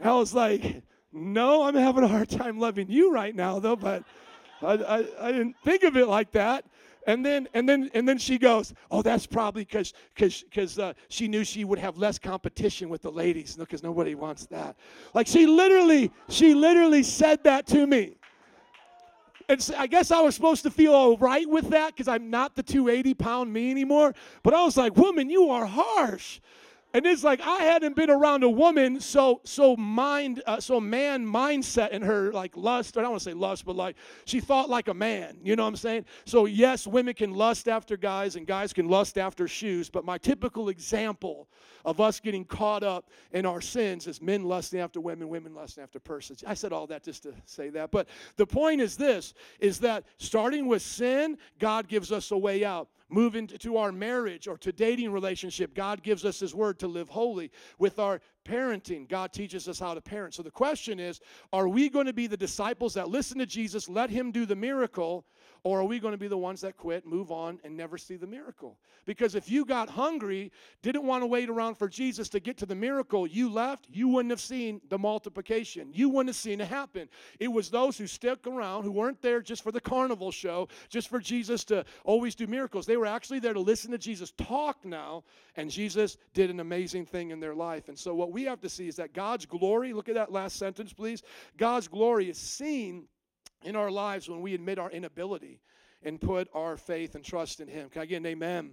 I 0.02 0.12
was 0.12 0.34
like, 0.34 0.82
No, 1.12 1.62
I'm 1.62 1.74
having 1.74 2.04
a 2.04 2.08
hard 2.08 2.30
time 2.30 2.58
loving 2.58 2.90
you 2.90 3.12
right 3.12 3.34
now, 3.34 3.58
though, 3.58 3.76
but 3.76 4.04
I, 4.62 4.74
I, 4.74 5.28
I 5.28 5.32
didn't 5.32 5.56
think 5.64 5.82
of 5.82 5.96
it 5.96 6.08
like 6.08 6.32
that. 6.32 6.64
And 7.06 7.26
then 7.26 7.48
and 7.52 7.68
then 7.68 7.90
and 7.94 8.08
then 8.08 8.18
she 8.18 8.38
goes, 8.38 8.72
"Oh, 8.90 9.02
that's 9.02 9.26
probably 9.26 9.64
because 9.64 9.92
because 10.14 10.42
because 10.42 10.78
uh, 10.78 10.92
she 11.08 11.26
knew 11.26 11.42
she 11.42 11.64
would 11.64 11.80
have 11.80 11.98
less 11.98 12.18
competition 12.18 12.88
with 12.88 13.02
the 13.02 13.10
ladies, 13.10 13.56
because 13.56 13.82
nobody 13.82 14.14
wants 14.14 14.46
that." 14.46 14.76
Like 15.12 15.26
she 15.26 15.46
literally 15.46 16.12
she 16.28 16.54
literally 16.54 17.02
said 17.02 17.42
that 17.42 17.66
to 17.68 17.86
me. 17.86 18.16
And 19.52 19.62
so 19.62 19.74
I 19.76 19.86
guess 19.86 20.10
I 20.10 20.22
was 20.22 20.34
supposed 20.34 20.62
to 20.62 20.70
feel 20.70 20.94
all 20.94 21.18
right 21.18 21.46
with 21.46 21.68
that 21.68 21.88
because 21.88 22.08
I'm 22.08 22.30
not 22.30 22.56
the 22.56 22.62
280 22.62 23.12
pound 23.12 23.52
me 23.52 23.70
anymore. 23.70 24.14
But 24.42 24.54
I 24.54 24.64
was 24.64 24.78
like, 24.78 24.96
woman, 24.96 25.28
you 25.28 25.50
are 25.50 25.66
harsh. 25.66 26.40
And 26.94 27.06
it's 27.06 27.24
like 27.24 27.40
I 27.40 27.62
hadn't 27.62 27.96
been 27.96 28.10
around 28.10 28.42
a 28.42 28.50
woman 28.50 29.00
so 29.00 29.40
so 29.44 29.76
mind 29.76 30.42
uh, 30.46 30.60
so 30.60 30.78
man 30.78 31.26
mindset 31.26 31.90
in 31.90 32.02
her 32.02 32.32
like 32.32 32.56
lust. 32.56 32.98
I 32.98 33.02
don't 33.02 33.12
want 33.12 33.22
to 33.22 33.30
say 33.30 33.34
lust, 33.34 33.64
but 33.64 33.76
like 33.76 33.96
she 34.26 34.40
thought 34.40 34.68
like 34.68 34.88
a 34.88 34.94
man. 34.94 35.38
You 35.42 35.56
know 35.56 35.62
what 35.62 35.70
I'm 35.70 35.76
saying? 35.76 36.04
So 36.26 36.44
yes, 36.44 36.86
women 36.86 37.14
can 37.14 37.32
lust 37.32 37.66
after 37.66 37.96
guys 37.96 38.36
and 38.36 38.46
guys 38.46 38.72
can 38.72 38.88
lust 38.88 39.16
after 39.16 39.48
shoes. 39.48 39.88
But 39.88 40.04
my 40.04 40.18
typical 40.18 40.68
example 40.68 41.48
of 41.84 42.00
us 42.00 42.20
getting 42.20 42.44
caught 42.44 42.82
up 42.82 43.08
in 43.32 43.46
our 43.46 43.60
sins 43.60 44.06
is 44.06 44.20
men 44.20 44.44
lusting 44.44 44.80
after 44.80 45.00
women, 45.00 45.28
women 45.28 45.54
lusting 45.54 45.82
after 45.82 45.98
persons. 45.98 46.44
I 46.46 46.54
said 46.54 46.72
all 46.72 46.86
that 46.88 47.04
just 47.04 47.22
to 47.24 47.34
say 47.46 47.70
that. 47.70 47.90
But 47.90 48.08
the 48.36 48.46
point 48.46 48.82
is 48.82 48.96
this: 48.96 49.32
is 49.60 49.78
that 49.80 50.04
starting 50.18 50.66
with 50.66 50.82
sin, 50.82 51.38
God 51.58 51.88
gives 51.88 52.12
us 52.12 52.30
a 52.30 52.38
way 52.38 52.64
out 52.64 52.88
move 53.12 53.36
into 53.36 53.76
our 53.76 53.92
marriage 53.92 54.48
or 54.48 54.56
to 54.56 54.72
dating 54.72 55.12
relationship 55.12 55.74
god 55.74 56.02
gives 56.02 56.24
us 56.24 56.40
his 56.40 56.54
word 56.54 56.78
to 56.78 56.88
live 56.88 57.08
holy 57.08 57.50
with 57.78 57.98
our 57.98 58.20
parenting. 58.44 59.08
God 59.08 59.32
teaches 59.32 59.68
us 59.68 59.78
how 59.78 59.94
to 59.94 60.00
parent. 60.00 60.34
So 60.34 60.42
the 60.42 60.50
question 60.50 60.98
is 60.98 61.20
are 61.52 61.68
we 61.68 61.88
going 61.88 62.06
to 62.06 62.12
be 62.12 62.26
the 62.26 62.36
disciples 62.36 62.94
that 62.94 63.08
listen 63.08 63.38
to 63.38 63.46
jesus 63.46 63.88
let 63.88 64.10
him 64.10 64.32
do 64.32 64.46
the 64.46 64.56
miracle 64.56 65.24
or 65.64 65.80
are 65.80 65.84
we 65.84 66.00
going 66.00 66.12
to 66.12 66.18
be 66.18 66.26
the 66.26 66.36
ones 66.36 66.60
that 66.62 66.76
quit, 66.76 67.06
move 67.06 67.30
on, 67.30 67.60
and 67.62 67.76
never 67.76 67.96
see 67.96 68.16
the 68.16 68.26
miracle? 68.26 68.78
Because 69.06 69.36
if 69.36 69.48
you 69.48 69.64
got 69.64 69.88
hungry, 69.88 70.50
didn't 70.82 71.04
want 71.04 71.22
to 71.22 71.26
wait 71.26 71.48
around 71.48 71.76
for 71.76 71.88
Jesus 71.88 72.28
to 72.30 72.40
get 72.40 72.56
to 72.58 72.66
the 72.66 72.74
miracle, 72.74 73.28
you 73.28 73.48
left, 73.48 73.86
you 73.88 74.08
wouldn't 74.08 74.30
have 74.30 74.40
seen 74.40 74.80
the 74.88 74.98
multiplication. 74.98 75.90
You 75.92 76.08
wouldn't 76.08 76.30
have 76.30 76.36
seen 76.36 76.60
it 76.60 76.66
happen. 76.66 77.08
It 77.38 77.46
was 77.46 77.70
those 77.70 77.96
who 77.96 78.08
stuck 78.08 78.46
around, 78.46 78.82
who 78.82 78.90
weren't 78.90 79.22
there 79.22 79.40
just 79.40 79.62
for 79.62 79.70
the 79.70 79.80
carnival 79.80 80.32
show, 80.32 80.68
just 80.88 81.08
for 81.08 81.20
Jesus 81.20 81.62
to 81.64 81.84
always 82.04 82.34
do 82.34 82.48
miracles. 82.48 82.84
They 82.84 82.96
were 82.96 83.06
actually 83.06 83.38
there 83.38 83.54
to 83.54 83.60
listen 83.60 83.92
to 83.92 83.98
Jesus 83.98 84.32
talk 84.32 84.84
now, 84.84 85.22
and 85.56 85.70
Jesus 85.70 86.16
did 86.34 86.50
an 86.50 86.58
amazing 86.58 87.06
thing 87.06 87.30
in 87.30 87.38
their 87.38 87.54
life. 87.54 87.88
And 87.88 87.98
so, 87.98 88.14
what 88.14 88.32
we 88.32 88.44
have 88.44 88.60
to 88.62 88.68
see 88.68 88.88
is 88.88 88.96
that 88.96 89.12
God's 89.12 89.46
glory, 89.46 89.92
look 89.92 90.08
at 90.08 90.16
that 90.16 90.32
last 90.32 90.56
sentence, 90.56 90.92
please. 90.92 91.22
God's 91.56 91.86
glory 91.86 92.28
is 92.28 92.38
seen 92.38 93.06
in 93.64 93.76
our 93.76 93.90
lives 93.90 94.28
when 94.28 94.40
we 94.40 94.54
admit 94.54 94.78
our 94.78 94.90
inability 94.90 95.60
and 96.02 96.20
put 96.20 96.48
our 96.54 96.76
faith 96.76 97.14
and 97.14 97.24
trust 97.24 97.60
in 97.60 97.68
Him. 97.68 97.88
Can 97.88 98.02
I 98.02 98.06
get 98.06 98.16
an 98.16 98.26
amen? 98.26 98.72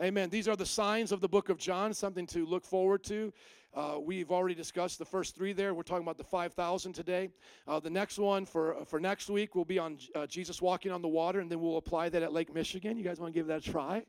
Amen. 0.00 0.28
These 0.28 0.46
are 0.48 0.56
the 0.56 0.66
signs 0.66 1.12
of 1.12 1.20
the 1.20 1.28
book 1.28 1.48
of 1.48 1.58
John, 1.58 1.94
something 1.94 2.26
to 2.28 2.44
look 2.44 2.64
forward 2.64 3.02
to. 3.04 3.32
Uh, 3.74 3.98
we've 4.00 4.30
already 4.30 4.54
discussed 4.54 4.98
the 4.98 5.04
first 5.04 5.34
three 5.34 5.52
there. 5.52 5.74
We're 5.74 5.82
talking 5.82 6.02
about 6.02 6.16
the 6.16 6.24
5,000 6.24 6.92
today. 6.92 7.30
Uh, 7.68 7.78
the 7.78 7.90
next 7.90 8.18
one 8.18 8.46
for, 8.46 8.76
for 8.86 8.98
next 8.98 9.28
week 9.28 9.54
will 9.54 9.66
be 9.66 9.78
on 9.78 9.98
uh, 10.14 10.26
Jesus 10.26 10.62
walking 10.62 10.92
on 10.92 11.02
the 11.02 11.08
water, 11.08 11.40
and 11.40 11.50
then 11.50 11.60
we'll 11.60 11.76
apply 11.76 12.08
that 12.08 12.22
at 12.22 12.32
Lake 12.32 12.54
Michigan. 12.54 12.96
You 12.96 13.04
guys 13.04 13.20
want 13.20 13.34
to 13.34 13.38
give 13.38 13.46
that 13.48 13.66
a 13.66 13.70
try? 13.70 14.04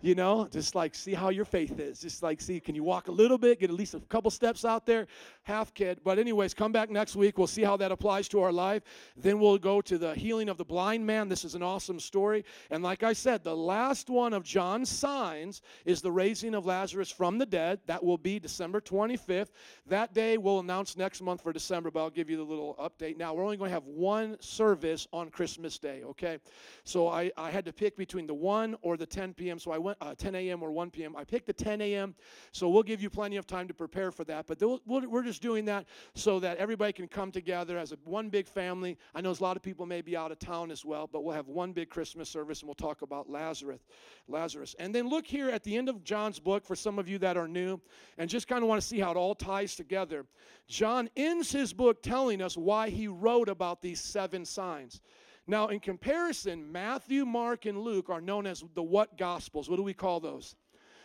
You 0.00 0.14
know 0.14 0.48
just 0.50 0.74
like 0.74 0.94
see 0.94 1.14
how 1.14 1.30
your 1.30 1.44
faith 1.44 1.78
is. 1.78 2.00
Just 2.00 2.22
like 2.22 2.40
see 2.40 2.60
can 2.60 2.74
you 2.74 2.82
walk 2.82 3.08
a 3.08 3.12
little 3.12 3.38
bit 3.38 3.60
get 3.60 3.70
at 3.70 3.76
least 3.76 3.94
a 3.94 4.00
couple 4.00 4.30
steps 4.30 4.64
out 4.64 4.86
there 4.86 5.06
half 5.42 5.72
kid. 5.74 6.00
But 6.04 6.18
anyways 6.18 6.54
come 6.54 6.72
back 6.72 6.90
next 6.90 7.16
week. 7.16 7.38
We'll 7.38 7.46
see 7.46 7.62
how 7.62 7.76
that 7.78 7.92
applies 7.92 8.28
to 8.28 8.40
our 8.40 8.52
life. 8.52 8.82
Then 9.16 9.38
we'll 9.38 9.58
go 9.58 9.80
to 9.82 9.98
the 9.98 10.14
healing 10.14 10.48
of 10.48 10.56
the 10.56 10.64
blind 10.64 11.06
man. 11.06 11.28
This 11.28 11.44
is 11.44 11.54
an 11.54 11.62
awesome 11.62 12.00
story. 12.00 12.44
And 12.70 12.82
like 12.82 13.02
i 13.02 13.12
said 13.12 13.44
the 13.44 13.56
last 13.56 14.10
one 14.10 14.32
of 14.32 14.44
john's 14.44 14.88
signs 14.88 15.62
is 15.84 16.02
the 16.02 16.12
raising 16.12 16.54
of 16.54 16.66
lazarus 16.66 17.10
from 17.10 17.38
the 17.38 17.46
dead. 17.46 17.80
That 17.86 18.02
will 18.02 18.18
be 18.18 18.38
december 18.38 18.80
25th 18.80 19.48
that 19.86 20.14
day 20.14 20.38
we'll 20.38 20.60
announce 20.60 20.96
next 20.96 21.20
month 21.20 21.42
for 21.42 21.52
december 21.52 21.90
but 21.90 22.00
i'll 22.00 22.10
give 22.10 22.30
you 22.30 22.36
the 22.36 22.42
little 22.42 22.74
update. 22.80 23.16
Now 23.16 23.34
we're 23.34 23.44
only 23.44 23.56
going 23.56 23.68
to 23.68 23.74
have 23.74 23.86
one 23.86 24.36
service 24.40 25.06
on 25.12 25.30
christmas 25.30 25.78
day 25.78 26.02
okay? 26.04 26.38
So 26.84 27.08
i, 27.08 27.30
I 27.36 27.50
had 27.50 27.64
to 27.66 27.72
pick 27.72 27.96
between 27.96 28.26
the 28.26 28.34
1 28.34 28.76
or 28.82 28.96
the 28.96 29.06
10 29.06 29.34
p.m 29.34 29.58
so 29.58 29.70
i 29.70 29.78
went 29.78 29.93
uh, 30.00 30.14
10 30.14 30.34
a.m. 30.34 30.62
or 30.62 30.70
1 30.70 30.90
p.m. 30.90 31.16
I 31.16 31.24
picked 31.24 31.46
the 31.46 31.52
10 31.52 31.80
a.m., 31.80 32.14
so 32.52 32.68
we'll 32.68 32.82
give 32.82 33.02
you 33.02 33.10
plenty 33.10 33.36
of 33.36 33.46
time 33.46 33.68
to 33.68 33.74
prepare 33.74 34.10
for 34.10 34.24
that. 34.24 34.46
But 34.46 34.60
we'll, 34.60 34.80
we're 34.86 35.22
just 35.22 35.42
doing 35.42 35.64
that 35.66 35.86
so 36.14 36.40
that 36.40 36.58
everybody 36.58 36.92
can 36.92 37.08
come 37.08 37.30
together 37.30 37.78
as 37.78 37.92
a, 37.92 37.96
one 38.04 38.28
big 38.28 38.46
family. 38.46 38.96
I 39.14 39.20
know 39.20 39.30
a 39.30 39.42
lot 39.42 39.56
of 39.56 39.62
people 39.62 39.86
may 39.86 40.00
be 40.00 40.16
out 40.16 40.32
of 40.32 40.38
town 40.38 40.70
as 40.70 40.84
well, 40.84 41.08
but 41.10 41.24
we'll 41.24 41.34
have 41.34 41.48
one 41.48 41.72
big 41.72 41.90
Christmas 41.90 42.28
service 42.28 42.60
and 42.60 42.68
we'll 42.68 42.74
talk 42.74 43.02
about 43.02 43.28
Lazarus. 43.28 43.80
Lazarus. 44.28 44.74
And 44.78 44.94
then 44.94 45.08
look 45.08 45.26
here 45.26 45.50
at 45.50 45.62
the 45.64 45.76
end 45.76 45.88
of 45.88 46.04
John's 46.04 46.38
book 46.38 46.64
for 46.64 46.76
some 46.76 46.98
of 46.98 47.08
you 47.08 47.18
that 47.18 47.36
are 47.36 47.48
new 47.48 47.80
and 48.18 48.30
just 48.30 48.48
kind 48.48 48.62
of 48.62 48.68
want 48.68 48.80
to 48.80 48.86
see 48.86 49.00
how 49.00 49.10
it 49.10 49.16
all 49.16 49.34
ties 49.34 49.74
together. 49.74 50.26
John 50.66 51.10
ends 51.16 51.52
his 51.52 51.72
book 51.72 52.02
telling 52.02 52.40
us 52.40 52.56
why 52.56 52.90
he 52.90 53.08
wrote 53.08 53.48
about 53.48 53.82
these 53.82 54.00
seven 54.00 54.44
signs. 54.44 55.00
Now, 55.46 55.68
in 55.68 55.80
comparison, 55.80 56.72
Matthew, 56.72 57.26
Mark, 57.26 57.66
and 57.66 57.78
Luke 57.78 58.08
are 58.08 58.20
known 58.20 58.46
as 58.46 58.64
the 58.74 58.82
what 58.82 59.18
gospels? 59.18 59.68
What 59.68 59.76
do 59.76 59.82
we 59.82 59.92
call 59.92 60.20
those? 60.20 60.56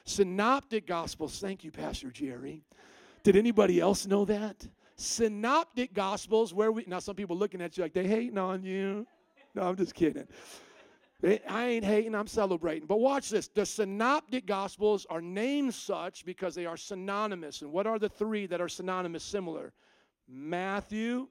Synoptic 0.06 0.88
gospels. 0.88 1.40
Thank 1.40 1.64
you, 1.64 1.72
Pastor 1.72 2.10
Jerry. 2.10 2.64
Did 3.24 3.36
anybody 3.36 3.80
else 3.80 4.08
know 4.08 4.26
that? 4.26 4.66
Synoptic 4.96 5.94
gospels, 5.94 6.54
where 6.54 6.72
we 6.72 6.86
now 6.88 7.00
some 7.00 7.16
people 7.16 7.38
looking 7.38 7.62
at 7.62 7.78
you 7.78 7.84
like 7.84 7.94
they 7.94 8.08
hating 8.08 8.38
on 8.38 8.64
you. 8.64 9.06
No, 9.56 9.64
I'm 9.64 9.76
just 9.76 9.94
kidding. 9.94 10.28
I 11.22 11.66
ain't 11.66 11.84
hating, 11.84 12.16
I'm 12.16 12.28
celebrating. 12.28 12.88
But 12.88 13.02
watch 13.02 13.30
this. 13.30 13.50
The 13.50 13.66
synoptic 13.66 14.46
gospels 14.46 15.06
are 15.10 15.20
named 15.20 15.74
such 15.74 16.26
because 16.26 16.56
they 16.56 16.66
are 16.66 16.78
synonymous. 16.78 17.62
And 17.62 17.74
what 17.74 17.88
are 17.88 18.00
the 18.00 18.08
three 18.08 18.46
that 18.48 18.62
are 18.62 18.70
synonymous 18.70 19.24
similar? 19.24 19.74
Matthew 20.30 21.28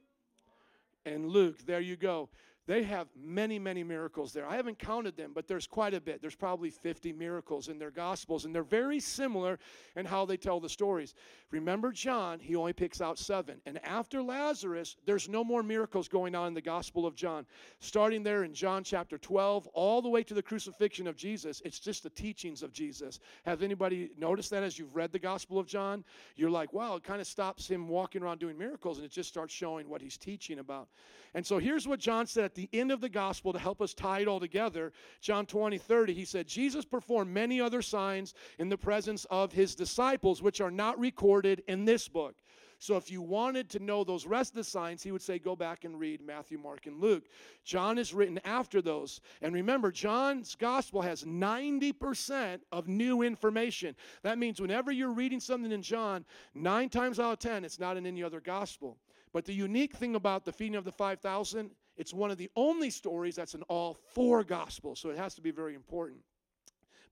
and 1.07 1.27
Luke. 1.27 1.65
There 1.65 1.81
you 1.81 1.97
go. 1.97 2.29
They 2.69 2.83
have 2.83 3.09
many, 3.19 3.59
many 3.59 3.83
miracles 3.83 4.35
there. 4.35 4.47
I 4.47 4.57
haven't 4.57 4.79
counted 4.79 5.17
them, 5.17 5.33
but 5.35 5.49
there's 5.49 5.67
quite 5.67 5.95
a 5.95 6.01
bit. 6.03 6.21
There's 6.21 6.37
probably 6.37 6.69
50 6.69 7.15
miracles 7.15 7.69
in 7.69 7.79
their 7.79 7.91
gospels, 7.91 8.45
and 8.45 8.55
they're 8.55 8.63
very 8.63 9.01
similar 9.01 9.59
in 9.97 10.05
how 10.05 10.27
they 10.27 10.37
tell 10.37 10.61
the 10.61 10.69
stories. 10.69 11.15
Remember 11.51 11.93
John, 11.93 12.39
he 12.39 12.57
only 12.57 12.75
picks 12.75 13.01
out 13.01 13.19
seven. 13.19 13.63
And 13.65 13.83
after 13.87 14.23
Lazarus, 14.23 14.97
there's 15.07 15.31
no 15.31 15.43
more 15.43 15.63
miracles 15.63 16.09
going 16.09 16.35
on 16.35 16.49
in 16.49 16.53
the 16.53 16.61
Gospel 16.61 17.07
of 17.07 17.15
John. 17.15 17.47
Starting 17.81 18.23
there 18.23 18.45
in 18.45 18.53
John 18.53 18.85
chapter 18.85 19.17
12, 19.17 19.67
all 19.69 20.03
the 20.03 20.11
way 20.11 20.23
to 20.23 20.35
the 20.35 20.43
crucifixion 20.43 21.07
of 21.07 21.17
Jesus, 21.17 21.63
it's 21.65 21.81
just 21.81 22.03
the 22.03 22.11
teachings 22.11 22.63
of 22.63 22.71
Jesus. 22.71 23.19
Have 23.47 23.63
anybody 23.63 24.11
noticed 24.19 24.51
that 24.51 24.63
as 24.63 24.79
you've 24.79 24.95
read 24.95 25.11
the 25.11 25.19
Gospel 25.19 25.59
of 25.59 25.67
John? 25.67 26.05
You're 26.37 26.51
like, 26.51 26.75
wow, 26.75 26.97
it 26.97 27.03
kind 27.03 27.23
of 27.23 27.27
stops 27.27 27.67
him 27.67 27.89
walking 27.89 28.23
around 28.23 28.41
doing 28.41 28.59
miracles, 28.59 28.99
and 28.99 29.07
it 29.07 29.11
just 29.11 29.31
starts 29.31 29.55
showing 29.55 29.89
what 29.89 30.03
he's 30.03 30.19
teaching 30.19 30.59
about. 30.59 30.89
And 31.33 31.47
so 31.47 31.59
here's 31.59 31.89
what 31.89 31.99
John 31.99 32.27
said 32.27 32.45
at 32.45 32.58
the 32.59 32.69
end 32.73 32.91
of 32.91 33.01
the 33.01 33.09
gospel 33.09 33.53
to 33.53 33.59
help 33.59 33.81
us 33.81 33.95
tie 33.95 34.19
it 34.19 34.27
all 34.27 34.41
together. 34.41 34.93
John 35.21 35.47
20, 35.47 35.79
30, 35.79 36.13
he 36.13 36.25
said, 36.25 36.49
Jesus 36.49 36.85
performed 36.85 37.33
many 37.33 37.61
other 37.61 37.83
signs 37.83 38.35
in 38.59 38.69
the 38.69 38.77
presence 38.77 39.25
of 39.31 39.53
his 39.53 39.77
disciples, 39.77 40.43
which 40.43 40.61
are 40.61 40.71
not 40.71 40.99
recorded 40.99 41.63
in 41.69 41.85
this 41.85 42.09
book. 42.09 42.35
So 42.81 42.97
if 42.97 43.13
you 43.13 43.23
wanted 43.23 43.71
to 43.71 43.79
know 43.79 44.03
those 44.03 44.27
rest 44.27 44.53
of 44.53 44.57
the 44.57 44.65
signs, 44.65 45.05
he 45.05 45.13
would 45.13 45.23
say, 45.23 45.39
go 45.39 45.55
back 45.55 45.85
and 45.85 46.01
read 46.01 46.21
Matthew, 46.21 46.59
Mark, 46.59 46.87
and 46.87 47.01
Luke. 47.01 47.25
John 47.65 47.97
is 47.97 48.13
written 48.13 48.41
after 48.45 48.83
those. 48.83 49.21
And 49.41 49.55
remember, 49.55 49.93
John's 49.93 50.57
gospel 50.57 51.01
has 51.03 51.23
90% 51.23 52.61
of 52.73 52.89
new 52.89 53.23
information. 53.23 53.95
That 54.23 54.39
means 54.39 54.61
whenever 54.61 54.91
you're 54.91 55.13
reading 55.13 55.39
something 55.39 55.71
in 55.71 55.83
John, 55.83 56.25
nine 56.55 56.89
times 56.89 57.21
out 57.21 57.35
of 57.35 57.39
10, 57.39 57.65
it's 57.65 57.79
not 57.79 57.97
in 57.97 58.05
any 58.05 58.25
other 58.25 58.41
gospel. 58.41 58.97
But 59.33 59.45
the 59.45 59.55
unique 59.55 59.95
thing 59.95 60.15
about 60.15 60.45
the 60.45 60.53
feeding 60.53 60.77
of 60.77 60.85
the 60.85 60.93
5,000, 60.93 61.71
it's 61.99 62.15
one 62.15 62.31
of 62.31 62.39
the 62.39 62.51
only 62.57 62.91
stories 62.91 63.35
that's 63.35 63.55
in 63.55 63.63
all 63.63 63.99
four 64.15 64.45
gospels. 64.45 65.01
So 65.01 65.11
it 65.11 65.19
has 65.19 65.35
to 65.35 65.43
be 65.43 65.51
very 65.51 65.75
important. 65.75 66.21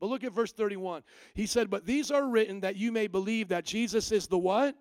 But 0.01 0.07
look 0.07 0.25
at 0.25 0.33
verse 0.33 0.53
31. 0.53 1.03
He 1.35 1.47
said, 1.47 1.71
But 1.71 1.87
these 1.87 2.11
are 2.11 2.27
written 2.27 2.61
that 2.61 2.77
you 2.77 2.93
may 2.93 3.07
believe 3.07 3.49
that 3.49 3.65
Jesus 3.65 4.13
is 4.13 4.27
the 4.27 4.39
what? 4.39 4.77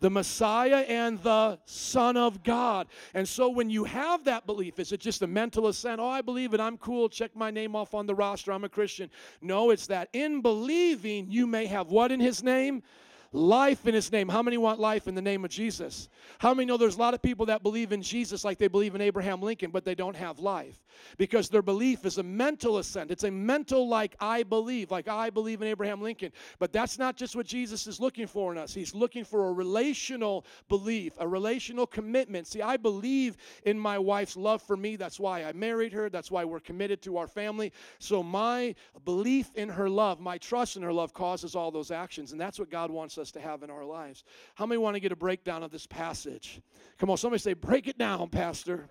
The 0.00 0.10
Messiah 0.10 0.84
and 0.88 1.22
the 1.22 1.58
Son 1.66 2.16
of 2.16 2.42
God. 2.42 2.88
And 3.14 3.28
so 3.28 3.48
when 3.48 3.70
you 3.70 3.84
have 3.84 4.24
that 4.24 4.44
belief, 4.44 4.78
is 4.78 4.92
it 4.92 5.00
just 5.00 5.22
a 5.22 5.26
mental 5.26 5.68
assent? 5.68 6.00
Oh, 6.00 6.08
I 6.08 6.20
believe 6.20 6.52
it. 6.52 6.60
I'm 6.60 6.76
cool. 6.78 7.08
Check 7.08 7.36
my 7.36 7.50
name 7.50 7.76
off 7.76 7.94
on 7.94 8.06
the 8.06 8.14
roster. 8.14 8.52
I'm 8.52 8.64
a 8.64 8.68
Christian. 8.68 9.08
No, 9.40 9.70
it's 9.70 9.86
that 9.86 10.08
in 10.12 10.40
believing, 10.42 11.30
you 11.30 11.46
may 11.46 11.66
have 11.66 11.90
what 11.90 12.10
in 12.10 12.20
His 12.20 12.42
name? 12.42 12.82
Life 13.34 13.88
in 13.88 13.94
his 13.94 14.12
name. 14.12 14.28
How 14.28 14.42
many 14.42 14.56
want 14.56 14.78
life 14.78 15.08
in 15.08 15.16
the 15.16 15.20
name 15.20 15.44
of 15.44 15.50
Jesus? 15.50 16.08
How 16.38 16.54
many 16.54 16.66
know 16.66 16.76
there's 16.76 16.94
a 16.94 17.00
lot 17.00 17.14
of 17.14 17.20
people 17.20 17.46
that 17.46 17.64
believe 17.64 17.90
in 17.90 18.00
Jesus 18.00 18.44
like 18.44 18.58
they 18.58 18.68
believe 18.68 18.94
in 18.94 19.00
Abraham 19.00 19.42
Lincoln, 19.42 19.72
but 19.72 19.84
they 19.84 19.96
don't 19.96 20.14
have 20.14 20.38
life? 20.38 20.84
Because 21.18 21.48
their 21.48 21.60
belief 21.60 22.04
is 22.06 22.18
a 22.18 22.22
mental 22.22 22.78
assent. 22.78 23.10
It's 23.10 23.24
a 23.24 23.30
mental, 23.30 23.88
like 23.88 24.14
I 24.20 24.44
believe, 24.44 24.92
like 24.92 25.08
I 25.08 25.30
believe 25.30 25.60
in 25.62 25.68
Abraham 25.68 26.00
Lincoln. 26.00 26.30
But 26.60 26.72
that's 26.72 26.96
not 26.96 27.16
just 27.16 27.34
what 27.34 27.44
Jesus 27.44 27.88
is 27.88 27.98
looking 27.98 28.28
for 28.28 28.52
in 28.52 28.58
us. 28.58 28.72
He's 28.72 28.94
looking 28.94 29.24
for 29.24 29.48
a 29.48 29.52
relational 29.52 30.46
belief, 30.68 31.14
a 31.18 31.26
relational 31.26 31.88
commitment. 31.88 32.46
See, 32.46 32.62
I 32.62 32.76
believe 32.76 33.36
in 33.64 33.76
my 33.76 33.98
wife's 33.98 34.36
love 34.36 34.62
for 34.62 34.76
me. 34.76 34.94
That's 34.94 35.18
why 35.18 35.42
I 35.42 35.52
married 35.54 35.92
her. 35.92 36.08
That's 36.08 36.30
why 36.30 36.44
we're 36.44 36.60
committed 36.60 37.02
to 37.02 37.16
our 37.16 37.26
family. 37.26 37.72
So 37.98 38.22
my 38.22 38.76
belief 39.04 39.56
in 39.56 39.68
her 39.70 39.90
love, 39.90 40.20
my 40.20 40.38
trust 40.38 40.76
in 40.76 40.84
her 40.84 40.92
love 40.92 41.12
causes 41.12 41.56
all 41.56 41.72
those 41.72 41.90
actions. 41.90 42.30
And 42.30 42.40
that's 42.40 42.60
what 42.60 42.70
God 42.70 42.92
wants 42.92 43.18
us 43.18 43.23
us 43.24 43.32
to 43.32 43.40
have 43.40 43.62
in 43.62 43.70
our 43.70 43.84
lives. 43.84 44.22
How 44.54 44.66
many 44.66 44.78
want 44.78 44.94
to 44.94 45.00
get 45.00 45.12
a 45.12 45.16
breakdown 45.16 45.62
of 45.62 45.70
this 45.70 45.86
passage? 45.86 46.60
Come 46.98 47.10
on, 47.10 47.16
somebody 47.16 47.40
say, 47.40 47.54
break 47.54 47.88
it 47.88 47.96
down, 47.96 48.28
Pastor. 48.28 48.88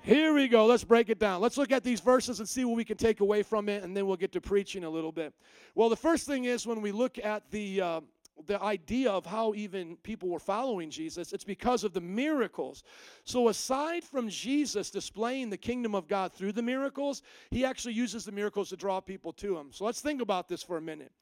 Here 0.00 0.32
we 0.34 0.48
go. 0.48 0.66
Let's 0.66 0.84
break 0.84 1.08
it 1.10 1.18
down. 1.18 1.40
Let's 1.40 1.56
look 1.56 1.72
at 1.72 1.84
these 1.84 2.00
verses 2.00 2.38
and 2.38 2.48
see 2.48 2.64
what 2.64 2.76
we 2.76 2.84
can 2.84 2.96
take 2.96 3.20
away 3.20 3.42
from 3.42 3.68
it, 3.68 3.82
and 3.82 3.96
then 3.96 4.06
we'll 4.06 4.16
get 4.16 4.32
to 4.32 4.40
preaching 4.40 4.84
a 4.84 4.90
little 4.90 5.12
bit. 5.12 5.34
Well, 5.74 5.88
the 5.88 5.96
first 5.96 6.26
thing 6.26 6.44
is 6.44 6.66
when 6.66 6.80
we 6.80 6.92
look 6.92 7.18
at 7.18 7.50
the 7.50 7.80
uh, 7.80 8.00
the 8.46 8.60
idea 8.62 9.10
of 9.10 9.24
how 9.24 9.54
even 9.54 9.96
people 9.98 10.28
were 10.28 10.38
following 10.38 10.90
Jesus, 10.90 11.32
it's 11.32 11.44
because 11.44 11.84
of 11.84 11.92
the 11.92 12.00
miracles. 12.00 12.82
So, 13.24 13.48
aside 13.48 14.04
from 14.04 14.28
Jesus 14.28 14.90
displaying 14.90 15.50
the 15.50 15.56
kingdom 15.56 15.94
of 15.94 16.08
God 16.08 16.32
through 16.32 16.52
the 16.52 16.62
miracles, 16.62 17.22
he 17.50 17.64
actually 17.64 17.94
uses 17.94 18.24
the 18.24 18.32
miracles 18.32 18.70
to 18.70 18.76
draw 18.76 19.00
people 19.00 19.32
to 19.34 19.56
him. 19.56 19.68
So, 19.70 19.84
let's 19.84 20.00
think 20.00 20.20
about 20.20 20.48
this 20.48 20.62
for 20.62 20.76
a 20.76 20.82
minute. 20.82 21.12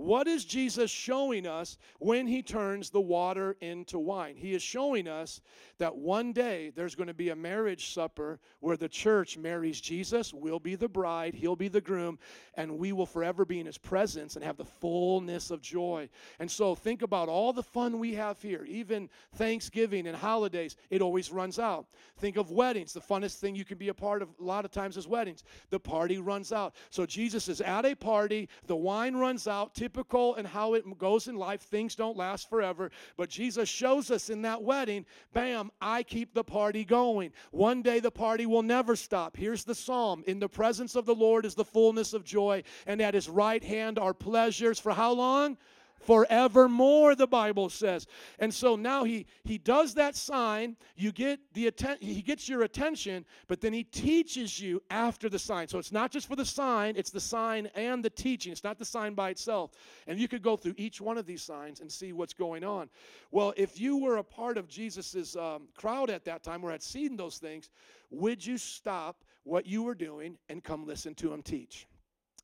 What 0.00 0.26
is 0.26 0.46
Jesus 0.46 0.90
showing 0.90 1.46
us 1.46 1.76
when 1.98 2.26
he 2.26 2.42
turns 2.42 2.88
the 2.88 3.02
water 3.02 3.54
into 3.60 3.98
wine? 3.98 4.34
He 4.34 4.54
is 4.54 4.62
showing 4.62 5.06
us 5.06 5.42
that 5.76 5.94
one 5.94 6.32
day 6.32 6.72
there's 6.74 6.94
going 6.94 7.08
to 7.08 7.14
be 7.14 7.28
a 7.28 7.36
marriage 7.36 7.92
supper 7.92 8.40
where 8.60 8.78
the 8.78 8.88
church 8.88 9.36
marries 9.36 9.78
Jesus, 9.78 10.32
We'll 10.32 10.58
be 10.58 10.74
the 10.74 10.88
bride, 10.88 11.34
he'll 11.34 11.54
be 11.54 11.68
the 11.68 11.82
groom, 11.82 12.18
and 12.54 12.78
we 12.78 12.92
will 12.92 13.04
forever 13.04 13.44
be 13.44 13.60
in 13.60 13.66
his 13.66 13.76
presence 13.76 14.36
and 14.36 14.44
have 14.44 14.56
the 14.56 14.64
fullness 14.64 15.50
of 15.50 15.60
joy. 15.60 16.08
And 16.38 16.50
so 16.50 16.74
think 16.74 17.02
about 17.02 17.28
all 17.28 17.52
the 17.52 17.62
fun 17.62 17.98
we 17.98 18.14
have 18.14 18.40
here, 18.40 18.64
even 18.66 19.10
Thanksgiving 19.34 20.06
and 20.06 20.16
holidays, 20.16 20.76
it 20.88 21.02
always 21.02 21.30
runs 21.30 21.58
out. 21.58 21.88
Think 22.16 22.38
of 22.38 22.50
weddings, 22.50 22.94
the 22.94 23.00
funnest 23.00 23.36
thing 23.36 23.54
you 23.54 23.66
can 23.66 23.76
be 23.76 23.88
a 23.88 23.94
part 23.94 24.22
of 24.22 24.30
a 24.40 24.42
lot 24.42 24.64
of 24.64 24.70
times 24.70 24.96
is 24.96 25.06
weddings. 25.06 25.44
The 25.68 25.80
party 25.80 26.16
runs 26.16 26.52
out. 26.52 26.74
So 26.88 27.04
Jesus 27.04 27.48
is 27.48 27.60
at 27.60 27.84
a 27.84 27.94
party, 27.94 28.48
the 28.66 28.76
wine 28.76 29.14
runs 29.14 29.46
out, 29.46 29.74
typical 29.90 30.36
in 30.36 30.44
how 30.44 30.74
it 30.74 30.98
goes 30.98 31.26
in 31.26 31.34
life. 31.34 31.62
Things 31.62 31.96
don't 31.96 32.16
last 32.16 32.48
forever. 32.48 32.90
But 33.16 33.28
Jesus 33.28 33.68
shows 33.68 34.10
us 34.10 34.30
in 34.30 34.42
that 34.42 34.62
wedding, 34.62 35.04
bam, 35.32 35.70
I 35.80 36.04
keep 36.04 36.32
the 36.32 36.44
party 36.44 36.84
going. 36.84 37.32
One 37.50 37.82
day 37.82 37.98
the 37.98 38.10
party 38.10 38.46
will 38.46 38.62
never 38.62 38.94
stop. 38.94 39.36
Here's 39.36 39.64
the 39.64 39.74
psalm 39.74 40.22
In 40.26 40.38
the 40.38 40.48
presence 40.48 40.94
of 40.94 41.06
the 41.06 41.14
Lord 41.14 41.44
is 41.44 41.54
the 41.54 41.64
fullness 41.64 42.12
of 42.12 42.24
joy, 42.24 42.62
and 42.86 43.02
at 43.02 43.14
his 43.14 43.28
right 43.28 43.62
hand 43.62 43.98
are 43.98 44.14
pleasures 44.14 44.78
for 44.78 44.92
how 44.92 45.12
long? 45.12 45.56
Forevermore 46.00 47.14
the 47.14 47.26
bible 47.26 47.68
says. 47.68 48.06
And 48.38 48.52
so 48.52 48.76
now 48.76 49.04
he 49.04 49.26
he 49.44 49.58
does 49.58 49.94
that 49.94 50.16
sign. 50.16 50.76
You 50.96 51.12
get 51.12 51.40
the 51.52 51.68
atten- 51.68 51.98
he 52.00 52.22
gets 52.22 52.48
your 52.48 52.62
attention 52.62 53.24
but 53.46 53.60
then 53.60 53.72
he 53.72 53.84
teaches 53.84 54.60
you 54.60 54.82
after 54.90 55.28
the 55.28 55.38
sign. 55.38 55.68
So 55.68 55.78
it's 55.78 55.92
not 55.92 56.10
just 56.10 56.26
for 56.26 56.36
the 56.36 56.44
sign 56.44 56.94
it's 56.96 57.10
the 57.10 57.20
sign 57.20 57.66
and 57.74 58.04
the 58.04 58.10
teaching. 58.10 58.52
It's 58.52 58.64
not 58.64 58.78
the 58.78 58.84
sign 58.84 59.14
by 59.14 59.30
itself. 59.30 59.72
And 60.06 60.18
you 60.18 60.28
could 60.28 60.42
go 60.42 60.56
through 60.56 60.74
each 60.76 61.00
one 61.00 61.18
of 61.18 61.26
these 61.26 61.42
signs 61.42 61.80
and 61.80 61.90
see 61.90 62.12
what's 62.12 62.34
going 62.34 62.64
on. 62.64 62.88
Well 63.30 63.52
if 63.56 63.78
you 63.80 63.98
were 63.98 64.16
a 64.16 64.24
part 64.24 64.56
of 64.56 64.68
jesus's 64.68 65.36
um, 65.36 65.68
crowd 65.76 66.10
at 66.10 66.24
that 66.24 66.42
time 66.42 66.64
or 66.64 66.70
had 66.70 66.82
seen 66.82 67.16
those 67.16 67.38
things 67.38 67.70
would 68.10 68.44
you 68.44 68.58
stop 68.58 69.24
what 69.44 69.66
you 69.66 69.82
were 69.82 69.94
doing 69.94 70.36
and 70.48 70.62
come 70.62 70.86
listen 70.86 71.14
to 71.14 71.32
him 71.32 71.42
teach 71.42 71.86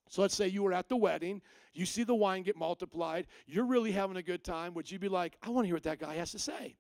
so 0.08 0.22
let's 0.22 0.34
say 0.34 0.48
you 0.48 0.62
were 0.62 0.72
at 0.72 0.88
the 0.88 0.96
wedding, 0.96 1.42
you 1.72 1.86
see 1.86 2.04
the 2.04 2.14
wine 2.14 2.42
get 2.42 2.56
multiplied, 2.56 3.26
you're 3.46 3.66
really 3.66 3.92
having 3.92 4.16
a 4.16 4.22
good 4.22 4.44
time. 4.44 4.74
Would 4.74 4.90
you 4.90 4.98
be 4.98 5.08
like, 5.08 5.36
I 5.42 5.50
want 5.50 5.64
to 5.64 5.66
hear 5.66 5.76
what 5.76 5.82
that 5.84 6.00
guy 6.00 6.14
has 6.14 6.32
to 6.32 6.38
say? 6.38 6.76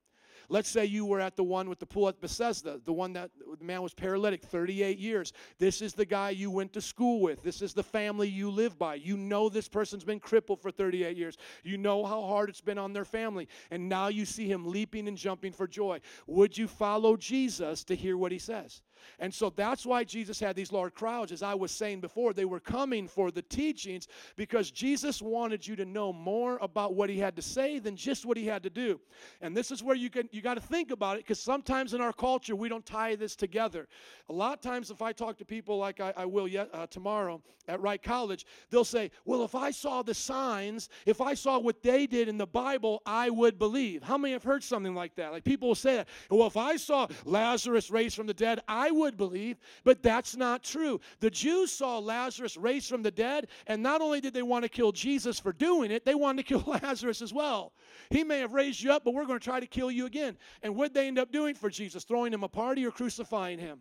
Let's 0.48 0.68
say 0.68 0.84
you 0.84 1.04
were 1.04 1.20
at 1.20 1.36
the 1.36 1.42
one 1.42 1.68
with 1.68 1.80
the 1.80 1.86
pool 1.86 2.08
at 2.08 2.20
Bethesda, 2.20 2.80
the 2.84 2.92
one 2.92 3.12
that 3.14 3.30
the 3.58 3.64
man 3.64 3.82
was 3.82 3.94
paralytic 3.94 4.42
38 4.42 4.98
years. 4.98 5.32
This 5.58 5.82
is 5.82 5.92
the 5.92 6.04
guy 6.04 6.30
you 6.30 6.50
went 6.50 6.72
to 6.74 6.80
school 6.80 7.20
with. 7.20 7.42
This 7.42 7.62
is 7.62 7.74
the 7.74 7.82
family 7.82 8.28
you 8.28 8.50
live 8.50 8.78
by. 8.78 8.94
You 8.94 9.16
know 9.16 9.48
this 9.48 9.68
person's 9.68 10.04
been 10.04 10.20
crippled 10.20 10.60
for 10.60 10.70
38 10.70 11.16
years. 11.16 11.36
You 11.64 11.78
know 11.78 12.04
how 12.04 12.22
hard 12.22 12.48
it's 12.48 12.60
been 12.60 12.78
on 12.78 12.92
their 12.92 13.04
family. 13.04 13.48
And 13.70 13.88
now 13.88 14.08
you 14.08 14.24
see 14.24 14.50
him 14.50 14.66
leaping 14.66 15.08
and 15.08 15.16
jumping 15.16 15.52
for 15.52 15.66
joy. 15.66 16.00
Would 16.28 16.56
you 16.56 16.68
follow 16.68 17.16
Jesus 17.16 17.82
to 17.84 17.96
hear 17.96 18.16
what 18.16 18.30
he 18.30 18.38
says? 18.38 18.82
And 19.18 19.32
so 19.32 19.50
that's 19.50 19.86
why 19.86 20.04
Jesus 20.04 20.40
had 20.40 20.56
these 20.56 20.72
large 20.72 20.94
crowds. 20.94 21.32
As 21.32 21.42
I 21.42 21.54
was 21.54 21.72
saying 21.72 22.00
before, 22.00 22.32
they 22.32 22.44
were 22.44 22.60
coming 22.60 23.08
for 23.08 23.30
the 23.30 23.42
teachings 23.42 24.08
because 24.36 24.70
Jesus 24.70 25.22
wanted 25.22 25.66
you 25.66 25.76
to 25.76 25.84
know 25.84 26.12
more 26.12 26.58
about 26.60 26.94
what 26.94 27.10
he 27.10 27.18
had 27.18 27.36
to 27.36 27.42
say 27.42 27.78
than 27.78 27.96
just 27.96 28.26
what 28.26 28.36
he 28.36 28.46
had 28.46 28.62
to 28.62 28.70
do. 28.70 29.00
And 29.40 29.56
this 29.56 29.70
is 29.70 29.82
where 29.82 29.96
you 29.96 30.10
can 30.10 30.28
you 30.32 30.42
got 30.42 30.54
to 30.54 30.60
think 30.60 30.90
about 30.90 31.16
it 31.16 31.24
because 31.24 31.40
sometimes 31.40 31.94
in 31.94 32.00
our 32.00 32.12
culture 32.12 32.56
we 32.56 32.68
don't 32.68 32.84
tie 32.84 33.14
this 33.16 33.36
together. 33.36 33.88
A 34.28 34.32
lot 34.32 34.54
of 34.54 34.60
times, 34.60 34.90
if 34.90 35.02
I 35.02 35.12
talk 35.12 35.36
to 35.38 35.44
people 35.44 35.78
like 35.78 36.00
I, 36.00 36.12
I 36.16 36.24
will 36.26 36.48
yet 36.48 36.68
uh, 36.72 36.86
tomorrow 36.86 37.42
at 37.68 37.80
Wright 37.80 38.02
College, 38.02 38.46
they'll 38.70 38.84
say, 38.84 39.10
"Well, 39.24 39.42
if 39.44 39.54
I 39.54 39.70
saw 39.70 40.02
the 40.02 40.14
signs, 40.14 40.88
if 41.04 41.20
I 41.20 41.34
saw 41.34 41.58
what 41.58 41.82
they 41.82 42.06
did 42.06 42.28
in 42.28 42.38
the 42.38 42.46
Bible, 42.46 43.02
I 43.06 43.30
would 43.30 43.58
believe." 43.58 44.02
How 44.02 44.18
many 44.18 44.32
have 44.32 44.44
heard 44.44 44.62
something 44.62 44.94
like 44.94 45.14
that? 45.16 45.32
Like 45.32 45.44
people 45.44 45.68
will 45.68 45.74
say 45.74 45.96
that. 45.96 46.08
Well, 46.30 46.46
if 46.46 46.56
I 46.56 46.76
saw 46.76 47.08
Lazarus 47.24 47.90
raised 47.90 48.16
from 48.16 48.26
the 48.26 48.34
dead, 48.34 48.60
I 48.68 48.85
would 48.90 49.16
believe, 49.16 49.58
but 49.84 50.02
that's 50.02 50.36
not 50.36 50.62
true. 50.62 51.00
The 51.20 51.30
Jews 51.30 51.72
saw 51.72 51.98
Lazarus 51.98 52.56
raised 52.56 52.88
from 52.88 53.02
the 53.02 53.10
dead, 53.10 53.48
and 53.66 53.82
not 53.82 54.00
only 54.00 54.20
did 54.20 54.34
they 54.34 54.42
want 54.42 54.64
to 54.64 54.68
kill 54.68 54.92
Jesus 54.92 55.38
for 55.38 55.52
doing 55.52 55.90
it, 55.90 56.04
they 56.04 56.14
wanted 56.14 56.46
to 56.46 56.48
kill 56.48 56.78
Lazarus 56.82 57.22
as 57.22 57.32
well. 57.32 57.72
He 58.10 58.24
may 58.24 58.40
have 58.40 58.52
raised 58.52 58.82
you 58.82 58.92
up, 58.92 59.04
but 59.04 59.14
we're 59.14 59.26
going 59.26 59.38
to 59.38 59.44
try 59.44 59.60
to 59.60 59.66
kill 59.66 59.90
you 59.90 60.06
again. 60.06 60.36
And 60.62 60.76
what 60.76 60.94
they 60.94 61.06
end 61.06 61.18
up 61.18 61.32
doing 61.32 61.54
for 61.54 61.70
Jesus? 61.70 62.04
Throwing 62.04 62.32
him 62.32 62.44
a 62.44 62.48
party 62.48 62.84
or 62.84 62.90
crucifying 62.90 63.58
him? 63.58 63.80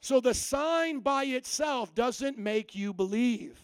So 0.00 0.20
the 0.20 0.34
sign 0.34 0.98
by 0.98 1.24
itself 1.24 1.94
doesn't 1.94 2.36
make 2.36 2.74
you 2.74 2.92
believe. 2.92 3.60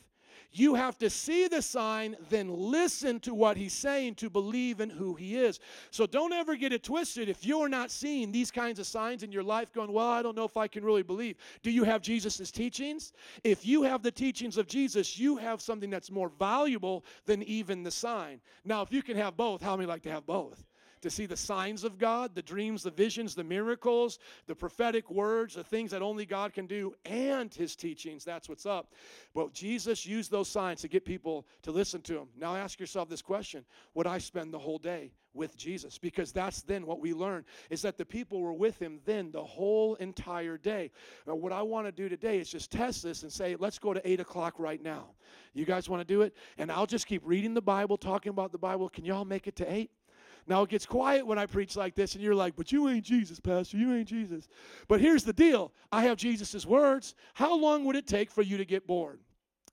You 0.52 0.74
have 0.74 0.96
to 0.98 1.10
see 1.10 1.46
the 1.46 1.60
sign, 1.60 2.16
then 2.30 2.48
listen 2.48 3.20
to 3.20 3.34
what 3.34 3.56
he's 3.56 3.74
saying 3.74 4.14
to 4.16 4.30
believe 4.30 4.80
in 4.80 4.88
who 4.88 5.14
he 5.14 5.36
is. 5.36 5.60
So 5.90 6.06
don't 6.06 6.32
ever 6.32 6.56
get 6.56 6.72
it 6.72 6.82
twisted. 6.82 7.28
If 7.28 7.44
you're 7.44 7.68
not 7.68 7.90
seeing 7.90 8.32
these 8.32 8.50
kinds 8.50 8.78
of 8.78 8.86
signs 8.86 9.22
in 9.22 9.30
your 9.30 9.42
life, 9.42 9.72
going, 9.72 9.92
Well, 9.92 10.08
I 10.08 10.22
don't 10.22 10.36
know 10.36 10.44
if 10.44 10.56
I 10.56 10.66
can 10.66 10.84
really 10.84 11.02
believe. 11.02 11.36
Do 11.62 11.70
you 11.70 11.84
have 11.84 12.00
Jesus' 12.00 12.50
teachings? 12.50 13.12
If 13.44 13.66
you 13.66 13.82
have 13.82 14.02
the 14.02 14.10
teachings 14.10 14.56
of 14.56 14.66
Jesus, 14.66 15.18
you 15.18 15.36
have 15.36 15.60
something 15.60 15.90
that's 15.90 16.10
more 16.10 16.30
valuable 16.38 17.04
than 17.26 17.42
even 17.42 17.82
the 17.82 17.90
sign. 17.90 18.40
Now, 18.64 18.82
if 18.82 18.92
you 18.92 19.02
can 19.02 19.16
have 19.16 19.36
both, 19.36 19.62
how 19.62 19.76
many 19.76 19.86
like 19.86 20.02
to 20.02 20.10
have 20.10 20.26
both? 20.26 20.67
To 21.02 21.10
see 21.10 21.26
the 21.26 21.36
signs 21.36 21.84
of 21.84 21.98
God, 21.98 22.34
the 22.34 22.42
dreams, 22.42 22.82
the 22.82 22.90
visions, 22.90 23.34
the 23.34 23.44
miracles, 23.44 24.18
the 24.46 24.54
prophetic 24.54 25.10
words, 25.10 25.54
the 25.54 25.64
things 25.64 25.90
that 25.90 26.02
only 26.02 26.26
God 26.26 26.52
can 26.52 26.66
do, 26.66 26.94
and 27.04 27.52
his 27.52 27.76
teachings. 27.76 28.24
That's 28.24 28.48
what's 28.48 28.66
up. 28.66 28.92
But 29.34 29.52
Jesus 29.52 30.06
used 30.06 30.30
those 30.30 30.48
signs 30.48 30.80
to 30.82 30.88
get 30.88 31.04
people 31.04 31.46
to 31.62 31.70
listen 31.70 32.00
to 32.02 32.18
him. 32.18 32.28
Now 32.36 32.56
ask 32.56 32.80
yourself 32.80 33.08
this 33.08 33.22
question 33.22 33.64
Would 33.94 34.06
I 34.06 34.18
spend 34.18 34.52
the 34.52 34.58
whole 34.58 34.78
day 34.78 35.12
with 35.34 35.56
Jesus? 35.56 35.98
Because 35.98 36.32
that's 36.32 36.62
then 36.62 36.86
what 36.86 37.00
we 37.00 37.14
learn 37.14 37.44
is 37.70 37.82
that 37.82 37.96
the 37.96 38.04
people 38.04 38.40
were 38.40 38.52
with 38.52 38.80
him 38.80 39.00
then 39.04 39.30
the 39.30 39.44
whole 39.44 39.94
entire 39.96 40.58
day. 40.58 40.90
Now, 41.26 41.36
what 41.36 41.52
I 41.52 41.62
want 41.62 41.86
to 41.86 41.92
do 41.92 42.08
today 42.08 42.38
is 42.38 42.50
just 42.50 42.70
test 42.70 43.02
this 43.02 43.22
and 43.22 43.32
say, 43.32 43.56
let's 43.58 43.78
go 43.78 43.94
to 43.94 44.08
8 44.08 44.20
o'clock 44.20 44.54
right 44.58 44.82
now. 44.82 45.10
You 45.54 45.64
guys 45.64 45.88
want 45.88 46.00
to 46.00 46.14
do 46.14 46.22
it? 46.22 46.34
And 46.56 46.70
I'll 46.70 46.86
just 46.86 47.06
keep 47.06 47.22
reading 47.24 47.54
the 47.54 47.62
Bible, 47.62 47.96
talking 47.96 48.30
about 48.30 48.52
the 48.52 48.58
Bible. 48.58 48.88
Can 48.88 49.04
y'all 49.04 49.24
make 49.24 49.46
it 49.46 49.56
to 49.56 49.72
8? 49.72 49.90
Now 50.48 50.62
it 50.62 50.70
gets 50.70 50.86
quiet 50.86 51.26
when 51.26 51.38
I 51.38 51.46
preach 51.46 51.76
like 51.76 51.94
this, 51.94 52.14
and 52.14 52.24
you're 52.24 52.34
like, 52.34 52.56
but 52.56 52.72
you 52.72 52.88
ain't 52.88 53.04
Jesus, 53.04 53.38
Pastor. 53.38 53.76
You 53.76 53.94
ain't 53.94 54.08
Jesus. 54.08 54.48
But 54.88 55.00
here's 55.00 55.24
the 55.24 55.32
deal 55.32 55.72
I 55.92 56.02
have 56.02 56.16
Jesus' 56.16 56.64
words. 56.64 57.14
How 57.34 57.54
long 57.54 57.84
would 57.84 57.96
it 57.96 58.06
take 58.06 58.30
for 58.30 58.42
you 58.42 58.56
to 58.56 58.64
get 58.64 58.86
bored? 58.86 59.20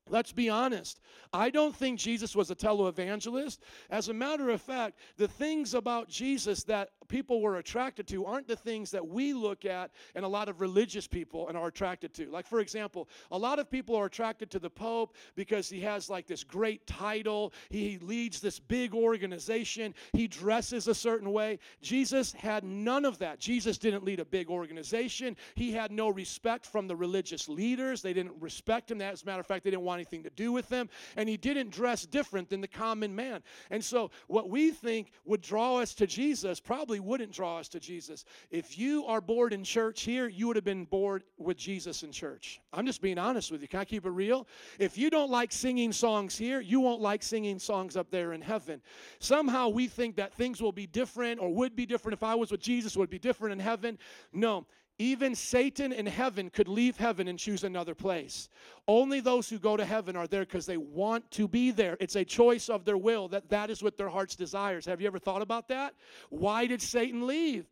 Let's 0.07 0.31
be 0.31 0.49
honest. 0.49 0.99
I 1.33 1.49
don't 1.49 1.75
think 1.75 1.99
Jesus 1.99 2.35
was 2.35 2.51
a 2.51 2.55
televangelist. 2.55 3.57
As 3.89 4.09
a 4.09 4.13
matter 4.13 4.51
of 4.51 4.61
fact, 4.61 4.99
the 5.17 5.27
things 5.27 5.73
about 5.73 6.09
Jesus 6.09 6.63
that 6.65 6.89
people 7.07 7.41
were 7.41 7.57
attracted 7.57 8.07
to 8.07 8.25
aren't 8.25 8.47
the 8.47 8.55
things 8.55 8.91
that 8.91 9.05
we 9.05 9.33
look 9.33 9.65
at 9.65 9.91
and 10.15 10.25
a 10.25 10.27
lot 10.27 10.49
of 10.49 10.61
religious 10.61 11.07
people 11.07 11.47
and 11.47 11.57
are 11.57 11.67
attracted 11.67 12.13
to. 12.15 12.29
Like, 12.29 12.47
for 12.47 12.59
example, 12.59 13.07
a 13.31 13.37
lot 13.37 13.59
of 13.59 13.69
people 13.69 13.95
are 13.95 14.05
attracted 14.05 14.49
to 14.51 14.59
the 14.59 14.69
Pope 14.69 15.15
because 15.35 15.69
he 15.69 15.81
has 15.81 16.09
like 16.09 16.27
this 16.27 16.43
great 16.43 16.85
title, 16.87 17.53
he 17.69 17.97
leads 17.99 18.39
this 18.39 18.59
big 18.59 18.93
organization, 18.93 19.93
he 20.13 20.27
dresses 20.27 20.87
a 20.87 20.95
certain 20.95 21.31
way. 21.31 21.59
Jesus 21.81 22.33
had 22.33 22.63
none 22.63 23.05
of 23.05 23.17
that. 23.19 23.39
Jesus 23.39 23.77
didn't 23.77 24.03
lead 24.03 24.19
a 24.19 24.25
big 24.25 24.49
organization, 24.49 25.35
he 25.55 25.71
had 25.71 25.91
no 25.91 26.09
respect 26.09 26.65
from 26.65 26.87
the 26.87 26.95
religious 26.95 27.47
leaders. 27.47 28.01
They 28.01 28.13
didn't 28.13 28.35
respect 28.39 28.91
him. 28.91 29.01
As 29.01 29.23
a 29.23 29.25
matter 29.25 29.39
of 29.39 29.47
fact, 29.47 29.63
they 29.63 29.71
didn't 29.71 29.83
want 29.83 29.99
anything 29.99 30.23
to 30.23 30.29
do 30.31 30.51
with 30.51 30.69
him. 30.69 30.89
And 31.15 31.27
he 31.29 31.37
didn't 31.37 31.71
dress 31.71 32.05
different 32.05 32.49
than 32.49 32.61
the 32.61 32.67
common 32.67 33.15
man. 33.15 33.43
And 33.69 33.83
so, 33.83 34.11
what 34.27 34.49
we 34.49 34.71
think 34.71 35.11
would 35.25 35.41
draw 35.41 35.77
us 35.77 35.93
to 35.95 36.07
Jesus 36.07 36.59
probably 36.59 36.94
wouldn't 36.99 37.31
draw 37.31 37.57
us 37.57 37.67
to 37.69 37.79
Jesus. 37.79 38.25
If 38.51 38.77
you 38.77 39.05
are 39.05 39.21
bored 39.21 39.53
in 39.53 39.63
church 39.63 40.01
here, 40.01 40.27
you 40.27 40.47
would 40.47 40.55
have 40.55 40.65
been 40.65 40.85
bored 40.85 41.23
with 41.37 41.57
Jesus 41.57 42.03
in 42.03 42.11
church. 42.11 42.59
I'm 42.73 42.85
just 42.85 43.01
being 43.01 43.17
honest 43.17 43.51
with 43.51 43.61
you. 43.61 43.67
Can 43.67 43.79
I 43.79 43.85
keep 43.85 44.05
it 44.05 44.09
real? 44.09 44.47
If 44.79 44.97
you 44.97 45.09
don't 45.09 45.29
like 45.29 45.51
singing 45.51 45.91
songs 45.91 46.37
here, 46.37 46.59
you 46.59 46.79
won't 46.79 47.01
like 47.01 47.23
singing 47.23 47.59
songs 47.59 47.95
up 47.95 48.11
there 48.11 48.33
in 48.33 48.41
heaven. 48.41 48.81
Somehow 49.19 49.69
we 49.69 49.87
think 49.87 50.15
that 50.17 50.33
things 50.33 50.61
will 50.61 50.71
be 50.71 50.87
different 50.87 51.39
or 51.39 51.53
would 51.53 51.75
be 51.75 51.85
different 51.85 52.13
if 52.13 52.23
I 52.23 52.35
was 52.35 52.51
with 52.51 52.61
Jesus, 52.61 52.97
would 52.97 53.09
be 53.09 53.19
different 53.19 53.53
in 53.53 53.59
heaven. 53.59 53.97
No. 54.33 54.65
Even 54.97 55.35
Satan 55.35 55.91
in 55.91 56.05
heaven 56.05 56.49
could 56.49 56.69
leave 56.69 56.95
heaven 56.95 57.27
and 57.27 57.37
choose 57.37 57.65
another 57.65 57.93
place. 57.93 58.47
Only 58.87 59.19
those 59.19 59.49
who 59.49 59.59
go 59.59 59.75
to 59.75 59.83
heaven 59.83 60.15
are 60.15 60.27
there 60.27 60.41
because 60.41 60.65
they 60.65 60.77
want 60.77 61.29
to 61.31 61.49
be 61.49 61.71
there. 61.71 61.97
It's 61.99 62.15
a 62.15 62.23
choice 62.23 62.69
of 62.69 62.85
their 62.85 62.97
will 62.97 63.27
that 63.29 63.49
that 63.49 63.69
is 63.69 63.83
what 63.83 63.97
their 63.97 64.07
heart's 64.07 64.37
desires. 64.37 64.85
Have 64.85 65.01
you 65.01 65.07
ever 65.07 65.19
thought 65.19 65.41
about 65.41 65.67
that? 65.67 65.95
Why 66.29 66.65
did 66.65 66.81
Satan 66.81 67.27
leave? 67.27 67.65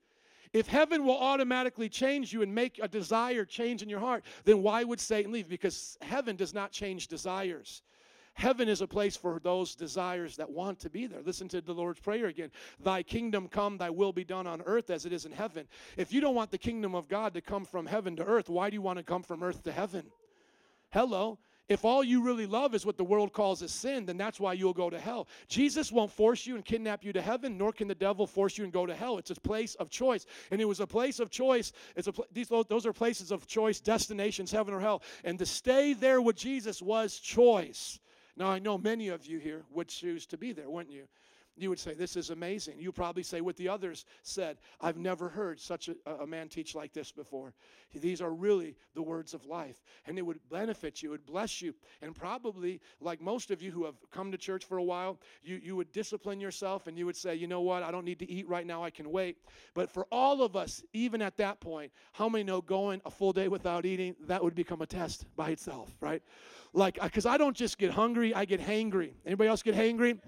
If 0.52 0.68
heaven 0.68 1.06
will 1.06 1.18
automatically 1.18 1.90
change 1.90 2.34
you 2.34 2.42
and 2.42 2.54
make 2.54 2.80
a 2.82 2.88
desire 2.88 3.46
change 3.46 3.82
in 3.82 3.90
your 3.90 4.02
heart, 4.02 4.24
then 4.44 4.62
why 4.62 4.84
would 4.84 5.00
Satan 5.00 5.32
leave? 5.32 5.48
Because 5.48 5.98
heaven 6.02 6.36
does 6.36 6.54
not 6.54 6.72
change 6.72 7.08
desires. 7.08 7.82
Heaven 8.34 8.68
is 8.68 8.82
a 8.82 8.88
place 8.88 9.16
for 9.16 9.40
those 9.40 9.76
desires 9.76 10.38
that 10.38 10.50
want 10.50 10.80
to 10.80 10.90
be 10.90 11.06
there. 11.06 11.22
Listen 11.24 11.48
to 11.50 11.62
the 11.62 11.74
Lord's 11.74 12.00
Prayer 12.00 12.26
again. 12.26 12.52
Thy 12.80 13.04
kingdom 13.04 13.48
come, 13.48 13.78
thy 13.78 13.92
will 13.92 14.12
be 14.12 14.24
done 14.24 14.48
on 14.48 14.62
earth 14.66 14.90
as 14.90 15.06
it 15.06 15.14
is 15.14 15.26
in 15.26 15.32
heaven. 15.32 15.68
If 15.98 16.12
you 16.12 16.20
don't 16.20 16.36
want 16.36 16.52
the 16.52 16.58
kingdom 16.58 16.96
of 16.96 17.08
God 17.08 17.34
to 17.36 17.42
come 17.42 17.64
from 17.64 17.86
heaven 17.86 18.16
to 18.16 18.26
earth, 18.26 18.50
why 18.50 18.70
do 18.70 18.76
you 18.76 18.82
want 18.82 18.98
to 18.98 19.04
come 19.04 19.24
from 19.24 19.44
earth 19.44 19.64
to 19.64 19.72
heaven? 19.72 20.08
Hello. 20.90 21.38
If 21.70 21.86
all 21.86 22.04
you 22.04 22.22
really 22.22 22.46
love 22.46 22.76
is 22.76 22.86
what 22.86 22.98
the 22.98 23.06
world 23.06 23.32
calls 23.32 23.62
a 23.62 23.70
sin, 23.70 24.06
then 24.06 24.18
that's 24.18 24.40
why 24.40 24.52
you'll 24.54 24.74
go 24.74 24.90
to 24.90 25.00
hell. 25.00 25.30
Jesus 25.48 25.92
won't 25.92 26.12
force 26.12 26.46
you 26.46 26.56
and 26.56 26.66
kidnap 26.66 27.06
you 27.06 27.14
to 27.14 27.22
heaven, 27.22 27.58
nor 27.58 27.72
can 27.72 27.88
the 27.88 27.96
devil 27.96 28.28
force 28.28 28.58
you 28.58 28.66
and 28.66 28.74
go 28.74 28.86
to 28.86 28.94
hell. 28.94 29.18
It's 29.18 29.32
a 29.32 29.36
place 29.36 29.76
of 29.76 29.90
choice. 29.90 30.26
And 30.52 30.60
it 30.60 30.66
was 30.66 30.82
a 30.82 30.88
place 30.88 31.20
of 31.20 31.30
choice. 31.30 31.72
It's 31.96 32.08
a 32.08 32.14
these 32.34 32.50
those 32.50 32.86
are 32.86 32.92
places 32.92 33.32
of 33.32 33.48
choice, 33.48 33.80
destinations, 33.80 34.52
heaven 34.52 34.74
or 34.74 34.82
hell. 34.82 35.04
And 35.24 35.40
to 35.40 35.46
stay 35.46 35.94
there 35.94 36.22
with 36.22 36.36
Jesus 36.36 36.82
was 36.82 37.18
choice. 37.18 38.00
Now, 38.36 38.48
I 38.48 38.60
know 38.60 38.78
many 38.78 39.10
of 39.10 39.26
you 39.26 39.40
here 39.40 39.64
would 39.72 39.88
choose 39.88 40.26
to 40.28 40.38
be 40.38 40.54
there, 40.54 40.70
wouldn't 40.70 40.94
you? 40.94 41.08
You 41.56 41.70
would 41.70 41.80
say, 41.80 41.94
This 41.94 42.16
is 42.16 42.30
amazing. 42.30 42.80
You 42.80 42.92
probably 42.92 43.24
say 43.24 43.42
what 43.42 43.56
the 43.58 43.70
others 43.70 44.06
said 44.24 44.58
I've 44.82 44.98
never 44.98 45.30
heard 45.30 45.60
such 45.60 45.90
a, 45.90 46.12
a, 46.12 46.28
man 46.28 46.50
teach 46.50 46.74
like 46.74 46.94
this 46.94 47.12
before. 47.12 47.54
These 47.94 48.22
are 48.22 48.34
really 48.34 48.76
the 48.96 49.04
words 49.04 49.34
of 49.34 49.46
life. 49.46 49.84
And 50.08 50.18
it 50.18 50.24
would 50.24 50.40
benefit 50.50 51.04
you, 51.04 51.10
it 51.10 51.12
would 51.12 51.26
bless 51.26 51.62
you. 51.62 51.76
And 52.02 52.16
probably, 52.16 52.82
like 53.00 53.22
most 53.22 53.52
of 53.52 53.62
you 53.62 53.72
who 53.72 53.86
have 53.86 53.96
come 54.12 54.32
to 54.32 54.38
church 54.38 54.66
for 54.66 54.78
a 54.78 54.84
while, 54.84 55.20
you, 55.44 55.60
you 55.64 55.76
would 55.76 55.92
discipline 55.92 56.40
yourself 56.40 56.88
and 56.88 56.98
you 56.98 57.06
would 57.06 57.18
say, 57.18 57.36
You 57.36 57.48
know 57.48 57.62
what? 57.62 57.84
I 57.84 57.92
don't 57.92 58.06
need 58.06 58.20
to 58.20 58.30
eat 58.30 58.48
right 58.48 58.66
now. 58.66 58.84
I 58.84 58.90
can 58.90 59.12
wait. 59.12 59.38
But 59.74 59.90
for 59.92 60.08
all 60.12 60.42
of 60.42 60.56
us, 60.56 60.84
even 60.94 61.22
at 61.22 61.38
that 61.38 61.60
point, 61.60 61.92
how 62.14 62.28
many 62.30 62.44
know 62.44 62.62
going 62.62 63.02
a 63.06 63.12
full 63.12 63.34
day 63.34 63.48
without 63.48 63.86
eating, 63.86 64.16
that 64.22 64.44
would 64.44 64.56
become 64.56 64.82
a 64.82 64.88
test 64.88 65.26
by 65.36 65.50
itself, 65.50 65.96
right? 66.02 66.24
Like, 66.74 67.00
because 67.02 67.26
I 67.28 67.38
don't 67.38 67.56
just 67.56 67.78
get 67.78 67.92
hungry, 67.92 68.34
I 68.34 68.46
get 68.46 68.60
hangry. 68.60 69.12
Anybody 69.26 69.48
else 69.48 69.62
get 69.62 69.76
hangry? 69.76 70.20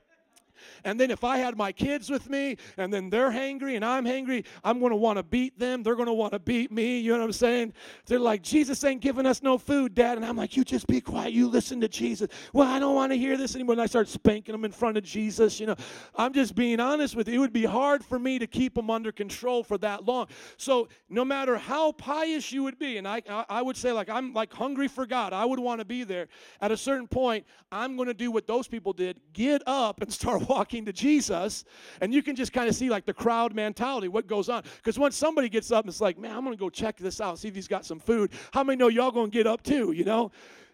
And 0.84 0.99
then 0.99 1.11
if 1.11 1.23
I 1.23 1.38
had 1.38 1.57
my 1.57 1.72
kids 1.72 2.10
with 2.10 2.30
me 2.30 2.57
and 2.77 2.94
then 2.94 3.10
they're 3.10 3.32
hangry 3.32 3.76
and 3.76 3.86
I'm 3.86 4.06
hangry, 4.06 4.45
I'm 4.64 4.80
going 4.80 4.91
to 4.91 4.95
want 4.95 5.18
to 5.18 5.23
beat 5.23 5.57
them. 5.60 5.84
They're 5.84 5.95
going 5.95 6.07
to 6.07 6.14
want 6.14 6.34
to 6.34 6.40
beat 6.40 6.72
me. 6.72 6.99
You 6.99 7.14
know 7.14 7.19
what 7.19 7.26
I'm 7.26 7.34
saying? 7.34 7.73
They're 8.06 8.19
like, 8.19 8.41
Jesus 8.41 8.84
ain't 8.84 9.02
giving 9.02 9.26
us 9.26 9.41
no 9.41 9.57
food, 9.57 9.95
Dad. 9.95 10.18
And 10.18 10.26
I'm 10.26 10.38
like, 10.38 10.56
you 10.57 10.64
just 10.64 10.88
be 10.88 11.02
quiet. 11.02 11.34
You 11.34 11.48
listen 11.48 11.82
to 11.82 11.88
Jesus. 11.88 12.30
Well, 12.53 12.68
I 12.68 12.80
don't 12.80 12.95
want 12.95 13.11
to 13.11 13.18
hear 13.18 13.38
this 13.38 13.56
anymore. 13.56 13.73
And 13.73 13.82
I 13.82 13.86
start 13.86 14.07
spanking 14.07 14.53
them 14.53 14.65
in 14.65 14.72
front 14.72 14.98
of 14.98 15.03
Jesus. 15.03 15.60
You 15.60 15.68
know, 15.68 15.76
I'm 16.15 16.34
just 16.34 16.56
being 16.56 16.80
honest 16.80 17.15
with 17.15 17.27
you. 17.27 17.36
It 17.36 17.40
would 17.40 17.53
be 17.53 17.65
hard 17.65 18.03
for 18.03 18.19
me 18.19 18.40
to 18.40 18.48
keep 18.48 18.76
them 18.76 18.90
under 18.90 19.11
control 19.11 19.64
for 19.64 19.77
that 19.80 20.06
long. 20.06 20.27
So 20.57 20.88
no 21.10 21.26
matter 21.26 21.57
how 21.57 21.91
pious 21.91 22.52
you 22.52 22.64
would 22.64 22.80
be, 22.80 22.98
and 22.98 23.07
I, 23.07 23.22
I 23.49 23.61
would 23.61 23.77
say 23.77 23.91
like, 23.91 24.10
I'm 24.10 24.34
like 24.34 24.53
hungry 24.53 24.88
for 24.88 25.06
God. 25.06 25.34
I 25.34 25.45
would 25.45 25.60
want 25.60 25.80
to 25.80 25.86
be 25.86 26.03
there. 26.03 26.27
At 26.61 26.72
a 26.72 26.77
certain 26.77 27.07
point, 27.07 27.45
I'm 27.72 27.95
going 27.95 28.07
to 28.07 28.14
do 28.14 28.32
what 28.32 28.48
those 28.48 28.68
people 28.68 28.94
did. 28.94 29.19
Get 29.34 29.61
up 29.65 30.02
and 30.02 30.11
start 30.11 30.41
walking 30.50 30.86
to 30.86 30.94
Jesus, 30.94 31.66
and 32.02 32.14
you 32.14 32.22
can 32.22 32.36
just 32.36 32.54
kind 32.54 32.70
of 32.70 32.76
see 32.76 32.90
like 32.90 33.06
the 33.06 33.14
crowd 33.14 33.54
mentality, 33.54 34.08
what 34.08 34.28
goes 34.28 34.50
on. 34.50 34.64
Because 34.78 35.00
once 35.00 35.16
somebody 35.16 35.50
gets 35.50 35.72
up 35.72 35.86
and 35.86 35.90
it's 35.90 36.02
like, 36.02 36.18
man, 36.18 36.36
I'm 36.36 36.44
gonna 36.44 36.56
go 36.56 36.70
check 36.70 36.98
this 36.98 37.22
out, 37.22 37.40
see 37.40 37.48
if 37.48 37.56
he's 37.56 37.68
got 37.68 37.86
some 37.86 38.00
food. 38.00 38.32
How 38.52 38.64
many 38.64 38.78
know 38.78 38.88
y'all 38.88 39.12
gonna 39.12 39.30
get 39.30 39.48
up 39.48 39.64
too? 39.64 39.92
You 39.92 40.06
know. 40.06 40.32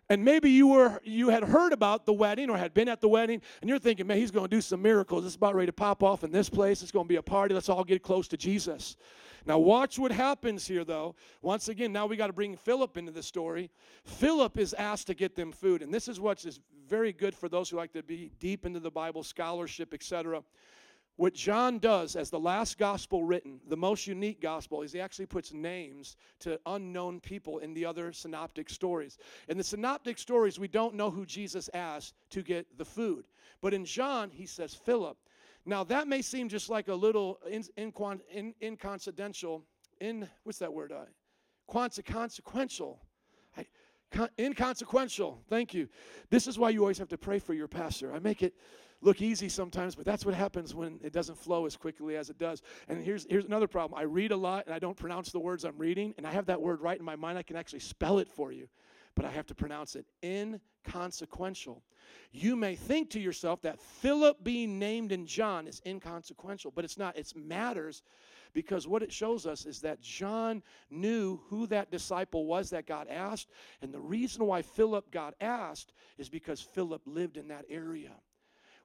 And 0.09 0.25
maybe 0.25 0.49
you 0.49 0.67
were 0.67 0.99
you 1.05 1.29
had 1.29 1.41
heard 1.41 1.71
about 1.71 2.05
the 2.05 2.11
wedding 2.11 2.49
or 2.49 2.57
had 2.57 2.73
been 2.73 2.89
at 2.89 2.99
the 2.99 3.07
wedding, 3.07 3.41
and 3.61 3.69
you're 3.69 3.79
thinking, 3.79 4.07
man, 4.07 4.17
he's 4.17 4.29
going 4.29 4.43
to 4.43 4.53
do 4.53 4.59
some 4.59 4.81
miracles. 4.81 5.25
It's 5.25 5.35
about 5.35 5.55
ready 5.55 5.67
to 5.67 5.73
pop 5.73 6.03
off 6.03 6.25
in 6.25 6.31
this 6.31 6.49
place. 6.49 6.81
It's 6.81 6.91
going 6.91 7.05
to 7.05 7.07
be 7.07 7.15
a 7.15 7.21
party. 7.21 7.53
Let's 7.53 7.69
all 7.69 7.85
get 7.85 8.03
close 8.03 8.27
to 8.27 8.35
Jesus. 8.35 8.97
Now, 9.45 9.57
watch 9.59 9.97
what 9.97 10.11
happens 10.11 10.67
here, 10.67 10.83
though. 10.83 11.15
Once 11.41 11.67
again, 11.67 11.91
now 11.91 12.05
we 12.05 12.17
got 12.17 12.27
to 12.27 12.33
bring 12.33 12.55
Philip 12.55 12.97
into 12.97 13.11
the 13.11 13.23
story. 13.23 13.71
Philip 14.03 14.57
is 14.57 14.73
asked 14.73 15.07
to 15.07 15.13
get 15.13 15.35
them 15.35 15.51
food, 15.51 15.81
and 15.81 15.93
this 15.93 16.07
is 16.07 16.19
what 16.19 16.45
is 16.45 16.59
very 16.87 17.13
good 17.13 17.33
for 17.33 17.49
those 17.49 17.69
who 17.69 17.77
like 17.77 17.93
to 17.93 18.03
be 18.03 18.31
deep 18.39 18.65
into 18.65 18.79
the 18.79 18.91
Bible, 18.91 19.23
scholarship, 19.23 19.93
etc. 19.93 20.43
What 21.17 21.33
John 21.33 21.79
does 21.79 22.15
as 22.15 22.29
the 22.29 22.39
last 22.39 22.77
gospel 22.77 23.23
written, 23.23 23.59
the 23.67 23.77
most 23.77 24.07
unique 24.07 24.41
gospel, 24.41 24.81
is 24.81 24.91
he 24.91 24.99
actually 24.99 25.27
puts 25.27 25.53
names 25.53 26.17
to 26.39 26.59
unknown 26.65 27.19
people 27.19 27.59
in 27.59 27.73
the 27.73 27.85
other 27.85 28.11
synoptic 28.11 28.69
stories. 28.69 29.17
In 29.47 29.57
the 29.57 29.63
synoptic 29.63 30.17
stories, 30.17 30.59
we 30.59 30.67
don't 30.67 30.95
know 30.95 31.11
who 31.11 31.25
Jesus 31.25 31.69
asked 31.73 32.15
to 32.31 32.41
get 32.41 32.77
the 32.77 32.85
food. 32.85 33.25
But 33.61 33.73
in 33.73 33.85
John, 33.85 34.31
he 34.31 34.45
says 34.45 34.73
Philip. 34.73 35.17
Now, 35.65 35.83
that 35.85 36.07
may 36.07 36.21
seem 36.21 36.49
just 36.49 36.69
like 36.69 36.87
a 36.87 36.95
little 36.95 37.39
in, 37.49 37.63
in, 37.77 37.93
in, 38.33 38.53
inconsequential, 38.61 39.63
in, 39.99 40.27
what's 40.43 40.59
that 40.59 40.73
word? 40.73 40.91
Uh, 40.91 41.05
consequential. 42.03 42.99
I, 43.55 43.65
con, 44.11 44.29
inconsequential. 44.39 45.39
Thank 45.49 45.73
you. 45.73 45.87
This 46.29 46.47
is 46.47 46.57
why 46.57 46.71
you 46.71 46.81
always 46.81 46.97
have 46.97 47.09
to 47.09 47.17
pray 47.17 47.39
for 47.39 47.53
your 47.53 47.67
pastor. 47.67 48.13
I 48.13 48.19
make 48.19 48.41
it 48.41 48.55
look 49.01 49.21
easy 49.21 49.49
sometimes, 49.49 49.95
but 49.95 50.05
that's 50.05 50.25
what 50.25 50.33
happens 50.33 50.73
when 50.73 50.99
it 51.03 51.13
doesn't 51.13 51.37
flow 51.37 51.65
as 51.65 51.75
quickly 51.75 52.15
as 52.15 52.29
it 52.29 52.37
does. 52.37 52.61
And 52.87 53.03
here's, 53.03 53.25
here's 53.29 53.45
another 53.45 53.67
problem 53.67 53.99
I 53.99 54.03
read 54.03 54.31
a 54.31 54.37
lot 54.37 54.65
and 54.65 54.73
I 54.73 54.79
don't 54.79 54.97
pronounce 54.97 55.31
the 55.31 55.39
words 55.39 55.63
I'm 55.63 55.77
reading, 55.77 56.13
and 56.17 56.25
I 56.25 56.31
have 56.31 56.47
that 56.47 56.61
word 56.61 56.81
right 56.81 56.97
in 56.97 57.05
my 57.05 57.15
mind. 57.15 57.37
I 57.37 57.43
can 57.43 57.55
actually 57.55 57.79
spell 57.79 58.19
it 58.19 58.27
for 58.27 58.51
you. 58.51 58.67
But 59.15 59.25
I 59.25 59.31
have 59.31 59.45
to 59.47 59.55
pronounce 59.55 59.95
it 59.95 60.05
inconsequential. 60.23 61.83
You 62.31 62.55
may 62.55 62.75
think 62.75 63.09
to 63.11 63.19
yourself 63.19 63.61
that 63.61 63.79
Philip 63.79 64.43
being 64.43 64.79
named 64.79 65.11
in 65.11 65.25
John 65.25 65.67
is 65.67 65.81
inconsequential, 65.85 66.71
but 66.71 66.85
it's 66.85 66.97
not. 66.97 67.17
It 67.17 67.31
matters 67.35 68.03
because 68.53 68.87
what 68.87 69.03
it 69.03 69.11
shows 69.11 69.45
us 69.45 69.65
is 69.65 69.81
that 69.81 70.01
John 70.01 70.61
knew 70.89 71.39
who 71.47 71.67
that 71.67 71.91
disciple 71.91 72.45
was 72.45 72.69
that 72.71 72.85
got 72.85 73.09
asked. 73.09 73.49
And 73.81 73.93
the 73.93 73.99
reason 73.99 74.45
why 74.45 74.61
Philip 74.61 75.11
got 75.11 75.35
asked 75.39 75.93
is 76.17 76.29
because 76.29 76.61
Philip 76.61 77.01
lived 77.05 77.37
in 77.37 77.47
that 77.49 77.65
area. 77.69 78.11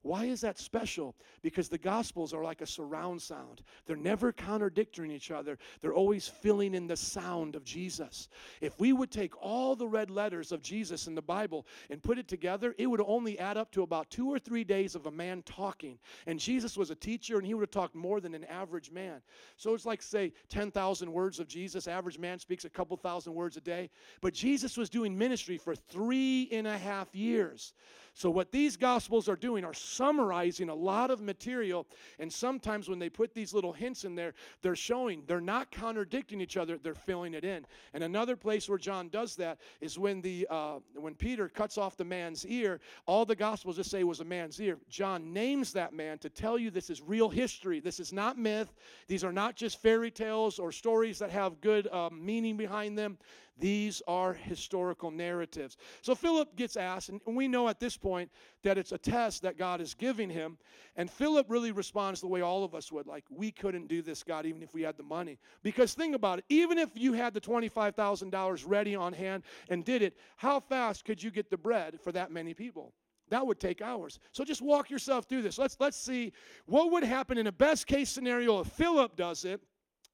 Why 0.06 0.26
is 0.26 0.40
that 0.42 0.58
special? 0.58 1.16
Because 1.42 1.68
the 1.68 1.78
Gospels 1.78 2.32
are 2.32 2.44
like 2.44 2.60
a 2.60 2.66
surround 2.66 3.20
sound. 3.20 3.62
They're 3.86 3.96
never 3.96 4.30
contradicting 4.30 5.10
each 5.10 5.32
other, 5.32 5.58
they're 5.80 5.94
always 5.94 6.28
filling 6.28 6.74
in 6.74 6.86
the 6.86 6.96
sound 6.96 7.56
of 7.56 7.64
Jesus. 7.64 8.28
If 8.60 8.78
we 8.78 8.92
would 8.92 9.10
take 9.10 9.34
all 9.42 9.74
the 9.74 9.88
red 9.88 10.10
letters 10.10 10.52
of 10.52 10.62
Jesus 10.62 11.08
in 11.08 11.16
the 11.16 11.22
Bible 11.22 11.66
and 11.90 12.00
put 12.02 12.18
it 12.18 12.28
together, 12.28 12.72
it 12.78 12.86
would 12.86 13.00
only 13.04 13.36
add 13.38 13.56
up 13.56 13.72
to 13.72 13.82
about 13.82 14.08
two 14.08 14.32
or 14.32 14.38
three 14.38 14.62
days 14.62 14.94
of 14.94 15.06
a 15.06 15.10
man 15.10 15.42
talking. 15.42 15.98
And 16.26 16.38
Jesus 16.38 16.76
was 16.76 16.90
a 16.90 16.94
teacher, 16.94 17.36
and 17.38 17.46
he 17.46 17.54
would 17.54 17.62
have 17.62 17.70
talked 17.70 17.96
more 17.96 18.20
than 18.20 18.34
an 18.34 18.44
average 18.44 18.92
man. 18.92 19.22
So 19.56 19.74
it's 19.74 19.86
like, 19.86 20.02
say, 20.02 20.32
10,000 20.50 21.12
words 21.12 21.40
of 21.40 21.48
Jesus. 21.48 21.88
Average 21.88 22.20
man 22.20 22.38
speaks 22.38 22.64
a 22.64 22.70
couple 22.70 22.96
thousand 22.96 23.34
words 23.34 23.56
a 23.56 23.60
day. 23.60 23.90
But 24.20 24.34
Jesus 24.34 24.76
was 24.76 24.88
doing 24.88 25.18
ministry 25.18 25.58
for 25.58 25.74
three 25.74 26.48
and 26.52 26.66
a 26.66 26.78
half 26.78 27.12
years. 27.12 27.74
So, 28.16 28.30
what 28.30 28.50
these 28.50 28.78
gospels 28.78 29.28
are 29.28 29.36
doing 29.36 29.62
are 29.62 29.74
summarizing 29.74 30.70
a 30.70 30.74
lot 30.74 31.10
of 31.10 31.20
material, 31.20 31.86
and 32.18 32.32
sometimes 32.32 32.88
when 32.88 32.98
they 32.98 33.10
put 33.10 33.34
these 33.34 33.52
little 33.52 33.74
hints 33.74 34.06
in 34.06 34.14
there, 34.14 34.32
they're 34.62 34.74
showing 34.74 35.22
they're 35.26 35.38
not 35.38 35.70
contradicting 35.70 36.40
each 36.40 36.56
other, 36.56 36.78
they're 36.78 36.94
filling 36.94 37.34
it 37.34 37.44
in. 37.44 37.66
And 37.92 38.02
another 38.02 38.34
place 38.34 38.70
where 38.70 38.78
John 38.78 39.10
does 39.10 39.36
that 39.36 39.58
is 39.82 39.98
when, 39.98 40.22
the, 40.22 40.46
uh, 40.48 40.78
when 40.94 41.14
Peter 41.14 41.46
cuts 41.50 41.76
off 41.76 41.98
the 41.98 42.06
man's 42.06 42.46
ear, 42.46 42.80
all 43.04 43.26
the 43.26 43.36
gospels 43.36 43.76
just 43.76 43.90
say 43.90 44.02
was 44.02 44.20
a 44.20 44.24
man's 44.24 44.58
ear. 44.62 44.78
John 44.88 45.34
names 45.34 45.74
that 45.74 45.92
man 45.92 46.16
to 46.20 46.30
tell 46.30 46.58
you 46.58 46.70
this 46.70 46.88
is 46.88 47.02
real 47.02 47.28
history. 47.28 47.80
This 47.80 48.00
is 48.00 48.14
not 48.14 48.38
myth. 48.38 48.72
These 49.08 49.24
are 49.24 49.32
not 49.32 49.56
just 49.56 49.82
fairy 49.82 50.10
tales 50.10 50.58
or 50.58 50.72
stories 50.72 51.18
that 51.18 51.28
have 51.32 51.60
good 51.60 51.86
uh, 51.88 52.08
meaning 52.10 52.56
behind 52.56 52.96
them. 52.96 53.18
These 53.58 54.02
are 54.06 54.34
historical 54.34 55.10
narratives. 55.10 55.76
So 56.02 56.14
Philip 56.14 56.56
gets 56.56 56.76
asked, 56.76 57.08
and 57.08 57.20
we 57.26 57.48
know 57.48 57.68
at 57.68 57.80
this 57.80 57.96
point 57.96 58.30
that 58.62 58.76
it's 58.76 58.92
a 58.92 58.98
test 58.98 59.42
that 59.42 59.56
God 59.56 59.80
is 59.80 59.94
giving 59.94 60.28
him. 60.28 60.58
And 60.96 61.10
Philip 61.10 61.46
really 61.48 61.72
responds 61.72 62.20
the 62.20 62.26
way 62.26 62.42
all 62.42 62.64
of 62.64 62.74
us 62.74 62.92
would 62.92 63.06
like, 63.06 63.24
we 63.30 63.50
couldn't 63.50 63.88
do 63.88 64.02
this, 64.02 64.22
God, 64.22 64.44
even 64.44 64.62
if 64.62 64.74
we 64.74 64.82
had 64.82 64.96
the 64.96 65.02
money. 65.02 65.38
Because 65.62 65.94
think 65.94 66.14
about 66.14 66.40
it, 66.40 66.44
even 66.48 66.76
if 66.76 66.90
you 66.94 67.14
had 67.14 67.32
the 67.32 67.40
$25,000 67.40 68.64
ready 68.66 68.94
on 68.94 69.12
hand 69.12 69.42
and 69.70 69.84
did 69.84 70.02
it, 70.02 70.16
how 70.36 70.60
fast 70.60 71.04
could 71.04 71.22
you 71.22 71.30
get 71.30 71.50
the 71.50 71.56
bread 71.56 71.98
for 72.00 72.12
that 72.12 72.30
many 72.30 72.52
people? 72.52 72.92
That 73.28 73.46
would 73.46 73.58
take 73.58 73.82
hours. 73.82 74.20
So 74.32 74.44
just 74.44 74.62
walk 74.62 74.90
yourself 74.90 75.24
through 75.24 75.42
this. 75.42 75.58
Let's 75.58 75.76
let's 75.80 75.96
see 75.96 76.32
what 76.66 76.92
would 76.92 77.02
happen 77.02 77.38
in 77.38 77.48
a 77.48 77.52
best 77.52 77.86
case 77.88 78.08
scenario 78.08 78.60
if 78.60 78.68
Philip 78.68 79.16
does 79.16 79.44
it 79.44 79.60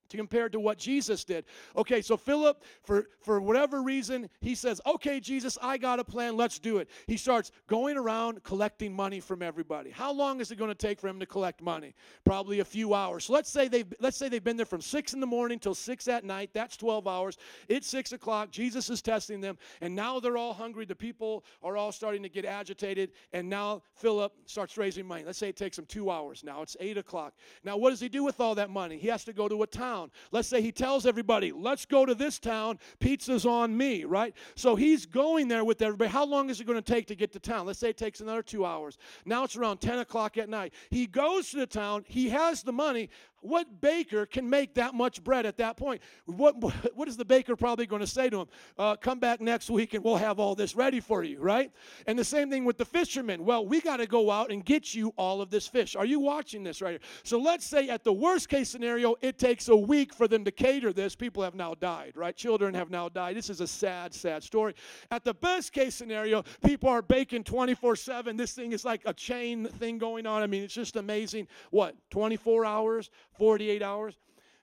compared 0.09 0.53
to 0.53 0.61
what 0.61 0.79
Jesus 0.79 1.25
did. 1.25 1.45
Okay, 1.77 2.03
so 2.03 2.17
Philip, 2.17 2.63
for, 2.83 3.09
for 3.21 3.41
whatever 3.41 3.83
reason, 3.83 4.29
he 4.41 4.55
says, 4.55 4.81
Okay, 4.87 5.21
Jesus, 5.21 5.59
I 5.63 5.79
got 5.79 5.99
a 5.99 6.05
plan, 6.05 6.37
let's 6.37 6.59
do 6.59 6.79
it. 6.79 6.89
He 7.07 7.17
starts 7.17 7.51
going 7.67 7.97
around 7.97 8.43
collecting 8.43 8.95
money 8.95 9.21
from 9.21 9.43
everybody. 9.43 9.91
How 9.91 10.13
long 10.13 10.41
is 10.41 10.51
it 10.51 10.57
going 10.57 10.71
to 10.71 10.75
take 10.75 11.01
for 11.01 11.09
him 11.09 11.21
to 11.21 11.27
collect 11.27 11.63
money? 11.63 11.95
Probably 12.25 12.61
a 12.61 12.65
few 12.65 12.95
hours. 12.95 13.25
So 13.25 13.33
let's 13.33 13.51
say 13.51 13.69
they've 13.69 13.93
let's 14.01 14.17
say 14.17 14.29
they've 14.29 14.43
been 14.43 14.57
there 14.57 14.67
from 14.67 14.81
six 14.81 15.15
in 15.15 15.21
the 15.21 15.27
morning 15.27 15.59
till 15.59 15.75
six 15.75 16.09
at 16.09 16.25
night. 16.25 16.51
That's 16.53 16.77
12 16.77 17.07
hours. 17.07 17.39
It's 17.69 17.89
six 17.89 18.13
o'clock. 18.13 18.51
Jesus 18.51 18.91
is 18.91 19.03
testing 19.03 19.41
them, 19.41 19.59
and 19.81 19.95
now 19.95 20.21
they're 20.21 20.37
all 20.37 20.55
hungry. 20.55 20.85
The 20.85 20.95
people 20.95 21.45
are 21.63 21.77
all 21.77 21.93
starting 21.93 22.23
to 22.23 22.29
get 22.29 22.45
agitated, 22.45 23.13
and 23.33 23.49
now 23.49 23.83
Philip 23.95 24.33
starts 24.47 24.77
raising 24.77 25.07
money. 25.07 25.25
Let's 25.25 25.39
say 25.39 25.49
it 25.49 25.57
takes 25.57 25.79
him 25.79 25.87
two 25.87 26.11
hours. 26.11 26.45
Now 26.45 26.63
it's 26.63 26.77
eight 26.81 26.99
o'clock. 26.99 27.35
Now, 27.65 27.77
what 27.77 27.91
does 27.91 28.01
he 28.01 28.09
do 28.09 28.25
with 28.25 28.41
all 28.41 28.55
that 28.57 28.71
money? 28.71 28.99
He 28.99 29.09
has 29.09 29.25
to 29.25 29.33
go 29.33 29.49
to 29.49 29.63
a 29.63 29.67
town 29.67 29.92
town. 29.93 30.11
Let's 30.31 30.49
say 30.49 30.61
he 30.63 30.73
tells 30.73 31.07
everybody, 31.07 31.53
let's 31.53 31.85
go 31.85 32.07
to 32.07 32.15
this 32.15 32.39
town, 32.39 32.79
pizza's 32.99 33.45
on 33.45 33.77
me, 33.77 34.05
right? 34.05 34.35
So 34.55 34.75
he's 34.75 35.07
going 35.07 35.49
there 35.49 35.65
with 35.65 35.83
everybody. 35.83 36.11
How 36.11 36.25
long 36.25 36.51
is 36.51 36.61
it 36.61 36.67
going 36.67 36.81
to 36.81 36.93
take 36.93 37.07
to 37.09 37.15
get 37.15 37.33
to 37.33 37.41
town? 37.41 37.67
Let's 37.67 37.79
say 37.79 37.91
it 37.91 37.99
takes 37.99 38.21
another 38.21 38.43
two 38.43 38.65
hours. 38.65 38.99
Now 39.27 39.45
it's 39.45 39.57
around 39.57 39.81
10 39.81 39.99
o'clock 39.99 40.39
at 40.39 40.49
night. 40.49 40.73
He 40.91 41.07
goes 41.07 41.51
to 41.51 41.59
the 41.59 41.67
town, 41.67 42.05
he 42.07 42.31
has 42.31 42.63
the 42.63 42.73
money. 42.73 43.11
What 43.43 43.81
baker 43.81 44.25
can 44.25 44.49
make 44.49 44.75
that 44.75 44.95
much 44.95 45.23
bread 45.23 45.47
at 45.47 45.57
that 45.59 45.77
point? 45.77 46.01
What, 46.27 46.57
what 46.95 47.09
is 47.09 47.17
the 47.17 47.25
baker 47.25 47.57
probably 47.57 47.87
going 47.87 48.01
to 48.01 48.07
say 48.07 48.31
to 48.31 48.43
him? 48.43 48.47
Uh, 48.79 48.97
come 48.97 49.19
back 49.19 49.41
next 49.41 49.69
week 49.69 49.95
and 49.95 50.03
we'll 50.03 50.17
have 50.17 50.39
all 50.39 50.55
this 50.55 50.77
ready 50.77 51.01
for 51.01 51.25
you, 51.25 51.41
right? 51.41 51.71
And 52.07 52.19
the 52.19 52.25
same 52.25 52.51
thing 52.51 52.65
with 52.65 52.79
the 52.79 52.85
fishermen. 52.85 53.45
Well, 53.45 53.67
we 53.67 53.81
got 53.81 53.97
to 53.97 54.07
go 54.07 54.31
out 54.31 54.53
and 54.53 54.65
get 54.65 54.95
you 54.95 55.13
all 55.17 55.43
of 55.43 55.51
this 55.51 55.67
fish. 55.67 55.97
Are 55.97 56.05
you 56.05 56.21
watching 56.21 56.63
this 56.63 56.81
right 56.81 56.93
here? 56.93 57.01
So 57.25 57.39
let's 57.39 57.67
say 57.67 57.89
at 57.89 58.05
the 58.05 58.13
worst 58.13 58.49
case 58.49 58.71
scenario, 58.71 59.17
it 59.21 59.39
takes 59.39 59.69
a 59.69 59.77
week 59.77 60.15
for 60.15 60.29
them 60.29 60.45
to 60.45 60.53
cater 60.53 60.93
this. 60.93 61.17
People 61.17 61.43
have 61.43 61.57
now 61.57 61.75
died, 61.75 62.13
right? 62.15 62.37
Children 62.37 62.75
have 62.75 62.91
now 62.91 63.09
died. 63.09 63.37
This 63.37 63.51
is 63.51 63.61
a 63.61 63.67
sad, 63.67 64.15
sad 64.15 64.45
story. 64.45 64.75
At 65.11 65.25
the 65.25 65.35
best 65.35 65.73
case 65.73 65.97
scenario, 65.97 66.45
people 66.65 66.89
are 66.89 67.03
baking 67.03 67.43
24 67.45 67.97
7. 67.97 68.37
This 68.37 68.53
thing 68.53 68.71
is 68.71 68.85
like 68.85 69.03
a 69.05 69.13
chain 69.13 69.67
thing 69.67 69.99
going 69.99 70.27
on. 70.27 70.43
I 70.43 70.47
mean, 70.47 70.63
it's 70.63 70.75
just 70.75 70.97
amazing. 70.97 71.49
What, 71.71 71.97
24 72.11 72.65
hours? 72.65 73.11
48 73.37 73.83
hours. 73.83 74.17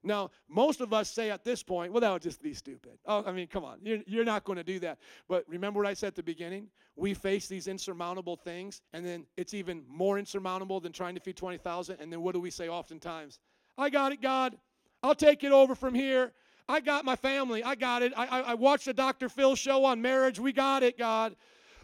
Now, 0.03 0.31
most 0.47 0.79
of 0.79 0.93
us 0.93 1.09
say 1.09 1.29
at 1.29 1.43
this 1.43 1.61
point, 1.61 1.91
well, 1.91 2.01
that 2.01 2.11
would 2.11 2.21
just 2.21 2.41
be 2.41 2.53
stupid. 2.53 2.97
Oh, 3.05 3.23
I 3.25 3.31
mean, 3.31 3.47
come 3.47 3.65
on. 3.65 3.79
You're, 3.83 3.99
you're 4.07 4.25
not 4.25 4.45
going 4.45 4.57
to 4.57 4.63
do 4.63 4.79
that. 4.79 4.97
But 5.27 5.43
remember 5.47 5.79
what 5.79 5.87
I 5.87 5.93
said 5.93 6.07
at 6.07 6.15
the 6.15 6.23
beginning? 6.23 6.67
We 6.95 7.13
face 7.13 7.47
these 7.47 7.67
insurmountable 7.67 8.37
things, 8.37 8.81
and 8.93 9.05
then 9.05 9.25
it's 9.35 9.53
even 9.53 9.83
more 9.89 10.17
insurmountable 10.17 10.79
than 10.79 10.91
trying 10.91 11.15
to 11.15 11.21
feed 11.21 11.35
20,000. 11.35 11.97
And 11.99 12.11
then 12.11 12.21
what 12.21 12.33
do 12.33 12.39
we 12.39 12.49
say 12.49 12.69
oftentimes? 12.69 13.39
I 13.77 13.89
got 13.89 14.11
it, 14.11 14.21
God. 14.21 14.57
I'll 15.03 15.15
take 15.15 15.43
it 15.43 15.51
over 15.51 15.75
from 15.75 15.93
here. 15.93 16.31
I 16.67 16.79
got 16.79 17.03
my 17.03 17.15
family. 17.15 17.63
I 17.63 17.75
got 17.75 18.01
it. 18.01 18.13
I, 18.15 18.25
I, 18.25 18.39
I 18.41 18.53
watched 18.53 18.85
the 18.85 18.93
Dr. 18.93 19.27
Phil 19.27 19.55
show 19.55 19.85
on 19.85 20.01
marriage. 20.01 20.39
We 20.39 20.53
got 20.53 20.83
it, 20.83 20.97
God 20.97 21.35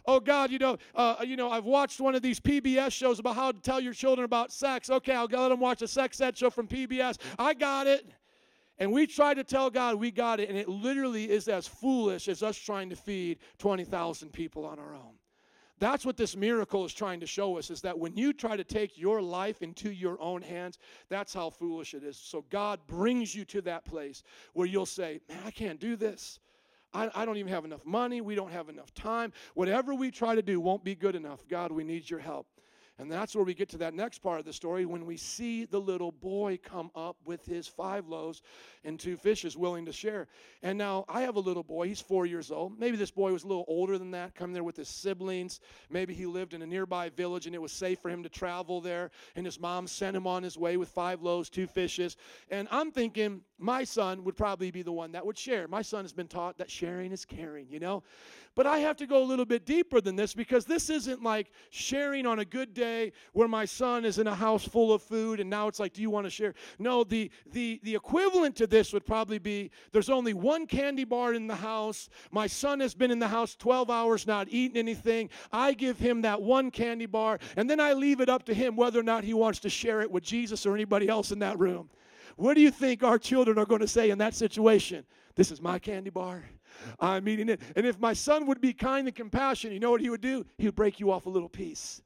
oh 0.06 0.20
God, 0.20 0.50
you 0.50 0.58
know, 0.58 0.78
uh, 0.94 1.16
you 1.24 1.36
know, 1.36 1.50
I've 1.50 1.64
watched 1.64 2.00
one 2.00 2.14
of 2.14 2.22
these 2.22 2.40
PBS 2.40 2.92
shows 2.92 3.18
about 3.18 3.36
how 3.36 3.52
to 3.52 3.60
tell 3.60 3.80
your 3.80 3.92
children 3.92 4.24
about 4.24 4.52
sex. 4.52 4.90
Okay, 4.90 5.14
I'll 5.14 5.26
let 5.26 5.48
them 5.48 5.60
watch 5.60 5.82
a 5.82 5.88
sex 5.88 6.20
ed 6.20 6.36
show 6.36 6.50
from 6.50 6.66
PBS. 6.66 7.18
I 7.38 7.54
got 7.54 7.86
it. 7.86 8.06
And 8.78 8.92
we 8.92 9.06
try 9.06 9.32
to 9.32 9.42
tell 9.42 9.70
God 9.70 9.96
we 9.96 10.10
got 10.10 10.38
it, 10.38 10.50
and 10.50 10.58
it 10.58 10.68
literally 10.68 11.30
is 11.30 11.48
as 11.48 11.66
foolish 11.66 12.28
as 12.28 12.42
us 12.42 12.58
trying 12.58 12.90
to 12.90 12.96
feed 12.96 13.38
20,000 13.58 14.30
people 14.32 14.66
on 14.66 14.78
our 14.78 14.94
own. 14.94 15.14
That's 15.78 16.06
what 16.06 16.16
this 16.16 16.36
miracle 16.36 16.84
is 16.84 16.94
trying 16.94 17.20
to 17.20 17.26
show 17.26 17.58
us 17.58 17.70
is 17.70 17.82
that 17.82 17.98
when 17.98 18.16
you 18.16 18.32
try 18.32 18.56
to 18.56 18.64
take 18.64 18.96
your 18.96 19.20
life 19.20 19.60
into 19.60 19.90
your 19.90 20.20
own 20.22 20.40
hands, 20.40 20.78
that's 21.10 21.34
how 21.34 21.50
foolish 21.50 21.92
it 21.92 22.02
is. 22.02 22.16
So 22.16 22.44
God 22.48 22.80
brings 22.86 23.34
you 23.34 23.44
to 23.46 23.60
that 23.62 23.84
place 23.84 24.22
where 24.54 24.66
you'll 24.66 24.86
say, 24.86 25.20
Man, 25.28 25.38
I 25.44 25.50
can't 25.50 25.78
do 25.78 25.94
this. 25.94 26.40
I, 26.92 27.10
I 27.14 27.24
don't 27.24 27.36
even 27.36 27.52
have 27.52 27.64
enough 27.64 27.84
money. 27.84 28.20
We 28.20 28.34
don't 28.34 28.52
have 28.52 28.68
enough 28.68 28.92
time. 28.94 29.32
Whatever 29.54 29.94
we 29.94 30.10
try 30.10 30.34
to 30.34 30.42
do 30.42 30.60
won't 30.60 30.84
be 30.84 30.94
good 30.94 31.14
enough. 31.14 31.46
God, 31.48 31.72
we 31.72 31.84
need 31.84 32.08
your 32.08 32.20
help. 32.20 32.46
And 32.98 33.12
that's 33.12 33.34
where 33.34 33.44
we 33.44 33.52
get 33.52 33.68
to 33.70 33.78
that 33.78 33.92
next 33.92 34.20
part 34.20 34.38
of 34.38 34.46
the 34.46 34.54
story 34.54 34.86
when 34.86 35.04
we 35.04 35.18
see 35.18 35.66
the 35.66 35.78
little 35.78 36.12
boy 36.12 36.58
come 36.62 36.90
up 36.94 37.16
with 37.26 37.44
his 37.44 37.68
five 37.68 38.08
loaves 38.08 38.40
and 38.84 38.98
two 38.98 39.16
fishes 39.16 39.54
willing 39.54 39.84
to 39.84 39.92
share. 39.92 40.28
And 40.62 40.78
now 40.78 41.04
I 41.06 41.22
have 41.22 41.36
a 41.36 41.40
little 41.40 41.62
boy, 41.62 41.88
he's 41.88 42.00
four 42.00 42.24
years 42.24 42.50
old. 42.50 42.78
Maybe 42.78 42.96
this 42.96 43.10
boy 43.10 43.32
was 43.32 43.44
a 43.44 43.48
little 43.48 43.66
older 43.68 43.98
than 43.98 44.12
that, 44.12 44.34
coming 44.34 44.54
there 44.54 44.64
with 44.64 44.76
his 44.76 44.88
siblings. 44.88 45.60
Maybe 45.90 46.14
he 46.14 46.24
lived 46.24 46.54
in 46.54 46.62
a 46.62 46.66
nearby 46.66 47.10
village 47.10 47.44
and 47.44 47.54
it 47.54 47.60
was 47.60 47.72
safe 47.72 48.00
for 48.00 48.08
him 48.08 48.22
to 48.22 48.30
travel 48.30 48.80
there. 48.80 49.10
And 49.34 49.44
his 49.44 49.60
mom 49.60 49.86
sent 49.88 50.16
him 50.16 50.26
on 50.26 50.42
his 50.42 50.56
way 50.56 50.78
with 50.78 50.88
five 50.88 51.20
loaves, 51.20 51.50
two 51.50 51.66
fishes. 51.66 52.16
And 52.50 52.66
I'm 52.70 52.92
thinking 52.92 53.42
my 53.58 53.84
son 53.84 54.22
would 54.24 54.36
probably 54.36 54.70
be 54.70 54.82
the 54.82 54.92
one 54.92 55.12
that 55.12 55.24
would 55.24 55.38
share. 55.38 55.66
My 55.66 55.82
son 55.82 56.04
has 56.04 56.12
been 56.12 56.28
taught 56.28 56.58
that 56.58 56.70
sharing 56.70 57.12
is 57.12 57.24
caring, 57.24 57.66
you 57.70 57.80
know? 57.80 58.02
But 58.54 58.66
I 58.66 58.78
have 58.78 58.96
to 58.98 59.06
go 59.06 59.22
a 59.22 59.24
little 59.24 59.44
bit 59.44 59.66
deeper 59.66 60.00
than 60.00 60.16
this 60.16 60.34
because 60.34 60.64
this 60.64 60.88
isn't 60.88 61.22
like 61.22 61.52
sharing 61.70 62.26
on 62.26 62.38
a 62.38 62.44
good 62.44 62.74
day 62.74 63.12
where 63.32 63.48
my 63.48 63.64
son 63.64 64.04
is 64.04 64.18
in 64.18 64.26
a 64.26 64.34
house 64.34 64.66
full 64.66 64.92
of 64.92 65.02
food 65.02 65.40
and 65.40 65.48
now 65.48 65.68
it's 65.68 65.78
like, 65.78 65.92
do 65.92 66.02
you 66.02 66.10
want 66.10 66.26
to 66.26 66.30
share? 66.30 66.54
No, 66.78 67.04
the, 67.04 67.30
the, 67.52 67.80
the 67.82 67.94
equivalent 67.94 68.56
to 68.56 68.66
this 68.66 68.92
would 68.92 69.06
probably 69.06 69.38
be 69.38 69.70
there's 69.92 70.10
only 70.10 70.34
one 70.34 70.66
candy 70.66 71.04
bar 71.04 71.34
in 71.34 71.46
the 71.46 71.54
house. 71.56 72.08
My 72.30 72.46
son 72.46 72.80
has 72.80 72.94
been 72.94 73.10
in 73.10 73.18
the 73.18 73.28
house 73.28 73.54
12 73.54 73.90
hours 73.90 74.26
not 74.26 74.48
eating 74.50 74.78
anything. 74.78 75.30
I 75.52 75.74
give 75.74 75.98
him 75.98 76.22
that 76.22 76.40
one 76.40 76.70
candy 76.70 77.06
bar 77.06 77.38
and 77.56 77.68
then 77.68 77.80
I 77.80 77.92
leave 77.92 78.20
it 78.20 78.28
up 78.28 78.44
to 78.46 78.54
him 78.54 78.76
whether 78.76 79.00
or 79.00 79.04
not 79.04 79.24
he 79.24 79.34
wants 79.34 79.60
to 79.60 79.70
share 79.70 80.00
it 80.02 80.10
with 80.10 80.24
Jesus 80.24 80.66
or 80.66 80.74
anybody 80.74 81.08
else 81.08 81.30
in 81.30 81.38
that 81.40 81.58
room. 81.58 81.90
What 82.36 82.54
do 82.54 82.60
you 82.60 82.70
think 82.70 83.02
our 83.02 83.18
children 83.18 83.58
are 83.58 83.66
going 83.66 83.80
to 83.80 83.88
say 83.88 84.10
in 84.10 84.18
that 84.18 84.34
situation? 84.34 85.04
This 85.34 85.50
is 85.50 85.60
my 85.60 85.78
candy 85.78 86.10
bar. 86.10 86.44
I'm 87.00 87.26
eating 87.28 87.48
it. 87.48 87.60
And 87.74 87.86
if 87.86 87.98
my 87.98 88.12
son 88.12 88.46
would 88.46 88.60
be 88.60 88.72
kind 88.72 89.06
and 89.06 89.16
compassionate, 89.16 89.74
you 89.74 89.80
know 89.80 89.90
what 89.90 90.00
he 90.00 90.10
would 90.10 90.20
do? 90.20 90.44
He 90.58 90.66
would 90.66 90.76
break 90.76 91.00
you 91.00 91.10
off 91.10 91.26
a 91.26 91.30
little 91.30 91.48
piece. 91.48 92.02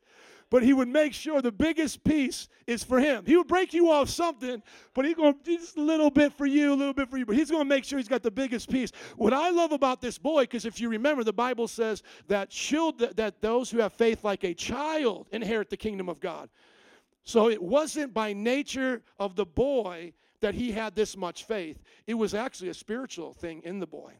but 0.51 0.65
he 0.65 0.73
would 0.73 0.89
make 0.89 1.15
sure 1.15 1.41
the 1.41 1.53
biggest 1.53 2.03
piece 2.03 2.49
is 2.67 2.83
for 2.83 2.99
him. 2.99 3.25
He 3.25 3.37
would 3.37 3.47
break 3.47 3.73
you 3.73 3.91
off 3.91 4.09
something, 4.09 4.63
but 4.95 5.05
he's 5.05 5.15
going 5.15 5.35
to 5.35 5.57
just 5.57 5.77
a 5.77 5.81
little 5.81 6.11
bit 6.11 6.33
for 6.33 6.45
you, 6.45 6.73
a 6.73 6.75
little 6.75 6.93
bit 6.93 7.09
for 7.09 7.17
you, 7.17 7.25
but 7.25 7.37
he's 7.37 7.51
going 7.51 7.63
to 7.63 7.69
make 7.69 7.85
sure 7.85 7.99
he's 7.99 8.09
got 8.09 8.25
the 8.25 8.33
biggest 8.33 8.69
piece. 8.69 8.91
What 9.17 9.33
I 9.33 9.51
love 9.51 9.71
about 9.71 10.01
this 10.01 10.19
boy, 10.19 10.43
because 10.43 10.65
if 10.65 10.81
you 10.81 10.89
remember, 10.89 11.23
the 11.23 11.33
Bible 11.33 11.69
says 11.69 12.03
that 12.27 12.51
child, 12.51 12.99
that 12.99 13.41
those 13.41 13.71
who 13.71 13.79
have 13.79 13.93
faith 13.93 14.25
like 14.25 14.43
a 14.43 14.53
child 14.53 15.29
inherit 15.31 15.71
the 15.71 15.77
kingdom 15.77 16.09
of 16.09 16.19
God. 16.19 16.51
So 17.25 17.49
it 17.49 17.63
wasn't 17.63 18.15
by 18.15 18.33
nature 18.33 19.03
of 19.19 19.37
the 19.37 19.47
boy 19.47 20.15
that 20.41 20.55
he 20.55 20.73
had 20.73 20.95
this 20.95 21.17
much 21.17 21.45
faith. 21.45 21.83
It 22.07 22.15
was 22.15 22.35
actually 22.35 22.71
a 22.71 22.75
spiritual 22.75 23.33
thing 23.33 23.63
in 23.65 23.79
the 23.79 23.87
boy. 23.87 24.15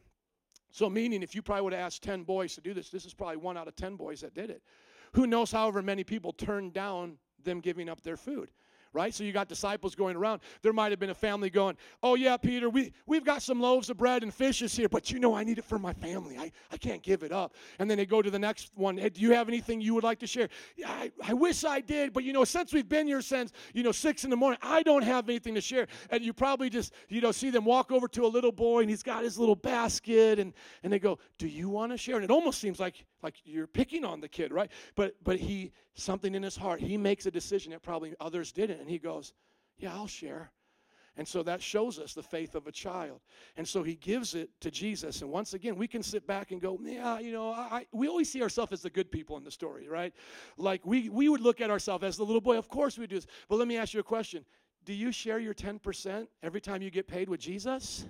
So, 0.71 0.89
meaning, 0.89 1.21
if 1.21 1.35
you 1.35 1.41
probably 1.41 1.63
would 1.63 1.73
have 1.73 1.81
asked 1.81 2.03
10 2.03 2.23
boys 2.23 2.55
to 2.55 2.61
do 2.61 2.73
this, 2.73 2.89
this 2.89 3.05
is 3.05 3.13
probably 3.13 3.37
one 3.37 3.57
out 3.57 3.67
of 3.67 3.75
10 3.75 3.95
boys 3.95 4.21
that 4.21 4.33
did 4.33 4.49
it. 4.49 4.61
Who 5.13 5.27
knows, 5.27 5.51
however 5.51 5.81
many 5.81 6.03
people 6.03 6.31
turned 6.31 6.73
down 6.73 7.17
them 7.43 7.59
giving 7.59 7.89
up 7.89 8.01
their 8.01 8.15
food? 8.15 8.51
Right? 8.93 9.13
So 9.13 9.23
you 9.23 9.31
got 9.31 9.47
disciples 9.47 9.95
going 9.95 10.15
around. 10.15 10.41
There 10.61 10.73
might 10.73 10.91
have 10.91 10.99
been 10.99 11.09
a 11.09 11.15
family 11.15 11.49
going, 11.49 11.77
Oh, 12.03 12.15
yeah, 12.15 12.37
Peter, 12.37 12.69
we, 12.69 12.93
we've 13.05 13.25
got 13.25 13.41
some 13.41 13.59
loaves 13.59 13.89
of 13.89 13.97
bread 13.97 14.23
and 14.23 14.33
fishes 14.33 14.75
here, 14.75 14.89
but 14.89 15.11
you 15.11 15.19
know 15.19 15.33
I 15.35 15.43
need 15.43 15.57
it 15.57 15.65
for 15.65 15.79
my 15.79 15.93
family. 15.93 16.37
I, 16.37 16.51
I 16.71 16.77
can't 16.77 17.01
give 17.01 17.23
it 17.23 17.31
up. 17.31 17.55
And 17.79 17.89
then 17.89 17.97
they 17.97 18.05
go 18.05 18.21
to 18.21 18.29
the 18.29 18.39
next 18.39 18.71
one. 18.75 18.97
Hey, 18.97 19.09
do 19.09 19.21
you 19.21 19.33
have 19.33 19.47
anything 19.47 19.81
you 19.81 19.93
would 19.95 20.03
like 20.03 20.19
to 20.19 20.27
share? 20.27 20.49
Yeah, 20.75 20.89
I, 20.89 21.11
I 21.23 21.33
wish 21.33 21.63
I 21.63 21.81
did, 21.81 22.13
but 22.13 22.23
you 22.23 22.33
know, 22.33 22.43
since 22.43 22.73
we've 22.73 22.87
been 22.87 23.07
here 23.07 23.21
since, 23.21 23.51
you 23.73 23.83
know, 23.83 23.91
six 23.91 24.23
in 24.23 24.29
the 24.29 24.35
morning, 24.35 24.59
I 24.61 24.83
don't 24.83 25.03
have 25.03 25.29
anything 25.29 25.55
to 25.55 25.61
share. 25.61 25.87
And 26.09 26.23
you 26.23 26.33
probably 26.33 26.69
just, 26.69 26.93
you 27.09 27.21
know, 27.21 27.31
see 27.31 27.49
them 27.49 27.65
walk 27.65 27.91
over 27.91 28.07
to 28.09 28.25
a 28.25 28.27
little 28.27 28.51
boy 28.51 28.81
and 28.81 28.89
he's 28.89 29.03
got 29.03 29.23
his 29.23 29.37
little 29.37 29.55
basket 29.55 30.39
and, 30.39 30.53
and 30.83 30.91
they 30.91 30.99
go, 30.99 31.19
Do 31.37 31.47
you 31.47 31.69
want 31.69 31.91
to 31.91 31.97
share? 31.97 32.15
And 32.15 32.23
it 32.23 32.31
almost 32.31 32.59
seems 32.59 32.79
like 32.79 33.05
like 33.23 33.35
you're 33.45 33.67
picking 33.67 34.03
on 34.03 34.19
the 34.19 34.27
kid, 34.27 34.51
right? 34.51 34.71
But 34.95 35.15
but 35.23 35.37
he 35.37 35.71
something 35.93 36.33
in 36.33 36.43
his 36.43 36.55
heart, 36.55 36.79
he 36.79 36.97
makes 36.97 37.25
a 37.25 37.31
decision 37.31 37.71
that 37.71 37.81
probably 37.81 38.13
others 38.19 38.51
didn't, 38.51 38.80
and 38.81 38.89
he 38.89 38.99
goes, 38.99 39.33
Yeah, 39.77 39.93
I'll 39.93 40.07
share. 40.07 40.51
And 41.17 41.27
so 41.27 41.43
that 41.43 41.61
shows 41.61 41.99
us 41.99 42.13
the 42.13 42.23
faith 42.23 42.55
of 42.55 42.67
a 42.67 42.71
child. 42.71 43.19
And 43.57 43.67
so 43.67 43.83
he 43.83 43.95
gives 43.95 44.33
it 44.33 44.49
to 44.61 44.71
Jesus. 44.71 45.21
And 45.21 45.29
once 45.29 45.53
again, 45.53 45.75
we 45.75 45.87
can 45.87 46.01
sit 46.01 46.25
back 46.25 46.51
and 46.51 46.61
go, 46.61 46.79
yeah, 46.81 47.19
you 47.19 47.33
know, 47.33 47.51
I, 47.51 47.85
we 47.91 48.07
always 48.07 48.31
see 48.31 48.41
ourselves 48.41 48.71
as 48.71 48.81
the 48.81 48.89
good 48.89 49.11
people 49.11 49.35
in 49.35 49.43
the 49.43 49.51
story, 49.51 49.89
right? 49.89 50.13
Like 50.57 50.85
we, 50.85 51.09
we 51.09 51.27
would 51.27 51.41
look 51.41 51.59
at 51.59 51.69
ourselves 51.69 52.05
as 52.05 52.15
the 52.15 52.23
little 52.23 52.41
boy. 52.41 52.57
Of 52.57 52.69
course 52.69 52.97
we 52.97 53.07
do 53.07 53.15
this. 53.15 53.27
But 53.49 53.57
let 53.57 53.67
me 53.67 53.77
ask 53.77 53.93
you 53.93 53.99
a 53.99 54.03
question. 54.03 54.45
Do 54.85 54.93
you 54.93 55.11
share 55.11 55.37
your 55.37 55.53
10% 55.53 56.27
every 56.43 56.61
time 56.61 56.81
you 56.81 56.89
get 56.89 57.07
paid 57.07 57.27
with 57.27 57.41
Jesus? 57.41 58.05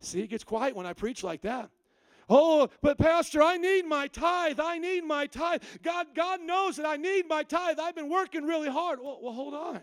See, 0.00 0.20
it 0.20 0.28
gets 0.28 0.44
quiet 0.44 0.76
when 0.76 0.84
I 0.84 0.92
preach 0.92 1.24
like 1.24 1.40
that. 1.42 1.70
Oh, 2.28 2.68
but 2.82 2.98
Pastor, 2.98 3.42
I 3.42 3.56
need 3.56 3.86
my 3.86 4.08
tithe. 4.08 4.58
I 4.58 4.78
need 4.78 5.04
my 5.04 5.26
tithe. 5.26 5.62
God, 5.82 6.08
God 6.14 6.40
knows 6.40 6.76
that 6.76 6.86
I 6.86 6.96
need 6.96 7.28
my 7.28 7.42
tithe. 7.44 7.78
I've 7.78 7.94
been 7.94 8.08
working 8.08 8.44
really 8.44 8.68
hard. 8.68 9.00
Well, 9.00 9.18
well 9.22 9.32
hold 9.32 9.54
on. 9.54 9.80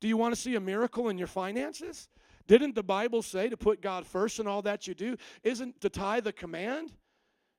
Do 0.00 0.08
you 0.08 0.16
want 0.16 0.34
to 0.34 0.40
see 0.40 0.54
a 0.54 0.60
miracle 0.60 1.08
in 1.08 1.18
your 1.18 1.26
finances? 1.26 2.08
Didn't 2.46 2.74
the 2.76 2.82
Bible 2.82 3.22
say 3.22 3.48
to 3.48 3.56
put 3.56 3.82
God 3.82 4.06
first 4.06 4.38
in 4.38 4.46
all 4.46 4.62
that 4.62 4.86
you 4.86 4.94
do? 4.94 5.16
Isn't 5.42 5.80
the 5.80 5.88
tithe 5.88 6.26
a 6.28 6.32
command? 6.32 6.92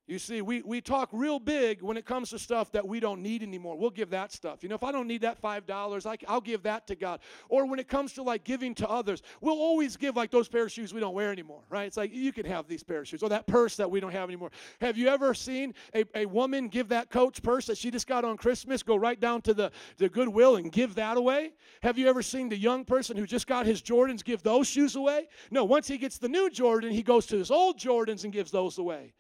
You 0.08 0.20
see, 0.20 0.42
we, 0.42 0.62
we 0.62 0.80
talk 0.80 1.10
real 1.12 1.38
big 1.38 1.82
when 1.82 1.98
it 1.98 2.06
comes 2.06 2.30
to 2.30 2.40
stuff 2.40 2.72
that 2.72 2.88
we 2.88 3.02
don't 3.02 3.22
need 3.22 3.44
anymore. 3.44 3.78
We'll 3.78 3.90
give 3.90 4.10
that 4.12 4.32
stuff. 4.32 4.64
You 4.64 4.70
know, 4.70 4.76
if 4.76 4.84
I 4.84 4.94
don't 4.94 5.06
need 5.06 5.20
that 5.22 5.42
$5, 5.42 6.06
I, 6.06 6.18
I'll 6.30 6.40
give 6.40 6.64
that 6.64 6.88
to 6.88 6.96
God. 6.96 7.20
Or 7.50 7.66
when 7.66 7.78
it 7.78 7.90
comes 7.90 8.14
to 8.14 8.24
like 8.24 8.46
giving 8.46 8.74
to 8.76 8.88
others, 8.88 9.22
we'll 9.42 9.60
always 9.60 9.98
give 9.98 10.16
like 10.16 10.32
those 10.32 10.48
pair 10.48 10.64
of 10.64 10.72
shoes 10.72 10.94
we 10.94 11.02
don't 11.02 11.14
wear 11.14 11.30
anymore, 11.34 11.64
right? 11.70 11.88
It's 11.88 11.98
like, 11.98 12.14
you 12.14 12.32
can 12.32 12.46
have 12.46 12.70
these 12.70 12.84
pair 12.84 13.02
of 13.02 13.08
shoes 13.10 13.22
or 13.22 13.28
that 13.28 13.48
purse 13.48 13.76
that 13.76 13.92
we 13.92 14.00
don't 14.00 14.14
have 14.14 14.30
anymore. 14.30 14.52
Have 14.80 14.98
you 14.98 15.10
ever 15.10 15.34
seen 15.34 15.74
a, 15.94 16.06
a 16.16 16.26
woman 16.26 16.70
give 16.70 16.88
that 16.88 17.10
Coach 17.10 17.44
purse 17.44 17.66
that 17.66 17.78
she 17.78 17.92
just 17.92 18.08
got 18.08 18.24
on 18.24 18.38
Christmas, 18.38 18.84
go 18.84 18.96
right 18.96 19.20
down 19.20 19.42
to 19.42 19.54
the, 19.54 19.72
the 19.98 20.08
Goodwill 20.08 20.56
and 20.56 20.72
give 20.72 20.96
that 20.96 21.18
away? 21.18 21.52
Have 21.84 21.98
you 21.98 22.08
ever 22.08 22.22
seen 22.22 22.48
the 22.48 22.58
young 22.58 22.86
person 22.86 23.18
who 23.18 23.26
just 23.26 23.46
got 23.46 23.66
his 23.66 23.82
Jordans 23.82 24.24
give 24.24 24.42
those 24.42 24.68
shoes 24.68 24.96
away? 24.96 25.28
No, 25.52 25.66
once 25.66 25.86
he 25.86 25.98
gets 25.98 26.18
the 26.18 26.30
new 26.30 26.50
Jordan, 26.50 26.92
he 26.92 27.04
goes 27.04 27.26
to 27.26 27.38
his 27.38 27.52
old 27.52 27.78
Jordans 27.78 28.24
and 28.24 28.32
gives 28.32 28.52
those 28.52 28.78
away. 28.78 29.14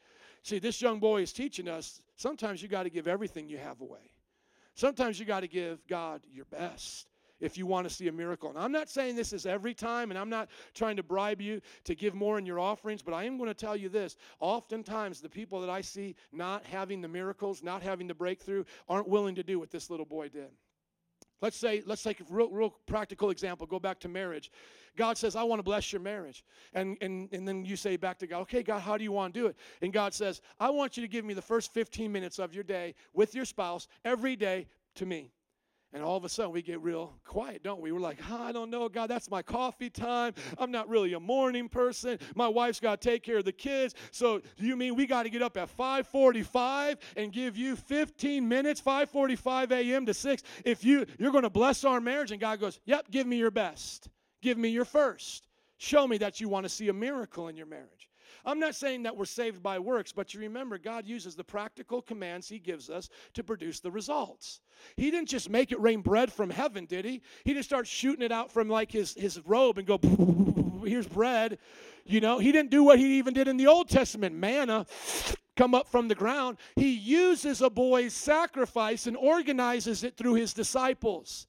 See, 0.47 0.59
this 0.59 0.81
young 0.81 0.99
boy 0.99 1.23
is 1.23 1.33
teaching 1.33 1.67
us 1.67 2.01
sometimes 2.15 2.61
you 2.61 2.69
got 2.69 2.83
to 2.83 2.89
give 2.89 3.05
everything 3.05 3.49
you 3.49 3.57
have 3.57 3.81
away. 3.81 4.13
Sometimes 4.75 5.19
you 5.19 5.25
got 5.25 5.41
to 5.41 5.47
give 5.49 5.85
God 5.89 6.21
your 6.31 6.45
best 6.45 7.09
if 7.41 7.57
you 7.57 7.65
want 7.65 7.85
to 7.85 7.93
see 7.93 8.07
a 8.07 8.13
miracle. 8.13 8.49
And 8.49 8.57
I'm 8.57 8.71
not 8.71 8.87
saying 8.87 9.17
this 9.17 9.33
is 9.33 9.45
every 9.45 9.73
time, 9.73 10.09
and 10.09 10.17
I'm 10.17 10.29
not 10.29 10.47
trying 10.73 10.95
to 10.95 11.03
bribe 11.03 11.41
you 11.41 11.59
to 11.83 11.95
give 11.95 12.13
more 12.13 12.37
in 12.37 12.45
your 12.45 12.61
offerings, 12.61 13.01
but 13.01 13.13
I 13.13 13.25
am 13.25 13.35
going 13.35 13.49
to 13.49 13.53
tell 13.53 13.75
you 13.75 13.89
this. 13.89 14.15
Oftentimes, 14.39 15.19
the 15.19 15.27
people 15.27 15.59
that 15.59 15.69
I 15.69 15.81
see 15.81 16.15
not 16.31 16.65
having 16.65 17.01
the 17.01 17.09
miracles, 17.09 17.61
not 17.61 17.83
having 17.83 18.07
the 18.07 18.15
breakthrough, 18.15 18.63
aren't 18.87 19.09
willing 19.09 19.35
to 19.35 19.43
do 19.43 19.59
what 19.59 19.69
this 19.69 19.89
little 19.89 20.05
boy 20.05 20.29
did. 20.29 20.51
Let's 21.41 21.57
say, 21.57 21.83
let's 21.85 22.01
take 22.01 22.19
a 22.19 22.23
real, 22.29 22.49
real 22.49 22.75
practical 22.87 23.29
example. 23.29 23.67
Go 23.67 23.79
back 23.79 23.99
to 23.99 24.07
marriage. 24.07 24.51
God 24.95 25.17
says, 25.17 25.35
I 25.35 25.43
want 25.43 25.59
to 25.59 25.63
bless 25.63 25.93
your 25.93 26.01
marriage. 26.01 26.43
And, 26.73 26.97
and, 27.01 27.29
and 27.31 27.47
then 27.47 27.63
you 27.63 27.75
say 27.75 27.95
back 27.97 28.17
to 28.19 28.27
God, 28.27 28.41
okay, 28.41 28.63
God, 28.63 28.79
how 28.79 28.97
do 28.97 29.03
you 29.03 29.11
want 29.11 29.33
to 29.33 29.39
do 29.39 29.45
it? 29.47 29.55
And 29.81 29.93
God 29.93 30.13
says, 30.13 30.41
I 30.59 30.71
want 30.71 30.97
you 30.97 31.01
to 31.01 31.07
give 31.07 31.23
me 31.23 31.35
the 31.35 31.41
first 31.41 31.73
15 31.73 32.11
minutes 32.11 32.39
of 32.39 32.55
your 32.55 32.63
day 32.63 32.95
with 33.13 33.35
your 33.35 33.45
spouse 33.45 33.87
every 34.03 34.35
day 34.35 34.67
to 34.95 35.05
me. 35.05 35.31
And 35.97 36.05
all 36.05 36.15
of 36.15 36.23
a 36.25 36.29
sudden, 36.29 36.51
we 36.51 36.61
get 36.61 36.79
real 36.83 37.11
quiet, 37.25 37.63
don't 37.63 37.81
we? 37.81 37.91
We're 37.91 37.99
like, 37.99 38.19
I 38.29 38.51
don't 38.51 38.69
know, 38.69 38.87
God, 38.87 39.07
that's 39.07 39.31
my 39.31 39.41
coffee 39.41 39.89
time. 39.89 40.35
I'm 40.59 40.69
not 40.69 40.87
really 40.87 41.13
a 41.13 41.19
morning 41.19 41.67
person. 41.67 42.19
My 42.35 42.47
wife's 42.47 42.79
got 42.79 43.01
to 43.01 43.09
take 43.09 43.23
care 43.23 43.39
of 43.39 43.45
the 43.45 43.51
kids. 43.51 43.95
So, 44.11 44.43
do 44.57 44.67
you 44.67 44.75
mean 44.75 44.93
we 44.93 45.07
got 45.07 45.23
to 45.23 45.31
get 45.31 45.41
up 45.41 45.57
at 45.57 45.75
5:45 45.75 46.97
and 47.15 47.33
give 47.33 47.57
you 47.57 47.75
15 47.75 48.47
minutes, 48.47 48.79
5:45 48.79 49.71
a.m. 49.71 50.05
to 50.05 50.13
6? 50.13 50.43
If 50.63 50.85
you 50.85 51.07
you're 51.17 51.31
going 51.31 51.45
to 51.45 51.49
bless 51.49 51.83
our 51.83 51.99
marriage, 51.99 52.29
and 52.29 52.39
God 52.39 52.59
goes, 52.59 52.79
Yep, 52.85 53.09
give 53.09 53.25
me 53.25 53.37
your 53.37 53.49
best. 53.49 54.07
Give 54.43 54.59
me 54.59 54.69
your 54.69 54.85
first. 54.85 55.47
Show 55.77 56.07
me 56.07 56.19
that 56.19 56.39
you 56.39 56.47
want 56.47 56.65
to 56.65 56.69
see 56.69 56.89
a 56.89 56.93
miracle 56.93 57.47
in 57.47 57.57
your 57.57 57.65
marriage. 57.65 58.07
I'm 58.45 58.59
not 58.59 58.75
saying 58.75 59.03
that 59.03 59.15
we're 59.15 59.25
saved 59.25 59.61
by 59.61 59.79
works, 59.79 60.11
but 60.11 60.33
you 60.33 60.39
remember 60.39 60.77
God 60.77 61.05
uses 61.05 61.35
the 61.35 61.43
practical 61.43 62.01
commands 62.01 62.47
He 62.47 62.59
gives 62.59 62.89
us 62.89 63.09
to 63.33 63.43
produce 63.43 63.79
the 63.79 63.91
results. 63.91 64.61
He 64.95 65.11
didn't 65.11 65.29
just 65.29 65.49
make 65.49 65.71
it 65.71 65.79
rain 65.79 66.01
bread 66.01 66.31
from 66.31 66.49
heaven, 66.49 66.85
did 66.85 67.05
He? 67.05 67.21
He 67.43 67.53
didn't 67.53 67.65
start 67.65 67.87
shooting 67.87 68.23
it 68.23 68.31
out 68.31 68.51
from 68.51 68.69
like 68.69 68.91
his, 68.91 69.13
his 69.13 69.39
robe 69.45 69.77
and 69.77 69.87
go, 69.87 69.99
here's 70.85 71.07
bread. 71.07 71.57
You 72.05 72.21
know, 72.21 72.39
He 72.39 72.51
didn't 72.51 72.71
do 72.71 72.83
what 72.83 72.99
He 72.99 73.17
even 73.17 73.33
did 73.33 73.47
in 73.47 73.57
the 73.57 73.67
Old 73.67 73.89
Testament 73.89 74.35
manna 74.35 74.85
come 75.55 75.73
up 75.73 75.87
from 75.87 76.07
the 76.07 76.15
ground. 76.15 76.57
He 76.75 76.93
uses 76.93 77.61
a 77.61 77.69
boy's 77.69 78.13
sacrifice 78.13 79.07
and 79.07 79.17
organizes 79.17 80.03
it 80.03 80.15
through 80.15 80.35
His 80.35 80.53
disciples. 80.53 81.47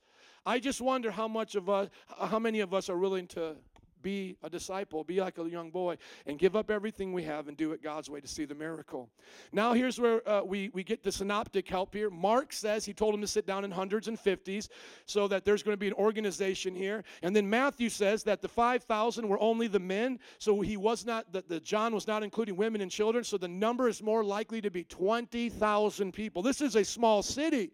I 0.48 0.60
just 0.60 0.80
wonder 0.80 1.10
how 1.10 1.28
much 1.28 1.56
of 1.56 1.68
us, 1.68 1.90
how 2.18 2.38
many 2.38 2.60
of 2.60 2.72
us 2.72 2.88
are 2.88 2.96
willing 2.96 3.26
to 3.28 3.56
be 4.02 4.36
a 4.42 4.50
disciple, 4.50 5.04
be 5.04 5.20
like 5.20 5.38
a 5.38 5.48
young 5.48 5.70
boy, 5.70 5.96
and 6.26 6.38
give 6.38 6.56
up 6.56 6.70
everything 6.70 7.12
we 7.12 7.22
have 7.24 7.48
and 7.48 7.56
do 7.56 7.72
it 7.72 7.82
God's 7.82 8.10
way 8.10 8.20
to 8.20 8.28
see 8.28 8.44
the 8.44 8.54
miracle. 8.54 9.08
Now, 9.52 9.72
here's 9.72 10.00
where 10.00 10.26
uh, 10.28 10.42
we, 10.42 10.70
we 10.72 10.84
get 10.84 11.02
the 11.02 11.12
synoptic 11.12 11.68
help 11.68 11.94
here. 11.94 12.10
Mark 12.10 12.52
says 12.52 12.84
he 12.84 12.92
told 12.92 13.14
him 13.14 13.20
to 13.20 13.26
sit 13.26 13.46
down 13.46 13.64
in 13.64 13.70
hundreds 13.70 14.08
and 14.08 14.18
fifties 14.18 14.68
so 15.06 15.28
that 15.28 15.44
there's 15.44 15.62
going 15.62 15.74
to 15.74 15.78
be 15.78 15.88
an 15.88 15.94
organization 15.94 16.74
here. 16.74 17.04
And 17.22 17.34
then 17.34 17.48
Matthew 17.48 17.88
says 17.88 18.22
that 18.24 18.42
the 18.42 18.48
5,000 18.48 19.28
were 19.28 19.40
only 19.40 19.66
the 19.66 19.78
men, 19.80 20.18
so 20.38 20.60
he 20.60 20.76
was 20.76 21.04
not, 21.04 21.32
that 21.32 21.48
the 21.48 21.60
John 21.60 21.94
was 21.94 22.06
not 22.06 22.22
including 22.22 22.56
women 22.56 22.80
and 22.80 22.90
children, 22.90 23.24
so 23.24 23.38
the 23.38 23.48
number 23.48 23.88
is 23.88 24.02
more 24.02 24.24
likely 24.24 24.60
to 24.60 24.70
be 24.70 24.84
20,000 24.84 26.12
people. 26.12 26.42
This 26.42 26.60
is 26.60 26.76
a 26.76 26.84
small 26.84 27.22
city. 27.22 27.70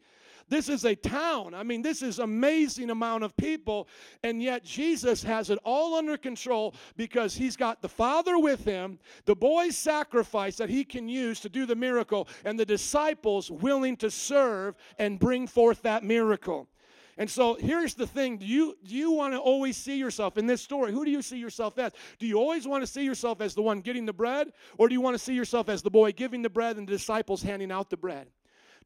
This 0.49 0.69
is 0.69 0.85
a 0.85 0.95
town. 0.95 1.55
I 1.55 1.62
mean, 1.62 1.83
this 1.83 2.03
is 2.03 2.19
amazing 2.19 2.91
amount 2.91 3.25
of 3.25 3.37
people, 3.37 3.89
and 4.23 4.43
yet 4.43 4.65
Jesus 4.65 5.23
has 5.23 5.51
it 5.51 5.59
all 5.65 5.95
under 5.95 6.16
control 6.16 6.75
because 6.97 7.35
he's 7.35 7.57
got 7.57 7.83
the 7.83 7.89
Father 7.89 8.39
with 8.39 8.65
him, 8.65 8.99
the 9.25 9.37
boy's 9.37 9.77
sacrifice 9.77 10.57
that 10.57 10.71
he 10.71 10.85
can 10.85 11.09
use 11.09 11.41
to 11.41 11.49
do 11.49 11.66
the 11.66 11.77
miracle, 11.77 12.29
and 12.45 12.59
the 12.59 12.66
disciples 12.66 13.51
willing 13.51 13.97
to 13.97 14.11
serve 14.11 14.75
and 14.99 15.19
bring 15.19 15.47
forth 15.47 15.83
that 15.83 16.05
miracle. 16.05 16.69
And 17.16 17.31
so 17.31 17.55
here's 17.55 17.95
the 17.95 18.07
thing 18.07 18.39
do 18.39 18.47
you, 18.47 18.77
do 18.85 18.95
you 18.95 19.12
want 19.12 19.35
to 19.35 19.39
always 19.39 19.77
see 19.77 19.97
yourself 19.97 20.37
in 20.37 20.47
this 20.47 20.61
story? 20.61 20.93
Who 20.93 21.05
do 21.05 21.11
you 21.11 21.23
see 21.23 21.39
yourself 21.39 21.79
as? 21.79 21.93
Do 22.19 22.27
you 22.27 22.39
always 22.39 22.66
want 22.66 22.83
to 22.83 22.87
see 22.87 23.05
yourself 23.05 23.41
as 23.41 23.55
the 23.55 23.62
one 23.62 23.81
getting 23.81 24.05
the 24.05 24.12
bread, 24.12 24.53
or 24.79 24.89
do 24.89 24.95
you 24.95 25.01
want 25.01 25.15
to 25.15 25.23
see 25.23 25.35
yourself 25.35 25.69
as 25.69 25.83
the 25.83 25.91
boy 25.91 26.12
giving 26.12 26.43
the 26.43 26.51
bread 26.51 26.77
and 26.77 26.89
the 26.89 26.93
disciples 26.93 27.43
handing 27.43 27.71
out 27.71 27.89
the 27.89 27.97
bread? 27.97 28.29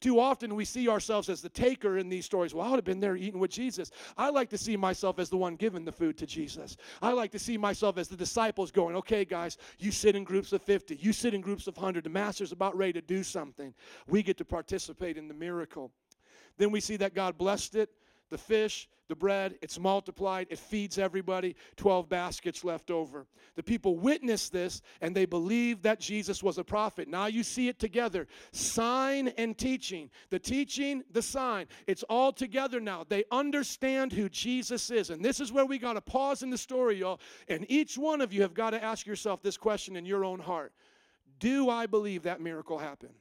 Too 0.01 0.21
often 0.21 0.55
we 0.55 0.65
see 0.65 0.89
ourselves 0.89 1.29
as 1.29 1.43
the 1.43 1.49
taker 1.49 1.99
in 1.99 2.09
these 2.09 2.25
stories. 2.25 2.55
Well, 2.55 2.67
I 2.67 2.71
would 2.71 2.77
have 2.77 2.85
been 2.85 3.01
there 3.01 3.17
eating 3.17 3.41
with 3.41 3.51
Jesus. 3.51 3.91
I 4.17 4.31
like 4.31 4.49
to 4.51 4.59
see 4.59 4.77
myself 4.77 5.19
as 5.19 5.29
the 5.29 5.37
one 5.37 5.57
giving 5.57 5.85
the 5.85 5.93
food 5.93 6.17
to 6.19 6.27
Jesus. 6.27 6.77
I 7.03 7.13
like 7.13 7.33
to 7.33 7.39
see 7.39 7.57
myself 7.57 7.99
as 7.99 8.07
the 8.07 8.17
disciples 8.17 8.71
going, 8.71 8.95
okay, 8.97 9.25
guys, 9.25 9.59
you 9.79 9.91
sit 9.91 10.15
in 10.15 10.23
groups 10.23 10.53
of 10.53 10.63
50, 10.63 10.97
you 10.97 11.13
sit 11.13 11.35
in 11.35 11.41
groups 11.41 11.67
of 11.67 11.77
100. 11.77 12.05
The 12.05 12.11
master's 12.11 12.53
about 12.53 12.77
ready 12.77 12.93
to 12.93 13.01
do 13.01 13.25
something. 13.25 13.75
We 14.07 14.23
get 14.23 14.37
to 14.39 14.45
participate 14.45 15.17
in 15.17 15.27
the 15.27 15.35
miracle. 15.35 15.91
Then 16.59 16.71
we 16.71 16.81
see 16.81 16.97
that 16.97 17.15
God 17.15 17.37
blessed 17.37 17.75
it. 17.75 17.91
The 18.31 18.39
fish, 18.39 18.89
the 19.09 19.17
bread, 19.17 19.57
it's 19.63 19.79
multiplied, 19.79 20.49
it 20.51 20.59
feeds 20.59 20.99
everybody, 20.99 21.57
12 21.77 22.09
baskets 22.09 22.63
left 22.63 22.91
over. 22.91 23.27
The 23.57 23.63
people 23.63 23.97
witnessed 23.97 24.53
this 24.53 24.83
and 25.01 25.15
they 25.15 25.25
believed 25.25 25.83
that 25.83 25.99
Jesus 25.99 26.43
was 26.43 26.59
a 26.59 26.65
prophet. 26.65 27.09
Now 27.09 27.27
you 27.27 27.43
see 27.43 27.69
it 27.69 27.79
together 27.79 28.29
sign 28.53 29.29
and 29.39 29.57
teaching. 29.57 30.11
The 30.31 30.39
teaching, 30.39 31.03
the 31.11 31.23
sign. 31.23 31.67
It's 31.87 32.03
all 32.05 32.33
together 32.33 32.81
now. 32.81 33.05
They 33.09 33.25
understand 33.31 34.13
who 34.13 34.29
Jesus 34.29 34.91
is. 34.91 35.11
And 35.11 35.25
this 35.25 35.41
is 35.41 35.53
where 35.53 35.67
we 35.67 35.79
got 35.79 35.95
to 35.95 36.01
pause 36.01 36.43
in 36.43 36.51
the 36.51 36.59
story, 36.59 36.97
y'all. 36.97 37.21
And 37.49 37.65
each 37.69 37.97
one 37.97 38.21
of 38.21 38.33
you 38.33 38.43
have 38.43 38.55
got 38.55 38.71
to 38.71 38.83
ask 38.83 39.07
yourself 39.07 39.43
this 39.43 39.57
question 39.57 39.97
in 39.97 40.05
your 40.05 40.25
own 40.25 40.39
heart 40.39 40.73
Do 41.39 41.71
I 41.71 41.87
believe 41.87 42.25
that 42.25 42.41
miracle 42.41 42.79
happened? 42.79 43.15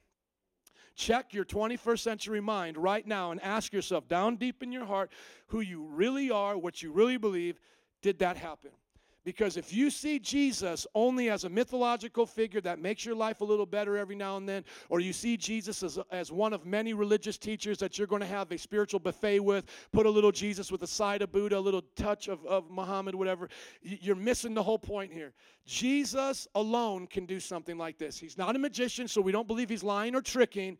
Check 0.98 1.32
your 1.32 1.46
21st 1.46 2.00
century 2.00 2.42
mind 2.42 2.76
right 2.76 3.06
now 3.06 3.30
and 3.30 3.40
ask 3.44 3.72
yourself 3.72 4.08
down 4.08 4.36
deep 4.36 4.64
in 4.64 4.72
your 4.72 4.86
heart 4.86 5.12
who 5.48 5.60
you 5.60 5.84
really 5.84 6.32
are, 6.32 6.58
what 6.58 6.82
you 6.82 6.92
really 6.92 7.18
believe. 7.18 7.60
Did 8.02 8.18
that 8.20 8.36
happen? 8.36 8.72
Because 9.28 9.58
if 9.58 9.74
you 9.74 9.90
see 9.90 10.20
Jesus 10.20 10.88
only 10.96 11.30
as 11.30 11.44
a 11.44 11.50
mythological 11.50 12.26
figure 12.26 12.62
that 12.62 12.80
makes 12.80 13.04
your 13.04 13.14
life 13.14 13.42
a 13.42 13.44
little 13.44 13.66
better 13.66 13.98
every 13.98 14.16
now 14.16 14.38
and 14.38 14.48
then, 14.48 14.64
or 14.88 15.02
you 15.02 15.12
see 15.12 15.36
Jesus 15.36 15.84
as, 15.84 16.00
as 16.14 16.32
one 16.32 16.54
of 16.54 16.66
many 16.66 16.94
religious 16.94 17.38
teachers 17.38 17.78
that 17.80 17.98
you're 17.98 18.08
going 18.08 18.22
to 18.22 18.26
have 18.26 18.50
a 18.54 18.58
spiritual 18.58 19.02
buffet 19.02 19.42
with, 19.42 19.66
put 19.92 20.06
a 20.06 20.10
little 20.10 20.32
Jesus 20.32 20.72
with 20.72 20.82
a 20.84 20.88
side 20.88 21.22
of 21.22 21.34
Buddha, 21.34 21.58
a 21.58 21.60
little 21.60 21.82
touch 21.98 22.30
of, 22.30 22.46
of 22.46 22.72
Muhammad, 22.72 23.16
whatever, 23.16 23.50
you're 23.82 24.16
missing 24.16 24.54
the 24.54 24.64
whole 24.64 24.80
point 24.80 25.12
here. 25.12 25.34
Jesus 25.66 26.48
alone 26.56 27.06
can 27.06 27.26
do 27.26 27.42
something 27.42 27.78
like 27.78 27.98
this. 27.98 28.18
He's 28.18 28.38
not 28.38 28.56
a 28.56 28.60
magician, 28.60 29.10
so 29.10 29.20
we 29.20 29.34
don't 29.34 29.46
believe 29.46 29.68
he's 29.68 29.84
lying 29.84 30.16
or 30.16 30.22
tricking. 30.22 30.78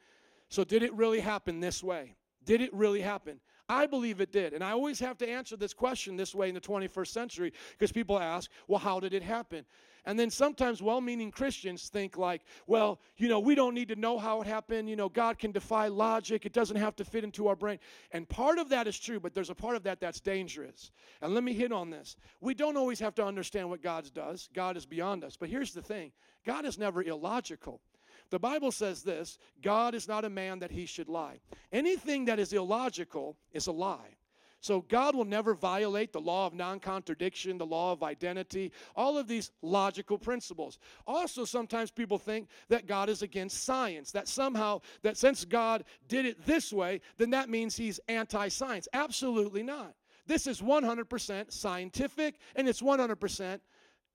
So, 0.48 0.64
did 0.64 0.84
it 0.84 0.94
really 0.94 1.20
happen 1.20 1.60
this 1.60 1.84
way? 1.84 2.16
Did 2.46 2.62
it 2.62 2.74
really 2.74 3.02
happen? 3.02 3.42
I 3.70 3.86
believe 3.86 4.22
it 4.22 4.32
did. 4.32 4.54
And 4.54 4.64
I 4.64 4.72
always 4.72 5.00
have 5.00 5.18
to 5.18 5.30
answer 5.30 5.58
this 5.58 5.74
question 5.74 6.16
this 6.16 6.34
way 6.34 6.50
in 6.50 6.56
the 6.56 6.62
21st 6.62 7.08
century 7.08 7.54
because 7.72 7.92
people 7.92 8.20
ask, 8.20 8.50
well, 8.68 8.80
how 8.80 9.00
did 9.00 9.14
it 9.14 9.24
happen? 9.24 9.66
And 10.08 10.18
then 10.18 10.30
sometimes 10.30 10.82
well 10.82 11.02
meaning 11.02 11.32
Christians 11.32 11.90
think, 11.90 12.18
like, 12.18 12.44
well, 12.66 13.02
you 13.18 13.28
know, 13.28 13.42
we 13.42 13.56
don't 13.56 13.74
need 13.74 13.90
to 13.90 13.98
know 13.98 14.18
how 14.18 14.40
it 14.40 14.48
happened. 14.48 14.90
You 14.90 14.96
know, 14.96 15.10
God 15.10 15.38
can 15.38 15.52
defy 15.52 15.90
logic, 15.90 16.46
it 16.46 16.54
doesn't 16.54 16.78
have 16.78 16.96
to 16.96 17.06
fit 17.06 17.26
into 17.26 17.50
our 17.50 17.58
brain. 17.58 17.78
And 18.14 18.28
part 18.28 18.58
of 18.58 18.70
that 18.70 18.88
is 18.88 18.98
true, 18.98 19.20
but 19.20 19.34
there's 19.34 19.50
a 19.50 19.56
part 19.56 19.76
of 19.76 19.84
that 19.84 20.00
that's 20.00 20.22
dangerous. 20.22 20.92
And 21.22 21.34
let 21.34 21.44
me 21.44 21.52
hit 21.52 21.74
on 21.74 21.90
this. 21.90 22.16
We 22.40 22.54
don't 22.54 22.78
always 22.78 23.02
have 23.02 23.16
to 23.16 23.26
understand 23.26 23.70
what 23.70 23.84
God 23.84 24.10
does, 24.14 24.48
God 24.54 24.78
is 24.78 24.86
beyond 24.86 25.26
us. 25.26 25.36
But 25.36 25.50
here's 25.50 25.74
the 25.74 25.82
thing 25.82 26.14
God 26.46 26.64
is 26.64 26.78
never 26.78 27.04
illogical. 27.04 27.82
The 28.30 28.40
Bible 28.40 28.72
says 28.72 29.04
this 29.04 29.38
God 29.62 29.96
is 29.96 30.08
not 30.08 30.26
a 30.26 30.30
man 30.30 30.60
that 30.60 30.72
he 30.72 30.86
should 30.86 31.10
lie. 31.10 31.40
Anything 31.72 32.26
that 32.26 32.40
is 32.40 32.54
illogical 32.54 33.38
is 33.52 33.68
a 33.68 33.72
lie. 33.72 34.18
So 34.60 34.82
God 34.82 35.16
will 35.16 35.26
never 35.26 35.54
violate 35.54 36.12
the 36.12 36.20
law 36.20 36.48
of 36.48 36.54
non 36.54 36.80
contradiction, 36.80 37.58
the 37.58 37.66
law 37.66 37.92
of 37.92 38.04
identity, 38.04 38.72
all 38.96 39.18
of 39.18 39.28
these 39.28 39.52
logical 39.62 40.18
principles. 40.18 40.80
Also, 41.06 41.46
sometimes 41.46 41.92
people 41.92 42.18
think 42.18 42.50
that 42.70 42.88
God 42.88 43.08
is 43.08 43.22
against 43.22 43.64
science, 43.64 44.12
that 44.12 44.28
somehow, 44.28 44.82
that 45.04 45.16
since 45.16 45.46
God 45.46 45.84
did 46.08 46.26
it 46.26 46.46
this 46.46 46.74
way, 46.74 47.02
then 47.18 47.30
that 47.30 47.50
means 47.50 47.78
he's 47.78 48.00
anti 48.08 48.48
science. 48.48 48.88
Absolutely 48.94 49.64
not. 49.64 49.94
This 50.26 50.48
is 50.48 50.62
100% 50.62 51.52
scientific 51.52 52.40
and 52.56 52.68
it's 52.68 52.82
100% 52.82 53.60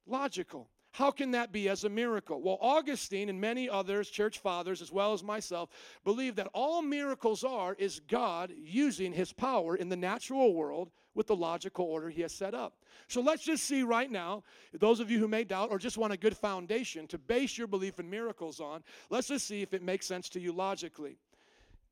logical. 0.06 0.68
How 0.92 1.10
can 1.10 1.30
that 1.30 1.52
be 1.52 1.70
as 1.70 1.84
a 1.84 1.88
miracle? 1.88 2.42
Well, 2.42 2.58
Augustine 2.60 3.30
and 3.30 3.40
many 3.40 3.68
others, 3.68 4.10
church 4.10 4.38
fathers 4.38 4.82
as 4.82 4.92
well 4.92 5.14
as 5.14 5.24
myself, 5.24 5.70
believe 6.04 6.36
that 6.36 6.50
all 6.52 6.82
miracles 6.82 7.44
are 7.44 7.74
is 7.78 8.00
God 8.08 8.52
using 8.56 9.12
his 9.12 9.32
power 9.32 9.74
in 9.74 9.88
the 9.88 9.96
natural 9.96 10.52
world 10.52 10.90
with 11.14 11.26
the 11.26 11.36
logical 11.36 11.86
order 11.86 12.10
he 12.10 12.20
has 12.22 12.32
set 12.32 12.54
up. 12.54 12.74
So 13.08 13.22
let's 13.22 13.42
just 13.42 13.64
see 13.64 13.82
right 13.82 14.10
now, 14.10 14.44
those 14.78 15.00
of 15.00 15.10
you 15.10 15.18
who 15.18 15.28
may 15.28 15.44
doubt 15.44 15.70
or 15.70 15.78
just 15.78 15.96
want 15.96 16.12
a 16.12 16.18
good 16.18 16.36
foundation 16.36 17.06
to 17.08 17.18
base 17.18 17.56
your 17.56 17.66
belief 17.66 17.98
in 17.98 18.08
miracles 18.08 18.60
on, 18.60 18.82
let's 19.08 19.28
just 19.28 19.46
see 19.46 19.62
if 19.62 19.72
it 19.72 19.82
makes 19.82 20.06
sense 20.06 20.28
to 20.30 20.40
you 20.40 20.52
logically. 20.52 21.16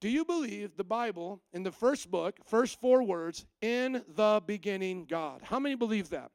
Do 0.01 0.09
you 0.09 0.25
believe 0.27 0.77
the 0.77 0.85
Bible 0.85 1.41
in 1.53 1.63
the 1.63 1.73
first 1.73 2.11
book, 2.11 2.39
first 2.47 2.81
four 2.81 3.03
words, 3.03 3.47
in 3.61 4.03
the 4.15 4.43
beginning 4.47 5.07
God? 5.07 5.41
How 5.43 5.59
many 5.59 5.75
believe 5.75 6.11
that? 6.11 6.31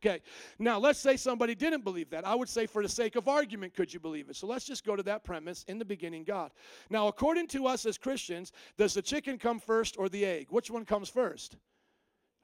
Okay, 0.00 0.20
now 0.60 0.78
let's 0.78 1.00
say 1.00 1.16
somebody 1.16 1.56
didn't 1.56 1.82
believe 1.82 2.08
that. 2.10 2.24
I 2.24 2.34
would 2.34 2.48
say, 2.48 2.66
for 2.66 2.82
the 2.82 2.88
sake 2.88 3.16
of 3.16 3.26
argument, 3.26 3.74
could 3.74 3.92
you 3.92 3.98
believe 3.98 4.28
it? 4.30 4.36
So 4.36 4.46
let's 4.46 4.64
just 4.64 4.84
go 4.84 4.94
to 4.94 5.02
that 5.04 5.24
premise 5.24 5.64
in 5.66 5.76
the 5.76 5.84
beginning, 5.84 6.22
God. 6.22 6.52
Now, 6.88 7.08
according 7.08 7.48
to 7.48 7.66
us 7.66 7.84
as 7.84 7.98
Christians, 7.98 8.52
does 8.76 8.94
the 8.94 9.02
chicken 9.02 9.38
come 9.38 9.58
first 9.58 9.96
or 9.98 10.08
the 10.08 10.24
egg? 10.24 10.46
Which 10.50 10.70
one 10.70 10.84
comes 10.84 11.08
first? 11.08 11.56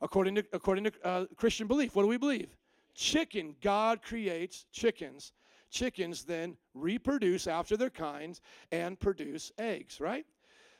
According 0.00 0.34
to, 0.34 0.44
according 0.52 0.84
to 0.84 0.92
uh, 1.04 1.26
Christian 1.36 1.68
belief, 1.68 1.94
what 1.94 2.02
do 2.02 2.08
we 2.08 2.16
believe? 2.16 2.48
Chicken. 2.94 3.54
God 3.62 4.02
creates 4.02 4.66
chickens. 4.72 5.32
Chickens 5.70 6.24
then 6.24 6.56
reproduce 6.74 7.46
after 7.46 7.76
their 7.76 7.90
kinds 7.90 8.40
and 8.72 8.98
produce 8.98 9.52
eggs, 9.58 10.00
right? 10.00 10.26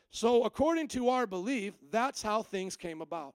So, 0.09 0.43
according 0.43 0.89
to 0.89 1.09
our 1.09 1.25
belief, 1.25 1.73
that's 1.89 2.21
how 2.21 2.43
things 2.43 2.75
came 2.75 3.01
about. 3.01 3.33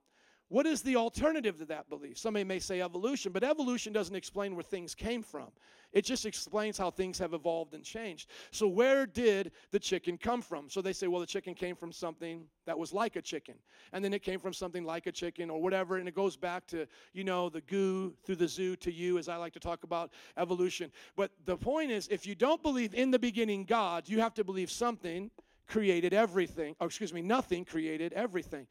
What 0.51 0.67
is 0.67 0.83
the 0.83 0.97
alternative 0.97 1.59
to 1.59 1.65
that 1.67 1.89
belief? 1.89 2.19
Somebody 2.19 2.43
may 2.43 2.59
say 2.59 2.81
evolution, 2.81 3.31
but 3.31 3.45
evolution 3.45 3.93
doesn't 3.93 4.17
explain 4.17 4.57
where 4.57 4.65
things 4.65 4.97
came 4.97 5.23
from. 5.23 5.47
It 5.93 6.05
just 6.05 6.27
explains 6.27 6.77
how 6.77 6.91
things 6.91 7.21
have 7.21 7.35
evolved 7.35 7.73
and 7.73 7.85
changed. 7.85 8.29
So, 8.51 8.67
where 8.67 9.07
did 9.07 9.53
the 9.71 9.79
chicken 9.79 10.19
come 10.19 10.43
from? 10.43 10.69
So, 10.69 10.83
they 10.83 10.93
say, 10.93 11.07
well, 11.07 11.21
the 11.21 11.27
chicken 11.27 11.55
came 11.55 11.77
from 11.77 11.93
something 11.93 12.47
that 12.67 12.77
was 12.77 12.93
like 12.93 13.15
a 13.15 13.23
chicken. 13.23 13.55
And 13.93 14.05
then 14.05 14.13
it 14.13 14.25
came 14.25 14.41
from 14.41 14.53
something 14.53 14.83
like 14.83 15.07
a 15.07 15.13
chicken 15.13 15.51
or 15.51 15.63
whatever. 15.63 15.99
And 15.99 16.09
it 16.09 16.17
goes 16.17 16.37
back 16.37 16.67
to, 16.69 16.85
you 17.13 17.23
know, 17.23 17.49
the 17.49 17.61
goo 17.61 18.13
through 18.25 18.37
the 18.37 18.49
zoo 18.49 18.75
to 18.77 18.93
you, 18.93 19.19
as 19.19 19.29
I 19.29 19.37
like 19.37 19.53
to 19.53 19.61
talk 19.61 19.85
about 19.85 20.11
evolution. 20.37 20.91
But 21.15 21.31
the 21.45 21.57
point 21.57 21.93
is, 21.93 22.09
if 22.09 22.27
you 22.27 22.35
don't 22.35 22.61
believe 22.61 22.93
in 22.93 23.13
the 23.13 23.21
beginning 23.21 23.67
God, 23.67 24.09
you 24.09 24.19
have 24.19 24.35
to 24.35 24.43
believe 24.43 24.71
something 24.71 25.31
created 25.69 26.13
everything. 26.13 26.75
Or, 26.81 26.89
excuse 26.89 27.13
me, 27.13 27.23
nothing 27.23 27.65
created 27.65 28.13
everything. 28.15 28.67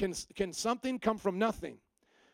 Can, 0.00 0.14
can 0.34 0.54
something 0.54 0.98
come 0.98 1.18
from 1.18 1.38
nothing? 1.38 1.76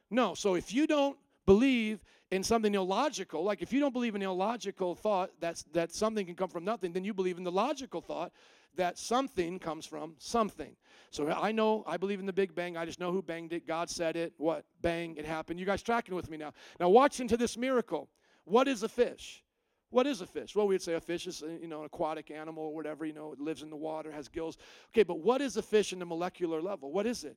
No. 0.09 0.35
So 0.35 0.55
if 0.55 0.73
you 0.73 0.87
don't 0.87 1.19
believe 1.47 2.05
in 2.31 2.45
something 2.45 2.73
illogical, 2.73 3.43
like 3.43 3.61
if 3.61 3.73
you 3.73 3.81
don't 3.81 3.93
believe 3.93 4.15
in 4.15 4.23
illogical 4.23 4.95
thought 4.95 5.31
that's, 5.41 5.65
that 5.73 5.91
something 5.91 6.25
can 6.27 6.37
come 6.37 6.49
from 6.49 6.65
nothing, 6.65 6.93
then 6.93 7.03
you 7.03 7.13
believe 7.13 7.39
in 7.39 7.43
the 7.43 7.51
logical 7.51 8.01
thought 8.01 8.31
that 8.77 8.99
something 8.99 9.59
comes 9.59 9.85
from 9.85 10.15
something. 10.19 10.77
So 11.11 11.29
I 11.29 11.51
know, 11.51 11.83
I 11.89 11.97
believe 11.97 12.21
in 12.21 12.27
the 12.27 12.33
Big 12.33 12.55
Bang. 12.55 12.77
I 12.77 12.85
just 12.85 13.01
know 13.01 13.11
who 13.11 13.21
banged 13.21 13.53
it. 13.53 13.67
God 13.67 13.91
said 13.91 14.15
it. 14.15 14.33
What? 14.37 14.65
Bang, 14.81 15.17
it 15.17 15.25
happened. 15.25 15.59
You 15.59 15.67
guys 15.67 15.83
tracking 15.83 16.15
with 16.15 16.31
me 16.31 16.37
now? 16.37 16.53
Now 16.79 16.89
watch 16.89 17.19
into 17.19 17.37
this 17.37 17.57
miracle. 17.57 18.09
What 18.45 18.69
is 18.69 18.85
a 18.85 18.89
fish? 18.89 19.43
What 19.91 20.07
is 20.07 20.21
a 20.21 20.27
fish? 20.27 20.55
Well, 20.55 20.69
we'd 20.69 20.83
say 20.83 20.95
a 20.95 21.01
fish 21.01 21.27
is, 21.27 21.43
uh, 21.43 21.49
you 21.61 21.67
know, 21.67 21.81
an 21.81 21.87
aquatic 21.87 22.31
animal 22.31 22.63
or 22.63 22.75
whatever, 22.75 23.07
you 23.07 23.13
know, 23.13 23.33
it 23.33 23.41
lives 23.41 23.63
in 23.63 23.71
the 23.71 23.77
water, 23.77 24.13
has 24.13 24.29
gills. 24.29 24.57
Okay, 24.91 25.03
but 25.03 25.19
what 25.19 25.41
is 25.41 25.57
a 25.57 25.63
fish 25.63 25.93
in 25.93 25.99
the 25.99 26.07
molecular 26.07 26.63
level? 26.63 26.93
What 26.93 27.07
is 27.07 27.25
it? 27.25 27.37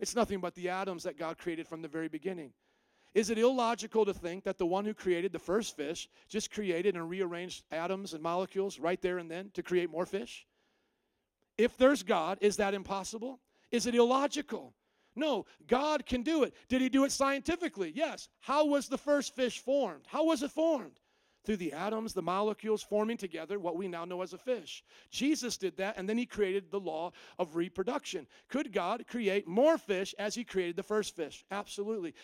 It's 0.00 0.16
nothing 0.16 0.40
but 0.40 0.54
the 0.54 0.70
atoms 0.70 1.04
that 1.04 1.18
God 1.18 1.38
created 1.38 1.68
from 1.68 1.82
the 1.82 1.88
very 1.88 2.08
beginning. 2.08 2.52
Is 3.12 3.28
it 3.28 3.38
illogical 3.38 4.04
to 4.06 4.14
think 4.14 4.44
that 4.44 4.56
the 4.56 4.66
one 4.66 4.84
who 4.84 4.94
created 4.94 5.32
the 5.32 5.38
first 5.38 5.76
fish 5.76 6.08
just 6.28 6.50
created 6.50 6.96
and 6.96 7.08
rearranged 7.08 7.64
atoms 7.70 8.14
and 8.14 8.22
molecules 8.22 8.78
right 8.78 9.00
there 9.02 9.18
and 9.18 9.30
then 9.30 9.50
to 9.54 9.62
create 9.62 9.90
more 9.90 10.06
fish? 10.06 10.46
If 11.58 11.76
there's 11.76 12.02
God, 12.02 12.38
is 12.40 12.56
that 12.56 12.72
impossible? 12.72 13.40
Is 13.70 13.86
it 13.86 13.94
illogical? 13.94 14.74
No, 15.16 15.44
God 15.66 16.06
can 16.06 16.22
do 16.22 16.44
it. 16.44 16.54
Did 16.68 16.80
he 16.80 16.88
do 16.88 17.04
it 17.04 17.12
scientifically? 17.12 17.92
Yes. 17.94 18.28
How 18.38 18.64
was 18.64 18.88
the 18.88 18.96
first 18.96 19.34
fish 19.34 19.58
formed? 19.58 20.04
How 20.06 20.24
was 20.24 20.42
it 20.42 20.52
formed? 20.52 20.98
Through 21.44 21.56
the 21.56 21.72
atoms, 21.72 22.12
the 22.12 22.22
molecules 22.22 22.82
forming 22.82 23.16
together 23.16 23.58
what 23.58 23.76
we 23.76 23.88
now 23.88 24.04
know 24.04 24.22
as 24.22 24.32
a 24.32 24.38
fish. 24.38 24.84
Jesus 25.10 25.56
did 25.56 25.76
that, 25.78 25.96
and 25.96 26.08
then 26.08 26.18
he 26.18 26.26
created 26.26 26.70
the 26.70 26.80
law 26.80 27.12
of 27.38 27.56
reproduction. 27.56 28.26
Could 28.48 28.72
God 28.72 29.04
create 29.06 29.46
more 29.48 29.78
fish 29.78 30.14
as 30.18 30.34
he 30.34 30.44
created 30.44 30.76
the 30.76 30.82
first 30.82 31.16
fish? 31.16 31.44
Absolutely. 31.50 32.14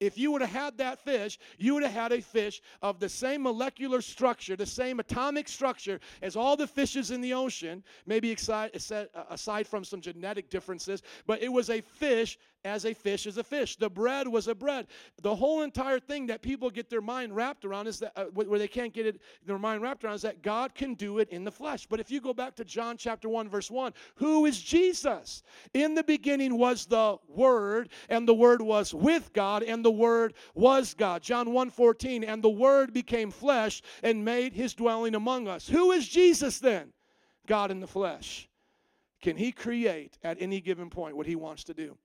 If 0.00 0.18
you 0.18 0.32
would 0.32 0.42
have 0.42 0.50
had 0.50 0.78
that 0.78 0.98
fish, 0.98 1.38
you 1.56 1.74
would 1.74 1.84
have 1.84 1.92
had 1.92 2.12
a 2.12 2.20
fish 2.20 2.60
of 2.82 2.98
the 2.98 3.08
same 3.08 3.42
molecular 3.42 4.00
structure, 4.00 4.56
the 4.56 4.66
same 4.66 4.98
atomic 4.98 5.48
structure 5.48 6.00
as 6.20 6.34
all 6.36 6.56
the 6.56 6.66
fishes 6.66 7.10
in 7.10 7.20
the 7.20 7.32
ocean, 7.32 7.82
maybe 8.04 8.32
aside, 8.32 8.70
uh, 8.92 9.04
aside 9.30 9.66
from 9.68 9.84
some 9.84 10.00
genetic 10.00 10.50
differences, 10.50 11.02
but 11.26 11.42
it 11.42 11.48
was 11.48 11.70
a 11.70 11.80
fish 11.80 12.38
as 12.64 12.86
a 12.86 12.94
fish 12.94 13.26
is 13.26 13.36
a 13.36 13.44
fish. 13.44 13.76
The 13.76 13.90
bread 13.90 14.26
was 14.26 14.48
a 14.48 14.54
bread. 14.54 14.86
The 15.22 15.34
whole 15.34 15.62
entire 15.62 16.00
thing 16.00 16.26
that 16.26 16.42
people 16.42 16.70
get 16.70 16.88
their 16.88 17.00
mind 17.00 17.36
wrapped 17.36 17.64
around 17.64 17.86
is 17.86 17.98
that, 18.00 18.12
uh, 18.16 18.24
where 18.26 18.58
they 18.58 18.68
can't 18.68 18.92
get 18.92 19.06
it, 19.06 19.20
their 19.44 19.58
mind 19.58 19.82
wrapped 19.82 20.04
around 20.04 20.14
is 20.14 20.22
that 20.22 20.42
God 20.42 20.74
can 20.74 20.94
do 20.94 21.18
it 21.18 21.28
in 21.28 21.44
the 21.44 21.50
flesh. 21.50 21.86
But 21.86 22.00
if 22.00 22.10
you 22.10 22.20
go 22.20 22.32
back 22.32 22.54
to 22.56 22.64
John 22.64 22.96
chapter 22.96 23.28
1, 23.28 23.48
verse 23.48 23.70
1, 23.70 23.92
who 24.16 24.46
is 24.46 24.60
Jesus? 24.60 25.42
In 25.74 25.94
the 25.94 26.04
beginning 26.04 26.58
was 26.58 26.86
the 26.86 27.18
Word, 27.28 27.90
and 28.08 28.26
the 28.26 28.34
Word 28.34 28.62
was 28.62 28.94
with 28.94 29.32
God, 29.32 29.62
and 29.62 29.84
the 29.84 29.90
Word 29.90 30.34
was 30.54 30.94
God. 30.94 31.22
John 31.22 31.52
1 31.52 31.70
14, 31.70 32.24
and 32.24 32.42
the 32.42 32.48
Word 32.48 32.92
became 32.92 33.30
flesh 33.30 33.82
and 34.02 34.24
made 34.24 34.52
his 34.52 34.74
dwelling 34.74 35.14
among 35.14 35.48
us. 35.48 35.68
Who 35.68 35.92
is 35.92 36.08
Jesus 36.08 36.58
then? 36.58 36.92
God 37.46 37.70
in 37.70 37.80
the 37.80 37.86
flesh. 37.86 38.48
Can 39.20 39.36
he 39.36 39.52
create 39.52 40.18
at 40.22 40.36
any 40.40 40.60
given 40.60 40.90
point 40.90 41.16
what 41.16 41.26
he 41.26 41.36
wants 41.36 41.64
to 41.64 41.74
do? 41.74 41.96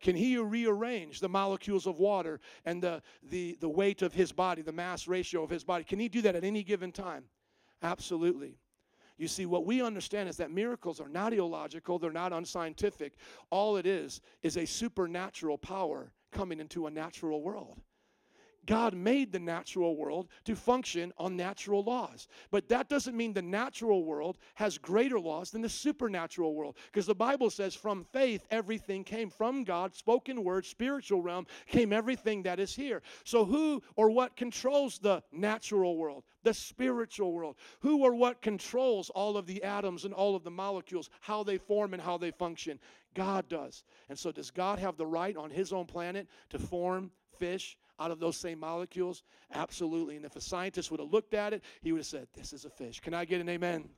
Can 0.00 0.14
he 0.14 0.36
rearrange 0.36 1.20
the 1.20 1.28
molecules 1.28 1.86
of 1.86 1.98
water 1.98 2.40
and 2.64 2.82
the, 2.82 3.02
the, 3.22 3.56
the 3.60 3.68
weight 3.68 4.02
of 4.02 4.12
his 4.12 4.32
body, 4.32 4.62
the 4.62 4.72
mass 4.72 5.08
ratio 5.08 5.42
of 5.42 5.50
his 5.50 5.64
body? 5.64 5.84
Can 5.84 5.98
he 5.98 6.08
do 6.08 6.20
that 6.22 6.36
at 6.36 6.44
any 6.44 6.62
given 6.62 6.92
time? 6.92 7.24
Absolutely. 7.82 8.58
You 9.18 9.28
see, 9.28 9.46
what 9.46 9.64
we 9.64 9.80
understand 9.80 10.28
is 10.28 10.36
that 10.36 10.50
miracles 10.50 11.00
are 11.00 11.08
not 11.08 11.32
illogical, 11.32 11.98
they're 11.98 12.12
not 12.12 12.34
unscientific. 12.34 13.14
All 13.50 13.78
it 13.78 13.86
is 13.86 14.20
is 14.42 14.58
a 14.58 14.66
supernatural 14.66 15.56
power 15.56 16.12
coming 16.32 16.60
into 16.60 16.86
a 16.86 16.90
natural 16.90 17.42
world. 17.42 17.80
God 18.66 18.94
made 18.94 19.32
the 19.32 19.38
natural 19.38 19.96
world 19.96 20.28
to 20.44 20.56
function 20.56 21.12
on 21.18 21.36
natural 21.36 21.82
laws. 21.82 22.28
But 22.50 22.68
that 22.68 22.88
doesn't 22.88 23.16
mean 23.16 23.32
the 23.32 23.42
natural 23.42 24.04
world 24.04 24.38
has 24.54 24.76
greater 24.78 25.20
laws 25.20 25.50
than 25.50 25.62
the 25.62 25.68
supernatural 25.68 26.54
world. 26.54 26.76
Because 26.86 27.06
the 27.06 27.14
Bible 27.14 27.50
says, 27.50 27.74
from 27.74 28.04
faith, 28.12 28.44
everything 28.50 29.04
came 29.04 29.30
from 29.30 29.64
God, 29.64 29.94
spoken 29.94 30.42
word, 30.42 30.66
spiritual 30.66 31.22
realm, 31.22 31.46
came 31.66 31.92
everything 31.92 32.42
that 32.42 32.60
is 32.60 32.74
here. 32.74 33.02
So, 33.24 33.44
who 33.44 33.82
or 33.94 34.10
what 34.10 34.36
controls 34.36 34.98
the 34.98 35.22
natural 35.32 35.96
world, 35.96 36.24
the 36.42 36.54
spiritual 36.54 37.32
world? 37.32 37.56
Who 37.80 38.02
or 38.02 38.14
what 38.14 38.42
controls 38.42 39.10
all 39.10 39.36
of 39.36 39.46
the 39.46 39.62
atoms 39.62 40.04
and 40.04 40.12
all 40.12 40.34
of 40.34 40.44
the 40.44 40.50
molecules, 40.50 41.10
how 41.20 41.42
they 41.42 41.58
form 41.58 41.94
and 41.94 42.02
how 42.02 42.18
they 42.18 42.32
function? 42.32 42.78
God 43.14 43.48
does. 43.48 43.84
And 44.08 44.18
so, 44.18 44.32
does 44.32 44.50
God 44.50 44.78
have 44.78 44.96
the 44.96 45.06
right 45.06 45.36
on 45.36 45.50
His 45.50 45.72
own 45.72 45.86
planet 45.86 46.26
to 46.50 46.58
form 46.58 47.10
fish? 47.38 47.76
Out 47.98 48.10
of 48.10 48.20
those 48.20 48.36
same 48.36 48.60
molecules? 48.60 49.22
Absolutely. 49.54 50.16
And 50.16 50.24
if 50.24 50.36
a 50.36 50.40
scientist 50.40 50.90
would 50.90 51.00
have 51.00 51.12
looked 51.12 51.34
at 51.34 51.52
it, 51.52 51.62
he 51.82 51.92
would 51.92 51.98
have 51.98 52.06
said, 52.06 52.28
This 52.34 52.52
is 52.52 52.64
a 52.64 52.70
fish. 52.70 53.00
Can 53.00 53.14
I 53.14 53.24
get 53.24 53.40
an 53.40 53.48
amen? 53.48 53.88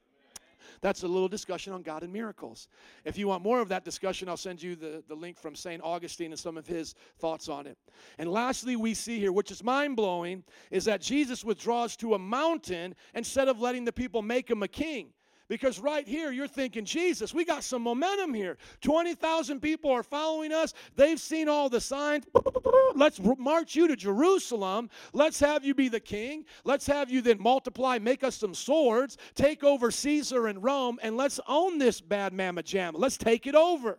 That's 0.81 1.03
a 1.03 1.09
little 1.09 1.29
discussion 1.29 1.73
on 1.73 1.83
God 1.83 2.03
and 2.03 2.13
miracles. 2.13 2.69
If 3.05 3.19
you 3.19 3.29
want 3.29 3.43
more 3.43 3.61
of 3.61 3.69
that 3.69 3.85
discussion, 3.85 4.29
I'll 4.29 4.37
send 4.37 4.63
you 4.63 4.77
the, 4.77 5.03
the 5.09 5.15
link 5.15 5.39
from 5.39 5.55
St. 5.55 5.83
Augustine 5.83 6.33
and 6.33 6.39
some 6.39 6.57
of 6.57 6.67
his 6.67 6.95
thoughts 7.19 7.49
on 7.49 7.67
it. 7.67 7.79
And 8.19 8.31
lastly, 8.31 8.77
we 8.77 8.95
see 8.95 9.19
here, 9.19 9.33
which 9.33 9.51
is 9.51 9.65
mind 9.65 9.97
blowing, 9.97 10.45
is 10.71 10.85
that 10.85 11.01
Jesus 11.01 11.45
withdraws 11.45 11.97
to 11.97 12.15
a 12.15 12.19
mountain 12.19 12.95
instead 13.15 13.49
of 13.49 13.61
letting 13.61 13.85
the 13.85 13.93
people 13.93 14.23
make 14.23 14.51
him 14.51 14.63
a 14.63 14.69
king. 14.69 15.13
Because 15.49 15.79
right 15.79 16.07
here, 16.07 16.31
you're 16.31 16.47
thinking, 16.47 16.85
Jesus, 16.85 17.33
we 17.33 17.45
got 17.45 17.65
some 17.65 17.83
momentum 17.83 18.35
here. 18.35 18.59
20,000 18.83 19.61
people 19.61 19.91
are 19.91 20.03
following 20.03 20.53
us. 20.53 20.75
They've 20.95 21.19
seen 21.19 21.49
all 21.49 21.71
the 21.71 21.81
signs. 21.81 22.27
Let's 22.95 23.19
march 23.39 23.75
you 23.75 23.89
to 23.89 23.97
Jerusalem. 23.97 24.91
Let's 25.15 25.41
have 25.41 25.65
you 25.65 25.75
be 25.75 25.89
the 25.89 26.01
king. 26.01 26.45
Let's 26.65 26.87
have 26.87 27.11
you 27.11 27.23
then 27.23 27.41
multiply, 27.41 27.99
make 27.99 28.23
us 28.23 28.37
some 28.37 28.55
swords, 28.55 29.17
take 29.35 29.65
over 29.65 29.91
Caesar 29.91 30.49
and 30.49 30.63
Rome, 30.63 30.99
and 31.03 31.17
let's 31.17 31.41
own 31.49 31.79
this 31.79 32.01
bad 32.01 32.35
mamma 32.35 32.63
jamma. 32.63 32.95
Let's 32.97 33.17
take 33.17 33.47
it 33.47 33.55
over. 33.55 33.99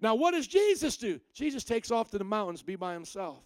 Now, 0.00 0.14
what 0.14 0.30
does 0.32 0.46
Jesus 0.46 0.96
do? 0.96 1.20
Jesus 1.32 1.64
takes 1.64 1.90
off 1.90 2.10
to 2.12 2.18
the 2.18 2.24
mountains, 2.24 2.62
be 2.62 2.76
by 2.76 2.94
himself. 2.94 3.42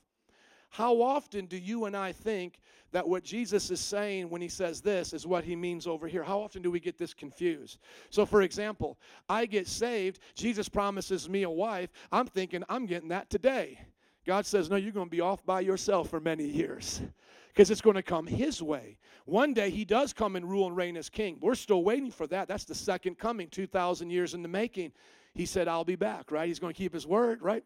How 0.71 1.01
often 1.01 1.47
do 1.47 1.57
you 1.57 1.87
and 1.87 1.97
I 1.97 2.13
think 2.13 2.61
that 2.93 3.07
what 3.07 3.23
Jesus 3.23 3.71
is 3.71 3.81
saying 3.81 4.31
when 4.31 4.41
he 4.41 4.49
says 4.49 4.81
this 4.81 5.13
is 5.13 5.27
what 5.27 5.45
he 5.45 5.55
means 5.55 5.87
over 5.87 6.07
here? 6.09 6.23
How 6.23 6.41
often 6.41 6.63
do 6.63 6.71
we 6.71 6.81
get 6.81 6.99
this 6.99 7.15
confused? 7.15 7.79
So, 8.11 8.25
for 8.25 8.43
example, 8.43 8.99
I 9.29 9.47
get 9.47 9.67
saved, 9.67 10.21
Jesus 10.35 10.69
promises 10.69 11.29
me 11.29 11.43
a 11.43 11.51
wife. 11.51 11.91
I'm 12.11 12.27
thinking, 12.27 12.65
I'm 12.69 12.87
getting 12.87 13.09
that 13.11 13.31
today. 13.31 13.79
God 14.27 14.47
says, 14.47 14.69
No, 14.69 14.77
you're 14.77 14.93
going 14.93 15.07
to 15.07 15.11
be 15.11 15.21
off 15.21 15.45
by 15.45 15.61
yourself 15.61 16.11
for 16.11 16.21
many 16.21 16.45
years 16.45 17.01
because 17.49 17.71
it's 17.71 17.81
going 17.81 17.97
to 17.97 18.03
come 18.03 18.27
his 18.27 18.63
way. 18.63 18.99
One 19.25 19.53
day 19.53 19.71
he 19.71 19.85
does 19.85 20.13
come 20.13 20.37
and 20.37 20.49
rule 20.49 20.67
and 20.67 20.77
reign 20.77 20.97
as 20.97 21.09
king. 21.09 21.39
We're 21.41 21.55
still 21.55 21.83
waiting 21.83 22.11
for 22.11 22.27
that. 22.29 22.47
That's 22.47 22.65
the 22.65 22.75
second 22.75 23.19
coming, 23.19 23.49
2,000 23.49 24.11
years 24.11 24.35
in 24.35 24.43
the 24.43 24.49
making. 24.49 24.93
He 25.35 25.47
said, 25.47 25.69
I'll 25.69 25.85
be 25.85 25.97
back, 25.97 26.31
right? 26.31 26.49
He's 26.49 26.59
going 26.59 26.73
to 26.73 26.79
keep 26.79 26.93
his 26.93 27.07
word, 27.07 27.43
right? 27.43 27.65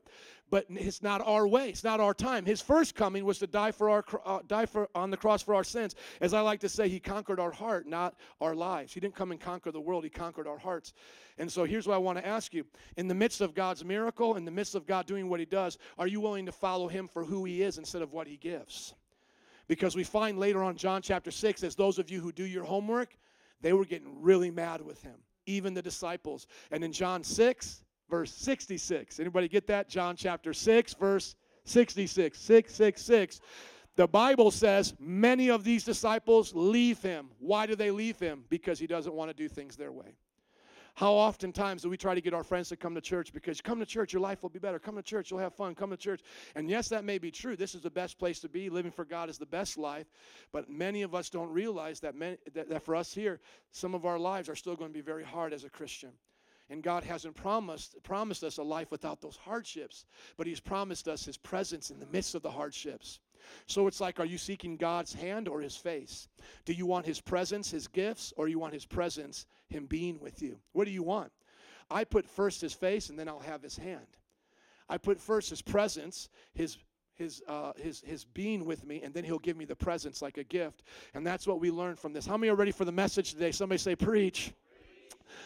But 0.51 0.67
it's 0.69 1.03
not 1.03 1.23
our 1.25 1.49
way. 1.49 1.71
It's 1.71 1.85
not 1.85 2.01
our 2.01 2.13
time. 2.13 2.45
His 2.45 2.61
first 2.61 2.95
coming 2.95 3.25
was 3.25 3.39
to 3.39 3.47
die 3.47 3.73
for 3.73 3.89
our 3.89 4.05
uh, 4.27 4.41
die 4.47 4.67
for 4.67 4.89
on 4.95 5.11
the 5.11 5.17
cross 5.17 5.43
for 5.43 5.55
our 5.55 5.65
sins. 5.65 5.95
As 6.21 6.35
I 6.35 6.43
like 6.43 6.61
to 6.61 6.69
say, 6.69 6.91
he 6.91 7.01
conquered 7.01 7.41
our 7.41 7.51
heart, 7.51 7.87
not 7.87 8.17
our 8.41 8.55
lives. 8.55 8.93
He 8.93 9.01
didn't 9.01 9.15
come 9.15 9.31
and 9.31 9.41
conquer 9.41 9.73
the 9.73 9.81
world. 9.81 10.05
He 10.05 10.11
conquered 10.11 10.47
our 10.47 10.59
hearts. 10.59 10.93
And 11.39 11.51
so 11.51 11.65
here's 11.65 11.87
what 11.87 11.95
I 11.95 11.99
want 11.99 12.19
to 12.19 12.27
ask 12.27 12.53
you. 12.53 12.67
In 12.99 13.09
the 13.09 13.15
midst 13.15 13.41
of 13.41 13.55
God's 13.55 13.83
miracle, 13.83 14.37
in 14.37 14.45
the 14.45 14.51
midst 14.51 14.75
of 14.75 14.87
God 14.87 15.07
doing 15.07 15.31
what 15.31 15.41
he 15.41 15.47
does, 15.47 15.79
are 15.99 16.07
you 16.07 16.21
willing 16.21 16.45
to 16.45 16.53
follow 16.53 16.89
him 16.89 17.09
for 17.09 17.25
who 17.25 17.45
he 17.47 17.63
is 17.63 17.79
instead 17.79 18.03
of 18.03 18.13
what 18.13 18.27
he 18.27 18.37
gives? 18.37 18.93
Because 19.69 19.97
we 19.97 20.05
find 20.05 20.39
later 20.39 20.63
on 20.63 20.77
John 20.77 21.01
chapter 21.01 21.31
6 21.31 21.63
as 21.63 21.75
those 21.75 21.99
of 21.99 22.11
you 22.11 22.21
who 22.21 22.31
do 22.31 22.45
your 22.45 22.65
homework, 22.65 23.17
they 23.63 23.73
were 23.73 23.87
getting 23.87 24.21
really 24.21 24.51
mad 24.51 24.83
with 24.83 25.01
him 25.01 25.15
even 25.47 25.75
the 25.75 25.83
disciples. 25.83 26.47
And 26.71 26.85
in 26.85 26.93
John 26.93 27.23
6, 27.23 27.85
verse 28.09 28.33
66, 28.33 29.21
anybody 29.21 29.49
get 29.49 29.67
that? 29.69 29.89
John 29.89 30.17
chapter 30.17 30.53
6, 30.53 30.95
verse 30.95 31.35
66, 31.65 32.39
666. 32.39 33.41
The 33.95 34.07
Bible 34.07 34.51
says 34.51 34.95
many 34.99 35.51
of 35.51 35.65
these 35.65 35.85
disciples 35.85 36.55
leave 36.55 37.03
him. 37.03 37.29
Why 37.39 37.67
do 37.67 37.77
they 37.77 37.91
leave 37.91 38.19
him? 38.19 38.45
Because 38.49 38.79
he 38.79 38.87
doesn't 38.87 39.13
want 39.13 39.31
to 39.31 39.35
do 39.35 39.49
things 39.49 39.77
their 39.77 39.93
way. 39.93 40.17
How 40.95 41.13
oftentimes 41.13 41.83
do 41.83 41.89
we 41.89 41.97
try 41.97 42.15
to 42.15 42.21
get 42.21 42.35
our 42.35 42.45
friends 42.45 42.69
to 42.69 42.77
come 42.77 42.95
to 42.95 43.01
church 43.01 43.33
because 43.33 43.61
come 43.63 43.79
to 43.81 43.87
church, 43.87 44.13
your 44.13 44.21
life 44.21 44.43
will 44.43 44.51
be 44.51 44.59
better. 44.59 44.79
Come 44.79 44.97
to 44.97 45.03
church, 45.03 45.31
you'll 45.31 45.41
have 45.41 45.55
fun. 45.55 45.75
Come 45.75 45.91
to 45.91 45.97
church. 45.97 46.21
And 46.55 46.69
yes, 46.69 46.89
that 46.89 47.05
may 47.05 47.19
be 47.19 47.31
true. 47.31 47.57
This 47.57 47.75
is 47.75 47.81
the 47.81 47.91
best 47.91 48.19
place 48.19 48.41
to 48.41 48.49
be. 48.49 48.69
Living 48.69 48.93
for 48.93 49.05
God 49.05 49.31
is 49.31 49.39
the 49.39 49.47
best 49.47 49.79
life. 49.79 50.07
But 50.53 50.69
many 50.69 51.03
of 51.03 51.15
us 51.15 51.31
don't 51.31 51.51
realize 51.51 52.01
that, 52.01 52.15
many, 52.15 52.37
that, 52.53 52.69
that 52.69 52.83
for 52.83 52.95
us 52.95 53.15
here, 53.15 53.41
some 53.71 53.95
of 53.95 54.05
our 54.05 54.19
lives 54.19 54.51
are 54.51 54.55
still 54.55 54.77
going 54.77 54.91
to 54.91 54.95
be 54.95 55.01
very 55.01 55.25
hard 55.25 55.55
as 55.55 55.65
a 55.65 55.71
Christian. 55.71 56.11
And 56.69 56.83
God 56.83 57.05
hasn't 57.05 57.37
promised, 57.37 57.97
promised 58.03 58.45
us 58.45 58.59
a 58.59 58.63
life 58.63 58.91
without 58.91 59.21
those 59.21 59.37
hardships, 59.37 60.05
but 60.37 60.47
He's 60.47 60.61
promised 60.61 61.09
us 61.09 61.25
His 61.25 61.37
presence 61.37 61.91
in 61.91 62.01
the 62.01 62.07
midst 62.07 62.35
of 62.35 62.43
the 62.43 62.51
hardships. 62.51 63.19
So 63.67 63.87
it's 63.87 64.01
like, 64.01 64.21
are 64.21 64.27
you 64.27 64.39
seeking 64.39 64.77
God's 64.77 65.13
hand 65.13 65.49
or 65.49 65.61
His 65.61 65.77
face? 65.77 66.29
Do 66.65 66.73
you 66.73 66.87
want 66.87 67.07
His 67.07 67.21
presence, 67.21 67.71
His 67.71 67.89
gifts, 67.89 68.33
or 68.37 68.49
you 68.49 68.59
want 68.59 68.75
His 68.75 68.87
presence, 68.87 69.47
Him 69.69 69.87
being 69.87 70.21
with 70.21 70.43
you? 70.43 70.59
What 70.73 70.85
do 70.85 70.91
you 70.91 71.03
want? 71.03 71.33
I 71.91 72.05
put 72.05 72.29
first 72.29 72.61
His 72.61 72.73
face, 72.73 73.09
and 73.09 73.19
then 73.19 73.29
I'll 73.29 73.41
have 73.41 73.63
His 73.63 73.77
hand. 73.77 74.07
I 74.89 74.99
put 74.99 75.21
first 75.21 75.51
His 75.51 75.63
presence, 75.63 76.29
His 76.55 76.79
his, 77.15 77.43
uh, 77.47 77.73
his, 77.77 78.01
his 78.01 78.25
being 78.25 78.65
with 78.65 78.85
me, 78.85 79.03
and 79.03 79.15
then 79.15 79.23
he'll 79.23 79.39
give 79.39 79.57
me 79.57 79.65
the 79.65 79.77
presence 79.77 80.23
like 80.23 80.39
a 80.39 80.45
gift. 80.45 80.83
And 81.15 81.27
that's 81.27 81.47
what 81.47 81.61
we 81.61 81.71
learn 81.71 81.95
from 81.95 82.13
this. 82.13 82.27
How 82.27 82.37
many 82.37 82.51
are 82.51 82.57
ready 82.57 82.73
for 82.73 82.85
the 82.85 82.93
message 82.93 83.33
today? 83.33 83.53
Somebody 83.53 83.79
say, 83.79 83.95
Preach. 83.95 84.53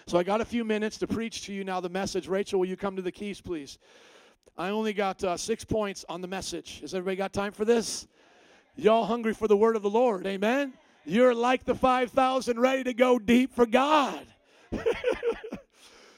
So 0.06 0.18
I 0.18 0.22
got 0.22 0.40
a 0.40 0.44
few 0.44 0.64
minutes 0.64 0.98
to 0.98 1.06
preach 1.06 1.46
to 1.46 1.52
you 1.52 1.64
now 1.64 1.80
the 1.80 1.88
message. 1.88 2.28
Rachel, 2.28 2.58
will 2.58 2.66
you 2.66 2.76
come 2.76 2.96
to 2.96 3.02
the 3.02 3.12
keys, 3.12 3.40
please? 3.40 3.78
I 4.58 4.70
only 4.70 4.94
got 4.94 5.22
uh, 5.22 5.36
six 5.36 5.64
points 5.64 6.04
on 6.08 6.22
the 6.22 6.28
message. 6.28 6.80
Has 6.80 6.94
everybody 6.94 7.16
got 7.16 7.34
time 7.34 7.52
for 7.52 7.66
this? 7.66 8.06
Y'all 8.74 9.04
hungry 9.04 9.34
for 9.34 9.48
the 9.48 9.56
word 9.56 9.76
of 9.76 9.82
the 9.82 9.90
Lord? 9.90 10.26
Amen. 10.26 10.72
You're 11.04 11.34
like 11.34 11.64
the 11.64 11.74
5,000 11.74 12.58
ready 12.58 12.84
to 12.84 12.94
go 12.94 13.18
deep 13.18 13.54
for 13.54 13.66
God. 13.66 14.26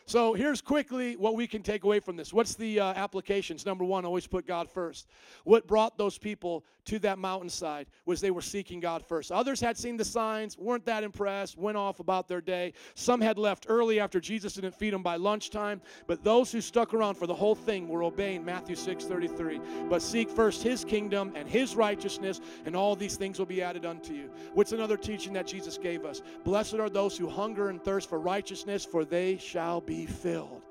So 0.09 0.33
here's 0.33 0.63
quickly 0.63 1.17
what 1.17 1.35
we 1.35 1.47
can 1.47 1.63
take 1.63 1.85
away 1.85 2.01
from 2.01 2.17
this. 2.17 2.33
What's 2.33 2.55
the 2.55 2.81
uh, 2.81 2.95
applications? 2.95 3.67
Number 3.67 3.85
one, 3.85 4.07
always 4.07 4.27
put 4.27 4.47
God 4.47 4.71
first. 4.71 5.07
What 5.45 5.67
brought 5.67 5.99
those 5.99 6.17
people 6.17 6.65
to 6.87 6.99
that 7.01 7.19
mountainside 7.19 7.89
was 8.07 8.23
they 8.23 8.31
were 8.31 8.41
seeking 8.41 8.81
God 8.81 9.05
first. 9.05 9.31
Others 9.31 9.61
had 9.61 9.77
seen 9.77 9.99
the 9.99 10.07
signs, 10.07 10.57
weren't 10.57 10.87
that 10.87 11.05
impressed, 11.05 11.59
went 11.59 11.77
off 11.77 12.01
about 12.01 12.27
their 12.27 12.41
day. 12.41 12.73
Some 12.95 13.21
had 13.21 13.37
left 13.37 13.67
early 13.69 14.01
after 14.01 14.19
Jesus 14.19 14.55
didn't 14.55 14.75
feed 14.75 14.95
them 14.95 15.03
by 15.03 15.17
lunchtime. 15.17 15.83
But 16.07 16.25
those 16.25 16.51
who 16.51 16.63
stuck 16.63 16.95
around 16.95 17.17
for 17.17 17.27
the 17.27 17.35
whole 17.35 17.55
thing 17.55 17.87
were 17.87 18.03
obeying 18.03 18.43
Matthew 18.43 18.77
6:33. 18.77 19.61
But 19.91 20.01
seek 20.01 20.31
first 20.31 20.63
His 20.63 20.87
kingdom 20.87 21.33
and 21.35 21.47
His 21.47 21.77
righteousness, 21.77 22.41
and 22.65 22.75
all 22.75 22.97
these 22.97 23.19
things 23.19 23.39
will 23.39 23.45
be 23.45 23.61
added 23.61 23.85
unto 23.85 24.15
you. 24.15 24.31
What's 24.55 24.73
another 24.73 24.97
teaching 24.97 25.35
that 25.35 25.47
Jesus 25.47 25.77
gave 25.77 26.07
us? 26.07 26.23
Blessed 26.45 26.77
are 26.77 26.89
those 26.89 27.19
who 27.19 27.29
hunger 27.29 27.69
and 27.69 27.85
thirst 27.85 28.09
for 28.09 28.19
righteousness, 28.19 28.87
for 28.87 29.05
they 29.05 29.37
shall 29.37 29.83
be 29.83 29.98
filled. 30.07 30.63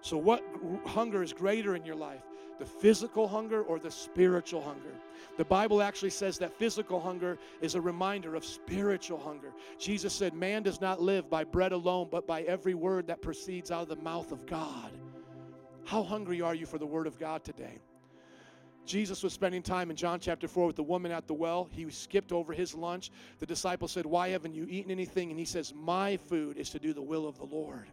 So, 0.00 0.16
what 0.16 0.44
hunger 0.86 1.22
is 1.22 1.32
greater 1.32 1.74
in 1.74 1.84
your 1.84 1.96
life? 1.96 2.22
The 2.58 2.66
physical 2.66 3.28
hunger 3.28 3.62
or 3.62 3.78
the 3.78 3.90
spiritual 3.90 4.62
hunger? 4.62 4.92
The 5.36 5.44
Bible 5.44 5.82
actually 5.82 6.10
says 6.10 6.38
that 6.38 6.52
physical 6.58 7.00
hunger 7.00 7.38
is 7.60 7.74
a 7.74 7.80
reminder 7.80 8.34
of 8.34 8.44
spiritual 8.44 9.18
hunger. 9.18 9.52
Jesus 9.78 10.12
said, 10.12 10.34
Man 10.34 10.62
does 10.62 10.80
not 10.80 11.00
live 11.00 11.30
by 11.30 11.44
bread 11.44 11.72
alone, 11.72 12.08
but 12.10 12.26
by 12.26 12.42
every 12.42 12.74
word 12.74 13.06
that 13.06 13.22
proceeds 13.22 13.70
out 13.70 13.82
of 13.82 13.88
the 13.88 14.02
mouth 14.02 14.32
of 14.32 14.46
God. 14.46 14.90
How 15.84 16.02
hungry 16.02 16.40
are 16.40 16.54
you 16.54 16.66
for 16.66 16.78
the 16.78 16.86
word 16.86 17.06
of 17.06 17.18
God 17.18 17.44
today? 17.44 17.78
Jesus 18.84 19.22
was 19.22 19.34
spending 19.34 19.62
time 19.62 19.90
in 19.90 19.96
John 19.96 20.18
chapter 20.18 20.48
4 20.48 20.66
with 20.66 20.76
the 20.76 20.82
woman 20.82 21.12
at 21.12 21.26
the 21.26 21.34
well. 21.34 21.68
He 21.70 21.88
skipped 21.90 22.32
over 22.32 22.54
his 22.54 22.74
lunch. 22.74 23.10
The 23.38 23.46
disciple 23.46 23.86
said, 23.86 24.06
Why 24.06 24.28
haven't 24.28 24.54
you 24.54 24.66
eaten 24.68 24.90
anything? 24.90 25.30
And 25.30 25.38
he 25.38 25.44
says, 25.44 25.74
My 25.76 26.16
food 26.16 26.56
is 26.56 26.70
to 26.70 26.78
do 26.78 26.92
the 26.92 27.02
will 27.02 27.28
of 27.28 27.36
the 27.36 27.44
Lord. 27.44 27.88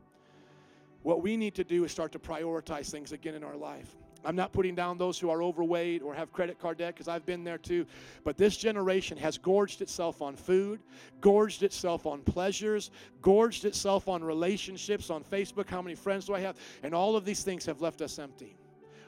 What 1.06 1.22
we 1.22 1.38
need 1.38 1.53
to 1.53 1.64
do 1.64 1.84
is 1.84 1.91
start 1.91 2.11
to 2.14 2.19
prioritize 2.19 2.90
things 2.90 3.11
again 3.11 3.36
in 3.36 3.44
our 3.44 3.56
life. 3.56 3.95
I'm 4.23 4.36
not 4.36 4.52
putting 4.52 4.73
down 4.73 4.98
those 4.98 5.19
who 5.19 5.30
are 5.30 5.44
overweight 5.44 6.02
or 6.02 6.15
have 6.15 6.34
credit 6.34 6.57
card 6.57 6.80
debt 6.80 6.95
because 6.95 7.07
I've 7.07 7.27
been 7.27 7.44
there 7.44 7.60
too. 7.60 7.86
But 8.23 8.38
this 8.38 8.57
generation 8.57 9.15
has 9.19 9.38
gorged 9.38 9.84
itself 9.84 10.23
on 10.23 10.36
food, 10.36 10.80
gorged 11.22 11.61
itself 11.61 12.07
on 12.07 12.22
pleasures, 12.22 12.90
gorged 13.22 13.65
itself 13.65 14.07
on 14.07 14.23
relationships 14.23 15.11
on 15.11 15.23
Facebook. 15.23 15.69
How 15.69 15.80
many 15.80 15.94
friends 15.94 16.26
do 16.26 16.34
I 16.34 16.40
have? 16.40 16.57
And 16.82 16.95
all 16.95 17.15
of 17.15 17.23
these 17.23 17.44
things 17.44 17.68
have 17.68 17.82
left 17.82 18.02
us 18.02 18.18
empty. 18.18 18.57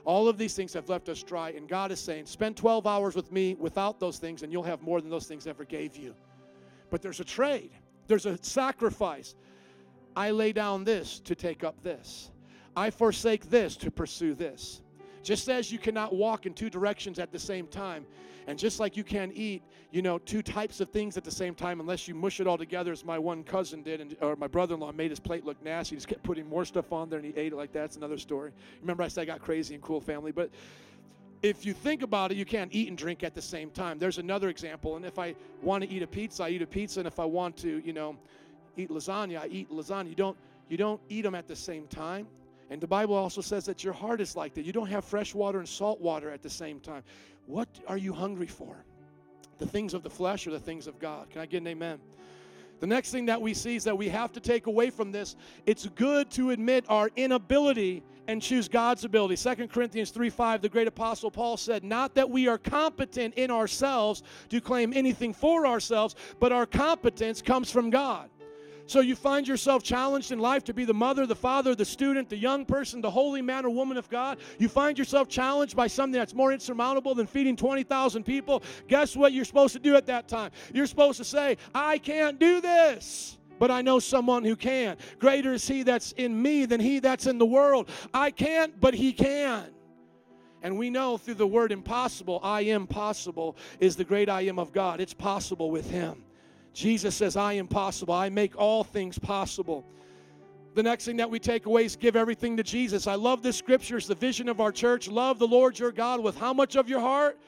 All 0.06 0.28
of 0.28 0.38
these 0.38 0.54
things 0.54 0.74
have 0.74 0.90
left 0.90 1.10
us 1.10 1.24
dry, 1.24 1.50
and 1.50 1.68
God 1.68 1.92
is 1.92 2.00
saying, 2.00 2.28
Spend 2.28 2.58
12 2.58 2.86
hours 2.86 3.16
with 3.16 3.32
me 3.32 3.56
without 3.56 4.00
those 4.00 4.20
things, 4.20 4.44
and 4.44 4.54
you'll 4.54 4.62
have 4.62 4.84
more 4.84 5.02
than 5.02 5.10
those 5.10 5.26
things 5.26 5.48
ever 5.48 5.66
gave 5.66 5.98
you. 5.98 6.14
But 6.92 7.02
there's 7.02 7.22
a 7.22 7.26
trade, 7.26 7.72
there's 8.06 8.28
a 8.28 8.38
sacrifice. 8.44 9.34
I 10.18 10.32
lay 10.32 10.52
down 10.52 10.84
this 10.84 11.20
to 11.20 11.36
take 11.36 11.64
up 11.64 11.80
this, 11.84 12.32
I 12.76 12.90
forsake 12.90 13.52
this 13.52 13.78
to 13.78 13.92
pursue 13.92 14.34
this. 14.34 14.82
Just 15.22 15.48
as 15.48 15.72
you 15.72 15.78
cannot 15.78 16.16
walk 16.16 16.48
in 16.48 16.54
two 16.54 16.72
directions 16.72 17.20
at 17.20 17.32
the 17.32 17.38
same 17.38 17.68
time, 17.68 18.04
and 18.48 18.58
just 18.58 18.80
like 18.80 18.98
you 18.98 19.04
can't 19.04 19.32
eat, 19.36 19.62
you 19.92 20.02
know, 20.02 20.18
two 20.18 20.42
types 20.42 20.80
of 20.80 20.90
things 20.90 21.18
at 21.18 21.24
the 21.24 21.30
same 21.30 21.54
time 21.54 21.80
unless 21.80 22.08
you 22.08 22.16
mush 22.16 22.40
it 22.40 22.48
all 22.48 22.58
together, 22.58 22.92
as 22.92 23.06
my 23.06 23.20
one 23.20 23.44
cousin 23.44 23.84
did, 23.84 24.02
and 24.02 24.16
or 24.22 24.36
my 24.38 24.48
brother-in-law 24.48 24.92
made 24.94 25.12
his 25.12 25.20
plate 25.20 25.46
look 25.46 25.62
nasty. 25.64 25.94
He 25.94 25.98
just 25.98 26.08
kept 26.08 26.24
putting 26.24 26.50
more 26.50 26.66
stuff 26.66 26.92
on 26.92 27.10
there, 27.10 27.20
and 27.20 27.26
he 27.28 27.40
ate 27.40 27.54
it 27.54 27.56
like 27.56 27.72
that. 27.74 27.82
That's 27.82 27.98
another 27.98 28.18
story. 28.18 28.54
Remember, 28.82 29.04
I 29.04 29.10
said 29.10 29.22
I 29.22 29.26
got 29.26 29.42
crazy 29.42 29.76
and 29.76 29.84
cool 29.84 30.02
family, 30.02 30.32
but 30.32 30.50
if 31.44 31.64
you 31.64 31.74
think 31.74 32.02
about 32.02 32.32
it, 32.32 32.38
you 32.38 32.46
can't 32.46 32.74
eat 32.74 32.88
and 32.88 32.98
drink 32.98 33.24
at 33.24 33.36
the 33.36 33.42
same 33.42 33.70
time. 33.70 34.00
There's 34.00 34.18
another 34.18 34.50
example. 34.50 34.96
And 34.96 35.06
if 35.06 35.20
I 35.20 35.36
want 35.62 35.84
to 35.84 35.90
eat 35.90 36.02
a 36.02 36.08
pizza, 36.08 36.46
I 36.46 36.50
eat 36.50 36.64
a 36.64 36.68
pizza, 36.68 37.02
and 37.02 37.06
if 37.06 37.20
I 37.20 37.26
want 37.26 37.56
to, 37.58 37.84
you 37.86 37.94
know, 37.94 38.18
eat 38.78 38.90
lasagna, 38.90 39.42
I 39.42 39.48
eat 39.48 39.70
lasagna. 39.70 40.10
You 40.10 40.16
don't 40.16 40.38
you 40.70 40.78
don't 40.78 41.02
eat 41.10 41.22
them 41.22 41.36
at 41.36 41.48
the 41.48 41.56
same 41.56 41.88
time. 41.88 42.28
And 42.70 42.82
the 42.82 42.88
Bible 42.88 43.16
also 43.16 43.42
says 43.42 43.66
that 43.66 43.84
your 43.84 43.94
heart 43.94 44.20
is 44.20 44.36
like 44.36 44.54
that. 44.56 44.66
You 44.66 44.74
don't 44.74 44.88
have 44.88 45.06
fresh 45.06 45.34
water 45.34 45.60
and 45.60 45.68
salt 45.68 46.02
water 46.02 46.30
at 46.30 46.44
the 46.44 46.50
same 46.50 46.80
time. 46.82 47.04
What 47.46 47.70
are 47.88 47.98
you 47.98 48.12
hungry 48.12 48.48
for? 48.48 48.76
The 49.58 49.66
things 49.66 49.94
of 49.94 50.04
the 50.04 50.10
flesh 50.10 50.46
or 50.46 50.52
the 50.52 50.60
things 50.60 50.86
of 50.86 51.00
God? 51.00 51.30
Can 51.30 51.42
I 51.42 51.46
get 51.46 51.62
an 51.62 51.68
amen? 51.68 52.00
The 52.80 52.88
next 52.88 53.12
thing 53.12 53.26
that 53.26 53.42
we 53.42 53.54
see 53.54 53.76
is 53.76 53.84
that 53.86 53.98
we 53.98 54.10
have 54.10 54.32
to 54.34 54.40
take 54.40 54.68
away 54.68 54.90
from 54.90 55.12
this. 55.12 55.36
It's 55.66 55.88
good 55.88 56.30
to 56.32 56.52
admit 56.52 56.86
our 56.90 57.10
inability 57.16 58.04
and 58.28 58.42
choose 58.42 58.68
God's 58.68 59.04
ability. 59.06 59.38
2 59.38 59.68
Corinthians 59.68 60.12
3 60.12 60.30
5, 60.30 60.62
the 60.62 60.70
great 60.70 60.88
apostle 60.88 61.32
Paul 61.32 61.58
said, 61.58 61.84
Not 61.84 62.14
that 62.16 62.30
we 62.30 62.48
are 62.48 62.58
competent 62.58 63.34
in 63.36 63.50
ourselves 63.50 64.22
to 64.50 64.62
claim 64.62 64.94
anything 64.94 65.34
for 65.34 65.66
ourselves, 65.66 66.16
but 66.40 66.52
our 66.52 66.66
competence 66.66 67.42
comes 67.42 67.72
from 67.72 67.90
God. 67.90 68.30
So 68.88 69.02
you 69.02 69.16
find 69.16 69.48
yourself 69.48 69.84
challenged 69.84 70.32
in 70.32 70.40
life 70.40 70.64
to 70.64 70.74
be 70.74 70.86
the 70.86 70.94
mother, 70.94 71.26
the 71.26 71.36
father, 71.36 71.76
the 71.76 71.86
student, 71.86 72.30
the 72.30 72.38
young 72.38 72.66
person, 72.66 73.02
the 73.02 73.12
holy 73.12 73.42
man 73.42 73.66
or 73.66 73.70
woman 73.70 73.98
of 73.98 74.10
God. 74.10 74.40
You 74.58 74.70
find 74.70 74.98
yourself 74.98 75.28
challenged 75.28 75.76
by 75.76 75.88
something 75.88 76.18
that's 76.18 76.34
more 76.34 76.54
insurmountable 76.54 77.14
than 77.14 77.28
feeding 77.28 77.58
20,000 77.58 78.24
people. 78.24 78.64
Guess 78.88 79.18
what 79.18 79.34
you're 79.34 79.46
supposed 79.46 79.74
to 79.74 79.80
do 79.80 79.96
at 79.96 80.06
that 80.06 80.30
time? 80.30 80.52
You're 80.74 80.88
supposed 80.88 81.18
to 81.18 81.26
say, 81.26 81.58
I 81.76 81.98
can't 81.98 82.40
do 82.40 82.62
this. 82.62 83.38
But 83.60 83.72
I 83.72 83.82
know 83.82 84.00
someone 84.00 84.46
who 84.46 84.56
can. 84.56 84.98
Greater 85.20 85.52
is 85.52 85.68
he 85.68 85.84
that's 85.84 86.12
in 86.14 86.40
me 86.40 86.66
than 86.66 86.80
he 86.80 87.00
that's 87.00 87.26
in 87.26 87.40
the 87.40 87.46
world. 87.46 87.90
I 88.14 88.32
can't, 88.32 88.80
but 88.80 88.94
he 88.94 89.12
can. 89.12 89.66
And 90.62 90.78
we 90.78 90.90
know 90.90 91.18
through 91.18 91.36
the 91.36 91.48
word 91.48 91.72
impossible, 91.72 92.40
I 92.44 92.62
am 92.62 92.88
possible, 92.88 93.58
is 93.80 93.96
the 93.96 94.04
great 94.04 94.30
I 94.30 94.42
am 94.42 94.60
of 94.60 94.72
God. 94.72 95.02
It's 95.02 95.14
possible 95.14 95.72
with 95.72 95.90
him. 95.90 96.24
Jesus 96.78 97.16
says, 97.16 97.36
I 97.36 97.54
am 97.54 97.68
possible. 97.68 98.14
I 98.14 98.30
make 98.30 98.56
all 98.56 98.84
things 98.84 99.18
possible. 99.18 99.84
The 100.76 100.84
next 100.84 101.06
thing 101.06 101.18
that 101.18 101.28
we 101.28 101.40
take 101.40 101.66
away 101.66 101.86
is 101.86 101.96
give 101.96 102.16
everything 102.16 102.56
to 102.58 102.62
Jesus. 102.62 103.08
I 103.08 103.16
love 103.16 103.42
this 103.42 103.58
scripture. 103.58 103.98
It's 103.98 104.06
the 104.06 104.14
vision 104.14 104.48
of 104.48 104.62
our 104.62 104.72
church. 104.72 105.08
Love 105.08 105.40
the 105.40 105.48
Lord 105.48 105.80
your 105.80 105.92
God 105.92 106.22
with 106.22 106.38
how 106.38 106.54
much 106.54 106.76
of 106.76 106.88
your 106.88 107.00
heart? 107.00 107.40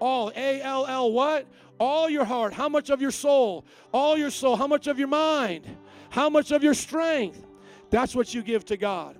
All. 0.00 0.32
A 0.34 0.60
L 0.62 0.86
L 0.86 1.12
what? 1.12 1.46
All 1.78 2.10
your 2.10 2.24
heart. 2.24 2.52
How 2.52 2.68
much 2.68 2.90
of 2.90 3.00
your 3.00 3.12
soul? 3.12 3.64
All 3.92 4.18
your 4.18 4.30
soul. 4.30 4.56
How 4.56 4.66
much 4.66 4.88
of 4.88 4.98
your 4.98 5.06
mind? 5.06 5.64
How 6.10 6.28
much 6.28 6.50
of 6.50 6.64
your 6.64 6.74
strength? 6.74 7.46
That's 7.90 8.16
what 8.16 8.34
you 8.34 8.42
give 8.42 8.64
to 8.64 8.76
God. 8.76 9.16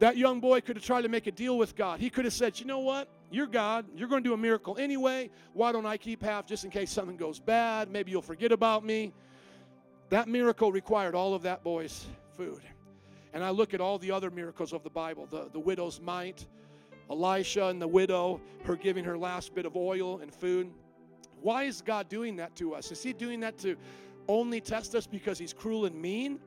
That 0.00 0.16
young 0.16 0.40
boy 0.40 0.60
could 0.60 0.74
have 0.74 0.84
tried 0.84 1.02
to 1.02 1.08
make 1.08 1.28
a 1.28 1.32
deal 1.32 1.56
with 1.56 1.76
God. 1.76 2.00
He 2.00 2.10
could 2.10 2.24
have 2.24 2.34
said, 2.34 2.58
You 2.58 2.66
know 2.66 2.80
what? 2.80 3.08
You're 3.30 3.46
God. 3.46 3.86
You're 3.94 4.08
going 4.08 4.22
to 4.22 4.28
do 4.28 4.34
a 4.34 4.38
miracle 4.38 4.78
anyway. 4.78 5.30
Why 5.52 5.72
don't 5.72 5.86
I 5.86 5.96
keep 5.96 6.22
half 6.22 6.46
just 6.46 6.64
in 6.64 6.70
case 6.70 6.90
something 6.90 7.16
goes 7.16 7.38
bad? 7.38 7.90
Maybe 7.90 8.10
you'll 8.10 8.22
forget 8.22 8.52
about 8.52 8.84
me. 8.84 9.12
That 10.10 10.28
miracle 10.28 10.72
required 10.72 11.14
all 11.14 11.34
of 11.34 11.42
that 11.42 11.62
boy's 11.62 12.06
food. 12.36 12.62
And 13.34 13.44
I 13.44 13.50
look 13.50 13.74
at 13.74 13.80
all 13.80 13.98
the 13.98 14.10
other 14.10 14.30
miracles 14.30 14.72
of 14.72 14.82
the 14.82 14.90
Bible 14.90 15.26
the, 15.26 15.50
the 15.52 15.60
widow's 15.60 16.00
mite, 16.00 16.46
Elisha 17.10 17.66
and 17.66 17.80
the 17.80 17.88
widow, 17.88 18.40
her 18.64 18.76
giving 18.76 19.04
her 19.04 19.18
last 19.18 19.54
bit 19.54 19.66
of 19.66 19.76
oil 19.76 20.20
and 20.20 20.34
food. 20.34 20.70
Why 21.42 21.64
is 21.64 21.82
God 21.82 22.08
doing 22.08 22.36
that 22.36 22.56
to 22.56 22.74
us? 22.74 22.90
Is 22.90 23.02
He 23.02 23.12
doing 23.12 23.40
that 23.40 23.58
to 23.58 23.76
only 24.26 24.60
test 24.60 24.94
us 24.94 25.06
because 25.06 25.38
He's 25.38 25.52
cruel 25.52 25.84
and 25.84 25.94
mean? 25.94 26.40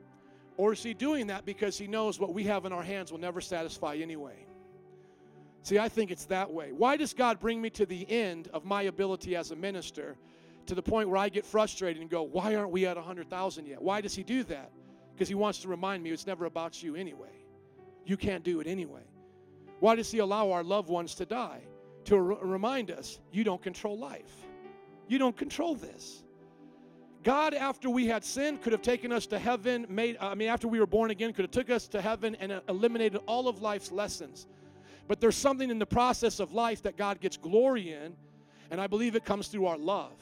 Or 0.56 0.72
is 0.72 0.82
He 0.82 0.92
doing 0.92 1.28
that 1.28 1.44
because 1.44 1.78
He 1.78 1.86
knows 1.86 2.18
what 2.18 2.34
we 2.34 2.44
have 2.44 2.66
in 2.66 2.72
our 2.72 2.82
hands 2.82 3.12
will 3.12 3.20
never 3.20 3.40
satisfy 3.40 3.94
anyway? 3.94 4.46
See, 5.62 5.78
I 5.78 5.88
think 5.88 6.10
it's 6.10 6.24
that 6.26 6.52
way. 6.52 6.72
Why 6.72 6.96
does 6.96 7.14
God 7.14 7.38
bring 7.38 7.62
me 7.62 7.70
to 7.70 7.86
the 7.86 8.08
end 8.10 8.48
of 8.52 8.64
my 8.64 8.82
ability 8.82 9.36
as 9.36 9.52
a 9.52 9.56
minister 9.56 10.16
to 10.66 10.74
the 10.74 10.82
point 10.82 11.08
where 11.08 11.18
I 11.18 11.28
get 11.28 11.46
frustrated 11.46 12.00
and 12.00 12.10
go, 12.10 12.22
why 12.22 12.54
aren't 12.54 12.70
we 12.70 12.86
at 12.86 12.96
100,000 12.96 13.66
yet? 13.66 13.80
Why 13.80 14.00
does 14.00 14.14
He 14.14 14.22
do 14.22 14.42
that? 14.44 14.72
Because 15.14 15.28
He 15.28 15.34
wants 15.34 15.60
to 15.60 15.68
remind 15.68 16.02
me 16.02 16.10
it's 16.10 16.26
never 16.26 16.46
about 16.46 16.82
you 16.82 16.96
anyway. 16.96 17.30
You 18.04 18.16
can't 18.16 18.42
do 18.42 18.60
it 18.60 18.66
anyway. 18.66 19.02
Why 19.80 19.94
does 19.94 20.10
He 20.10 20.18
allow 20.18 20.50
our 20.50 20.64
loved 20.64 20.88
ones 20.88 21.14
to 21.16 21.26
die? 21.26 21.60
To 22.06 22.20
remind 22.20 22.90
us, 22.90 23.20
you 23.30 23.44
don't 23.44 23.62
control 23.62 23.96
life. 23.96 24.34
You 25.06 25.18
don't 25.18 25.36
control 25.36 25.76
this. 25.76 26.24
God, 27.22 27.54
after 27.54 27.88
we 27.88 28.06
had 28.06 28.24
sinned, 28.24 28.62
could 28.62 28.72
have 28.72 28.82
taken 28.82 29.12
us 29.12 29.26
to 29.26 29.38
heaven, 29.38 29.86
made, 29.88 30.16
I 30.20 30.34
mean, 30.34 30.48
after 30.48 30.66
we 30.66 30.80
were 30.80 30.86
born 30.86 31.12
again, 31.12 31.32
could 31.32 31.44
have 31.44 31.52
took 31.52 31.70
us 31.70 31.86
to 31.88 32.00
heaven 32.00 32.36
and 32.40 32.60
eliminated 32.68 33.20
all 33.26 33.46
of 33.46 33.62
life's 33.62 33.92
lessons. 33.92 34.48
But 35.08 35.20
there's 35.20 35.36
something 35.36 35.70
in 35.70 35.78
the 35.78 35.86
process 35.86 36.40
of 36.40 36.52
life 36.52 36.82
that 36.82 36.96
God 36.96 37.20
gets 37.20 37.36
glory 37.36 37.92
in, 37.92 38.14
and 38.70 38.80
I 38.80 38.86
believe 38.86 39.16
it 39.16 39.24
comes 39.24 39.48
through 39.48 39.66
our 39.66 39.78
love. 39.78 40.12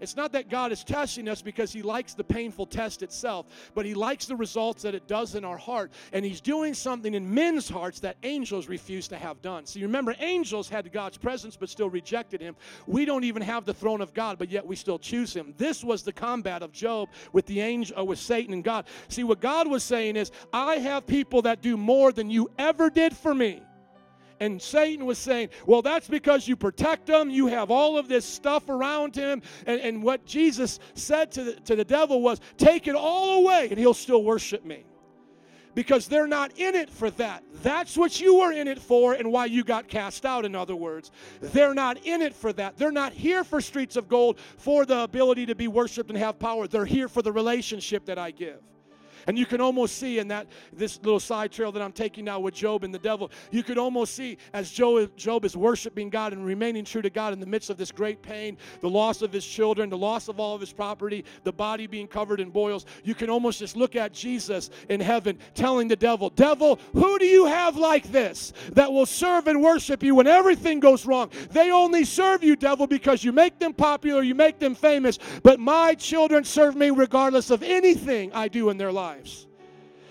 It's 0.00 0.16
not 0.16 0.32
that 0.32 0.48
God 0.48 0.72
is 0.72 0.84
testing 0.84 1.28
us 1.28 1.42
because 1.42 1.72
He 1.72 1.82
likes 1.82 2.14
the 2.14 2.24
painful 2.24 2.66
test 2.66 3.02
itself, 3.02 3.46
but 3.74 3.84
He 3.84 3.94
likes 3.94 4.26
the 4.26 4.36
results 4.36 4.82
that 4.82 4.94
it 4.94 5.08
does 5.08 5.34
in 5.34 5.44
our 5.44 5.56
heart. 5.56 5.90
And 6.12 6.24
He's 6.24 6.40
doing 6.40 6.74
something 6.74 7.14
in 7.14 7.32
men's 7.32 7.68
hearts 7.68 8.00
that 8.00 8.16
angels 8.22 8.68
refuse 8.68 9.08
to 9.08 9.16
have 9.16 9.42
done. 9.42 9.66
See, 9.66 9.82
remember, 9.82 10.14
angels 10.20 10.68
had 10.68 10.92
God's 10.92 11.18
presence 11.18 11.56
but 11.56 11.68
still 11.68 11.90
rejected 11.90 12.40
Him. 12.40 12.56
We 12.86 13.04
don't 13.04 13.24
even 13.24 13.42
have 13.42 13.64
the 13.64 13.74
throne 13.74 14.00
of 14.00 14.14
God, 14.14 14.38
but 14.38 14.50
yet 14.50 14.66
we 14.66 14.76
still 14.76 14.98
choose 14.98 15.34
Him. 15.34 15.54
This 15.56 15.82
was 15.82 16.02
the 16.02 16.12
combat 16.12 16.62
of 16.62 16.72
Job 16.72 17.08
with 17.32 17.46
the 17.46 17.60
angel, 17.60 17.98
uh, 17.98 18.04
with 18.04 18.18
Satan 18.18 18.54
and 18.54 18.64
God. 18.64 18.86
See, 19.08 19.24
what 19.24 19.40
God 19.40 19.66
was 19.66 19.82
saying 19.82 20.16
is, 20.16 20.30
I 20.52 20.76
have 20.76 21.06
people 21.06 21.42
that 21.42 21.60
do 21.60 21.76
more 21.76 22.12
than 22.12 22.30
you 22.30 22.50
ever 22.58 22.90
did 22.90 23.16
for 23.16 23.34
me. 23.34 23.62
And 24.40 24.60
Satan 24.60 25.04
was 25.06 25.18
saying, 25.18 25.50
Well, 25.66 25.82
that's 25.82 26.08
because 26.08 26.46
you 26.46 26.56
protect 26.56 27.08
him. 27.08 27.30
You 27.30 27.46
have 27.48 27.70
all 27.70 27.98
of 27.98 28.08
this 28.08 28.24
stuff 28.24 28.68
around 28.68 29.14
him. 29.14 29.42
And, 29.66 29.80
and 29.80 30.02
what 30.02 30.24
Jesus 30.24 30.78
said 30.94 31.32
to 31.32 31.44
the, 31.44 31.52
to 31.54 31.76
the 31.76 31.84
devil 31.84 32.22
was, 32.22 32.40
Take 32.56 32.86
it 32.86 32.94
all 32.94 33.40
away, 33.40 33.68
and 33.70 33.78
he'll 33.78 33.94
still 33.94 34.22
worship 34.22 34.64
me. 34.64 34.84
Because 35.74 36.08
they're 36.08 36.26
not 36.26 36.58
in 36.58 36.74
it 36.74 36.90
for 36.90 37.10
that. 37.12 37.44
That's 37.62 37.96
what 37.96 38.20
you 38.20 38.38
were 38.40 38.52
in 38.52 38.66
it 38.66 38.80
for, 38.80 39.12
and 39.12 39.30
why 39.30 39.46
you 39.46 39.62
got 39.62 39.86
cast 39.86 40.26
out, 40.26 40.44
in 40.44 40.56
other 40.56 40.74
words. 40.74 41.12
They're 41.40 41.74
not 41.74 42.04
in 42.04 42.20
it 42.20 42.34
for 42.34 42.52
that. 42.54 42.76
They're 42.76 42.90
not 42.90 43.12
here 43.12 43.44
for 43.44 43.60
streets 43.60 43.94
of 43.94 44.08
gold 44.08 44.40
for 44.56 44.84
the 44.84 45.02
ability 45.02 45.46
to 45.46 45.54
be 45.54 45.68
worshiped 45.68 46.10
and 46.10 46.18
have 46.18 46.38
power. 46.38 46.66
They're 46.66 46.84
here 46.84 47.06
for 47.06 47.22
the 47.22 47.30
relationship 47.30 48.06
that 48.06 48.18
I 48.18 48.32
give. 48.32 48.60
And 49.28 49.38
you 49.38 49.44
can 49.44 49.60
almost 49.60 49.98
see 49.98 50.18
in 50.18 50.28
that 50.28 50.46
this 50.72 50.98
little 51.02 51.20
side 51.20 51.52
trail 51.52 51.70
that 51.72 51.82
I'm 51.82 51.92
taking 51.92 52.24
now 52.24 52.40
with 52.40 52.54
Job 52.54 52.82
and 52.82 52.94
the 52.94 52.98
devil, 52.98 53.30
you 53.50 53.62
could 53.62 53.76
almost 53.76 54.14
see 54.14 54.38
as 54.54 54.70
Job, 54.70 55.14
Job 55.18 55.44
is 55.44 55.54
worshiping 55.54 56.08
God 56.08 56.32
and 56.32 56.46
remaining 56.46 56.82
true 56.82 57.02
to 57.02 57.10
God 57.10 57.34
in 57.34 57.38
the 57.38 57.46
midst 57.46 57.68
of 57.68 57.76
this 57.76 57.92
great 57.92 58.22
pain, 58.22 58.56
the 58.80 58.88
loss 58.88 59.20
of 59.20 59.30
his 59.30 59.44
children, 59.44 59.90
the 59.90 59.98
loss 59.98 60.28
of 60.28 60.40
all 60.40 60.54
of 60.54 60.62
his 60.62 60.72
property, 60.72 61.26
the 61.44 61.52
body 61.52 61.86
being 61.86 62.08
covered 62.08 62.40
in 62.40 62.48
boils. 62.48 62.86
You 63.04 63.14
can 63.14 63.28
almost 63.28 63.58
just 63.58 63.76
look 63.76 63.96
at 63.96 64.14
Jesus 64.14 64.70
in 64.88 64.98
heaven 64.98 65.38
telling 65.54 65.88
the 65.88 65.96
devil, 65.96 66.30
Devil, 66.30 66.78
who 66.94 67.18
do 67.18 67.26
you 67.26 67.44
have 67.44 67.76
like 67.76 68.10
this 68.10 68.54
that 68.72 68.90
will 68.90 69.04
serve 69.04 69.46
and 69.46 69.62
worship 69.62 70.02
you 70.02 70.14
when 70.14 70.26
everything 70.26 70.80
goes 70.80 71.04
wrong? 71.04 71.30
They 71.50 71.70
only 71.70 72.06
serve 72.06 72.42
you, 72.42 72.56
devil, 72.56 72.86
because 72.86 73.22
you 73.22 73.32
make 73.32 73.58
them 73.58 73.74
popular, 73.74 74.22
you 74.22 74.34
make 74.34 74.58
them 74.58 74.74
famous, 74.74 75.18
but 75.42 75.60
my 75.60 75.94
children 75.96 76.44
serve 76.44 76.76
me 76.76 76.88
regardless 76.88 77.50
of 77.50 77.62
anything 77.62 78.32
I 78.32 78.48
do 78.48 78.70
in 78.70 78.78
their 78.78 78.90
lives 78.90 79.17
lives. 79.18 79.46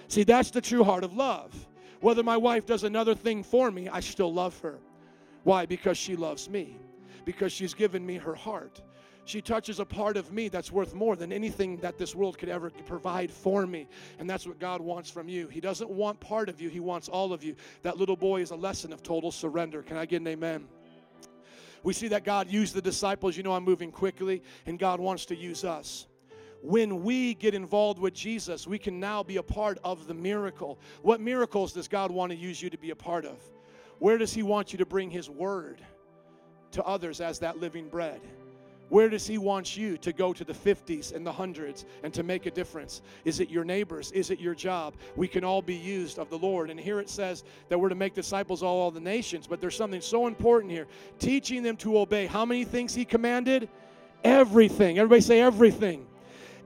See, 0.07 0.23
that's 0.23 0.51
the 0.51 0.61
true 0.61 0.84
heart 0.84 1.03
of 1.03 1.13
love. 1.13 1.53
Whether 2.01 2.23
my 2.23 2.38
wife 2.38 2.65
does 2.65 2.84
another 2.84 3.15
thing 3.15 3.43
for 3.43 3.71
me, 3.71 3.89
I 3.89 3.99
still 3.99 4.34
love 4.34 4.57
her. 4.59 4.79
Why? 5.43 5.65
Because 5.65 5.97
she 5.97 6.15
loves 6.15 6.49
me, 6.49 6.77
because 7.25 7.51
she's 7.51 7.73
given 7.73 8.05
me 8.05 8.17
her 8.17 8.35
heart. 8.35 8.81
She 9.25 9.41
touches 9.41 9.79
a 9.79 9.85
part 9.85 10.15
of 10.15 10.31
me 10.31 10.47
that's 10.47 10.71
worth 10.71 10.93
more 10.93 11.17
than 11.17 11.34
anything 11.34 11.77
that 11.77 11.97
this 11.97 12.15
world 12.15 12.38
could 12.38 12.47
ever 12.47 12.69
provide 12.85 13.29
for 13.29 13.67
me. 13.67 13.88
And 14.19 14.29
that's 14.29 14.47
what 14.47 14.57
God 14.57 14.79
wants 14.79 15.09
from 15.09 15.27
you. 15.27 15.47
He 15.49 15.59
doesn't 15.59 15.89
want 15.89 16.19
part 16.21 16.47
of 16.47 16.61
you, 16.61 16.69
He 16.69 16.79
wants 16.79 17.09
all 17.09 17.34
of 17.34 17.43
you. 17.43 17.55
That 17.81 17.97
little 17.97 18.15
boy 18.15 18.41
is 18.41 18.51
a 18.51 18.55
lesson 18.55 18.93
of 18.93 19.03
total 19.03 19.31
surrender. 19.31 19.81
Can 19.81 19.97
I 19.97 20.05
get 20.05 20.21
an 20.21 20.27
amen? 20.27 20.67
We 21.84 21.93
see 21.93 22.07
that 22.09 22.23
God 22.23 22.49
used 22.49 22.73
the 22.73 22.81
disciples. 22.81 23.35
You 23.35 23.43
know, 23.43 23.51
I'm 23.51 23.63
moving 23.63 23.91
quickly, 23.91 24.41
and 24.65 24.79
God 24.79 24.99
wants 24.99 25.25
to 25.25 25.35
use 25.35 25.63
us 25.65 26.06
when 26.61 27.03
we 27.03 27.34
get 27.35 27.53
involved 27.53 27.99
with 27.99 28.13
Jesus, 28.13 28.67
we 28.67 28.79
can 28.79 28.99
now 28.99 29.23
be 29.23 29.38
a 29.38 29.43
part 29.43 29.77
of 29.84 30.07
the 30.07 30.13
miracle. 30.13 30.79
What 31.01 31.21
miracles 31.21 31.73
does 31.73 31.88
God 31.88 32.11
want 32.11 32.31
to 32.31 32.38
use 32.38 32.61
you 32.61 32.69
to 32.69 32.77
be 32.77 32.89
a 32.89 32.95
part 32.95 33.25
of? 33.25 33.38
Where 33.99 34.17
does 34.17 34.34
He 34.34 34.43
want 34.43 34.71
you 34.71 34.77
to 34.79 34.85
bring 34.85 35.09
His 35.09 35.29
word 35.29 35.81
to 36.71 36.84
others 36.84 37.21
as 37.21 37.39
that 37.39 37.59
living 37.59 37.89
bread? 37.89 38.21
Where 38.89 39.09
does 39.09 39.27
He 39.27 39.38
want 39.38 39.75
you 39.75 39.97
to 39.97 40.13
go 40.13 40.34
to 40.34 40.43
the 40.43 40.53
50s 40.53 41.13
and 41.13 41.25
the 41.25 41.31
hundreds 41.31 41.85
and 42.03 42.13
to 42.13 42.23
make 42.23 42.45
a 42.45 42.51
difference? 42.51 43.01
Is 43.25 43.39
it 43.39 43.49
your 43.49 43.65
neighbors? 43.65 44.11
Is 44.13 44.31
it 44.31 44.39
your 44.39 44.55
job? 44.55 44.95
We 45.15 45.27
can 45.27 45.43
all 45.43 45.61
be 45.61 45.75
used 45.75 46.19
of 46.19 46.29
the 46.29 46.38
Lord. 46.38 46.69
And 46.69 46.79
here 46.79 46.99
it 46.99 47.09
says 47.09 47.43
that 47.69 47.77
we're 47.77 47.89
to 47.89 47.95
make 47.95 48.13
disciples 48.13 48.61
of 48.61 48.69
all 48.69 48.91
the 48.91 49.01
nations, 49.01 49.45
but 49.45 49.59
there's 49.59 49.75
something 49.75 50.01
so 50.01 50.27
important 50.27 50.71
here 50.71 50.88
teaching 51.19 51.63
them 51.63 51.75
to 51.77 51.97
obey. 51.97 52.27
How 52.27 52.45
many 52.45 52.63
things 52.63 52.95
He 52.95 53.03
commanded? 53.03 53.67
Everything. 54.23 54.99
Everybody 54.99 55.21
say 55.21 55.41
everything. 55.41 56.07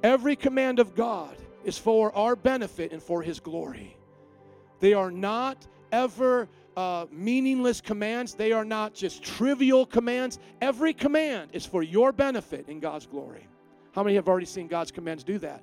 Every 0.03 0.35
command 0.35 0.79
of 0.79 0.95
God 0.95 1.35
is 1.63 1.77
for 1.77 2.15
our 2.15 2.35
benefit 2.35 2.91
and 2.91 3.01
for 3.01 3.21
His 3.21 3.39
glory. 3.39 3.97
They 4.79 4.93
are 4.93 5.11
not 5.11 5.67
ever 5.91 6.47
uh, 6.75 7.05
meaningless 7.11 7.81
commands. 7.81 8.33
They 8.33 8.51
are 8.51 8.65
not 8.65 8.93
just 8.93 9.21
trivial 9.21 9.85
commands. 9.85 10.39
Every 10.61 10.93
command 10.93 11.51
is 11.53 11.65
for 11.65 11.83
your 11.83 12.11
benefit 12.11 12.67
in 12.67 12.79
God's 12.79 13.05
glory. 13.05 13.47
How 13.91 14.03
many 14.03 14.15
have 14.15 14.27
already 14.27 14.45
seen 14.45 14.67
God's 14.67 14.91
commands 14.91 15.23
do 15.23 15.37
that? 15.39 15.61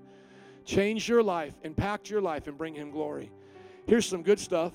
Change 0.65 1.09
your 1.09 1.23
life, 1.23 1.55
impact 1.65 2.11
your 2.11 2.21
life, 2.21 2.47
and 2.47 2.57
bring 2.57 2.75
Him 2.75 2.91
glory. 2.91 3.31
Here's 3.87 4.07
some 4.07 4.23
good 4.23 4.39
stuff. 4.39 4.73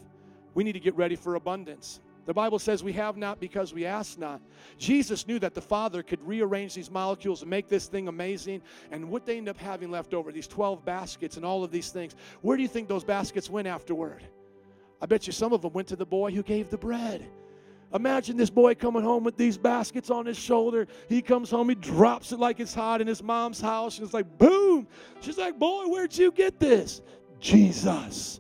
We 0.56 0.64
need 0.64 0.74
to 0.74 0.80
get 0.80 0.96
ready 0.96 1.16
for 1.16 1.36
abundance. 1.36 2.02
The 2.26 2.34
Bible 2.34 2.58
says 2.60 2.84
we 2.84 2.94
have 2.94 3.18
not 3.18 3.40
because 3.40 3.74
we 3.74 3.86
ask 3.86 4.18
not. 4.18 4.42
Jesus 4.78 5.28
knew 5.28 5.40
that 5.40 5.54
the 5.54 5.62
Father 5.62 6.02
could 6.02 6.26
rearrange 6.26 6.74
these 6.74 6.90
molecules 6.90 7.42
and 7.42 7.50
make 7.50 7.68
this 7.68 7.88
thing 7.88 8.08
amazing. 8.08 8.62
And 8.92 9.10
what 9.10 9.26
they 9.26 9.38
end 9.38 9.50
up 9.50 9.58
having 9.58 9.92
left 9.92 10.14
over, 10.14 10.32
these 10.32 10.48
12 10.48 10.86
baskets 10.86 11.36
and 11.36 11.46
all 11.46 11.64
of 11.64 11.72
these 11.72 11.90
things, 11.90 12.16
where 12.42 12.56
do 12.56 12.64
you 12.64 12.70
think 12.70 12.88
those 12.88 13.04
baskets 13.04 13.50
went 13.50 13.68
afterward? 13.68 14.24
I 15.02 15.06
bet 15.06 15.28
you 15.28 15.34
some 15.34 15.52
of 15.52 15.62
them 15.62 15.74
went 15.74 15.90
to 15.90 15.98
the 15.98 16.06
boy 16.06 16.32
who 16.32 16.44
gave 16.44 16.70
the 16.70 16.78
bread. 16.78 17.26
Imagine 17.94 18.38
this 18.38 18.50
boy 18.50 18.74
coming 18.74 19.04
home 19.04 19.24
with 19.24 19.38
these 19.38 19.58
baskets 19.58 20.10
on 20.10 20.26
his 20.26 20.38
shoulder. 20.38 20.88
He 21.10 21.22
comes 21.22 21.52
home, 21.52 21.70
he 21.70 21.76
drops 21.76 22.32
it 22.32 22.40
like 22.40 22.60
it's 22.60 22.74
hot 22.74 23.02
in 23.02 23.08
his 23.08 23.22
mom's 23.22 23.62
house. 23.62 23.98
And 23.98 24.06
it's 24.06 24.14
like, 24.14 24.38
boom. 24.40 24.88
She's 25.22 25.38
like, 25.38 25.60
Boy, 25.60 25.86
where'd 25.88 26.18
you 26.18 26.32
get 26.32 26.60
this? 26.60 27.02
Jesus. 27.40 28.40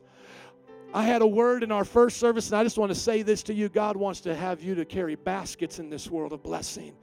I 0.93 1.03
had 1.03 1.21
a 1.21 1.27
word 1.27 1.63
in 1.63 1.71
our 1.71 1.83
first 1.83 2.17
service, 2.17 2.47
and 2.47 2.57
I 2.57 2.63
just 2.63 2.77
want 2.77 2.91
to 2.91 2.99
say 2.99 3.23
this 3.23 3.41
to 3.43 3.53
you 3.53 3.67
God 3.67 3.97
wants 3.97 4.21
to 4.21 4.35
have 4.35 4.61
you 4.61 4.75
to 4.75 4.85
carry 4.85 5.15
baskets 5.15 5.79
in 5.79 5.89
this 5.89 6.09
world 6.09 6.33
of 6.33 6.43
blessing. 6.43 6.95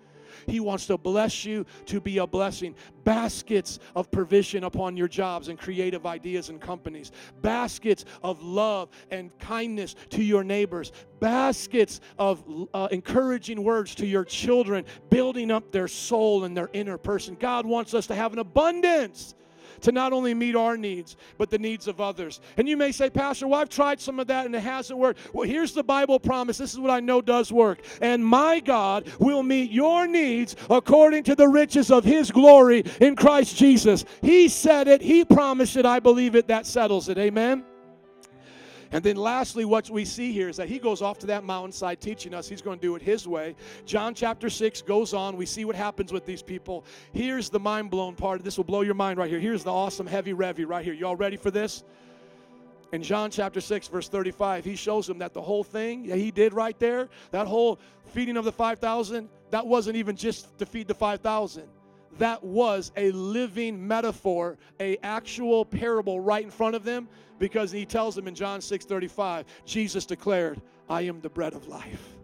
He 0.47 0.61
wants 0.61 0.87
to 0.87 0.97
bless 0.97 1.45
you 1.45 1.67
to 1.87 2.01
be 2.01 2.19
a 2.19 2.27
blessing. 2.27 2.75
Baskets 3.05 3.79
of 3.95 4.11
provision 4.11 4.65
upon 4.65 4.97
your 4.97 5.09
jobs 5.09 5.49
and 5.49 5.59
creative 5.59 6.07
ideas 6.07 6.49
and 6.49 6.61
companies. 6.61 7.13
Baskets 7.43 8.05
of 8.23 8.43
love 8.43 8.89
and 9.11 9.37
kindness 9.39 9.97
to 10.11 10.23
your 10.23 10.45
neighbors. 10.45 10.93
Baskets 11.19 12.01
of 12.19 12.43
uh, 12.73 12.89
encouraging 12.91 13.63
words 13.63 13.95
to 13.97 14.07
your 14.07 14.25
children, 14.25 14.85
building 15.11 15.51
up 15.51 15.73
their 15.73 15.89
soul 15.89 16.45
and 16.45 16.57
their 16.57 16.71
inner 16.73 16.97
person. 16.97 17.37
God 17.39 17.67
wants 17.67 17.93
us 17.93 18.07
to 18.07 18.15
have 18.15 18.33
an 18.33 18.39
abundance 18.39 19.35
to 19.83 19.93
not 19.93 20.13
only 20.13 20.35
meet 20.35 20.57
our 20.57 20.77
needs, 20.77 21.17
but 21.39 21.51
the 21.51 21.59
needs 21.59 21.89
of 21.89 22.01
others. 22.01 22.41
And 22.57 22.69
you 22.69 22.77
may 22.77 22.93
say, 22.93 23.11
Pastor, 23.11 23.47
well, 23.49 23.61
I've 23.61 23.69
tried 23.69 24.01
some 24.01 24.21
of 24.21 24.27
that 24.29 24.47
and 24.47 24.55
it 24.55 24.61
hasn't 24.61 24.99
worked. 24.99 25.35
Well, 25.35 25.49
here's 25.49 25.73
the 25.73 25.83
Bible 25.83 26.19
promise. 26.19 26.59
This 26.59 26.73
is 26.73 26.81
what 26.81 26.91
I 26.91 27.01
know 27.01 27.21
does 27.21 27.53
work. 27.53 27.81
And 28.01 28.25
my 28.25 28.61
God 28.61 29.11
will 29.19 29.43
meet 29.43 29.71
your 29.71 30.07
needs 30.07 30.57
according 30.69 31.25
to 31.25 31.35
the 31.35 31.49
riches 31.49 31.91
of 31.91 32.05
his 32.05 32.31
glory 32.31 32.85
in 33.01 33.17
Christ 33.17 33.57
Jesus. 33.57 34.05
He 34.23 34.49
said 34.49 34.89
it, 34.89 35.03
he 35.03 35.25
promised 35.25 35.77
it, 35.77 35.87
I 35.87 36.01
believe 36.01 36.35
it, 36.35 36.49
that 36.49 36.67
settles 36.67 37.09
it. 37.09 37.19
Amen. 37.19 37.65
And 38.93 39.05
then 39.05 39.17
lastly, 39.17 39.65
what 39.65 39.89
we 39.89 40.05
see 40.05 40.33
here 40.33 40.49
is 40.49 40.57
that 40.57 40.69
he 40.69 40.79
goes 40.79 41.01
off 41.01 41.19
to 41.21 41.27
that 41.27 41.45
mountainside 41.45 42.01
teaching 42.01 42.35
us 42.35 42.49
he's 42.49 42.63
going 42.63 42.79
to 42.79 42.87
do 42.87 42.97
it 42.97 43.03
his 43.03 43.27
way. 43.29 43.55
John 43.87 44.15
chapter 44.15 44.51
6 44.51 44.83
goes 44.83 45.15
on. 45.15 45.37
We 45.37 45.47
see 45.47 45.65
what 45.65 45.77
happens 45.77 46.13
with 46.13 46.27
these 46.27 46.43
people. 46.43 46.85
Here's 47.13 47.51
the 47.51 47.61
mind 47.61 47.91
blown 47.91 48.17
part. 48.17 48.43
This 48.43 48.57
will 48.57 48.65
blow 48.65 48.81
your 48.81 48.95
mind 48.95 49.19
right 49.19 49.31
here. 49.31 49.39
Here's 49.39 49.63
the 49.63 49.73
awesome 49.73 50.07
heavy 50.07 50.35
revy 50.35 50.69
right 50.69 50.85
here. 50.85 50.95
Y'all 50.95 51.17
ready 51.17 51.37
for 51.37 51.53
this? 51.53 51.85
In 52.93 53.05
John 53.05 53.31
chapter 53.31 53.61
6, 53.61 53.87
verse 53.87 54.09
35, 54.09 54.65
he 54.65 54.75
shows 54.75 55.07
them 55.07 55.19
that 55.19 55.33
the 55.33 55.41
whole 55.43 55.63
thing 55.63 56.09
that 56.09 56.19
he 56.19 56.33
did 56.33 56.53
right 56.53 56.77
there, 56.81 57.09
that 57.31 57.47
whole 57.47 57.79
feeding 58.09 58.37
of 58.37 58.45
the 58.45 58.51
5,000, 58.51 59.29
that 59.53 59.65
wasn't 59.65 59.97
even 59.97 60.17
just 60.17 60.59
to 60.59 60.67
feed 60.67 60.89
the 60.89 60.95
5,000 60.95 61.69
that 62.19 62.43
was 62.43 62.93
a 62.97 63.13
living 63.13 63.87
metaphor, 63.87 64.59
a 64.79 64.97
actual 64.99 65.65
parable 65.65 66.21
right 66.21 66.45
in 66.45 66.51
front 66.51 66.75
of 66.75 66.85
them 66.85 67.09
because 67.39 67.71
he 67.71 67.87
tells 67.87 68.15
them 68.15 68.29
in 68.29 68.35
John 68.35 68.61
6:35, 68.61 69.45
Jesus 69.65 70.05
declared, 70.05 70.61
"I 70.89 71.03
am 71.03 71.21
the 71.21 71.31
bread 71.31 71.55
of 71.55 71.69
life. 71.69 72.17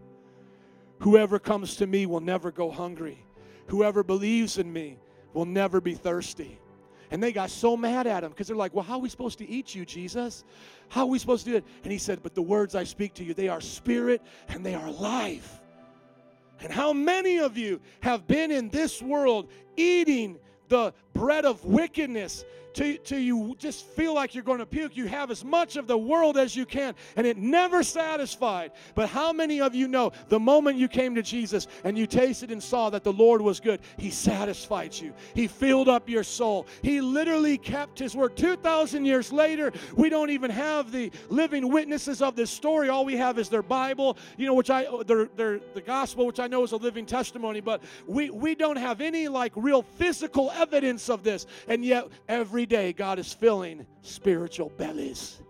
Whoever 1.01 1.39
comes 1.39 1.77
to 1.77 1.87
me 1.87 2.07
will 2.07 2.21
never 2.21 2.51
go 2.51 2.71
hungry. 2.71 3.25
Whoever 3.69 4.03
believes 4.03 4.59
in 4.59 4.73
me 4.73 4.99
will 5.33 5.45
never 5.45 5.81
be 5.81 5.95
thirsty." 5.95 6.59
And 7.11 7.23
they 7.23 7.33
got 7.33 7.51
so 7.51 7.77
mad 7.77 8.07
at 8.07 8.25
him 8.25 8.31
because 8.31 8.49
they're 8.49 8.57
like, 8.57 8.75
Well, 8.75 8.85
how 8.85 8.95
are 8.95 9.01
we 9.01 9.09
supposed 9.09 9.39
to 9.39 9.49
eat 9.49 9.75
you, 9.75 9.85
Jesus? 9.85 10.45
How 10.89 11.03
are 11.03 11.07
we 11.07 11.19
supposed 11.19 11.45
to 11.45 11.53
do 11.53 11.57
it? 11.57 11.65
And 11.85 11.93
he 11.93 11.99
said, 11.99 12.23
But 12.23 12.35
the 12.35 12.43
words 12.43 12.75
I 12.75 12.85
speak 12.85 13.15
to 13.15 13.25
you, 13.25 13.35
they 13.35 13.49
are 13.49 13.61
spirit 13.61 14.23
and 14.49 14.65
they 14.65 14.75
are 14.75 14.91
life. 14.91 15.61
And 16.61 16.73
how 16.73 16.93
many 16.93 17.39
of 17.39 17.57
you 17.59 17.81
have 18.01 18.27
been 18.27 18.51
in 18.51 18.69
this 18.71 19.03
world 19.03 19.49
eating 19.77 20.39
the 20.69 20.93
bread 21.15 21.45
of 21.45 21.65
wickedness 21.65 22.45
till, 22.77 22.97
till 22.99 23.19
you 23.19 23.57
just 23.59 23.87
feel 23.87 24.15
like 24.15 24.35
you're 24.35 24.45
going 24.45 24.59
to 24.59 24.67
puke. 24.67 24.97
You 24.97 25.07
have 25.07 25.31
as 25.31 25.45
much 25.45 25.77
of 25.77 25.87
the 25.87 25.97
world 25.97 26.37
as 26.37 26.55
you 26.55 26.67
can, 26.67 26.95
and 27.17 27.27
it 27.27 27.37
never 27.39 27.83
satisfied. 27.83 28.73
But 28.95 29.09
how 29.09 29.33
many 29.33 29.61
of 29.61 29.75
you 29.75 29.89
know 29.89 30.13
the 30.29 30.39
moment 30.39 30.77
you 30.77 30.87
came 30.87 31.15
to 31.15 31.23
Jesus 31.23 31.67
and 31.85 31.97
you 31.97 32.07
tasted 32.07 32.51
and 32.51 32.63
saw 32.63 32.91
that 32.91 33.03
the 33.03 33.13
Lord 33.13 33.41
was 33.41 33.61
good, 33.61 33.81
He 33.97 34.11
satisfied 34.11 34.95
you, 34.95 35.15
He 35.35 35.47
filled 35.47 35.89
up 35.89 36.09
your 36.09 36.23
soul, 36.23 36.67
He 36.83 37.01
literally 37.01 37.57
kept 37.57 37.99
His 37.99 38.15
word. 38.15 38.37
2,000 38.37 39.05
years 39.07 39.33
later, 39.33 39.73
we 39.97 40.11
don't 40.11 40.31
even 40.31 40.51
have 40.51 40.93
the 40.93 41.11
living 41.31 41.71
witnesses 41.71 42.21
of 42.21 42.37
this 42.37 42.51
story. 42.51 42.91
All 42.91 43.05
we 43.05 43.17
have 43.17 43.39
is 43.39 43.49
their 43.49 43.63
Bible, 43.63 44.19
you 44.37 44.47
know, 44.47 44.55
which 44.55 44.71
I, 44.71 44.85
oh, 44.85 45.03
their, 45.03 45.25
their, 45.37 45.61
the 45.73 45.81
gospel, 45.81 46.27
which 46.27 46.41
I 46.41 46.47
know 46.47 46.63
is 46.63 46.73
a 46.73 46.77
living 46.77 47.07
testimony, 47.07 47.61
but 47.61 47.83
we, 48.07 48.29
we 48.29 48.55
don't 48.55 48.77
have 48.77 49.01
any 49.01 49.29
like 49.29 49.53
real 49.57 49.83
physical 49.83 50.51
evidence 50.51 51.09
of 51.09 51.23
this. 51.23 51.47
And 51.69 51.83
yet, 51.83 52.09
every 52.29 52.66
day, 52.67 52.93
God 52.93 53.19
is 53.19 53.33
filling 53.33 53.87
spiritual 54.03 54.69
bellies 54.71 55.41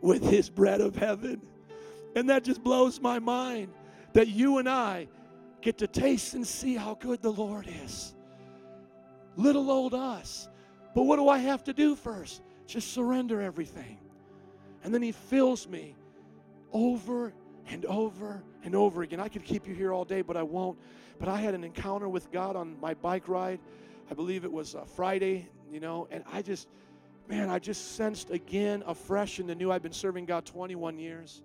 with 0.00 0.22
His 0.22 0.50
bread 0.50 0.80
of 0.80 0.96
heaven. 0.96 1.40
And 2.14 2.30
that 2.30 2.44
just 2.44 2.62
blows 2.62 3.00
my 3.00 3.18
mind 3.18 3.72
that 4.12 4.28
you 4.28 4.58
and 4.58 4.68
I 4.68 5.08
get 5.60 5.78
to 5.78 5.86
taste 5.86 6.34
and 6.34 6.46
see 6.46 6.76
how 6.76 6.94
good 6.94 7.22
the 7.22 7.32
Lord 7.32 7.68
is. 7.84 8.14
Little 9.36 9.70
old 9.70 9.94
us. 9.94 10.48
But 10.94 11.02
what 11.02 11.16
do 11.16 11.28
I 11.28 11.38
have 11.38 11.62
to 11.64 11.72
do 11.72 11.94
first? 11.94 12.42
Just 12.66 12.92
surrender 12.92 13.40
everything. 13.40 13.98
And 14.82 14.94
then 14.94 15.02
He 15.02 15.12
fills 15.12 15.68
me 15.68 15.94
over 16.72 17.32
and 17.68 17.84
over 17.86 18.42
and 18.64 18.74
over 18.74 19.02
again. 19.02 19.20
I 19.20 19.28
could 19.28 19.44
keep 19.44 19.66
you 19.66 19.74
here 19.74 19.92
all 19.92 20.04
day, 20.04 20.22
but 20.22 20.36
I 20.36 20.42
won't. 20.42 20.78
But 21.18 21.28
I 21.28 21.38
had 21.38 21.54
an 21.54 21.64
encounter 21.64 22.08
with 22.08 22.30
God 22.30 22.56
on 22.56 22.78
my 22.80 22.94
bike 22.94 23.28
ride. 23.28 23.60
I 24.10 24.14
believe 24.14 24.44
it 24.44 24.52
was 24.52 24.74
uh, 24.74 24.84
Friday, 24.84 25.48
you 25.70 25.80
know, 25.80 26.08
and 26.10 26.24
I 26.32 26.42
just, 26.42 26.68
man, 27.28 27.50
I 27.50 27.58
just 27.58 27.96
sensed 27.96 28.30
again 28.30 28.82
afresh 28.86 29.40
in 29.40 29.46
the 29.46 29.54
new. 29.54 29.70
I've 29.70 29.82
been 29.82 29.92
serving 29.92 30.26
God 30.26 30.44
21 30.46 30.98
years. 30.98 31.42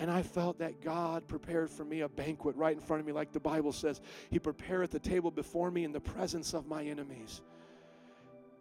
And 0.00 0.10
I 0.10 0.22
felt 0.22 0.58
that 0.60 0.80
God 0.80 1.26
prepared 1.26 1.70
for 1.70 1.84
me 1.84 2.02
a 2.02 2.08
banquet 2.08 2.54
right 2.54 2.72
in 2.72 2.80
front 2.80 3.00
of 3.00 3.06
me, 3.06 3.12
like 3.12 3.32
the 3.32 3.40
Bible 3.40 3.72
says. 3.72 4.00
He 4.30 4.38
prepareth 4.38 4.92
the 4.92 5.00
table 5.00 5.30
before 5.30 5.70
me 5.72 5.84
in 5.84 5.90
the 5.90 6.00
presence 6.00 6.54
of 6.54 6.68
my 6.68 6.84
enemies. 6.84 7.40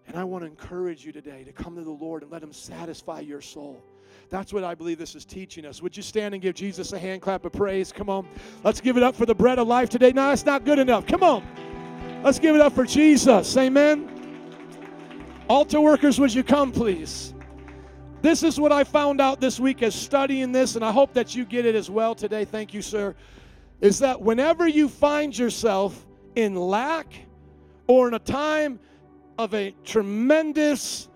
And 0.08 0.16
I 0.16 0.24
want 0.24 0.44
to 0.44 0.48
encourage 0.48 1.06
you 1.06 1.12
today 1.12 1.44
to 1.44 1.52
come 1.52 1.76
to 1.76 1.84
the 1.84 1.92
Lord 1.92 2.24
and 2.24 2.32
let 2.32 2.42
Him 2.42 2.54
satisfy 2.54 3.20
your 3.20 3.42
soul. 3.42 3.84
That's 4.30 4.52
what 4.52 4.64
I 4.64 4.74
believe 4.74 4.98
this 4.98 5.16
is 5.16 5.26
teaching 5.26 5.66
us. 5.66 5.82
Would 5.82 5.96
you 5.96 6.04
stand 6.04 6.34
and 6.34 6.42
give 6.42 6.56
Jesus 6.56 6.92
a 6.94 7.00
hand 7.00 7.22
clap 7.22 7.46
of 7.46 7.52
praise? 7.52 7.92
Come 7.92 8.10
on. 8.10 8.28
Let's 8.64 8.82
give 8.82 8.98
it 8.98 9.04
up 9.04 9.16
for 9.16 9.26
the 9.26 9.36
bread 9.36 9.60
of 9.60 9.68
life 9.68 9.90
today. 9.90 10.12
No, 10.12 10.30
that's 10.30 10.46
not 10.46 10.66
good 10.66 10.80
enough. 10.80 11.06
Come 11.06 11.24
on. 11.24 11.46
Let's 12.24 12.40
give 12.40 12.56
it 12.56 12.62
up 12.62 12.74
for 12.74 12.86
Jesus. 12.86 13.56
Amen. 13.58 14.17
Altar 15.50 15.80
workers, 15.80 16.20
would 16.20 16.34
you 16.34 16.44
come, 16.44 16.74
please? 16.74 17.34
This 18.22 18.44
is 18.44 18.60
what 18.60 18.74
I 18.74 18.84
found 18.84 19.22
out 19.22 19.40
this 19.40 19.62
week 19.62 19.82
as 19.82 19.96
studying 19.96 20.52
this, 20.52 20.76
and 20.76 20.84
I 20.84 20.92
hope 20.92 21.14
that 21.14 21.36
you 21.36 21.46
get 21.46 21.66
it 21.66 21.74
as 21.74 21.90
well 21.90 22.14
today. 22.14 22.44
Thank 22.44 22.74
you, 22.74 22.82
sir. 22.82 23.16
Is 23.80 24.00
that 24.00 24.22
whenever 24.22 24.68
you 24.68 24.90
find 24.90 25.38
yourself 25.38 26.06
in 26.36 26.56
lack 26.56 27.14
or 27.88 28.10
in 28.10 28.14
a 28.14 28.20
time 28.20 28.78
of 29.38 29.54
a 29.54 29.74
tremendous 29.86 31.08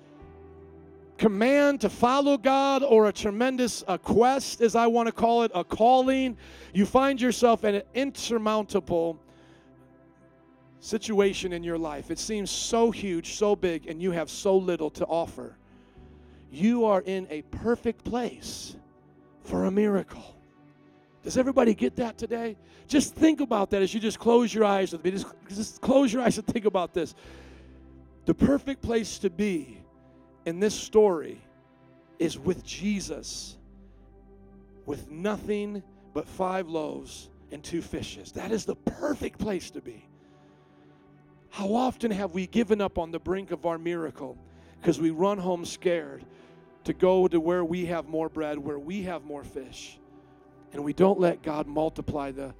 command 1.17 1.81
to 1.81 1.89
follow 1.89 2.37
God 2.37 2.83
or 2.83 3.09
a 3.09 3.11
tremendous 3.13 3.83
a 3.89 3.97
quest, 3.97 4.61
as 4.61 4.77
I 4.77 4.87
want 4.87 5.07
to 5.07 5.11
call 5.11 5.43
it, 5.43 5.51
a 5.53 5.65
calling, 5.65 6.37
you 6.73 6.85
find 6.85 7.19
yourself 7.19 7.65
in 7.65 7.75
an 7.75 7.83
insurmountable 7.93 9.19
situation 10.81 11.53
in 11.53 11.63
your 11.63 11.77
life. 11.77 12.11
It 12.11 12.19
seems 12.19 12.51
so 12.51 12.91
huge, 12.91 13.35
so 13.35 13.55
big, 13.55 13.87
and 13.87 14.01
you 14.01 14.11
have 14.11 14.29
so 14.29 14.57
little 14.57 14.89
to 14.91 15.05
offer. 15.05 15.55
You 16.51 16.85
are 16.85 17.01
in 17.01 17.27
a 17.29 17.43
perfect 17.43 18.03
place 18.03 18.75
for 19.43 19.65
a 19.65 19.71
miracle. 19.71 20.35
Does 21.23 21.37
everybody 21.37 21.75
get 21.75 21.95
that 21.97 22.17
today? 22.17 22.57
Just 22.87 23.13
think 23.13 23.41
about 23.41 23.69
that 23.69 23.81
as 23.83 23.93
you 23.93 23.99
just 23.99 24.19
close 24.19 24.53
your 24.53 24.65
eyes 24.65 24.91
with 24.91 25.03
me. 25.03 25.11
Just, 25.11 25.27
just 25.47 25.81
close 25.81 26.11
your 26.11 26.23
eyes 26.23 26.37
and 26.37 26.47
think 26.47 26.65
about 26.65 26.93
this. 26.93 27.13
The 28.25 28.33
perfect 28.33 28.81
place 28.81 29.19
to 29.19 29.29
be 29.29 29.77
in 30.45 30.59
this 30.59 30.73
story 30.73 31.39
is 32.17 32.39
with 32.39 32.63
Jesus, 32.63 33.57
with 34.87 35.09
nothing 35.11 35.83
but 36.13 36.27
five 36.27 36.67
loaves 36.67 37.29
and 37.51 37.63
two 37.63 37.81
fishes. 37.81 38.31
That 38.31 38.51
is 38.51 38.65
the 38.65 38.75
perfect 38.75 39.39
place 39.39 39.69
to 39.71 39.81
be. 39.81 40.07
How 41.51 41.75
often 41.75 42.11
have 42.11 42.33
we 42.33 42.47
given 42.47 42.79
up 42.79 42.97
on 42.97 43.11
the 43.11 43.19
brink 43.19 43.51
of 43.51 43.65
our 43.65 43.77
miracle 43.77 44.37
because 44.79 44.99
we 44.99 45.11
run 45.11 45.37
home 45.37 45.65
scared 45.65 46.23
to 46.85 46.93
go 46.93 47.27
to 47.27 47.39
where 47.39 47.63
we 47.63 47.85
have 47.87 48.07
more 48.07 48.29
bread, 48.29 48.57
where 48.57 48.79
we 48.79 49.03
have 49.03 49.25
more 49.25 49.43
fish, 49.43 49.99
and 50.71 50.83
we 50.83 50.93
don't 50.93 51.19
let 51.19 51.43
God 51.43 51.67
multiply 51.67 52.31
the 52.31 52.55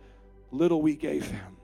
little 0.52 0.82
we 0.82 0.96
gave 0.96 1.26
Him? 1.26 1.58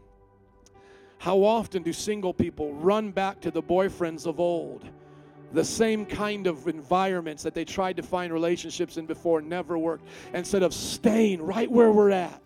How 1.17 1.43
often 1.43 1.83
do 1.83 1.91
single 1.91 2.33
people 2.33 2.73
run 2.73 3.11
back 3.11 3.41
to 3.41 3.51
the 3.51 3.61
boyfriends 3.61 4.25
of 4.25 4.39
old? 4.39 4.87
The 5.51 5.65
same 5.65 6.05
kind 6.05 6.47
of 6.47 6.67
environments 6.67 7.43
that 7.43 7.53
they 7.53 7.65
tried 7.65 7.97
to 7.97 8.03
find 8.03 8.31
relationships 8.31 8.95
in 8.95 9.05
before 9.05 9.41
never 9.41 9.77
worked, 9.77 10.07
instead 10.33 10.63
of 10.63 10.73
staying 10.73 11.41
right 11.41 11.69
where 11.69 11.91
we're 11.91 12.11
at 12.11 12.41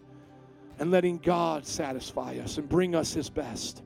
and 0.80 0.90
letting 0.90 1.20
God 1.20 1.68
satisfy 1.68 2.38
us 2.38 2.58
and 2.58 2.68
bring 2.68 2.96
us 2.96 3.14
His 3.14 3.30
best. 3.30 3.84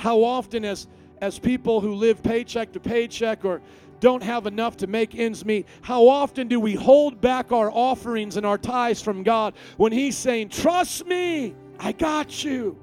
How 0.00 0.24
often, 0.24 0.64
as, 0.64 0.86
as 1.20 1.38
people 1.38 1.82
who 1.82 1.92
live 1.92 2.22
paycheck 2.22 2.72
to 2.72 2.80
paycheck 2.80 3.44
or 3.44 3.60
don't 4.00 4.22
have 4.22 4.46
enough 4.46 4.78
to 4.78 4.86
make 4.86 5.14
ends 5.14 5.44
meet, 5.44 5.66
how 5.82 6.08
often 6.08 6.48
do 6.48 6.58
we 6.58 6.74
hold 6.74 7.20
back 7.20 7.52
our 7.52 7.70
offerings 7.70 8.38
and 8.38 8.46
our 8.46 8.56
tithes 8.56 9.02
from 9.02 9.22
God 9.22 9.52
when 9.76 9.92
He's 9.92 10.16
saying, 10.16 10.48
Trust 10.48 11.06
me, 11.06 11.54
I 11.78 11.92
got 11.92 12.42
you? 12.42 12.78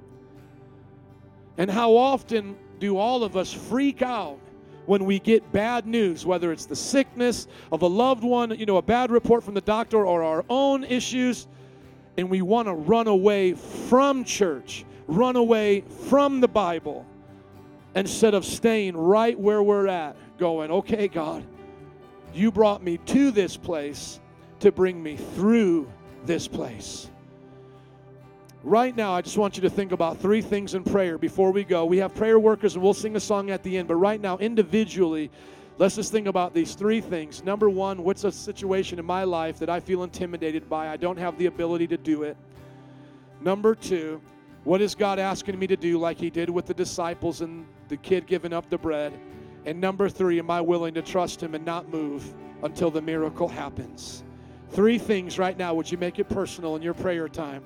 And 1.57 1.71
how 1.71 1.95
often 1.97 2.55
do 2.77 2.97
all 2.97 3.23
of 3.23 3.35
us 3.35 3.51
freak 3.51 4.03
out 4.03 4.37
when 4.85 5.03
we 5.03 5.17
get 5.17 5.51
bad 5.51 5.87
news, 5.87 6.23
whether 6.23 6.51
it's 6.51 6.67
the 6.67 6.75
sickness 6.75 7.47
of 7.71 7.81
a 7.81 7.87
loved 7.87 8.23
one, 8.23 8.51
you 8.51 8.67
know, 8.67 8.77
a 8.77 8.81
bad 8.83 9.09
report 9.09 9.43
from 9.43 9.55
the 9.55 9.61
doctor, 9.61 10.05
or 10.05 10.21
our 10.21 10.45
own 10.51 10.83
issues, 10.83 11.47
and 12.15 12.29
we 12.29 12.43
want 12.43 12.67
to 12.67 12.75
run 12.75 13.07
away 13.07 13.53
from 13.53 14.23
church, 14.23 14.85
run 15.07 15.35
away 15.35 15.81
from 16.09 16.41
the 16.41 16.47
Bible, 16.47 17.05
instead 17.95 18.33
of 18.33 18.45
staying 18.45 18.95
right 18.95 19.37
where 19.39 19.63
we're 19.63 19.87
at, 19.87 20.15
going, 20.37 20.69
okay, 20.69 21.07
God, 21.07 21.43
you 22.33 22.51
brought 22.51 22.83
me 22.83 22.97
to 22.97 23.31
this 23.31 23.57
place 23.57 24.19
to 24.59 24.71
bring 24.71 25.01
me 25.01 25.15
through 25.15 25.91
this 26.25 26.47
place. 26.47 27.09
Right 28.63 28.95
now, 28.95 29.13
I 29.13 29.21
just 29.21 29.37
want 29.37 29.55
you 29.55 29.61
to 29.61 29.69
think 29.69 29.91
about 29.91 30.17
three 30.19 30.41
things 30.41 30.73
in 30.73 30.83
prayer 30.83 31.17
before 31.17 31.51
we 31.51 31.63
go. 31.63 31.85
We 31.85 31.97
have 31.97 32.13
prayer 32.13 32.37
workers 32.37 32.75
and 32.75 32.83
we'll 32.83 32.93
sing 32.93 33.15
a 33.15 33.19
song 33.19 33.49
at 33.49 33.63
the 33.63 33.77
end, 33.77 33.87
but 33.87 33.95
right 33.95 34.19
now, 34.19 34.37
individually, 34.37 35.31
let's 35.77 35.95
just 35.95 36.11
think 36.11 36.27
about 36.27 36.53
these 36.53 36.75
three 36.75 36.99
things. 36.99 37.43
Number 37.43 37.69
one, 37.69 38.03
what's 38.03 38.25
a 38.25 38.31
situation 38.31 38.99
in 38.99 39.05
my 39.05 39.23
life 39.23 39.57
that 39.59 39.69
I 39.69 39.79
feel 39.79 40.03
intimidated 40.03 40.67
by? 40.67 40.89
I 40.89 40.97
don't 40.97 41.17
have 41.17 41.37
the 41.37 41.45
ability 41.45 41.87
to 41.87 41.97
do 41.97 42.23
it. 42.23 42.35
Number 43.41 43.73
two, 43.73 44.21
what 44.67 44.81
is 44.81 44.95
God 44.95 45.17
asking 45.17 45.57
me 45.57 45.65
to 45.67 45.77
do, 45.77 45.97
like 45.97 46.17
He 46.17 46.29
did 46.29 46.49
with 46.49 46.65
the 46.65 46.73
disciples 46.73 47.39
and 47.39 47.65
the 47.87 47.95
kid 47.95 48.27
giving 48.27 48.51
up 48.51 48.69
the 48.69 48.77
bread? 48.77 49.17
And 49.65 49.79
number 49.79 50.09
three, 50.09 50.39
am 50.39 50.51
I 50.51 50.59
willing 50.59 50.93
to 50.95 51.01
trust 51.01 51.41
Him 51.41 51.55
and 51.55 51.63
not 51.63 51.87
move 51.87 52.33
until 52.61 52.91
the 52.91 53.01
miracle 53.01 53.47
happens? 53.47 54.25
Three 54.71 54.97
things 54.97 55.39
right 55.39 55.57
now. 55.57 55.73
Would 55.73 55.89
you 55.89 55.97
make 55.97 56.19
it 56.19 56.27
personal 56.27 56.75
in 56.75 56.81
your 56.81 56.93
prayer 56.93 57.29
time? 57.29 57.63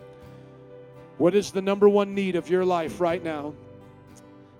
What 1.17 1.33
is 1.33 1.49
the 1.49 1.61
number 1.63 1.89
one 1.89 2.13
need 2.13 2.35
of 2.35 2.51
your 2.51 2.63
life 2.63 3.01
right 3.01 3.23
now? 3.23 3.55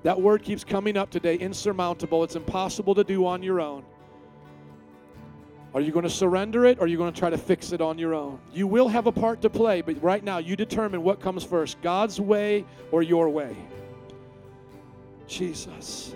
That 0.01 0.19
word 0.19 0.41
keeps 0.41 0.63
coming 0.63 0.97
up 0.97 1.11
today 1.11 1.35
insurmountable. 1.35 2.23
It's 2.23 2.35
impossible 2.35 2.95
to 2.95 3.03
do 3.03 3.27
on 3.27 3.43
your 3.43 3.61
own. 3.61 3.85
Are 5.73 5.80
you 5.80 5.91
going 5.91 6.03
to 6.03 6.10
surrender 6.10 6.65
it 6.65 6.80
or 6.80 6.84
are 6.84 6.88
you 6.88 6.98
going 6.98 7.14
to 7.14 7.18
try 7.18 7.30
to 7.30 7.38
fix 7.38 7.72
it 7.72 7.80
on 7.80 7.98
your 7.98 8.14
own? 8.14 8.39
You 8.52 8.68
will 8.68 8.89
have 8.89 9.07
a 9.07 9.11
part 9.11 9.41
to 9.43 9.49
play, 9.49 9.81
but 9.81 10.02
right 10.03 10.23
now 10.23 10.39
you 10.39 10.56
determine 10.56 11.02
what 11.02 11.22
comes 11.22 11.43
first 11.43 11.81
God's 11.81 12.19
way 12.19 12.65
or 12.91 13.02
your 13.02 13.30
way. 13.30 13.56
Jesus. 15.27 16.14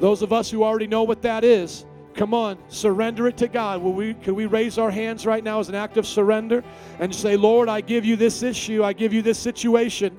Those 0.00 0.22
of 0.22 0.32
us 0.32 0.50
who 0.50 0.64
already 0.64 0.86
know 0.86 1.02
what 1.02 1.20
that 1.22 1.44
is, 1.44 1.84
come 2.14 2.32
on, 2.32 2.56
surrender 2.68 3.28
it 3.28 3.36
to 3.38 3.48
God. 3.48 3.82
Will 3.82 3.92
we, 3.92 4.14
can 4.14 4.34
we 4.34 4.46
raise 4.46 4.78
our 4.78 4.90
hands 4.90 5.26
right 5.26 5.44
now 5.44 5.60
as 5.60 5.68
an 5.68 5.74
act 5.74 5.98
of 5.98 6.06
surrender 6.06 6.64
and 6.98 7.14
say, 7.14 7.36
Lord, 7.36 7.68
I 7.68 7.82
give 7.82 8.06
you 8.06 8.16
this 8.16 8.42
issue, 8.42 8.82
I 8.82 8.94
give 8.94 9.12
you 9.12 9.20
this 9.20 9.38
situation. 9.38 10.18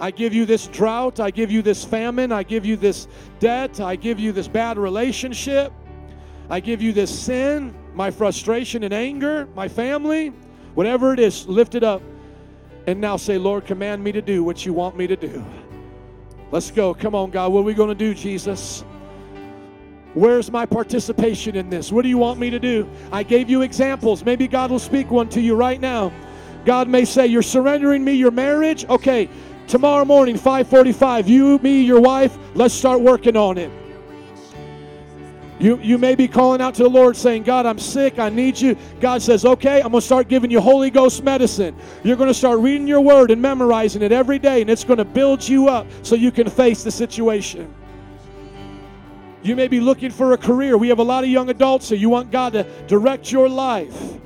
I 0.00 0.10
give 0.10 0.34
you 0.34 0.46
this 0.46 0.66
drought. 0.66 1.20
I 1.20 1.30
give 1.30 1.52
you 1.52 1.62
this 1.62 1.84
famine. 1.84 2.32
I 2.32 2.42
give 2.42 2.66
you 2.66 2.76
this 2.76 3.06
debt. 3.38 3.80
I 3.80 3.94
give 3.94 4.18
you 4.18 4.32
this 4.32 4.48
bad 4.48 4.76
relationship. 4.76 5.72
I 6.50 6.60
give 6.60 6.82
you 6.82 6.92
this 6.92 7.16
sin, 7.16 7.74
my 7.94 8.10
frustration 8.10 8.84
and 8.84 8.92
anger, 8.92 9.48
my 9.54 9.68
family, 9.68 10.32
whatever 10.74 11.12
it 11.12 11.20
is, 11.20 11.46
lift 11.46 11.74
it 11.74 11.82
up. 11.82 12.02
And 12.86 13.00
now 13.00 13.16
say, 13.16 13.38
Lord, 13.38 13.64
command 13.64 14.02
me 14.02 14.12
to 14.12 14.22
do 14.22 14.42
what 14.42 14.66
you 14.66 14.72
want 14.72 14.96
me 14.96 15.06
to 15.06 15.16
do. 15.16 15.44
Let's 16.50 16.70
go. 16.70 16.92
Come 16.94 17.14
on, 17.14 17.30
God. 17.30 17.52
What 17.52 17.60
are 17.60 17.64
we 17.64 17.74
going 17.74 17.88
to 17.88 17.94
do, 17.94 18.12
Jesus? 18.12 18.84
Where's 20.14 20.50
my 20.50 20.66
participation 20.66 21.56
in 21.56 21.70
this? 21.70 21.90
What 21.90 22.02
do 22.02 22.08
you 22.08 22.18
want 22.18 22.38
me 22.38 22.50
to 22.50 22.58
do? 22.58 22.88
I 23.12 23.22
gave 23.22 23.48
you 23.48 23.62
examples. 23.62 24.24
Maybe 24.24 24.48
God 24.48 24.70
will 24.70 24.78
speak 24.78 25.10
one 25.10 25.28
to 25.30 25.40
you 25.40 25.54
right 25.54 25.80
now. 25.80 26.12
God 26.64 26.88
may 26.88 27.04
say, 27.04 27.26
You're 27.26 27.40
surrendering 27.40 28.04
me 28.04 28.12
your 28.12 28.30
marriage? 28.30 28.84
Okay, 28.86 29.28
tomorrow 29.66 30.04
morning 30.04 30.36
5:45 30.36 31.28
you 31.28 31.58
me 31.58 31.82
your 31.82 32.00
wife 32.00 32.36
let's 32.54 32.74
start 32.74 33.00
working 33.00 33.36
on 33.36 33.56
it 33.56 33.70
you 35.62 35.78
you 35.78 35.96
may 35.96 36.14
be 36.14 36.26
calling 36.26 36.60
out 36.60 36.74
to 36.74 36.82
the 36.82 36.90
Lord 36.90 37.16
saying 37.16 37.44
God 37.44 37.66
I'm 37.66 37.78
sick 37.78 38.18
I 38.18 38.28
need 38.28 38.60
you 38.60 38.76
God 39.00 39.22
says 39.22 39.44
okay 39.44 39.76
I'm 39.76 39.90
going 39.90 40.00
to 40.00 40.06
start 40.06 40.28
giving 40.28 40.50
you 40.50 40.60
Holy 40.60 40.90
Ghost 40.90 41.22
medicine 41.22 41.76
you're 42.02 42.16
going 42.16 42.28
to 42.28 42.34
start 42.34 42.58
reading 42.58 42.88
your 42.88 43.00
word 43.00 43.30
and 43.30 43.40
memorizing 43.40 44.02
it 44.02 44.12
every 44.12 44.38
day 44.38 44.60
and 44.60 44.68
it's 44.68 44.84
going 44.84 44.98
to 44.98 45.04
build 45.04 45.46
you 45.46 45.68
up 45.68 45.86
so 46.02 46.14
you 46.14 46.32
can 46.32 46.50
face 46.50 46.82
the 46.82 46.90
situation 46.90 47.72
you 49.42 49.56
may 49.56 49.68
be 49.68 49.80
looking 49.80 50.10
for 50.10 50.32
a 50.32 50.38
career 50.38 50.76
we 50.76 50.88
have 50.88 50.98
a 50.98 51.04
lot 51.04 51.22
of 51.22 51.30
young 51.30 51.48
adults 51.48 51.88
here 51.88 51.98
you 51.98 52.08
want 52.08 52.30
God 52.30 52.52
to 52.54 52.64
direct 52.86 53.30
your 53.30 53.48
life 53.48 54.18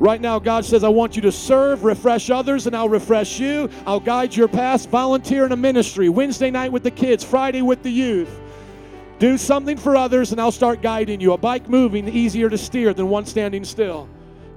Right 0.00 0.20
now, 0.20 0.38
God 0.38 0.64
says, 0.64 0.84
I 0.84 0.88
want 0.88 1.16
you 1.16 1.22
to 1.22 1.32
serve, 1.32 1.82
refresh 1.82 2.30
others, 2.30 2.68
and 2.68 2.76
I'll 2.76 2.88
refresh 2.88 3.40
you. 3.40 3.68
I'll 3.84 3.98
guide 3.98 4.34
your 4.36 4.46
path. 4.46 4.86
Volunteer 4.86 5.44
in 5.44 5.50
a 5.50 5.56
ministry. 5.56 6.08
Wednesday 6.08 6.52
night 6.52 6.70
with 6.70 6.84
the 6.84 6.90
kids, 6.92 7.24
Friday 7.24 7.62
with 7.62 7.82
the 7.82 7.90
youth. 7.90 8.30
Do 9.18 9.36
something 9.36 9.76
for 9.76 9.96
others, 9.96 10.32
and 10.32 10.40
I'll 10.40 10.52
start 10.52 10.80
guiding 10.80 11.20
you. 11.20 11.32
A 11.32 11.38
bike 11.38 11.68
moving 11.68 12.08
easier 12.08 12.48
to 12.48 12.58
steer 12.58 12.94
than 12.94 13.08
one 13.08 13.26
standing 13.26 13.64
still. 13.64 14.08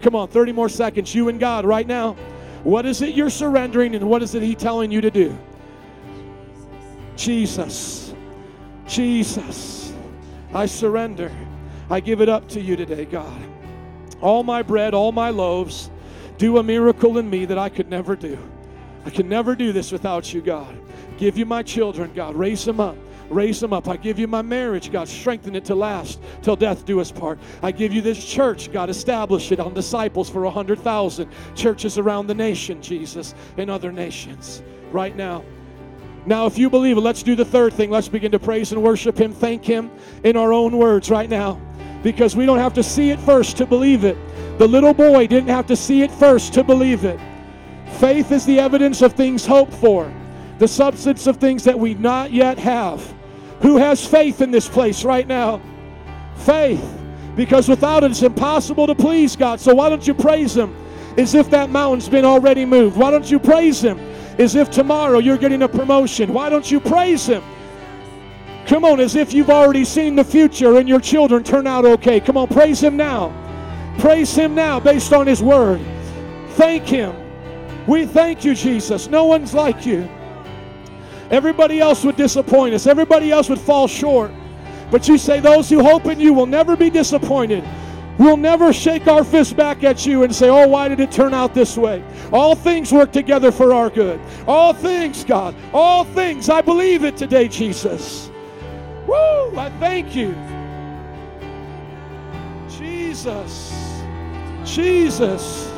Come 0.02 0.16
on, 0.16 0.28
30 0.28 0.52
more 0.52 0.70
seconds. 0.70 1.14
You 1.14 1.30
and 1.30 1.40
God 1.40 1.66
right 1.66 1.88
now. 1.88 2.14
What 2.64 2.86
is 2.86 3.02
it 3.02 3.16
you're 3.16 3.30
surrendering, 3.30 3.96
and 3.96 4.08
what 4.08 4.22
is 4.22 4.36
it 4.36 4.44
He 4.44 4.54
telling 4.54 4.92
you 4.92 5.02
to 5.02 5.10
do? 5.10 5.38
Jesus. 7.16 8.14
Jesus. 8.88 9.94
I 10.54 10.66
surrender. 10.66 11.32
I 11.90 12.00
give 12.00 12.22
it 12.22 12.30
up 12.30 12.48
to 12.50 12.62
you 12.62 12.76
today, 12.76 13.06
God 13.06 13.52
all 14.22 14.44
my 14.44 14.62
bread, 14.62 14.94
all 14.94 15.12
my 15.12 15.30
loaves. 15.30 15.90
Do 16.38 16.58
a 16.58 16.64
miracle 16.64 17.18
in 17.18 17.30
me 17.30 17.46
that 17.46 17.58
I 17.58 17.70
could 17.70 17.90
never 17.90 18.16
do. 18.16 18.38
I 19.06 19.10
can 19.10 19.28
never 19.28 19.56
do 19.56 19.72
this 19.74 19.92
without 19.92 20.34
you, 20.34 20.42
God. 20.42 20.78
Give 21.18 21.38
you 21.38 21.46
my 21.46 21.64
children, 21.64 22.12
God. 22.14 22.36
Raise 22.36 22.64
them 22.64 22.80
up. 22.80 22.96
Raise 23.32 23.62
them 23.62 23.72
up. 23.72 23.88
I 23.88 23.96
give 23.96 24.20
you 24.20 24.28
my 24.28 24.42
marriage, 24.42 24.92
God. 24.92 25.08
Strengthen 25.08 25.56
it 25.56 25.64
to 25.66 25.76
last 25.76 26.20
till 26.42 26.58
death 26.58 26.86
do 26.86 27.00
us 27.00 27.12
part. 27.12 27.40
I 27.64 27.72
give 27.72 27.94
you 27.94 28.02
this 28.02 28.24
church, 28.24 28.72
God. 28.74 28.90
Establish 28.90 29.52
it 29.54 29.60
on 29.60 29.74
disciples 29.74 30.30
for 30.30 30.44
a 30.44 30.52
hundred 30.52 30.80
thousand 30.80 31.32
churches 31.56 31.98
around 31.98 32.28
the 32.28 32.36
nation, 32.36 32.82
Jesus, 32.82 33.34
and 33.58 33.72
other 33.72 33.92
nations. 33.92 34.62
Right 34.92 35.16
now. 35.16 35.46
Now, 36.26 36.46
if 36.46 36.58
you 36.58 36.70
believe 36.70 36.98
it, 36.98 37.02
let's 37.02 37.24
do 37.24 37.36
the 37.36 37.46
third 37.46 37.74
thing. 37.74 37.90
Let's 37.90 38.10
begin 38.10 38.32
to 38.34 38.40
praise 38.40 38.74
and 38.74 38.84
worship 38.84 39.18
Him, 39.18 39.32
thank 39.32 39.64
Him 39.64 39.90
in 40.24 40.36
our 40.36 40.52
own 40.52 40.78
words 40.78 41.10
right 41.10 41.30
now 41.30 41.60
because 42.04 42.36
we 42.36 42.46
don't 42.46 42.60
have 42.60 42.74
to 42.74 42.84
see 42.84 43.12
it 43.12 43.20
first 43.22 43.58
to 43.58 43.66
believe 43.66 44.04
it. 44.04 44.18
The 44.58 44.68
little 44.68 44.94
boy 44.94 45.28
didn't 45.28 45.50
have 45.50 45.68
to 45.68 45.76
see 45.76 46.02
it 46.02 46.12
first 46.12 46.54
to 46.56 46.64
believe 46.64 47.06
it. 47.06 47.20
Faith 48.00 48.32
is 48.32 48.46
the 48.46 48.60
evidence 48.60 49.02
of 49.02 49.14
things 49.14 49.46
hoped 49.46 49.74
for, 49.74 50.12
the 50.58 50.68
substance 50.68 51.28
of 51.28 51.38
things 51.38 51.64
that 51.64 51.78
we 51.78 51.94
not 51.96 52.32
yet 52.32 52.58
have. 52.58 53.14
Who 53.62 53.78
has 53.78 54.06
faith 54.06 54.42
in 54.42 54.52
this 54.52 54.68
place 54.68 55.04
right 55.04 55.28
now? 55.28 55.62
Faith. 56.38 56.84
Because 57.36 57.70
without 57.70 58.04
it, 58.04 58.12
it's 58.12 58.24
impossible 58.24 58.88
to 58.88 58.96
please 58.96 59.36
God. 59.36 59.60
So 59.60 59.74
why 59.76 59.90
don't 59.90 60.06
you 60.06 60.14
praise 60.14 60.56
Him 60.56 60.76
as 61.18 61.36
if 61.36 61.50
that 61.52 61.70
mountain's 61.70 62.10
been 62.10 62.26
already 62.26 62.66
moved? 62.66 62.98
Why 62.98 63.12
don't 63.12 63.30
you 63.30 63.40
praise 63.40 63.82
Him 63.82 64.00
as 64.40 64.56
if 64.56 64.70
tomorrow 64.70 65.20
you're 65.20 65.38
getting 65.38 65.62
a 65.62 65.70
promotion? 65.70 66.34
Why 66.34 66.50
don't 66.50 66.70
you 66.70 66.80
praise 66.80 67.26
Him 67.28 67.44
Come 68.72 68.86
on, 68.86 69.00
as 69.00 69.16
if 69.16 69.34
you've 69.34 69.50
already 69.50 69.84
seen 69.84 70.16
the 70.16 70.24
future 70.24 70.78
and 70.78 70.88
your 70.88 71.02
children 71.02 71.44
turn 71.44 71.68
out 71.68 71.84
okay. 71.84 72.20
Come 72.20 72.38
on, 72.38 72.48
praise 72.48 72.80
Him 72.80 72.96
now. 72.96 73.34
Praise 74.00 74.34
Him 74.34 74.56
now 74.56 74.80
based 74.80 75.14
on 75.14 75.28
His 75.28 75.42
word. 75.44 75.82
Thank 76.52 76.86
Him. 76.86 77.14
We 77.86 78.06
thank 78.06 78.46
you, 78.46 78.56
Jesus. 78.56 79.10
No 79.10 79.26
one's 79.26 79.54
like 79.54 79.86
you. 79.86 80.08
Everybody 81.32 81.80
else 81.80 82.04
would 82.04 82.18
disappoint 82.18 82.76
us, 82.76 82.86
everybody 82.86 83.32
else 83.32 83.50
would 83.50 83.60
fall 83.60 83.88
short. 83.88 84.32
But 84.92 85.08
you 85.08 85.18
say, 85.18 85.40
Those 85.40 85.70
who 85.70 85.82
hope 85.82 86.06
in 86.06 86.20
you 86.20 86.34
will 86.34 86.46
never 86.46 86.76
be 86.76 86.90
disappointed. 86.90 87.64
We'll 88.20 88.38
never 88.38 88.74
shake 88.74 89.08
our 89.08 89.24
fist 89.24 89.56
back 89.56 89.84
at 89.84 90.06
you 90.06 90.24
and 90.24 90.36
say, 90.36 90.50
Oh, 90.50 90.68
why 90.68 90.90
did 90.90 91.00
it 91.00 91.12
turn 91.12 91.34
out 91.34 91.54
this 91.56 91.78
way? 91.78 92.04
All 92.32 92.54
things 92.56 92.92
work 92.92 93.12
together 93.12 93.52
for 93.52 93.74
our 93.74 93.90
good. 93.90 94.20
All 94.46 94.74
things, 94.74 95.24
God. 95.24 95.56
All 95.74 96.04
things. 96.04 96.50
I 96.50 96.62
believe 96.62 97.06
it 97.06 97.16
today, 97.16 97.48
Jesus. 97.48 98.30
Woo! 99.08 99.58
I 99.58 99.72
thank 99.80 100.16
you. 100.16 100.36
Jesus. 102.70 103.74
Jesus. 104.66 105.72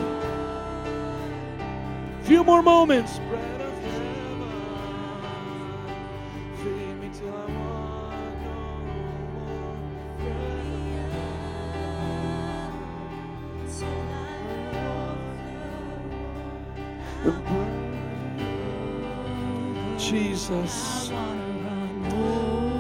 A 2.20 2.24
Few 2.24 2.44
more 2.44 2.64
moments. 2.64 3.20
Bread 3.30 3.53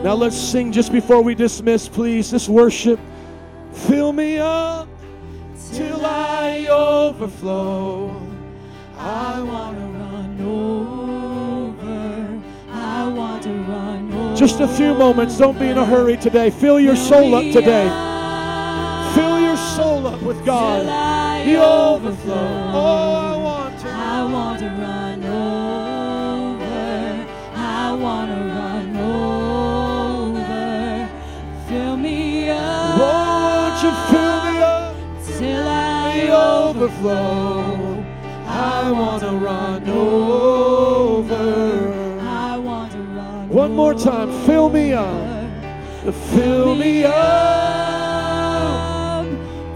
Now 0.04 0.16
let's 0.16 0.38
sing 0.38 0.74
just 0.74 0.92
before 0.92 1.22
we 1.22 1.34
dismiss, 1.34 1.88
please. 1.88 2.30
This 2.30 2.50
worship. 2.50 3.00
Fill 3.72 4.12
me 4.12 4.38
up 4.38 4.90
till 5.72 6.06
I 6.06 6.68
overflow. 6.70 8.10
I 8.98 9.42
want 9.42 9.78
to 9.78 9.86
run 9.86 10.42
over. 10.42 12.44
I 12.70 13.08
want 13.08 13.44
to 13.44 13.50
run 13.50 14.14
over. 14.14 14.36
Just 14.36 14.60
a 14.60 14.68
few 14.68 14.94
moments. 14.94 15.38
Don't 15.38 15.58
be 15.58 15.70
in 15.70 15.78
a 15.78 15.86
hurry 15.86 16.18
today. 16.18 16.50
Fill 16.50 16.82
your 16.82 16.98
soul 16.98 17.36
up 17.36 17.46
today. 17.54 17.88
Fill 19.16 19.40
your 19.40 19.56
soul 19.56 20.06
up 20.06 20.22
with 20.22 20.46
God. 20.46 20.86
The 21.48 21.64
overflow. 21.64 22.72
Oh, 22.74 23.16
I 23.16 23.38
want 23.38 23.80
to. 23.80 23.88
I 23.88 24.26
want 24.26 24.60
to 24.60 24.66
run 24.66 25.03
Fill 33.84 34.43
me 34.45 34.61
up 34.61 34.95
till 35.38 35.68
I 35.68 36.30
overflow? 36.30 38.05
I 38.47 38.89
want 38.91 39.23
to 39.23 39.31
run 39.31 39.89
over. 39.89 42.19
I 42.22 42.57
want 42.57 42.93
to 42.93 42.99
run 42.99 43.49
One 43.49 43.76
more 43.76 43.93
time. 43.93 44.31
Fill 44.45 44.69
me 44.69 44.93
up. 44.93 45.43
Fill 46.31 46.76
me 46.76 47.03
up 47.03 47.14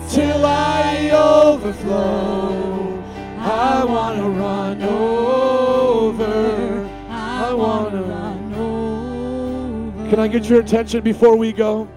till 0.10 0.46
I 0.46 1.10
overflow. 1.12 3.04
I 3.40 3.84
want 3.84 4.18
to 4.20 4.30
run 4.30 4.82
over. 4.84 6.90
I 7.10 7.54
want 7.54 7.92
to 7.92 8.02
run 8.04 8.54
over. 8.54 10.10
Can 10.10 10.20
I 10.20 10.30
get 10.30 10.48
your 10.50 10.62
attention 10.62 11.04
before 11.04 11.36
we 11.36 11.52
go? 11.52 11.90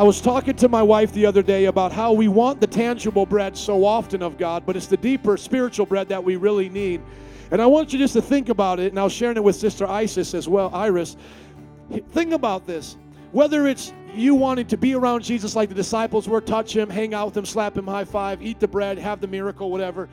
I 0.00 0.02
was 0.02 0.18
talking 0.22 0.56
to 0.56 0.68
my 0.70 0.82
wife 0.82 1.12
the 1.12 1.26
other 1.26 1.42
day 1.42 1.66
about 1.66 1.92
how 1.92 2.14
we 2.14 2.26
want 2.26 2.58
the 2.58 2.66
tangible 2.66 3.26
bread 3.26 3.54
so 3.54 3.84
often 3.84 4.22
of 4.22 4.38
God, 4.38 4.64
but 4.64 4.74
it's 4.74 4.86
the 4.86 4.96
deeper 4.96 5.36
spiritual 5.36 5.84
bread 5.84 6.08
that 6.08 6.24
we 6.24 6.36
really 6.36 6.70
need. 6.70 7.02
And 7.50 7.60
I 7.60 7.66
want 7.66 7.92
you 7.92 7.98
just 7.98 8.14
to 8.14 8.22
think 8.22 8.48
about 8.48 8.80
it, 8.80 8.92
and 8.92 8.98
I 8.98 9.04
was 9.04 9.12
sharing 9.12 9.36
it 9.36 9.44
with 9.44 9.56
Sister 9.56 9.86
Isis 9.86 10.32
as 10.32 10.48
well, 10.48 10.74
Iris. 10.74 11.18
Think 12.12 12.32
about 12.32 12.66
this. 12.66 12.96
Whether 13.32 13.66
it's 13.66 13.92
you 14.14 14.34
wanting 14.34 14.68
to 14.68 14.78
be 14.78 14.94
around 14.94 15.22
Jesus 15.22 15.54
like 15.54 15.68
the 15.68 15.74
disciples 15.74 16.26
were, 16.26 16.40
touch 16.40 16.74
him, 16.74 16.88
hang 16.88 17.12
out 17.12 17.26
with 17.26 17.36
him, 17.36 17.44
slap 17.44 17.76
him 17.76 17.86
high 17.86 18.06
five, 18.06 18.40
eat 18.40 18.58
the 18.58 18.68
bread, 18.68 18.96
have 18.96 19.20
the 19.20 19.28
miracle, 19.28 19.70
whatever. 19.70 20.08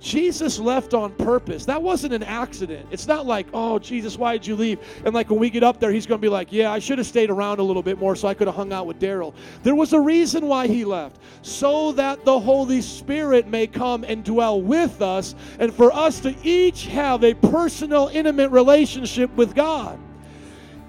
Jesus 0.00 0.58
left 0.58 0.94
on 0.94 1.12
purpose. 1.12 1.66
That 1.66 1.82
wasn't 1.82 2.14
an 2.14 2.22
accident. 2.22 2.88
It's 2.90 3.06
not 3.06 3.26
like, 3.26 3.46
oh, 3.52 3.78
Jesus, 3.78 4.16
why 4.16 4.32
did 4.32 4.46
you 4.46 4.56
leave? 4.56 4.78
And 5.04 5.14
like 5.14 5.28
when 5.28 5.38
we 5.38 5.50
get 5.50 5.62
up 5.62 5.78
there, 5.78 5.92
he's 5.92 6.06
going 6.06 6.18
to 6.18 6.22
be 6.22 6.30
like, 6.30 6.52
yeah, 6.52 6.72
I 6.72 6.78
should 6.78 6.98
have 6.98 7.06
stayed 7.06 7.30
around 7.30 7.58
a 7.58 7.62
little 7.62 7.82
bit 7.82 7.98
more 7.98 8.16
so 8.16 8.26
I 8.26 8.34
could 8.34 8.46
have 8.46 8.56
hung 8.56 8.72
out 8.72 8.86
with 8.86 8.98
Daryl. 8.98 9.34
There 9.62 9.74
was 9.74 9.92
a 9.92 10.00
reason 10.00 10.46
why 10.46 10.66
he 10.66 10.84
left, 10.84 11.18
so 11.42 11.92
that 11.92 12.24
the 12.24 12.40
Holy 12.40 12.80
Spirit 12.80 13.46
may 13.46 13.66
come 13.66 14.04
and 14.04 14.24
dwell 14.24 14.60
with 14.60 15.02
us 15.02 15.34
and 15.58 15.72
for 15.72 15.92
us 15.92 16.20
to 16.20 16.34
each 16.42 16.86
have 16.86 17.22
a 17.22 17.34
personal, 17.34 18.08
intimate 18.08 18.50
relationship 18.50 19.34
with 19.36 19.54
God. 19.54 19.98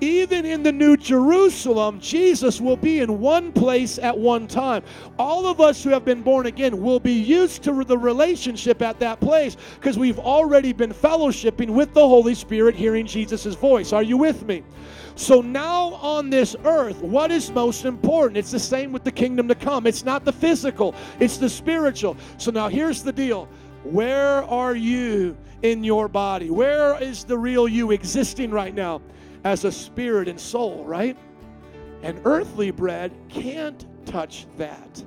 Even 0.02 0.46
in 0.46 0.64
the 0.64 0.72
New 0.72 0.98
Jerusalem, 0.98 2.00
Jesus 2.00 2.60
will 2.60 2.76
be 2.76 3.02
in 3.02 3.20
one 3.20 3.52
place 3.52 4.00
at 4.00 4.18
one 4.18 4.48
time. 4.48 4.84
All 5.20 5.46
of 5.46 5.62
us 5.62 5.84
who 5.84 5.92
have 5.92 6.04
been 6.04 6.24
born 6.24 6.48
again 6.48 6.82
will 6.82 7.00
be 7.00 7.14
used 7.14 7.62
to 7.64 7.84
the 7.84 7.98
relationship 7.98 8.82
at 8.82 9.00
that 9.00 9.20
place 9.20 9.56
because 9.76 10.00
we've 10.00 10.18
already 10.18 10.74
been 10.74 10.92
fellowshipping 10.92 11.70
with 11.70 11.94
the 11.94 12.02
Holy 12.02 12.34
Spirit, 12.34 12.74
hearing 12.74 13.06
Jesus' 13.06 13.54
voice. 13.54 13.94
Are 13.94 14.02
you 14.02 14.18
with 14.18 14.44
me? 14.48 14.64
So 15.16 15.40
now 15.40 15.94
on 15.96 16.32
this 16.32 16.56
earth, 16.66 17.00
what 17.04 17.30
is 17.30 17.52
most 17.52 17.86
important? 17.86 18.38
It's 18.38 18.52
the 18.52 18.60
same 18.60 18.92
with 18.92 19.04
the 19.04 19.12
kingdom 19.12 19.48
to 19.50 19.56
come. 19.56 19.86
It's 19.86 20.04
not 20.04 20.26
the 20.26 20.34
physical, 20.34 20.96
it's 21.20 21.38
the 21.38 21.50
spiritual. 21.50 22.18
So 22.40 22.50
now 22.50 22.70
here's 22.70 23.04
the 23.04 23.14
deal. 23.14 23.48
Where 23.84 24.44
are 24.46 24.76
you 24.76 25.38
in 25.62 25.84
your 25.84 26.08
body? 26.08 26.50
Where 26.50 27.02
is 27.02 27.24
the 27.24 27.38
real 27.38 27.68
you 27.68 27.92
existing 27.92 28.50
right 28.50 28.74
now? 28.74 29.02
As 29.44 29.66
a 29.66 29.72
spirit 29.72 30.28
and 30.28 30.40
soul, 30.40 30.84
right? 30.86 31.18
And 32.04 32.22
earthly 32.26 32.72
bread 32.72 33.12
can't 33.30 33.86
touch 34.06 34.48
that. 34.58 35.04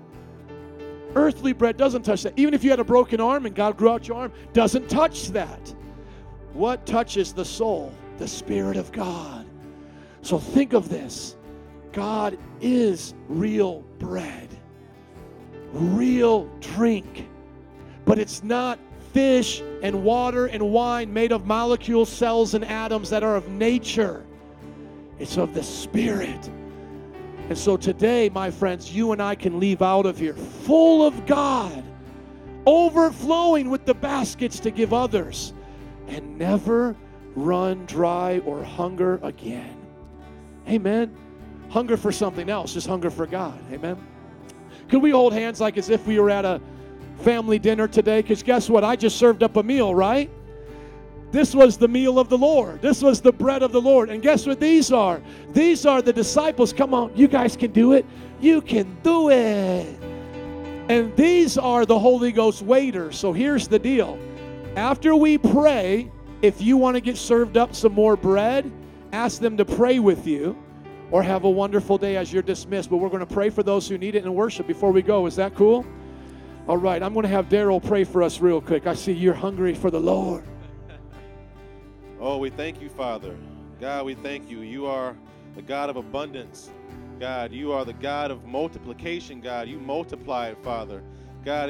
Earthly 1.14 1.52
bread 1.52 1.76
doesn't 1.76 2.02
touch 2.02 2.22
that. 2.24 2.32
Even 2.36 2.54
if 2.54 2.64
you 2.64 2.70
had 2.70 2.80
a 2.80 2.84
broken 2.84 3.20
arm 3.20 3.46
and 3.46 3.54
God 3.54 3.76
grew 3.76 3.90
out 3.90 4.08
your 4.08 4.16
arm, 4.16 4.32
doesn't 4.52 4.88
touch 4.88 5.28
that. 5.28 5.74
What 6.52 6.86
touches 6.86 7.32
the 7.32 7.44
soul? 7.44 7.92
The 8.18 8.28
Spirit 8.28 8.76
of 8.76 8.92
God. 8.92 9.46
So 10.22 10.38
think 10.38 10.72
of 10.72 10.88
this 10.88 11.36
God 11.92 12.38
is 12.60 13.14
real 13.28 13.82
bread, 13.98 14.48
real 15.72 16.46
drink, 16.60 17.28
but 18.04 18.18
it's 18.18 18.42
not 18.42 18.78
fish 19.14 19.62
and 19.80 20.02
water 20.02 20.46
and 20.46 20.72
wine 20.72 21.10
made 21.12 21.32
of 21.32 21.46
molecules, 21.46 22.10
cells, 22.10 22.52
and 22.52 22.64
atoms 22.64 23.08
that 23.10 23.22
are 23.22 23.36
of 23.36 23.48
nature. 23.48 24.26
It's 25.18 25.38
of 25.38 25.54
the 25.54 25.62
Spirit. 25.62 26.50
And 27.48 27.56
so 27.56 27.76
today, 27.76 28.28
my 28.28 28.50
friends, 28.50 28.92
you 28.92 29.12
and 29.12 29.22
I 29.22 29.36
can 29.36 29.60
leave 29.60 29.82
out 29.82 30.04
of 30.04 30.18
here 30.18 30.34
full 30.34 31.06
of 31.06 31.26
God, 31.26 31.84
overflowing 32.66 33.70
with 33.70 33.84
the 33.84 33.94
baskets 33.94 34.58
to 34.60 34.70
give 34.70 34.92
others, 34.92 35.52
and 36.08 36.36
never 36.36 36.96
run 37.36 37.86
dry 37.86 38.40
or 38.40 38.64
hunger 38.64 39.20
again. 39.22 39.76
Amen. 40.68 41.14
Hunger 41.68 41.96
for 41.96 42.10
something 42.10 42.50
else, 42.50 42.74
just 42.74 42.86
hunger 42.86 43.10
for 43.10 43.26
God. 43.26 43.58
Amen. 43.72 43.96
Could 44.88 45.02
we 45.02 45.10
hold 45.10 45.32
hands 45.32 45.60
like 45.60 45.76
as 45.76 45.88
if 45.88 46.06
we 46.06 46.18
were 46.18 46.30
at 46.30 46.44
a 46.44 46.60
family 47.18 47.58
dinner 47.58 47.88
today? 47.88 48.22
Because 48.22 48.42
guess 48.42 48.68
what? 48.68 48.84
I 48.84 48.96
just 48.96 49.16
served 49.16 49.42
up 49.42 49.56
a 49.56 49.62
meal, 49.62 49.94
right? 49.94 50.30
This 51.30 51.52
was 51.52 51.76
the 51.76 51.88
meal 51.88 52.20
of 52.20 52.28
the 52.28 52.38
Lord. 52.38 52.80
This 52.80 53.02
was 53.02 53.20
the 53.20 53.32
bread 53.32 53.64
of 53.64 53.72
the 53.72 53.80
Lord. 53.80 54.08
And 54.08 54.22
guess 54.22 54.46
what 54.46 54.60
these 54.60 54.92
are? 54.92 55.20
These 55.52 55.84
are 55.84 56.00
the 56.00 56.12
disciples. 56.12 56.72
Come 56.72 56.94
on, 56.94 57.10
you 57.16 57.26
guys 57.26 57.56
can 57.56 57.72
do 57.72 57.92
it. 57.92 58.06
You 58.40 58.60
can 58.60 58.96
do 59.02 59.30
it. 59.30 59.98
And 60.88 61.16
these 61.16 61.58
are 61.58 61.86
the 61.86 61.98
Holy 61.98 62.30
Ghost 62.30 62.62
waiters. 62.62 63.18
So 63.18 63.32
here's 63.32 63.66
the 63.66 63.78
deal. 63.78 64.18
After 64.76 65.16
we 65.16 65.38
pray, 65.38 66.10
if 66.42 66.60
you 66.60 66.76
want 66.76 66.94
to 66.96 67.00
get 67.00 67.16
served 67.16 67.56
up 67.56 67.74
some 67.74 67.94
more 67.94 68.16
bread, 68.16 68.70
ask 69.12 69.40
them 69.40 69.56
to 69.56 69.64
pray 69.64 69.98
with 69.98 70.26
you 70.26 70.56
or 71.10 71.22
have 71.22 71.44
a 71.44 71.50
wonderful 71.50 71.96
day 71.96 72.16
as 72.16 72.32
you're 72.32 72.42
dismissed. 72.42 72.90
But 72.90 72.98
we're 72.98 73.08
going 73.08 73.26
to 73.26 73.34
pray 73.34 73.50
for 73.50 73.62
those 73.62 73.88
who 73.88 73.98
need 73.98 74.14
it 74.14 74.24
in 74.24 74.34
worship 74.34 74.66
before 74.66 74.92
we 74.92 75.02
go. 75.02 75.26
Is 75.26 75.36
that 75.36 75.54
cool? 75.54 75.86
All 76.66 76.78
right, 76.78 77.02
I'm 77.02 77.12
going 77.12 77.24
to 77.24 77.28
have 77.28 77.50
Daryl 77.50 77.84
pray 77.84 78.04
for 78.04 78.22
us 78.22 78.40
real 78.40 78.58
quick. 78.58 78.86
I 78.86 78.94
see 78.94 79.12
you're 79.12 79.34
hungry 79.34 79.74
for 79.74 79.90
the 79.90 80.00
Lord. 80.00 80.44
Oh, 82.20 82.38
we 82.38 82.48
thank 82.48 82.80
you, 82.80 82.88
Father. 82.88 83.36
God, 83.78 84.06
we 84.06 84.14
thank 84.14 84.48
you. 84.48 84.60
You 84.60 84.86
are 84.86 85.14
the 85.56 85.60
God 85.60 85.90
of 85.90 85.96
abundance. 85.96 86.70
God, 87.20 87.52
you 87.52 87.72
are 87.72 87.84
the 87.84 87.92
God 87.92 88.30
of 88.30 88.46
multiplication, 88.46 89.42
God. 89.42 89.68
You 89.68 89.78
multiply 89.78 90.48
it, 90.48 90.56
Father. 90.62 91.02
God, 91.44 91.68